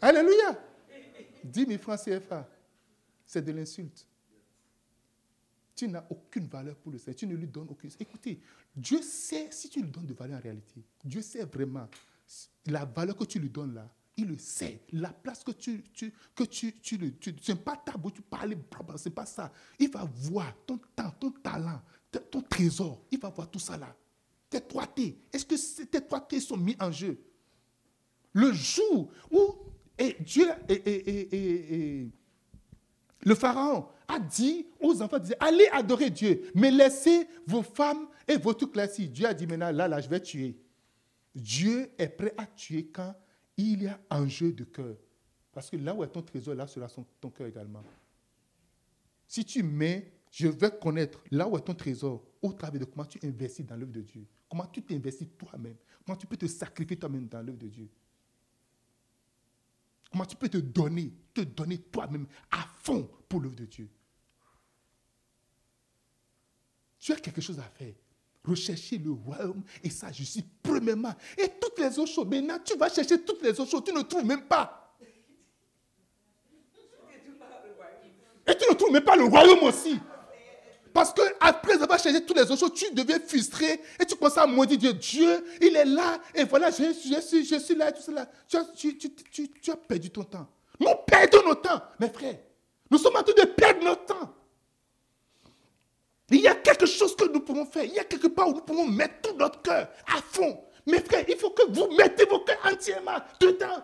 Alléluia 0.00 0.58
10 1.44 1.66
000 1.66 1.78
francs 1.78 2.00
CFA. 2.04 2.48
C'est 3.24 3.42
de 3.42 3.52
l'insulte. 3.52 4.06
Tu 5.74 5.88
n'as 5.88 6.04
aucune 6.10 6.46
valeur 6.46 6.76
pour 6.76 6.90
le 6.92 6.98
Seigneur. 6.98 7.16
Tu 7.16 7.26
ne 7.26 7.36
lui 7.36 7.46
donnes 7.46 7.68
aucune. 7.70 7.90
Écoutez, 8.00 8.40
Dieu 8.74 9.00
sait 9.00 9.48
si 9.50 9.68
tu 9.68 9.80
lui 9.80 9.90
donnes 9.90 10.06
de 10.06 10.14
valeur 10.14 10.38
en 10.38 10.42
réalité. 10.42 10.82
Dieu 11.04 11.22
sait 11.22 11.44
vraiment 11.44 11.88
la 12.66 12.84
valeur 12.84 13.16
que 13.16 13.24
tu 13.24 13.38
lui 13.38 13.50
donnes 13.50 13.74
là, 13.74 13.88
il 14.16 14.26
le 14.26 14.38
sait. 14.38 14.82
La 14.92 15.10
place 15.10 15.44
que 15.44 15.52
tu, 15.52 15.82
tu 15.92 16.12
que 16.34 16.44
tu, 16.44 16.72
tu, 16.80 17.54
pas 17.56 17.76
tabou, 17.76 18.10
tu 18.10 18.20
parles, 18.20 18.56
c'est 18.96 19.10
pas 19.10 19.26
ça. 19.26 19.52
Il 19.78 19.90
va 19.90 20.04
voir 20.04 20.52
ton 20.66 20.78
temps, 20.94 21.10
ton 21.18 21.30
talent, 21.30 21.80
ton 22.30 22.42
trésor. 22.42 23.04
Il 23.10 23.20
va 23.20 23.30
voir 23.30 23.50
tout 23.50 23.60
ça 23.60 23.76
là. 23.76 23.94
Tes 24.50 24.60
droités. 24.60 25.18
Est-ce 25.32 25.44
que 25.44 25.84
tes 25.84 26.00
droités 26.00 26.40
sont 26.40 26.56
mis 26.56 26.76
en 26.80 26.90
jeu? 26.90 27.18
Le 28.32 28.52
jour 28.52 29.10
où 29.30 29.54
et 29.98 30.16
Dieu 30.20 30.48
et, 30.68 32.08
le 33.24 33.34
pharaon 33.34 33.86
a 34.06 34.18
dit 34.18 34.66
aux 34.80 35.02
enfants, 35.02 35.18
allez 35.40 35.68
adorer 35.72 36.08
Dieu, 36.08 36.50
mais 36.54 36.70
laissez 36.70 37.26
vos 37.46 37.62
femmes 37.62 38.06
et 38.26 38.36
votre 38.36 38.66
classiques. 38.66 39.12
Dieu 39.12 39.26
a 39.26 39.34
dit 39.34 39.46
maintenant, 39.46 39.70
là, 39.70 39.88
là, 39.88 40.00
je 40.00 40.08
vais 40.08 40.20
tuer. 40.20 40.56
Dieu 41.38 41.90
est 41.98 42.08
prêt 42.08 42.34
à 42.36 42.46
tuer 42.46 42.88
quand 42.88 43.14
il 43.56 43.84
y 43.84 43.86
a 43.86 44.00
un 44.10 44.26
jeu 44.28 44.52
de 44.52 44.64
cœur. 44.64 44.96
Parce 45.52 45.70
que 45.70 45.76
là 45.76 45.94
où 45.94 46.04
est 46.04 46.08
ton 46.08 46.22
trésor, 46.22 46.54
là 46.54 46.66
sera 46.66 46.88
ton 47.20 47.30
cœur 47.30 47.46
également. 47.46 47.82
Si 49.26 49.44
tu 49.44 49.62
mets, 49.62 50.12
je 50.30 50.48
veux 50.48 50.70
connaître 50.70 51.22
là 51.30 51.48
où 51.48 51.56
est 51.56 51.62
ton 51.62 51.74
trésor, 51.74 52.24
au 52.40 52.52
travers 52.52 52.80
de 52.80 52.84
comment 52.84 53.04
tu 53.04 53.18
investis 53.24 53.64
dans 53.64 53.76
l'œuvre 53.76 53.92
de 53.92 54.02
Dieu. 54.02 54.26
Comment 54.48 54.66
tu 54.66 54.82
t'investis 54.82 55.28
toi-même. 55.36 55.76
Comment 56.04 56.16
tu 56.16 56.26
peux 56.26 56.36
te 56.36 56.46
sacrifier 56.46 56.96
toi-même 56.96 57.26
dans 57.28 57.42
l'œuvre 57.42 57.58
de 57.58 57.68
Dieu. 57.68 57.88
Comment 60.10 60.24
tu 60.24 60.36
peux 60.36 60.48
te 60.48 60.58
donner, 60.58 61.12
te 61.34 61.42
donner 61.42 61.78
toi-même 61.78 62.26
à 62.50 62.66
fond 62.82 63.08
pour 63.28 63.40
l'œuvre 63.40 63.56
de 63.56 63.66
Dieu. 63.66 63.90
Tu 66.98 67.12
as 67.12 67.16
quelque 67.16 67.40
chose 67.40 67.58
à 67.58 67.64
faire. 67.64 67.94
Rechercher 68.48 68.98
le 68.98 69.10
royaume 69.12 69.62
et 69.82 69.90
sa 69.90 70.10
justice, 70.10 70.42
premièrement. 70.62 71.14
Et 71.36 71.48
toutes 71.60 71.78
les 71.78 71.98
autres 71.98 72.12
choses. 72.12 72.26
Maintenant, 72.26 72.58
tu 72.64 72.76
vas 72.76 72.88
chercher 72.88 73.20
toutes 73.20 73.42
les 73.42 73.50
autres 73.50 73.70
choses. 73.70 73.84
Tu 73.84 73.92
ne 73.92 74.02
trouves 74.02 74.24
même 74.24 74.42
pas. 74.42 74.96
Et 78.46 78.56
tu 78.56 78.70
ne 78.70 78.74
trouves 78.74 78.92
même 78.92 79.04
pas 79.04 79.16
le 79.16 79.24
royaume 79.24 79.62
aussi. 79.64 80.00
Parce 80.94 81.12
que 81.12 81.22
après 81.38 81.80
avoir 81.82 81.98
cherché 81.98 82.24
toutes 82.24 82.36
les 82.36 82.42
autres 82.42 82.56
choses, 82.58 82.74
tu 82.74 82.92
deviens 82.92 83.20
frustré 83.20 83.80
et 84.00 84.06
tu 84.06 84.16
commences 84.16 84.38
à 84.38 84.46
maudire 84.46 84.78
Dieu. 84.78 84.92
Dieu, 84.94 85.44
il 85.60 85.76
est 85.76 85.84
là 85.84 86.18
et 86.34 86.44
voilà, 86.44 86.70
je, 86.70 86.92
suis, 87.20 87.44
je 87.44 87.58
suis 87.58 87.74
là, 87.74 87.92
tout 87.92 88.02
cela. 88.02 88.26
Tu 88.48 88.96
tu, 88.98 89.14
tu, 89.14 89.50
tu 89.50 89.70
as 89.70 89.76
perdu 89.76 90.10
ton 90.10 90.24
temps. 90.24 90.48
Nous 90.80 90.88
perdons 91.06 91.46
notre 91.46 91.62
temps, 91.62 91.82
mes 92.00 92.08
frères. 92.08 92.38
Nous 92.90 92.98
sommes 92.98 93.16
en 93.16 93.22
train 93.22 93.34
de 93.34 93.48
perdre 93.48 93.84
notre 93.84 94.06
temps. 94.06 94.34
Il 96.30 96.40
y 96.40 96.48
a 96.48 96.54
quelque 96.54 96.86
chose 96.86 97.16
que 97.16 97.24
nous 97.24 97.40
pouvons 97.40 97.64
faire. 97.64 97.84
Il 97.84 97.94
y 97.94 97.98
a 97.98 98.04
quelque 98.04 98.26
part 98.28 98.48
où 98.48 98.54
nous 98.54 98.60
pouvons 98.60 98.86
mettre 98.86 99.22
tout 99.22 99.36
notre 99.36 99.62
cœur 99.62 99.88
à 100.06 100.20
fond. 100.20 100.60
Mes 100.86 101.00
frères, 101.00 101.24
il 101.28 101.36
faut 101.36 101.50
que 101.50 101.62
vous 101.70 101.88
mettez 101.96 102.24
vos 102.26 102.40
cœurs 102.40 102.58
entièrement 102.64 103.18
dedans. 103.40 103.82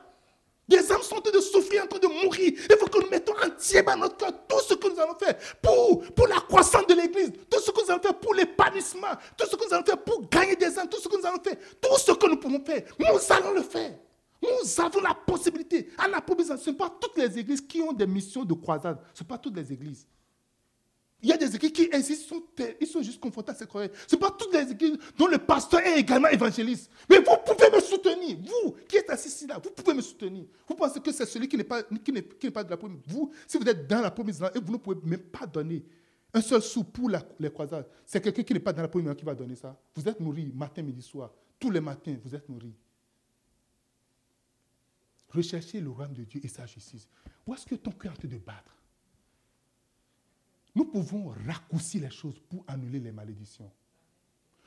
Des 0.67 0.91
âmes 0.91 1.03
sont 1.03 1.17
en 1.17 1.21
train 1.21 1.33
de 1.33 1.41
souffrir, 1.41 1.85
en 1.85 1.87
train 1.87 1.99
de 1.99 2.07
mourir. 2.07 2.53
Il 2.55 2.77
faut 2.79 2.87
que 2.87 2.99
nous 2.99 3.11
mettons 3.11 3.35
entièrement 3.45 3.97
notre 3.97 4.17
cœur 4.17 4.33
tout 4.49 4.61
ce 4.61 4.75
que 4.75 4.89
nous 4.89 4.99
allons 4.99 5.15
faire 5.15 5.37
pour, 5.61 6.03
pour 6.15 6.27
la 6.27 6.41
croissance 6.41 6.87
de 6.87 6.95
l'Église, 6.95 7.33
tout 7.51 7.61
ce 7.61 7.71
que 7.71 7.83
nous 7.85 7.91
allons 7.91 8.01
faire 8.03 8.19
pour 8.19 8.35
l'épanouissement, 8.35 9.13
tout 9.37 9.47
ce 9.47 9.57
que 9.57 9.67
nous 9.67 9.75
allons 9.75 9.85
faire 9.85 10.03
pour 10.03 10.27
gagner 10.29 10.57
des 10.57 10.79
âmes, 10.79 10.89
tout 10.89 11.01
ce 11.01 11.09
que 11.09 11.17
nous 11.19 11.27
allons 11.27 11.43
faire, 11.43 11.57
tout 11.81 11.99
ce 11.99 12.13
que 12.13 12.27
nous 12.27 12.37
pouvons 12.37 12.65
faire, 12.65 12.83
nous 12.99 13.33
allons 13.35 13.53
le 13.53 13.63
faire. 13.63 13.93
Nous 14.43 14.81
avons 14.81 15.01
la 15.01 15.15
possibilité. 15.15 15.91
À 15.99 16.09
la 16.09 16.23
ce 16.27 16.53
ne 16.53 16.57
sont 16.59 16.75
pas 16.75 16.91
toutes 17.01 17.17
les 17.19 17.39
églises 17.39 17.61
qui 17.61 17.81
ont 17.81 17.93
des 17.93 18.07
missions 18.07 18.45
de 18.45 18.55
croisade. 18.55 18.99
Ce 19.09 19.13
ne 19.13 19.19
sont 19.19 19.25
pas 19.25 19.39
toutes 19.39 19.57
les 19.57 19.73
églises. 19.73 20.07
Il 21.25 21.31
y 21.31 21.33
a 21.33 21.39
des 21.39 21.57
églises 21.57 21.73
qui 21.73 21.89
existent, 21.91 22.37
ils 22.79 22.87
sont 22.87 23.01
juste 23.01 23.19
confortables, 23.19 23.57
c'est 23.59 23.67
correct. 23.67 23.97
Ce 24.07 24.15
n'est 24.15 24.21
pas 24.21 24.31
toutes 24.31 24.53
les 24.53 24.71
églises 24.71 24.99
dont 25.17 25.27
le 25.27 25.39
pasteur 25.39 25.81
est 25.81 25.99
également 25.99 26.29
évangéliste. 26.29 26.91
Mais 27.09 27.17
vous 27.17 27.37
pouvez 27.47 27.71
me 27.75 27.81
soutenir. 27.81 28.37
Vous 28.45 28.77
qui 28.87 28.99
êtes 28.99 29.09
assis 29.09 29.29
ici 29.29 29.47
là, 29.47 29.59
vous 29.59 29.71
pouvez 29.71 29.97
me 29.97 30.03
soutenir. 30.03 30.45
Vous 30.69 30.75
pensez 30.75 31.01
que 31.01 31.11
c'est 31.13 31.25
celui 31.25 31.49
qui 31.49 31.57
n'est 31.57 31.65
pas, 31.65 31.83
qui 31.83 32.13
n'est, 32.13 32.21
pas 32.51 32.63
de 32.63 32.69
la 32.69 32.77
promesse. 32.77 33.01
Vous, 33.07 33.33
si 33.47 33.57
vous 33.57 33.67
êtes 33.67 33.87
dans 33.87 34.03
la 34.03 34.11
promesse 34.11 34.39
vous 34.39 34.73
ne 34.73 34.77
pouvez 34.77 34.99
même 35.03 35.21
pas 35.23 35.47
donner 35.47 35.83
un 36.35 36.43
seul 36.43 36.61
sou 36.61 36.85
pour 36.85 37.11
les 37.41 37.51
croisades, 37.51 37.87
c'est 38.05 38.21
quelqu'un 38.21 38.43
qui 38.43 38.53
n'est 38.53 38.61
pas 38.61 38.75
dans 38.75 38.83
la 38.83 38.89
promesse 38.89 39.17
qui 39.17 39.25
va 39.25 39.35
donner 39.35 39.57
ça. 39.57 39.81
Vous 39.95 40.07
êtes 40.07 40.21
nourri 40.21 40.53
matin, 40.55 40.83
midi, 40.83 41.01
soir. 41.01 41.33
Tous 41.59 41.71
les 41.71 41.81
matins, 41.81 42.15
vous 42.23 42.35
êtes 42.35 42.47
nourri. 42.51 42.75
Recherchez 45.31 45.81
le 45.81 45.89
royaume 45.89 46.13
de 46.13 46.25
Dieu 46.25 46.43
et 46.45 46.49
sa 46.49 46.67
justice. 46.67 47.09
Où 47.47 47.55
est-ce 47.55 47.65
que 47.65 47.77
ton 47.77 47.93
cœur 47.93 48.13
est 48.13 48.17
en 48.17 48.19
train 48.19 48.29
de 48.29 48.37
battre? 48.37 48.77
Nous 50.75 50.85
pouvons 50.85 51.29
raccourcir 51.47 52.03
les 52.03 52.11
choses 52.11 52.39
pour 52.49 52.65
annuler 52.67 52.99
les 52.99 53.13
malédictions. 53.13 53.71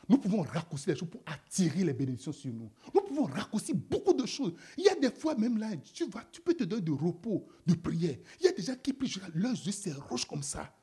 Nous 0.07 0.17
pouvons 0.17 0.41
raccourcir 0.41 0.93
les 0.93 0.99
choses 0.99 1.09
pour 1.09 1.21
attirer 1.25 1.83
les 1.83 1.93
bénédictions 1.93 2.31
sur 2.31 2.53
nous. 2.53 2.71
Nous 2.93 3.01
pouvons 3.01 3.25
raccourcir 3.25 3.75
beaucoup 3.75 4.13
de 4.13 4.25
choses. 4.25 4.53
Il 4.77 4.85
y 4.85 4.89
a 4.89 4.95
des 4.95 5.11
fois 5.11 5.35
même 5.35 5.57
là, 5.57 5.75
tu, 5.77 6.09
vas, 6.09 6.23
tu 6.31 6.39
peux 6.39 6.53
te 6.53 6.63
donner 6.63 6.81
de 6.81 6.91
repos, 6.91 7.45
de 7.65 7.73
prière. 7.73 8.17
Il 8.39 8.45
y 8.45 8.47
a 8.47 8.53
des 8.53 8.61
gens 8.61 8.75
qui 8.75 8.93
prient, 8.93 9.19
leurs 9.33 9.51
yeux 9.51 9.71
c'est 9.71 9.91
rouge 9.91 10.25
comme 10.25 10.43
ça. 10.43 10.73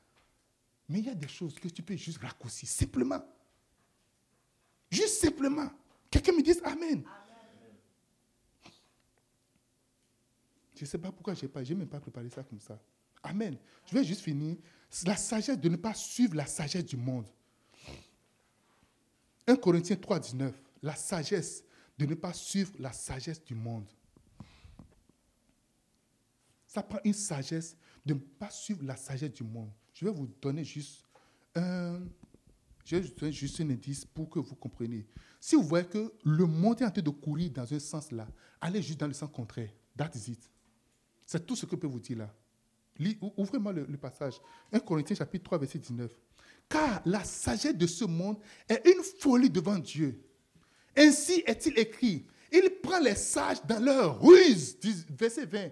Mais 0.88 0.98
il 0.98 1.06
y 1.06 1.09
a 1.09 1.14
des 1.14 1.28
choses 1.28 1.55
que 1.55 1.68
tu 1.68 1.82
peux 1.82 1.96
juste 1.96 2.18
raccourcir, 2.18 2.68
simplement. 2.68 3.24
Juste 4.90 5.22
simplement. 5.22 5.70
Quelqu'un 6.10 6.32
me 6.32 6.42
dise 6.42 6.60
Amen. 6.62 7.02
Je 10.74 10.82
ne 10.82 10.86
sais 10.86 10.98
pas 10.98 11.10
pourquoi 11.10 11.34
je 11.34 11.46
n'ai 11.46 11.74
même 11.74 11.88
pas 11.88 12.01
préparé 12.01 12.28
ça 12.28 12.42
comme 12.42 12.60
ça. 12.60 12.78
Amen. 13.22 13.56
Je 13.86 13.94
vais 13.94 14.05
juste 14.05 14.20
finir 14.20 14.59
la 15.06 15.16
sagesse 15.16 15.58
de 15.58 15.68
ne 15.68 15.76
pas 15.76 15.94
suivre 15.94 16.36
la 16.36 16.46
sagesse 16.46 16.84
du 16.84 16.96
monde. 16.96 17.26
1 19.46 19.56
Corinthiens 19.56 19.96
3, 19.96 20.20
19. 20.20 20.54
La 20.82 20.94
sagesse 20.94 21.64
de 21.98 22.06
ne 22.06 22.14
pas 22.14 22.32
suivre 22.32 22.72
la 22.78 22.92
sagesse 22.92 23.42
du 23.42 23.54
monde. 23.54 23.86
Ça 26.66 26.82
prend 26.82 26.98
une 27.04 27.12
sagesse 27.12 27.76
de 28.04 28.14
ne 28.14 28.18
pas 28.18 28.50
suivre 28.50 28.84
la 28.84 28.96
sagesse 28.96 29.32
du 29.32 29.44
monde. 29.44 29.70
Je 29.92 30.04
vais 30.04 30.12
vous 30.12 30.28
donner 30.40 30.64
juste 30.64 31.04
un, 31.54 32.00
je 32.84 32.96
vais 32.96 33.02
vous 33.02 33.14
donner 33.14 33.32
juste 33.32 33.60
un 33.60 33.70
indice 33.70 34.04
pour 34.04 34.28
que 34.28 34.38
vous 34.38 34.56
compreniez. 34.56 35.06
Si 35.40 35.56
vous 35.56 35.62
voyez 35.62 35.86
que 35.86 36.12
le 36.24 36.46
monde 36.46 36.80
est 36.82 36.84
en 36.84 36.90
train 36.90 37.02
de 37.02 37.10
courir 37.10 37.50
dans 37.50 37.72
un 37.72 37.78
sens 37.78 38.10
là, 38.10 38.26
allez 38.60 38.82
juste 38.82 39.00
dans 39.00 39.06
le 39.06 39.12
sens 39.12 39.30
contraire. 39.30 39.70
That's 39.96 40.28
it. 40.28 40.50
C'est 41.24 41.46
tout 41.46 41.56
ce 41.56 41.64
que 41.64 41.72
je 41.72 41.76
peux 41.76 41.86
vous 41.86 42.00
dire 42.00 42.18
là. 42.18 42.34
Ouvrez-moi 43.36 43.72
le, 43.72 43.96
passage. 43.96 44.40
1 44.72 44.80
Corinthiens 44.80 45.16
chapitre 45.16 45.44
3, 45.44 45.58
verset 45.58 45.78
19. 45.78 46.12
Car 46.68 47.02
la 47.04 47.24
sagesse 47.24 47.76
de 47.76 47.86
ce 47.86 48.04
monde 48.04 48.38
est 48.68 48.86
une 48.86 49.02
folie 49.02 49.50
devant 49.50 49.78
Dieu. 49.78 50.22
Ainsi 50.96 51.42
est-il 51.46 51.78
écrit. 51.78 52.26
Il 52.52 52.70
prend 52.82 53.00
les 53.00 53.16
sages 53.16 53.64
dans 53.64 53.82
leur 53.82 54.20
ruse. 54.20 54.78
Verset 55.10 55.46
20. 55.46 55.70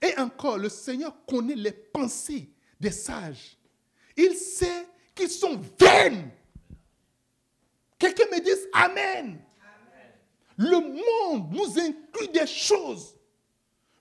Et 0.00 0.16
encore, 0.18 0.58
le 0.58 0.68
Seigneur 0.68 1.24
connaît 1.26 1.56
les 1.56 1.72
pensées 1.72 2.50
des 2.78 2.92
sages. 2.92 3.58
Il 4.16 4.34
sait 4.34 4.86
qu'ils 5.14 5.30
sont 5.30 5.60
vaines. 5.78 6.30
Quelqu'un 7.98 8.26
me 8.30 8.40
dise 8.40 8.68
Amen. 8.72 9.40
Le 10.58 10.80
monde 10.80 11.52
nous 11.52 11.78
inclut 11.78 12.28
des 12.28 12.46
choses. 12.46 13.14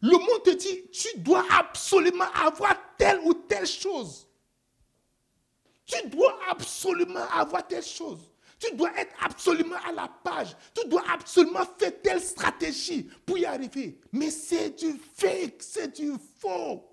Le 0.02 0.18
monde 0.18 0.44
te 0.44 0.50
dit, 0.50 0.90
tu 0.92 1.20
dois 1.20 1.46
absolument 1.52 2.26
avoir 2.34 2.76
telle 2.98 3.20
ou 3.24 3.34
telle 3.34 3.68
chose. 3.68 4.28
Tu 5.86 6.08
dois 6.10 6.38
absolument 6.50 7.26
avoir 7.32 7.66
telle 7.66 7.84
chose. 7.84 8.32
Tu 8.60 8.76
dois 8.76 8.92
être 8.98 9.14
absolument 9.24 9.78
à 9.88 9.92
la 9.92 10.08
page. 10.08 10.56
Tu 10.74 10.88
dois 10.88 11.04
absolument 11.12 11.66
faire 11.78 12.02
telle 12.02 12.22
stratégie 12.22 13.04
pour 13.24 13.38
y 13.38 13.46
arriver. 13.46 14.00
Mais 14.12 14.32
c'est 14.32 14.72
du 14.72 15.00
fake, 15.16 15.58
c'est 15.60 15.96
du 15.96 16.14
faux. 16.40 16.84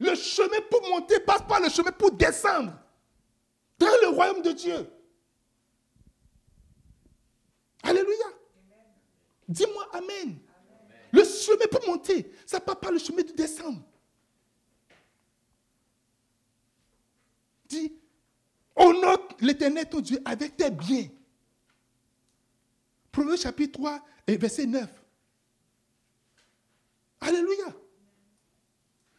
Le 0.00 0.14
chemin 0.14 0.60
pour 0.70 0.88
monter 0.88 1.20
passe 1.20 1.42
par 1.46 1.60
le 1.60 1.68
chemin 1.68 1.92
pour 1.92 2.12
descendre 2.12 2.72
dans 3.78 3.86
le 4.02 4.08
royaume 4.08 4.42
de 4.42 4.52
Dieu. 4.52 4.90
Alléluia. 7.82 8.26
Dis-moi 9.48 9.88
Amen. 9.92 10.38
Le 11.10 11.24
chemin 11.24 11.66
pour 11.70 11.86
monter, 11.86 12.30
ça 12.44 12.60
passe 12.60 12.76
par 12.80 12.92
le 12.92 12.98
chemin 12.98 13.22
de 13.22 13.32
descendre. 13.32 13.82
Dis, 17.66 17.92
Honore 18.76 19.28
l'éternel 19.40 19.88
ton 19.88 20.00
Dieu 20.00 20.20
avec 20.24 20.56
tes 20.56 20.70
biens. 20.70 21.08
Proverbe 23.10 23.38
chapitre 23.38 23.78
3 23.78 24.06
et 24.26 24.36
verset 24.36 24.66
9. 24.66 24.88
Alléluia. 27.20 27.74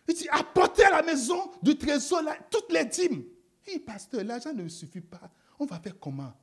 Il 0.07 0.15
dit, 0.15 0.29
apportez 0.29 0.83
à 0.85 0.91
la 0.91 1.01
maison 1.03 1.51
du 1.61 1.77
trésor 1.77 2.21
toutes 2.49 2.71
les 2.71 2.85
dîmes. 2.85 3.25
Hé, 3.67 3.79
pasteur, 3.79 4.23
l'argent 4.23 4.53
ne 4.53 4.67
suffit 4.67 5.01
pas. 5.01 5.29
On 5.59 5.65
va 5.65 5.79
faire 5.79 5.99
comment? 5.99 6.33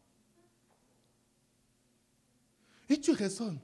Et 2.89 3.01
tu 3.01 3.13
raisonnes. 3.13 3.59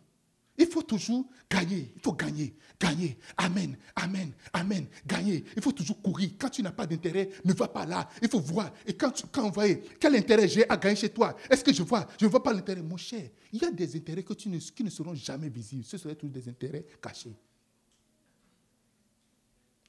Il 0.59 0.67
faut 0.67 0.83
toujours 0.83 1.27
gagner. 1.51 1.93
Il 1.97 2.03
faut 2.03 2.13
gagner. 2.13 2.55
Gagner. 2.79 3.19
Amen. 3.39 3.77
Amen. 3.97 4.33
Amen. 4.53 4.87
Gagner. 5.07 5.45
Il 5.57 5.63
faut 5.63 5.73
toujours 5.73 6.01
courir. 6.03 6.31
Quand 6.39 6.51
tu 6.51 6.63
n'as 6.63 6.73
pas 6.73 6.87
d'intérêt, 6.87 7.31
ne 7.45 7.53
va 7.55 7.69
pas 7.69 7.87
là. 7.87 8.09
Il 8.21 8.29
faut 8.29 8.41
voir. 8.41 8.71
Et 8.87 8.95
quand, 8.95 9.11
tu, 9.11 9.25
quand 9.33 9.51
on 9.57 9.77
quel 9.99 10.15
intérêt 10.15 10.47
j'ai 10.47 10.69
à 10.69 10.77
gagner 10.77 10.97
chez 10.97 11.09
toi, 11.09 11.35
est-ce 11.49 11.65
que 11.65 11.73
je 11.73 11.83
vois? 11.83 12.07
Je 12.19 12.27
ne 12.27 12.31
vois 12.31 12.43
pas 12.43 12.53
l'intérêt. 12.53 12.83
Mon 12.83 12.99
cher, 12.99 13.31
il 13.53 13.63
y 13.63 13.65
a 13.65 13.71
des 13.71 13.97
intérêts 13.97 14.23
que 14.23 14.35
tu 14.35 14.49
ne, 14.51 14.59
qui 14.59 14.85
ne 14.85 14.91
seront 14.91 15.15
jamais 15.15 15.49
visibles. 15.49 15.85
Ce 15.85 15.97
seraient 15.97 16.17
tous 16.17 16.29
des 16.29 16.47
intérêts 16.49 16.85
cachés. 17.01 17.35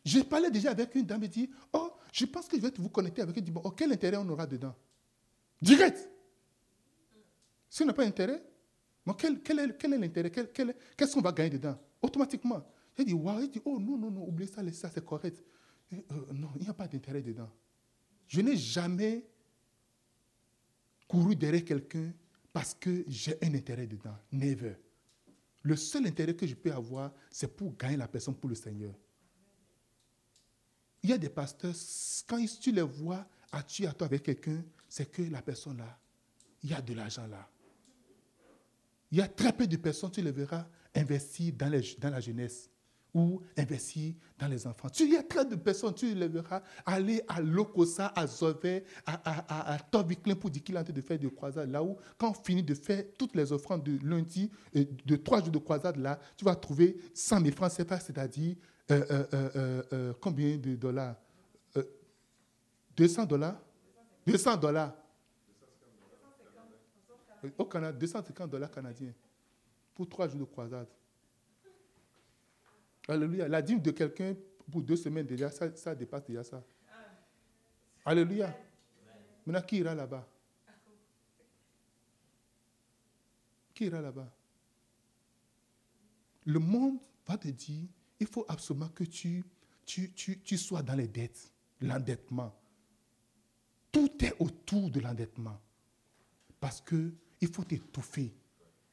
Je 0.06 0.20
parlais 0.20 0.52
déjà 0.52 0.72
avec 0.72 0.96
une 0.96 1.06
dame 1.06 1.24
et 1.24 1.28
dit 1.30 1.50
Oh, 1.74 1.92
je 2.12 2.26
pense 2.26 2.48
que 2.48 2.58
je 2.58 2.62
vais 2.62 2.72
vous 2.78 2.90
connecter 2.90 3.22
avec 3.22 3.38
elle. 3.38 3.44
Dit, 3.44 3.52
bon, 3.52 3.62
oh, 3.64 3.72
quel 3.72 3.92
intérêt 3.92 4.18
on 4.18 4.30
aura 4.30 4.46
dedans? 4.48 4.76
Direct. 5.62 6.10
Si 7.70 7.84
on 7.84 7.86
n'a 7.86 7.94
pas 7.94 8.06
d'intérêt, 8.06 8.42
quel, 9.18 9.42
quel, 9.42 9.60
est, 9.60 9.98
l'intérêt? 9.98 10.32
Qu'est-ce 10.32 11.14
qu'on 11.14 11.22
va 11.22 11.32
gagner 11.32 11.52
dedans? 11.52 11.78
Automatiquement. 12.02 12.66
J'ai 12.98 13.04
dit, 13.06 13.14
waouh, 13.14 13.42
il 13.42 13.50
dit, 13.50 13.62
oh 13.66 13.80
non, 13.80 13.98
non, 13.98 14.12
non, 14.12 14.28
oubliez 14.28 14.50
ça, 14.50 14.62
ça, 14.72 14.90
c'est 14.90 15.04
correct. 15.04 15.44
Euh, 15.92 15.98
non, 16.34 16.50
il 16.56 16.62
n'y 16.62 16.70
a 16.70 16.74
pas 16.74 16.88
d'intérêt 16.88 17.22
dedans. 17.22 17.50
Je 18.28 18.42
n'ai 18.42 18.56
jamais 18.56 19.26
couru 21.08 21.36
derrière 21.36 21.66
quelqu'un 21.66 22.14
parce 22.52 22.74
que 22.74 23.04
j'ai 23.08 23.38
un 23.44 23.54
intérêt 23.54 23.88
dedans. 23.88 24.16
Never. 24.32 24.76
Le 25.64 25.76
seul 25.76 26.06
intérêt 26.08 26.36
que 26.36 26.46
je 26.46 26.56
peux 26.56 26.72
avoir, 26.72 27.14
c'est 27.30 27.54
pour 27.54 27.76
gagner 27.76 27.98
la 27.98 28.08
personne 28.08 28.36
pour 28.36 28.50
le 28.50 28.56
Seigneur. 28.56 28.94
Il 31.02 31.10
y 31.10 31.14
a 31.14 31.18
des 31.18 31.30
pasteurs, 31.30 31.76
quand 32.28 32.44
tu 32.60 32.72
les 32.72 32.82
vois 32.82 33.28
à 33.52 33.62
tu 33.64 33.86
à 33.86 33.94
toi 33.94 34.08
avec 34.08 34.24
quelqu'un, 34.24 34.64
c'est 34.88 35.12
que 35.12 35.22
la 35.24 35.42
personne 35.42 35.78
là, 35.78 36.00
il 36.64 36.70
y 36.70 36.74
a 36.74 36.82
de 36.82 36.94
l'argent 36.94 37.28
là. 37.28 37.50
Il 39.14 39.20
y 39.20 39.22
a 39.22 39.28
très 39.28 39.54
peu 39.54 39.68
de 39.68 39.78
personnes, 39.78 40.10
tu 40.10 40.24
les 40.24 40.32
verras, 40.32 40.66
investir 40.96 41.54
dans, 41.54 41.70
la 41.70 42.20
jeunesse 42.20 42.68
ou 43.14 43.44
investir 43.56 44.16
dans 44.40 44.48
les 44.48 44.66
enfants. 44.66 44.88
Il 45.00 45.14
y 45.14 45.16
a 45.16 45.22
très 45.22 45.48
peu 45.48 45.56
de 45.56 45.62
personnes, 45.62 45.94
tu 45.94 46.16
les 46.16 46.28
verras, 46.28 46.64
aller 46.84 47.22
à 47.28 47.40
Lokosa, 47.40 48.12
à 48.16 48.26
Zové, 48.26 48.84
à, 49.06 49.76
à, 49.76 49.78
pour 49.78 50.50
dire 50.50 50.64
qu'il 50.64 50.74
est 50.74 50.80
en 50.80 50.84
train 50.84 50.92
de 50.92 51.02
faire 51.02 51.20
des 51.20 51.30
croisades. 51.30 51.70
Là 51.70 51.84
où, 51.84 51.96
quand 52.18 52.32
on 52.32 52.34
finit 52.34 52.64
de 52.64 52.74
faire 52.74 53.04
toutes 53.16 53.36
les 53.36 53.52
offrandes 53.52 53.84
de 53.84 54.00
lundi, 54.04 54.50
euh, 54.76 54.84
de 55.06 55.16
trois 55.18 55.42
jours 55.42 55.52
de 55.52 55.60
croisade, 55.60 55.98
là, 55.98 56.20
tu 56.36 56.44
vas 56.44 56.56
trouver 56.56 56.98
100 57.14 57.42
000 57.42 57.56
francs 57.56 57.72
CFA, 57.72 58.00
c'est-à-dire 58.00 58.56
euh, 58.90 59.26
euh, 59.94 60.14
combien 60.20 60.58
de 60.58 60.76
dollars? 60.76 61.18
200 62.98 63.26
dollars? 63.26 63.62
200 64.26 64.58
dollars 64.58 64.96
au 67.58 67.66
Canada, 67.66 67.98
250 67.98 68.50
dollars 68.50 68.72
canadiens 68.72 69.14
pour 69.94 70.08
trois 70.08 70.28
jours 70.28 70.40
de 70.40 70.46
croisade. 70.46 70.88
Alléluia. 73.08 73.48
La 73.48 73.62
dîme 73.62 73.82
de 73.82 73.92
quelqu'un 73.92 74.36
pour 74.72 74.82
deux 74.82 74.96
semaines 74.96 75.26
déjà, 75.26 75.50
ça, 75.50 75.96
dépasse 75.96 76.26
déjà 76.26 76.44
ça. 76.44 76.64
Alléluia. 78.06 78.56
Maintenant, 79.46 79.62
qui 79.62 79.78
ira 79.78 79.94
là-bas? 79.94 80.28
Qui 83.74 83.86
ira 83.86 84.02
là-bas? 84.02 84.32
Le 86.46 86.60
monde 86.60 87.00
va 87.26 87.38
te 87.38 87.48
dire, 87.48 87.88
il 88.20 88.28
faut 88.28 88.46
absolument 88.48 88.90
que 88.90 89.04
tu, 89.04 89.44
tu, 89.86 90.12
tu, 90.14 90.40
tu 90.40 90.58
sois 90.58 90.82
dans 90.82 90.96
les 90.96 91.08
dettes, 91.08 91.52
l'endettement. 91.82 92.54
Tout 93.92 94.24
est 94.24 94.34
autour 94.40 94.90
de 94.90 95.00
l'endettement. 95.00 95.60
Parce 96.60 96.82
que 96.82 97.14
il 97.44 97.50
faut 97.52 97.64
t'étouffer. 97.64 98.34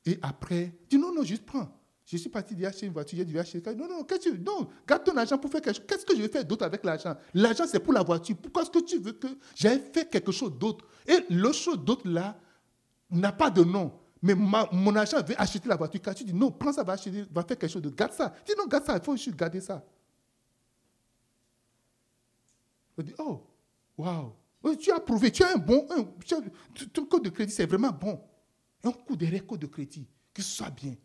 Et 0.05 0.19
après, 0.23 0.73
dis 0.89 0.99
non, 0.99 1.15
non, 1.15 1.23
juste 1.23 1.47
prends. 1.47 1.69
Je 2.05 2.17
suis 2.17 2.29
parti 2.29 2.57
d'acheter 2.57 2.87
une 2.87 2.93
voiture, 2.93 3.19
j'ai 3.19 3.25
dû 3.25 3.39
acheter. 3.39 3.63
Non, 3.77 3.89
non, 3.89 4.03
qu'est-ce 4.03 4.31
que 4.31 4.35
tu 4.35 4.41
Non, 4.41 4.69
garde 4.87 5.05
ton 5.05 5.17
argent 5.17 5.39
pour 5.39 5.51
faire 5.51 5.61
quelque 5.61 5.77
chose. 5.77 5.87
Qu'est-ce 5.87 6.05
que 6.05 6.17
je 6.17 6.23
vais 6.23 6.29
faire 6.29 6.45
d'autre 6.45 6.65
avec 6.65 6.85
l'argent? 6.85 7.15
L'argent, 7.35 7.65
c'est 7.69 7.79
pour 7.79 7.93
la 7.93 8.03
voiture. 8.03 8.37
Pourquoi 8.37 8.63
est-ce 8.63 8.71
que 8.71 8.81
tu 8.81 8.99
veux 8.99 9.13
que 9.13 9.29
j'aille 9.55 9.81
faire 9.93 10.09
quelque 10.09 10.33
chose 10.33 10.53
d'autre? 10.59 10.85
Et 11.07 11.19
le 11.31 11.53
chose 11.53 11.79
d'autre 11.79 12.09
là 12.09 12.37
n'a 13.11 13.31
pas 13.31 13.51
de 13.51 13.63
nom. 13.63 13.93
Mais 14.23 14.35
mon 14.35 14.97
argent 14.97 15.23
veut 15.23 15.41
acheter 15.41 15.69
la 15.69 15.77
voiture. 15.77 16.01
Quand 16.03 16.13
tu 16.13 16.25
dis 16.25 16.35
non, 16.35 16.51
prends 16.51 16.73
ça, 16.73 16.83
va, 16.83 16.95
acheter, 16.95 17.25
va 17.31 17.45
faire 17.45 17.57
quelque 17.57 17.73
chose 17.73 17.83
de. 17.83 17.91
Garde 17.91 18.13
ça. 18.13 18.35
Dis 18.45 18.55
non, 18.59 18.67
garde 18.67 18.85
ça, 18.85 18.97
il 18.97 19.05
faut 19.05 19.17
juste 19.17 19.37
garder 19.37 19.61
ça. 19.61 19.85
Je 22.99 23.05
dis, 23.05 23.15
oh, 23.19 23.41
waouh. 23.97 24.33
Tu 24.79 24.91
as 24.91 24.99
prouvé, 24.99 25.31
tu 25.31 25.45
as 25.45 25.55
un 25.55 25.59
bon. 25.59 25.87
ton 26.93 27.07
code 27.07 27.23
de 27.23 27.31
crédit, 27.31 27.53
c'est 27.53 27.67
vraiment 27.67 27.93
bon 27.93 28.21
un 28.85 28.93
coup 28.93 29.17
de 29.17 29.27
réco 29.27 29.57
de 29.57 29.67
crédit, 29.67 30.07
que 30.33 30.43
soit 30.43 30.71
bien. 30.71 30.97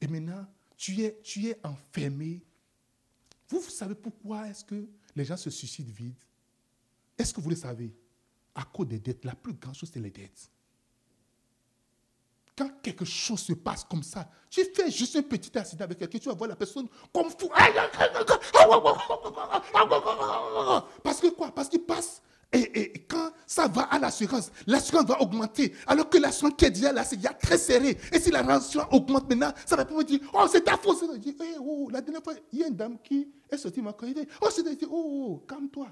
Et 0.00 0.06
maintenant, 0.06 0.46
tu 0.76 1.00
es, 1.02 1.20
tu 1.22 1.46
es 1.46 1.60
enfermé. 1.64 2.42
Vous, 3.48 3.60
vous 3.60 3.70
savez 3.70 3.94
pourquoi 3.94 4.48
est-ce 4.48 4.64
que 4.64 4.88
les 5.14 5.24
gens 5.24 5.36
se 5.36 5.50
suicident 5.50 5.92
vite? 5.92 6.26
Est-ce 7.16 7.32
que 7.32 7.40
vous 7.40 7.50
le 7.50 7.56
savez? 7.56 7.94
À 8.54 8.64
cause 8.64 8.88
des 8.88 8.98
dettes, 8.98 9.24
la 9.24 9.34
plus 9.34 9.54
grande 9.54 9.74
chose, 9.74 9.90
c'est 9.92 10.00
les 10.00 10.10
dettes. 10.10 10.50
Quand 12.56 12.68
quelque 12.82 13.04
chose 13.04 13.40
se 13.40 13.52
passe 13.54 13.84
comme 13.84 14.02
ça, 14.02 14.28
tu 14.50 14.64
fais 14.74 14.90
juste 14.90 15.16
un 15.16 15.22
petit 15.22 15.56
accident 15.56 15.84
avec 15.84 15.98
quelqu'un, 15.98 16.18
tu 16.18 16.28
vas 16.28 16.34
voir 16.34 16.50
la 16.50 16.56
personne 16.56 16.86
comme 17.12 17.30
fou. 17.30 17.48
Parce 21.02 21.20
que 21.20 21.28
quoi? 21.28 21.54
Parce 21.54 21.68
qu'il 21.68 21.82
passe 21.82 22.20
et, 22.52 23.04
quand 23.08 23.32
ça 23.46 23.66
va 23.66 23.82
à 23.82 23.98
l'assurance. 23.98 24.50
L'assurance 24.66 25.06
va 25.06 25.20
augmenter. 25.20 25.74
Alors 25.86 26.08
que 26.08 26.18
l'assurance 26.18 26.54
qui 26.56 26.66
est 26.66 26.70
déjà 26.70 26.92
là, 26.92 27.04
c'est 27.04 27.16
déjà 27.16 27.32
très 27.32 27.58
serré. 27.58 27.98
Et 28.12 28.20
si 28.20 28.30
la 28.30 28.42
l'assurance 28.42 28.88
augmente 28.92 29.28
maintenant, 29.28 29.52
ça 29.64 29.76
va 29.76 29.84
pouvoir 29.84 30.04
dire 30.04 30.20
Oh, 30.32 30.46
c'est 30.50 30.62
ta 30.62 30.76
faute. 30.76 31.18
Dit, 31.18 31.36
hey, 31.40 31.56
oh, 31.58 31.88
la 31.90 32.00
dernière 32.00 32.22
fois, 32.22 32.34
il 32.52 32.58
y 32.58 32.64
a 32.64 32.68
une 32.68 32.76
dame 32.76 32.98
qui 33.02 33.28
est 33.50 33.56
sortie 33.56 33.80
m'a 33.80 33.92
dit 33.92 34.14
Oh, 34.40 34.48
c'est 34.50 34.62
dit, 34.62 34.86
oh, 34.86 34.90
oh 34.90 35.46
calme-toi. 35.48 35.88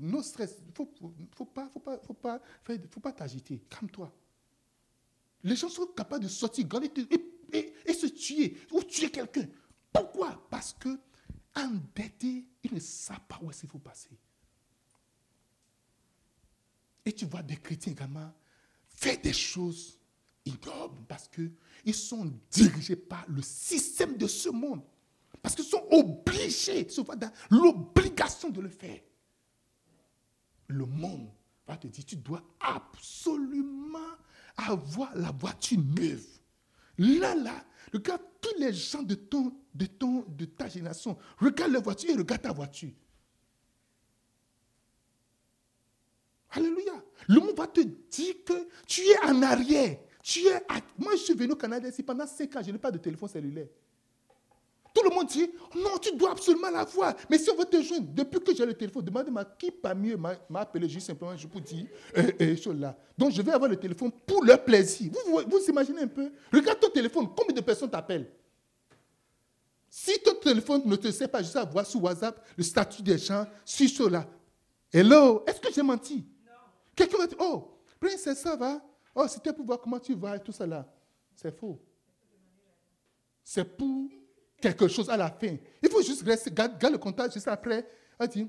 Non 0.00 0.22
stress. 0.22 0.56
Il 0.60 0.68
ne 0.68 0.72
faut, 0.74 0.88
faut, 1.36 1.44
pas, 1.44 1.68
faut 1.72 1.80
pas, 1.80 1.98
faut 1.98 2.14
pas, 2.14 2.40
faut 2.90 3.00
pas 3.00 3.12
t'agiter. 3.12 3.62
Calme-toi. 3.68 4.12
Les 5.42 5.56
gens 5.56 5.68
sont 5.68 5.86
capables 5.86 6.24
de 6.24 6.28
sortir, 6.28 6.66
et, 7.52 7.74
et, 7.86 7.94
se 7.94 8.06
tuer, 8.06 8.58
ou 8.70 8.82
tuer 8.82 9.10
quelqu'un. 9.10 9.46
Pourquoi? 9.92 10.46
Parce 10.50 10.74
que 10.74 10.88
endettés, 11.56 12.46
ils 12.62 12.74
ne 12.74 12.80
savent 12.80 13.20
pas 13.26 13.38
où 13.42 13.50
est-ce 13.50 13.66
faut 13.66 13.78
passer. 13.78 14.10
Tu 17.12 17.26
vois 17.26 17.42
des 17.42 17.56
chrétiens 17.56 17.92
également 17.92 18.32
faire 18.88 19.20
des 19.20 19.32
choses 19.32 19.98
ignobles 20.44 21.02
parce 21.08 21.28
qu'ils 21.28 21.94
sont 21.94 22.32
dirigés 22.50 22.96
par 22.96 23.24
le 23.28 23.42
système 23.42 24.16
de 24.16 24.26
ce 24.26 24.48
monde. 24.48 24.82
Parce 25.42 25.54
qu'ils 25.54 25.64
sont 25.64 25.86
obligés, 25.90 26.88
souvent 26.88 27.16
dans 27.16 27.32
l'obligation 27.50 28.50
de 28.50 28.60
le 28.60 28.68
faire. 28.68 29.00
Le 30.68 30.84
monde 30.84 31.30
va 31.66 31.76
te 31.76 31.86
dire, 31.88 32.04
tu 32.04 32.16
dois 32.16 32.42
absolument 32.60 33.98
avoir 34.56 35.16
la 35.16 35.30
voiture 35.32 35.78
neuve. 35.78 36.26
Là, 36.98 37.34
là, 37.34 37.64
regarde 37.92 38.22
tous 38.40 38.58
les 38.58 38.72
gens 38.72 39.02
de, 39.02 39.14
ton, 39.14 39.54
de, 39.74 39.86
ton, 39.86 40.24
de 40.28 40.44
ta 40.44 40.68
génération. 40.68 41.16
Regarde 41.38 41.72
la 41.72 41.80
voiture 41.80 42.10
et 42.10 42.16
regarde 42.16 42.42
ta 42.42 42.52
voiture. 42.52 42.92
Alléluia. 46.52 46.92
Le 47.28 47.40
monde 47.40 47.56
va 47.56 47.66
te 47.66 47.80
dire 47.80 48.34
que 48.44 48.68
tu 48.86 49.02
es 49.02 49.18
en 49.24 49.42
arrière. 49.42 49.98
Tu 50.22 50.46
es 50.46 50.62
Moi, 50.98 51.12
je 51.12 51.22
suis 51.22 51.34
venu 51.34 51.52
au 51.52 51.56
Canada 51.56 51.88
ici 51.88 52.02
pendant 52.02 52.26
5 52.26 52.56
ans, 52.56 52.60
je 52.64 52.70
n'ai 52.70 52.78
pas 52.78 52.90
de 52.90 52.98
téléphone 52.98 53.28
cellulaire. 53.28 53.68
Tout 54.92 55.08
le 55.08 55.14
monde 55.14 55.28
dit, 55.28 55.48
non, 55.76 55.98
tu 56.00 56.16
dois 56.16 56.32
absolument 56.32 56.70
l'avoir. 56.70 57.14
Mais 57.30 57.38
si 57.38 57.48
on 57.50 57.56
veut 57.56 57.64
te 57.64 57.80
joindre, 57.80 58.08
depuis 58.12 58.40
que 58.40 58.54
j'ai 58.54 58.66
le 58.66 58.74
téléphone, 58.74 59.04
demandez-moi 59.04 59.44
qui 59.56 59.70
parmi 59.70 60.10
eux 60.10 60.16
m'a 60.16 60.36
appelé 60.60 60.88
juste 60.88 61.06
simplement, 61.06 61.36
je 61.36 61.46
vous 61.46 61.60
dis, 61.60 61.86
euh, 62.16 62.30
euh, 62.40 62.74
là. 62.74 62.98
Donc 63.16 63.30
je 63.30 63.40
vais 63.40 63.52
avoir 63.52 63.70
le 63.70 63.76
téléphone 63.76 64.10
pour 64.26 64.44
leur 64.44 64.64
plaisir. 64.64 65.12
Vous, 65.26 65.42
vous, 65.46 65.64
imaginez 65.68 66.02
un 66.02 66.08
peu? 66.08 66.32
Regarde 66.52 66.80
ton 66.80 66.90
téléphone, 66.90 67.28
combien 67.36 67.54
de 67.54 67.60
personnes 67.60 67.90
t'appellent? 67.90 68.30
Si 69.88 70.18
ton 70.24 70.34
téléphone 70.34 70.82
ne 70.84 70.96
te 70.96 71.10
sait 71.12 71.28
pas 71.28 71.42
juste 71.42 71.58
voir 71.72 71.86
sur 71.86 72.02
WhatsApp 72.02 72.44
le 72.56 72.62
statut 72.64 73.02
des 73.02 73.18
gens, 73.18 73.46
sur 73.64 73.88
cela. 73.88 74.26
Hello, 74.92 75.44
est-ce 75.46 75.60
que 75.60 75.72
j'ai 75.72 75.82
menti? 75.82 76.24
Quelqu'un 77.00 77.16
va 77.16 77.26
dire, 77.26 77.38
oh, 77.40 77.80
princesse, 77.98 78.40
ça 78.40 78.56
va? 78.56 78.78
Oh, 79.14 79.26
c'était 79.26 79.54
pour 79.54 79.64
voir 79.64 79.80
comment 79.80 79.98
tu 79.98 80.14
vas 80.14 80.36
et 80.36 80.40
tout 80.40 80.52
ça 80.52 80.66
là. 80.66 80.86
C'est 81.34 81.50
faux. 81.50 81.80
C'est 83.42 83.64
pour 83.64 84.10
quelque 84.60 84.86
chose 84.86 85.08
à 85.08 85.16
la 85.16 85.30
fin. 85.30 85.56
Il 85.82 85.88
faut 85.88 86.02
juste 86.02 86.22
rester, 86.22 86.50
garder 86.50 86.90
le 86.90 86.98
contact 86.98 87.32
juste 87.32 87.48
après. 87.48 87.88
Elle 88.18 88.28
dit, 88.28 88.46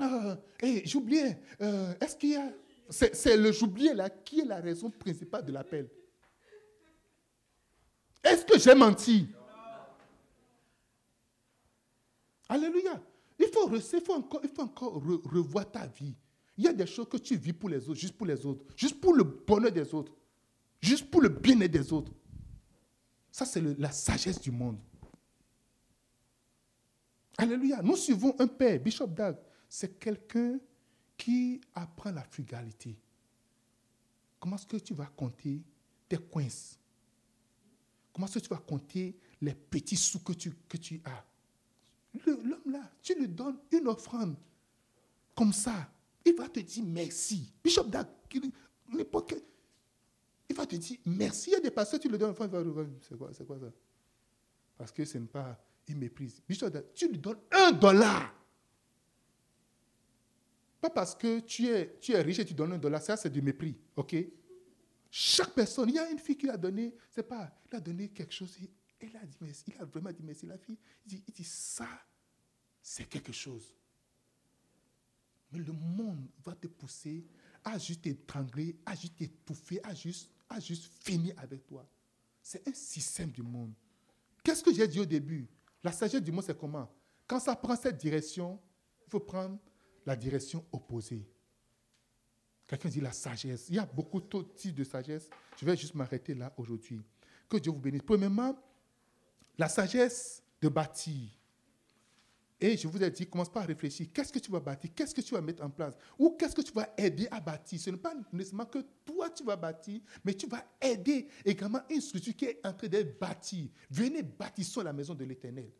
ah, 0.00 0.36
hey, 0.60 0.84
j'oubliais, 0.84 1.40
euh, 1.60 1.94
est-ce 2.00 2.16
qu'il 2.16 2.30
y 2.30 2.36
a... 2.36 2.50
C'est 2.90 3.36
le 3.36 3.52
j'oubliais 3.52 3.94
là 3.94 4.10
qui 4.10 4.40
est 4.40 4.44
la 4.44 4.56
raison 4.60 4.90
principale 4.90 5.44
de 5.44 5.52
l'appel? 5.52 5.88
Est-ce 8.24 8.44
que 8.44 8.58
j'ai 8.58 8.74
menti? 8.74 9.28
Alléluia. 12.48 13.00
Il 13.38 13.46
faut, 13.46 13.72
il 13.72 14.00
faut 14.00 14.14
encore, 14.14 14.40
il 14.42 14.50
faut 14.50 14.62
encore 14.62 14.94
revoir 14.94 15.70
ta 15.70 15.86
vie. 15.86 16.16
Il 16.56 16.64
y 16.64 16.68
a 16.68 16.72
des 16.72 16.86
choses 16.86 17.08
que 17.08 17.16
tu 17.16 17.36
vis 17.36 17.52
pour 17.52 17.68
les 17.68 17.88
autres, 17.88 17.98
juste 17.98 18.16
pour 18.16 18.26
les 18.26 18.46
autres, 18.46 18.64
juste 18.76 19.00
pour 19.00 19.14
le 19.14 19.24
bonheur 19.24 19.72
des 19.72 19.92
autres, 19.92 20.12
juste 20.80 21.10
pour 21.10 21.20
le 21.20 21.28
bien-être 21.28 21.72
des 21.72 21.92
autres. 21.92 22.12
Ça, 23.30 23.44
c'est 23.44 23.60
la 23.60 23.90
sagesse 23.90 24.40
du 24.40 24.52
monde. 24.52 24.78
Alléluia. 27.36 27.82
Nous 27.82 27.96
suivons 27.96 28.34
un 28.38 28.46
père, 28.46 28.78
Bishop 28.78 29.08
Dag. 29.08 29.36
C'est 29.68 29.98
quelqu'un 29.98 30.58
qui 31.16 31.60
apprend 31.74 32.12
la 32.12 32.22
frugalité. 32.22 32.96
Comment 34.38 34.56
est-ce 34.56 34.66
que 34.66 34.76
tu 34.76 34.94
vas 34.94 35.06
compter 35.06 35.62
tes 36.08 36.18
coins? 36.18 36.46
Comment 38.12 38.26
est-ce 38.26 38.38
que 38.38 38.44
tu 38.44 38.50
vas 38.50 38.58
compter 38.58 39.16
les 39.40 39.54
petits 39.54 39.96
sous 39.96 40.20
que 40.20 40.32
tu, 40.32 40.52
que 40.68 40.76
tu 40.76 41.00
as? 41.04 41.24
L'homme 42.24 42.70
là, 42.70 42.92
tu 43.02 43.18
lui 43.18 43.26
donnes 43.26 43.58
une 43.72 43.88
offrande 43.88 44.36
comme 45.34 45.52
ça. 45.52 45.90
Il 46.24 46.34
va 46.34 46.48
te 46.48 46.60
dire 46.60 46.84
merci. 46.84 47.52
Bishop 47.62 47.84
Dag, 47.84 48.06
il 48.32 49.04
va 50.54 50.66
te 50.66 50.76
dire 50.76 50.98
merci. 51.04 51.50
Il 51.50 51.52
y 51.52 51.56
a 51.56 51.60
des 51.60 51.70
pasteurs, 51.70 52.00
tu 52.00 52.08
lui 52.08 52.18
donnes 52.18 52.30
une 52.30 52.32
offrande, 52.32 52.50
il 52.64 52.70
va 52.70 52.84
c'est 53.00 53.18
quoi, 53.18 53.30
c'est 53.32 53.46
quoi 53.46 53.58
ça? 53.58 53.72
Parce 54.76 54.92
que 54.92 55.04
ce 55.04 55.18
n'est 55.18 55.26
pas, 55.26 55.62
il 55.86 55.96
méprise. 55.96 56.40
Bishop 56.48 56.70
Dag, 56.70 56.84
tu 56.94 57.08
lui 57.08 57.18
donnes 57.18 57.40
un 57.50 57.72
dollar. 57.72 58.34
Pas 60.80 60.90
parce 60.90 61.14
que 61.14 61.40
tu 61.40 61.66
es, 61.68 61.98
tu 61.98 62.12
es 62.12 62.20
riche 62.20 62.40
et 62.40 62.44
tu 62.44 62.52
donnes 62.52 62.72
un 62.72 62.78
dollar, 62.78 63.00
ça 63.00 63.16
c'est 63.16 63.30
du 63.30 63.40
mépris, 63.40 63.74
ok? 63.96 64.16
Chaque 65.10 65.54
personne, 65.54 65.88
il 65.88 65.94
y 65.94 65.98
a 65.98 66.10
une 66.10 66.18
fille 66.18 66.36
qui 66.36 66.48
a 66.50 66.56
donné, 66.56 66.94
c'est 67.10 67.22
pas, 67.22 67.50
il 67.70 67.76
a 67.76 67.80
donné 67.80 68.10
quelque 68.10 68.34
chose, 68.34 68.58
elle 69.00 69.16
a 69.16 69.24
dit 69.24 69.38
merci, 69.40 69.64
il 69.68 69.80
a 69.80 69.84
vraiment 69.86 70.12
dit 70.12 70.22
merci, 70.22 70.44
la 70.44 70.58
fille, 70.58 70.76
il 71.06 71.08
dit, 71.08 71.24
il 71.26 71.32
dit 71.32 71.44
ça, 71.44 71.88
c'est 72.82 73.08
quelque 73.08 73.32
chose. 73.32 73.74
Mais 75.54 75.60
le 75.60 75.72
monde 75.72 76.26
va 76.44 76.54
te 76.54 76.66
pousser 76.66 77.24
à 77.62 77.78
juste 77.78 78.02
t'étrangler, 78.02 78.76
à 78.84 78.94
juste 78.96 79.14
juste, 79.94 80.30
à 80.48 80.58
juste 80.58 80.90
finir 81.00 81.34
avec 81.38 81.64
toi. 81.64 81.88
C'est 82.42 82.66
un 82.68 82.74
système 82.74 83.30
du 83.30 83.42
monde. 83.42 83.72
Qu'est-ce 84.42 84.62
que 84.62 84.74
j'ai 84.74 84.86
dit 84.88 85.00
au 85.00 85.06
début? 85.06 85.48
La 85.82 85.92
sagesse 85.92 86.20
du 86.20 86.32
monde, 86.32 86.44
c'est 86.44 86.58
comment? 86.58 86.90
Quand 87.26 87.38
ça 87.38 87.54
prend 87.54 87.76
cette 87.76 87.96
direction, 87.96 88.60
il 89.06 89.10
faut 89.10 89.20
prendre 89.20 89.58
la 90.04 90.16
direction 90.16 90.64
opposée. 90.72 91.26
Quelqu'un 92.66 92.88
dit 92.88 93.00
la 93.00 93.12
sagesse. 93.12 93.66
Il 93.68 93.76
y 93.76 93.78
a 93.78 93.86
beaucoup 93.86 94.20
de 94.20 94.42
types 94.56 94.74
de 94.74 94.84
sagesse. 94.84 95.30
Je 95.56 95.64
vais 95.64 95.76
juste 95.76 95.94
m'arrêter 95.94 96.34
là 96.34 96.52
aujourd'hui. 96.56 97.00
Que 97.48 97.58
Dieu 97.58 97.70
vous 97.70 97.78
bénisse. 97.78 98.02
Premièrement, 98.02 98.58
la 99.56 99.68
sagesse 99.68 100.42
de 100.60 100.68
bâtir. 100.68 101.30
Et 102.60 102.76
je 102.76 102.86
vous 102.86 103.02
ai 103.02 103.10
dit, 103.10 103.26
commence 103.26 103.50
pas 103.50 103.60
à 103.60 103.64
réfléchir. 103.64 104.06
Qu'est-ce 104.12 104.32
que 104.32 104.38
tu 104.38 104.50
vas 104.50 104.60
bâtir? 104.60 104.90
Qu'est-ce 104.94 105.14
que 105.14 105.20
tu 105.20 105.34
vas 105.34 105.40
mettre 105.40 105.62
en 105.62 105.70
place? 105.70 105.94
Ou 106.18 106.30
qu'est-ce 106.30 106.54
que 106.54 106.62
tu 106.62 106.72
vas 106.72 106.88
aider 106.96 107.26
à 107.30 107.40
bâtir? 107.40 107.80
Ce 107.80 107.90
n'est 107.90 107.96
pas 107.96 108.14
nécessairement 108.32 108.66
que 108.66 108.78
toi 109.04 109.28
tu 109.30 109.42
vas 109.44 109.56
bâtir, 109.56 110.00
mais 110.24 110.34
tu 110.34 110.46
vas 110.46 110.64
aider 110.80 111.26
également 111.44 111.80
une 111.90 112.00
structure 112.00 112.34
qui 112.36 112.44
est 112.46 112.60
en 112.64 112.72
train 112.72 112.86
d'être 112.86 113.18
bâtie. 113.18 113.70
Venez 113.90 114.22
bâtissons 114.22 114.82
la 114.82 114.92
maison 114.92 115.14
de 115.14 115.24
l'Éternel. 115.24 115.70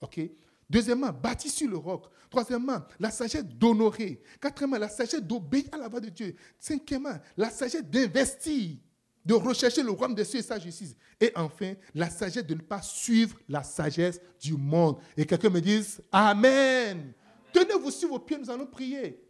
OK? 0.00 0.20
Deuxièmement, 0.68 1.12
bâtir 1.12 1.50
sur 1.50 1.68
le 1.68 1.76
roc. 1.76 2.06
Troisièmement, 2.30 2.80
la 2.98 3.10
sagesse 3.10 3.44
d'honorer. 3.44 4.20
Quatrièmement, 4.40 4.78
la 4.78 4.88
sagesse 4.88 5.22
d'obéir 5.22 5.66
à 5.72 5.76
la 5.76 5.88
voix 5.88 6.00
de 6.00 6.08
Dieu. 6.08 6.34
Cinquièmement, 6.58 7.16
la 7.36 7.50
sagesse 7.50 7.84
d'investir 7.84 8.78
de 9.24 9.34
rechercher 9.34 9.82
le 9.82 9.90
royaume 9.90 10.14
des 10.14 10.24
cieux 10.24 10.40
et 10.40 10.42
sa 10.42 10.58
justice. 10.58 10.94
Et 11.20 11.32
enfin, 11.34 11.74
la 11.94 12.10
sagesse 12.10 12.46
de 12.46 12.54
ne 12.54 12.60
pas 12.60 12.82
suivre 12.82 13.38
la 13.48 13.62
sagesse 13.62 14.20
du 14.40 14.54
monde. 14.54 14.98
Et 15.16 15.24
quelqu'un 15.24 15.50
me 15.50 15.60
dise 15.60 16.02
Amen. 16.12 17.12
Tenez-vous 17.52 17.90
sur 17.90 18.08
vos 18.08 18.18
pieds, 18.18 18.36
nous 18.38 18.50
allons 18.50 18.66
prier. 18.66 19.20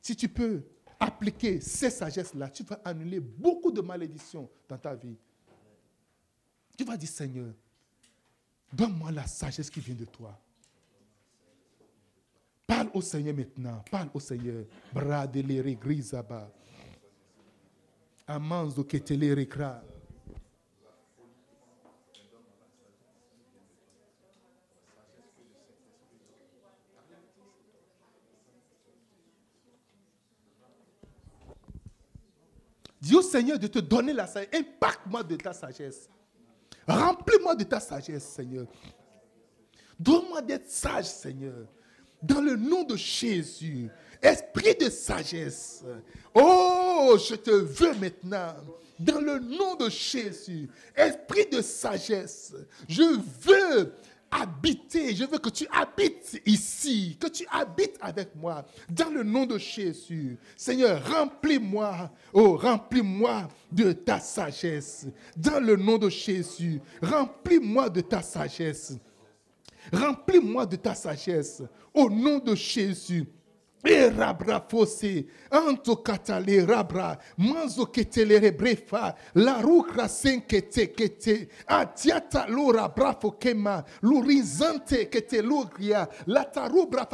Si 0.00 0.16
tu 0.16 0.28
peux 0.28 0.62
appliquer 0.98 1.60
ces 1.60 1.90
sagesses-là, 1.90 2.48
tu 2.50 2.62
vas 2.64 2.80
annuler 2.84 3.20
beaucoup 3.20 3.70
de 3.70 3.80
malédictions 3.80 4.50
dans 4.68 4.78
ta 4.78 4.94
vie. 4.94 5.16
Tu 6.76 6.84
vas 6.84 6.96
dire 6.96 7.08
Seigneur, 7.08 7.54
donne-moi 8.72 9.12
la 9.12 9.26
sagesse 9.26 9.70
qui 9.70 9.80
vient 9.80 9.94
de 9.94 10.04
toi. 10.04 10.38
Parle 12.66 12.90
au 12.94 13.00
Seigneur 13.00 13.34
maintenant. 13.34 13.82
Parle 13.90 14.10
au 14.14 14.20
Seigneur. 14.20 14.64
Bradelere 14.92 15.74
grisaba. 15.74 16.50
Amanzo 18.26 18.84
ketelere 18.84 19.46
kra. 19.46 19.82
Dis 33.00 33.14
au 33.14 33.20
Seigneur 33.20 33.58
de 33.58 33.66
te 33.66 33.78
donner 33.80 34.14
la 34.14 34.26
sagesse. 34.26 34.48
Impacte-moi 34.54 35.22
de 35.22 35.36
ta 35.36 35.52
sagesse. 35.52 36.08
Remplis-moi 36.88 37.54
de 37.54 37.64
ta 37.64 37.78
sagesse, 37.80 38.24
Seigneur. 38.24 38.66
Donne-moi 39.98 40.40
d'être 40.40 40.70
sage, 40.70 41.04
Seigneur. 41.04 41.66
Dans 42.24 42.40
le 42.40 42.56
nom 42.56 42.84
de 42.84 42.96
Jésus. 42.96 43.88
Esprit 44.22 44.74
de 44.80 44.88
sagesse. 44.88 45.84
Oh, 46.34 47.16
je 47.18 47.34
te 47.34 47.50
veux 47.50 47.94
maintenant. 47.94 48.54
Dans 48.98 49.20
le 49.20 49.38
nom 49.38 49.74
de 49.76 49.90
Jésus. 49.90 50.68
Esprit 50.96 51.46
de 51.52 51.60
sagesse. 51.60 52.54
Je 52.88 53.02
veux 53.42 53.92
habiter. 54.30 55.14
Je 55.14 55.24
veux 55.24 55.38
que 55.38 55.50
tu 55.50 55.66
habites 55.70 56.40
ici, 56.46 57.16
que 57.20 57.28
tu 57.28 57.46
habites 57.50 57.98
avec 58.00 58.34
moi. 58.34 58.64
Dans 58.88 59.10
le 59.10 59.22
nom 59.22 59.44
de 59.44 59.58
Jésus. 59.58 60.38
Seigneur, 60.56 61.06
remplis-moi. 61.06 62.10
Oh, 62.32 62.56
remplis-moi 62.56 63.48
de 63.70 63.92
ta 63.92 64.18
sagesse. 64.18 65.06
Dans 65.36 65.60
le 65.60 65.76
nom 65.76 65.98
de 65.98 66.08
Jésus. 66.08 66.80
Remplis-moi 67.02 67.90
de 67.90 68.00
ta 68.00 68.22
sagesse. 68.22 68.94
Remplis-moi 69.92 70.66
de 70.66 70.76
ta 70.76 70.94
sagesse. 70.94 71.62
Au 71.94 72.10
nom 72.10 72.38
de 72.38 72.54
Jésus. 72.54 73.26
E 73.86 74.08
rabra 74.08 74.64
fosse, 74.66 75.26
anto 75.50 75.96
katale 75.96 76.64
rabra, 76.64 77.18
manzo 77.36 77.84
ketelere 77.90 78.50
brefa, 78.50 79.14
la 79.34 79.60
rukra 79.60 80.08
sen 80.08 80.40
kete 80.46 81.50
atiata 81.66 82.46
lura 82.48 82.88
brafo 82.88 83.32
kema, 83.32 83.84
lurizante 84.00 85.10
kete 85.10 85.42
lugria, 85.42 86.08
la 86.24 86.44
tarubra 86.44 87.04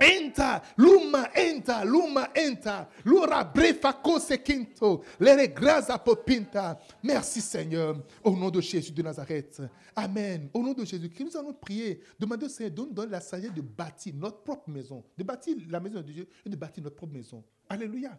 Enta, 0.00 0.62
luma 0.78 1.28
enta, 1.34 1.84
luma 1.84 2.30
enta, 2.34 2.88
lura 3.04 3.44
brefa 3.44 3.92
kose 3.92 4.42
quinto, 4.42 5.04
lere 5.20 5.48
grasa 5.48 5.98
popinta. 5.98 6.80
Merci 7.02 7.42
Seigneur, 7.42 8.02
au 8.24 8.34
nom 8.34 8.50
de 8.50 8.60
Jésus 8.62 8.92
de 8.92 9.02
Nazareth. 9.02 9.60
Amen. 9.94 10.48
Au 10.54 10.62
nom 10.62 10.72
de 10.72 10.84
Jésus, 10.84 11.10
nous 11.20 11.36
allons 11.36 11.52
prier, 11.52 12.00
demander 12.18 12.46
au 12.46 12.48
Seigneur, 12.48 12.88
donne, 12.88 13.10
la 13.10 13.20
sagesse 13.20 13.52
de 13.52 13.60
bâtir 13.60 14.14
notre 14.14 14.42
propre 14.42 14.70
maison, 14.70 15.04
de 15.18 15.22
bâtir 15.22 15.56
la 15.68 15.80
maison 15.80 16.00
de 16.00 16.12
Dieu 16.12 16.28
et 16.46 16.48
de 16.48 16.56
bâtir 16.56 16.82
notre 16.82 16.96
propre 16.96 17.12
maison. 17.12 17.44
Alléluia. 17.68 18.18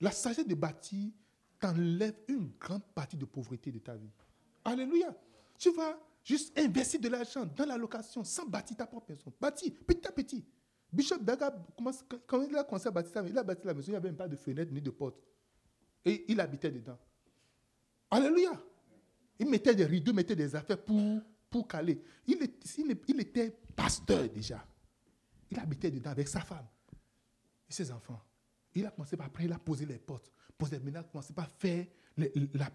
La 0.00 0.10
sagesse 0.10 0.46
de 0.46 0.54
bâtir 0.54 1.10
t'enlève 1.60 2.16
une 2.28 2.50
grande 2.58 2.82
partie 2.94 3.16
de 3.16 3.24
pauvreté 3.24 3.70
de 3.70 3.78
ta 3.78 3.94
vie. 3.94 4.10
Alléluia. 4.64 5.14
Tu 5.58 5.70
vas 5.72 5.96
juste 6.24 6.58
investir 6.58 7.00
de 7.00 7.08
l'argent 7.08 7.44
dans 7.56 7.66
la 7.66 7.76
location 7.76 8.24
sans 8.24 8.46
bâtir 8.46 8.76
ta 8.76 8.86
propre 8.86 9.10
maison. 9.10 9.32
Bâtir 9.40 9.72
petit 9.86 10.06
à 10.08 10.12
petit. 10.12 10.44
Bishop 10.94 11.18
Daga, 11.18 11.52
quand 12.26 12.42
il 12.42 12.56
a 12.56 12.62
commencé 12.62 12.86
à 12.86 12.90
bâtir 12.92 13.26
il 13.26 13.36
a 13.36 13.42
bâti 13.42 13.66
la 13.66 13.74
maison, 13.74 13.88
il 13.88 13.90
n'y 13.90 13.96
avait 13.96 14.08
même 14.08 14.16
pas 14.16 14.28
de 14.28 14.36
fenêtre 14.36 14.72
ni 14.72 14.80
de 14.80 14.90
porte. 14.90 15.16
Et 16.04 16.24
il 16.28 16.38
habitait 16.40 16.70
dedans. 16.70 16.98
Alléluia. 18.10 18.62
Il 19.40 19.50
mettait 19.50 19.74
des 19.74 19.84
rideaux, 19.84 20.12
mettait 20.12 20.36
des 20.36 20.54
affaires 20.54 20.80
pour, 20.82 21.20
pour 21.50 21.66
caler. 21.66 22.00
Il, 22.28 22.40
était 23.20 23.50
pasteur 23.74 24.28
déjà. 24.28 24.64
Il 25.50 25.58
habitait 25.58 25.90
dedans 25.90 26.10
avec 26.10 26.28
sa 26.28 26.40
femme 26.40 26.66
et 27.68 27.72
ses 27.72 27.90
enfants. 27.90 28.22
Il 28.72 28.86
a 28.86 28.90
commencé 28.90 29.16
par, 29.16 29.26
après, 29.26 29.46
il 29.46 29.52
a 29.52 29.58
posé 29.58 29.84
les 29.86 29.98
portes. 29.98 30.30
Posé, 30.56 30.78
il 30.86 30.96
a 30.96 31.02
commencé 31.02 31.32
par 31.32 31.50
faire 31.50 31.86
les, 32.16 32.32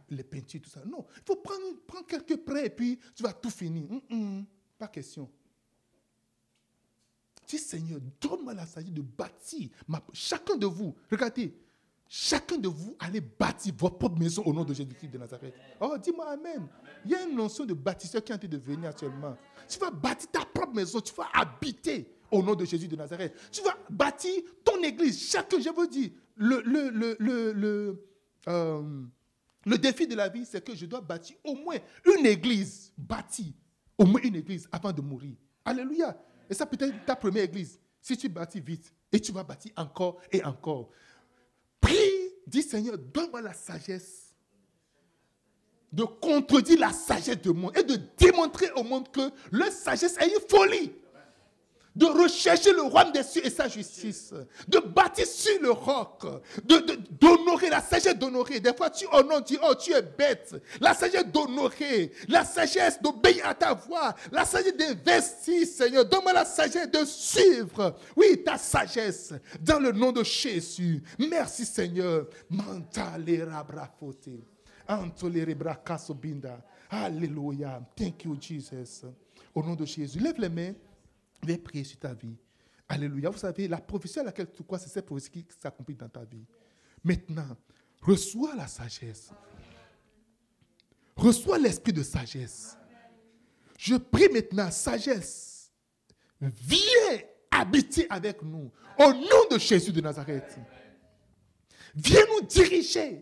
les, 0.10 0.24
peintures, 0.26 0.62
tout 0.62 0.70
ça. 0.70 0.84
Non, 0.84 1.06
il 1.16 1.22
faut 1.26 1.38
prendre, 1.38 1.80
prendre 1.88 2.06
quelques 2.06 2.36
prêts 2.44 2.66
et 2.66 2.70
puis 2.70 3.00
tu 3.16 3.24
vas 3.24 3.32
tout 3.32 3.50
finir. 3.50 3.88
pas 4.78 4.90
question. 4.90 5.32
Dis 7.50 7.58
Seigneur, 7.58 8.00
donne-moi 8.22 8.54
la 8.54 8.68
sagesse 8.68 8.94
de 8.94 9.02
bâtir. 9.02 9.70
Chacun 10.14 10.56
de 10.56 10.68
vous, 10.68 10.96
regardez, 11.10 11.52
chacun 12.08 12.58
de 12.58 12.68
vous 12.68 12.96
allez 13.00 13.22
bâtir 13.22 13.74
votre 13.76 13.98
propre 13.98 14.20
maison 14.20 14.44
au 14.46 14.54
nom 14.54 14.64
de 14.64 14.72
Jésus-Christ 14.72 15.10
de 15.10 15.18
Nazareth. 15.18 15.56
Oh, 15.82 15.98
dis-moi 15.98 16.30
Amen. 16.30 16.68
Il 17.04 17.10
y 17.10 17.16
a 17.16 17.24
une 17.24 17.36
notion 17.36 17.66
de 17.66 17.74
bâtisseur 17.74 18.24
qui 18.24 18.32
est 18.32 18.36
en 18.36 18.38
train 18.38 18.48
de 18.48 18.58
venir 18.58 18.90
actuellement. 18.90 19.36
Tu 19.68 19.80
vas 19.80 19.90
bâtir 19.90 20.30
ta 20.30 20.46
propre 20.46 20.76
maison, 20.76 21.02
tu 21.02 21.12
vas 21.16 21.28
habiter 21.34 22.14
au 22.30 22.44
nom 22.44 22.54
de 22.54 22.66
Jésus 22.66 22.88
de 22.88 22.96
Nazareth. 22.96 23.34
Tu 23.52 23.64
vas 23.64 23.76
bâtir 23.90 24.44
ton 24.64 24.84
église. 24.84 25.20
Chacun, 25.32 25.60
je 25.60 25.70
vous 25.70 25.88
dis, 25.88 26.14
le, 26.36 26.62
le, 26.64 26.90
le, 26.92 27.52
le, 27.54 28.06
euh, 28.48 29.04
le 29.66 29.78
défi 29.80 30.06
de 30.06 30.14
la 30.16 30.30
vie, 30.30 30.46
c'est 30.46 30.64
que 30.64 30.76
je 30.76 30.86
dois 30.86 31.02
bâtir 31.02 31.36
au 31.44 31.56
moins 31.56 31.78
une 32.16 32.28
église, 32.28 32.94
bâtir 32.96 33.48
au 33.98 34.06
moins 34.06 34.22
une 34.22 34.36
église 34.36 34.70
avant 34.72 34.92
de 34.92 35.02
mourir. 35.02 35.36
Alléluia. 35.66 36.16
Et 36.50 36.54
ça 36.54 36.66
peut 36.66 36.78
être 36.80 37.06
ta 37.06 37.16
première 37.16 37.44
église. 37.44 37.80
Si 38.02 38.18
tu 38.18 38.30
bâtis 38.30 38.60
vite, 38.60 38.94
et 39.12 39.20
tu 39.20 39.32
vas 39.32 39.44
bâtir 39.44 39.72
encore 39.76 40.22
et 40.32 40.44
encore. 40.44 40.90
Prie, 41.82 41.96
dis 42.46 42.62
Seigneur, 42.62 42.98
donne-moi 42.98 43.42
la 43.42 43.54
sagesse 43.54 44.34
de 45.92 46.04
contredire 46.04 46.80
la 46.80 46.92
sagesse 46.92 47.42
du 47.42 47.50
monde 47.50 47.76
et 47.76 47.84
de 47.84 48.00
démontrer 48.18 48.70
au 48.76 48.84
monde 48.84 49.10
que 49.12 49.32
leur 49.52 49.72
sagesse 49.72 50.18
est 50.18 50.28
une 50.28 50.48
folie 50.48 50.92
de 51.96 52.06
rechercher 52.06 52.72
le 52.74 52.84
royaume 52.84 53.12
des 53.12 53.24
cieux 53.24 53.46
et 53.46 53.50
sa 53.50 53.68
justice, 53.68 54.34
de 54.68 54.80
bâtir 54.80 55.26
sur 55.26 55.62
le 55.62 55.72
roc, 55.72 56.24
d'honorer, 56.64 57.68
de, 57.68 57.72
la 57.72 57.82
sagesse 57.82 58.18
d'honorer. 58.18 58.60
Des 58.60 58.74
fois, 58.74 58.90
tu 58.90 59.06
honores, 59.12 59.44
tu 59.44 59.54
dis, 59.54 59.60
oh, 59.68 59.74
tu 59.76 59.92
es 59.94 60.02
bête. 60.02 60.56
La 60.80 60.94
sagesse 60.94 61.26
d'honorer, 61.28 62.12
la 62.28 62.46
sagesse 62.46 63.02
d'obéir 63.02 63.48
à 63.48 63.56
ta 63.56 63.74
voix, 63.74 64.16
la 64.32 64.46
sagesse 64.46 64.78
d'investir, 64.78 65.68
Seigneur. 65.68 66.06
Donne-moi 66.06 66.34
la 66.34 66.46
sagesse 66.46 66.90
de 66.90 67.06
suivre, 67.06 67.96
oui, 68.16 68.44
ta 68.44 68.58
sagesse, 68.58 69.34
dans 69.60 69.80
le 69.80 69.92
nom 69.92 70.12
de 70.12 70.24
Jésus. 70.24 71.02
Merci, 71.18 71.66
Seigneur. 71.66 72.28
Alléluia. 76.92 77.82
Thank 77.96 78.24
you, 78.26 78.38
Jesus. 78.40 79.06
Au 79.54 79.64
nom 79.64 79.76
de 79.76 79.86
Jésus. 79.86 80.20
Lève 80.20 80.40
les 80.40 80.50
mains. 80.50 80.74
Viens 81.46 81.58
prier 81.58 81.84
sur 81.84 82.00
ta 82.00 82.14
vie. 82.14 82.36
Alléluia. 82.88 83.30
Vous 83.30 83.38
savez, 83.38 83.68
la 83.68 83.78
prophétie 83.78 84.20
à 84.20 84.24
laquelle 84.24 84.52
tu 84.52 84.64
crois, 84.64 84.80
c'est 84.80 84.90
cette 84.90 85.06
prophétie 85.06 85.44
qui 85.44 85.46
s'accomplit 85.60 85.96
dans 85.96 86.10
ta 86.10 86.24
vie. 86.24 86.46
Maintenant, 87.04 87.56
reçois 88.02 88.56
la 88.56 88.68
sagesse. 88.68 89.32
Reçois 91.16 91.58
l'esprit 91.58 91.94
de 91.94 92.04
sagesse. 92.04 92.78
Je 93.78 93.96
prie 93.96 94.30
maintenant, 94.30 94.72
sagesse. 94.72 95.72
Viens 96.42 97.20
habiter 97.52 98.08
avec 98.10 98.42
nous. 98.42 98.72
Au 98.98 99.14
nom 99.14 99.48
de 99.52 99.58
Jésus 99.60 99.92
de 99.92 100.02
Nazareth. 100.02 100.58
Viens 101.96 102.26
nous 102.28 102.46
diriger. 102.48 103.22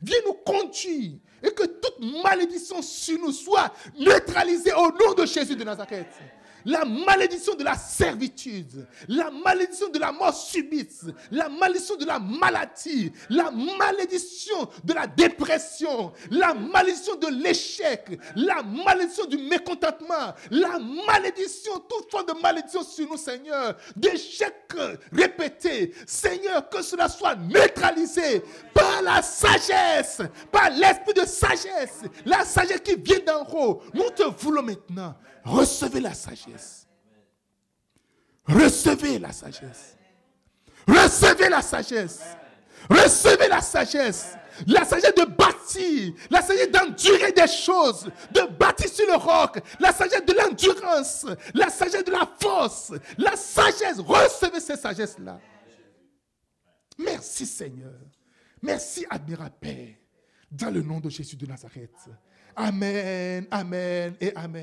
Viens 0.00 0.18
nous 0.26 0.34
conduire. 0.34 1.18
Et 1.42 1.50
que 1.50 1.66
toute 1.66 2.22
malédiction 2.22 2.80
sur 2.82 3.18
nous 3.18 3.32
soit 3.32 3.72
neutralisée 3.98 4.72
au 4.72 4.90
nom 4.90 5.14
de 5.16 5.26
Jésus 5.26 5.54
de 5.54 5.64
Nazareth 5.64 6.08
la 6.64 6.84
malédiction 6.84 7.54
de 7.54 7.64
la 7.64 7.74
servitude, 7.74 8.86
la 9.08 9.30
malédiction 9.30 9.88
de 9.88 9.98
la 9.98 10.12
mort 10.12 10.34
subite, 10.34 11.02
la 11.30 11.48
malédiction 11.48 11.96
de 11.96 12.04
la 12.04 12.18
maladie, 12.18 13.12
la 13.30 13.50
malédiction 13.50 14.68
de 14.84 14.92
la 14.92 15.06
dépression, 15.06 16.12
la 16.30 16.54
malédiction 16.54 17.16
de 17.16 17.28
l'échec, 17.42 18.18
la 18.36 18.62
malédiction 18.62 19.26
du 19.26 19.38
mécontentement, 19.38 20.34
la 20.50 20.78
malédiction, 20.78 21.72
toute 21.88 22.10
forme 22.10 22.26
de 22.26 22.40
malédiction 22.40 22.82
sur 22.82 23.08
nous, 23.08 23.16
Seigneur, 23.16 23.76
d'échec 23.96 24.54
répété. 25.12 25.92
Seigneur, 26.06 26.68
que 26.68 26.82
cela 26.82 27.08
soit 27.08 27.36
neutralisé 27.36 28.42
par 28.72 29.02
la 29.02 29.22
sagesse, 29.22 30.22
par 30.50 30.70
l'esprit 30.70 31.14
de 31.14 31.26
sagesse, 31.26 32.02
la 32.24 32.44
sagesse 32.44 32.80
qui 32.80 32.96
vient 32.96 33.20
d'en 33.26 33.46
haut. 33.52 33.82
Nous 33.94 34.10
te 34.10 34.22
voulons 34.22 34.62
maintenant. 34.62 35.14
Recevez 35.44 36.00
la 36.00 36.14
sagesse. 36.14 36.86
Recevez 38.46 39.18
la 39.18 39.32
sagesse. 39.32 39.96
Recevez 40.86 41.48
la 41.48 41.62
sagesse. 41.62 42.20
Recevez 42.88 43.48
la 43.48 43.60
sagesse. 43.60 44.36
La 44.66 44.84
sagesse 44.84 45.14
de 45.14 45.24
bâtir, 45.24 46.14
la 46.30 46.42
sagesse 46.42 46.70
d'endurer 46.70 47.32
des 47.32 47.46
choses, 47.46 48.10
de 48.32 48.42
bâtir 48.58 48.88
sur 48.88 49.06
le 49.06 49.16
roc, 49.16 49.58
la 49.80 49.92
sagesse 49.92 50.24
de 50.26 50.34
l'endurance, 50.34 51.26
la 51.54 51.70
sagesse 51.70 52.04
de 52.04 52.10
la 52.12 52.28
force, 52.38 52.92
la 53.16 53.34
sagesse. 53.34 53.98
Recevez 53.98 54.60
ces 54.60 54.76
sagesses-là. 54.76 55.40
Merci 56.98 57.46
Seigneur. 57.46 57.98
Merci 58.60 59.06
admirable 59.08 59.56
Père. 59.60 59.94
Dans 60.50 60.70
le 60.70 60.82
nom 60.82 61.00
de 61.00 61.08
Jésus 61.08 61.36
de 61.36 61.46
Nazareth. 61.46 61.96
Amen, 62.54 63.46
Amen 63.50 64.14
et 64.20 64.36
Amen. 64.36 64.60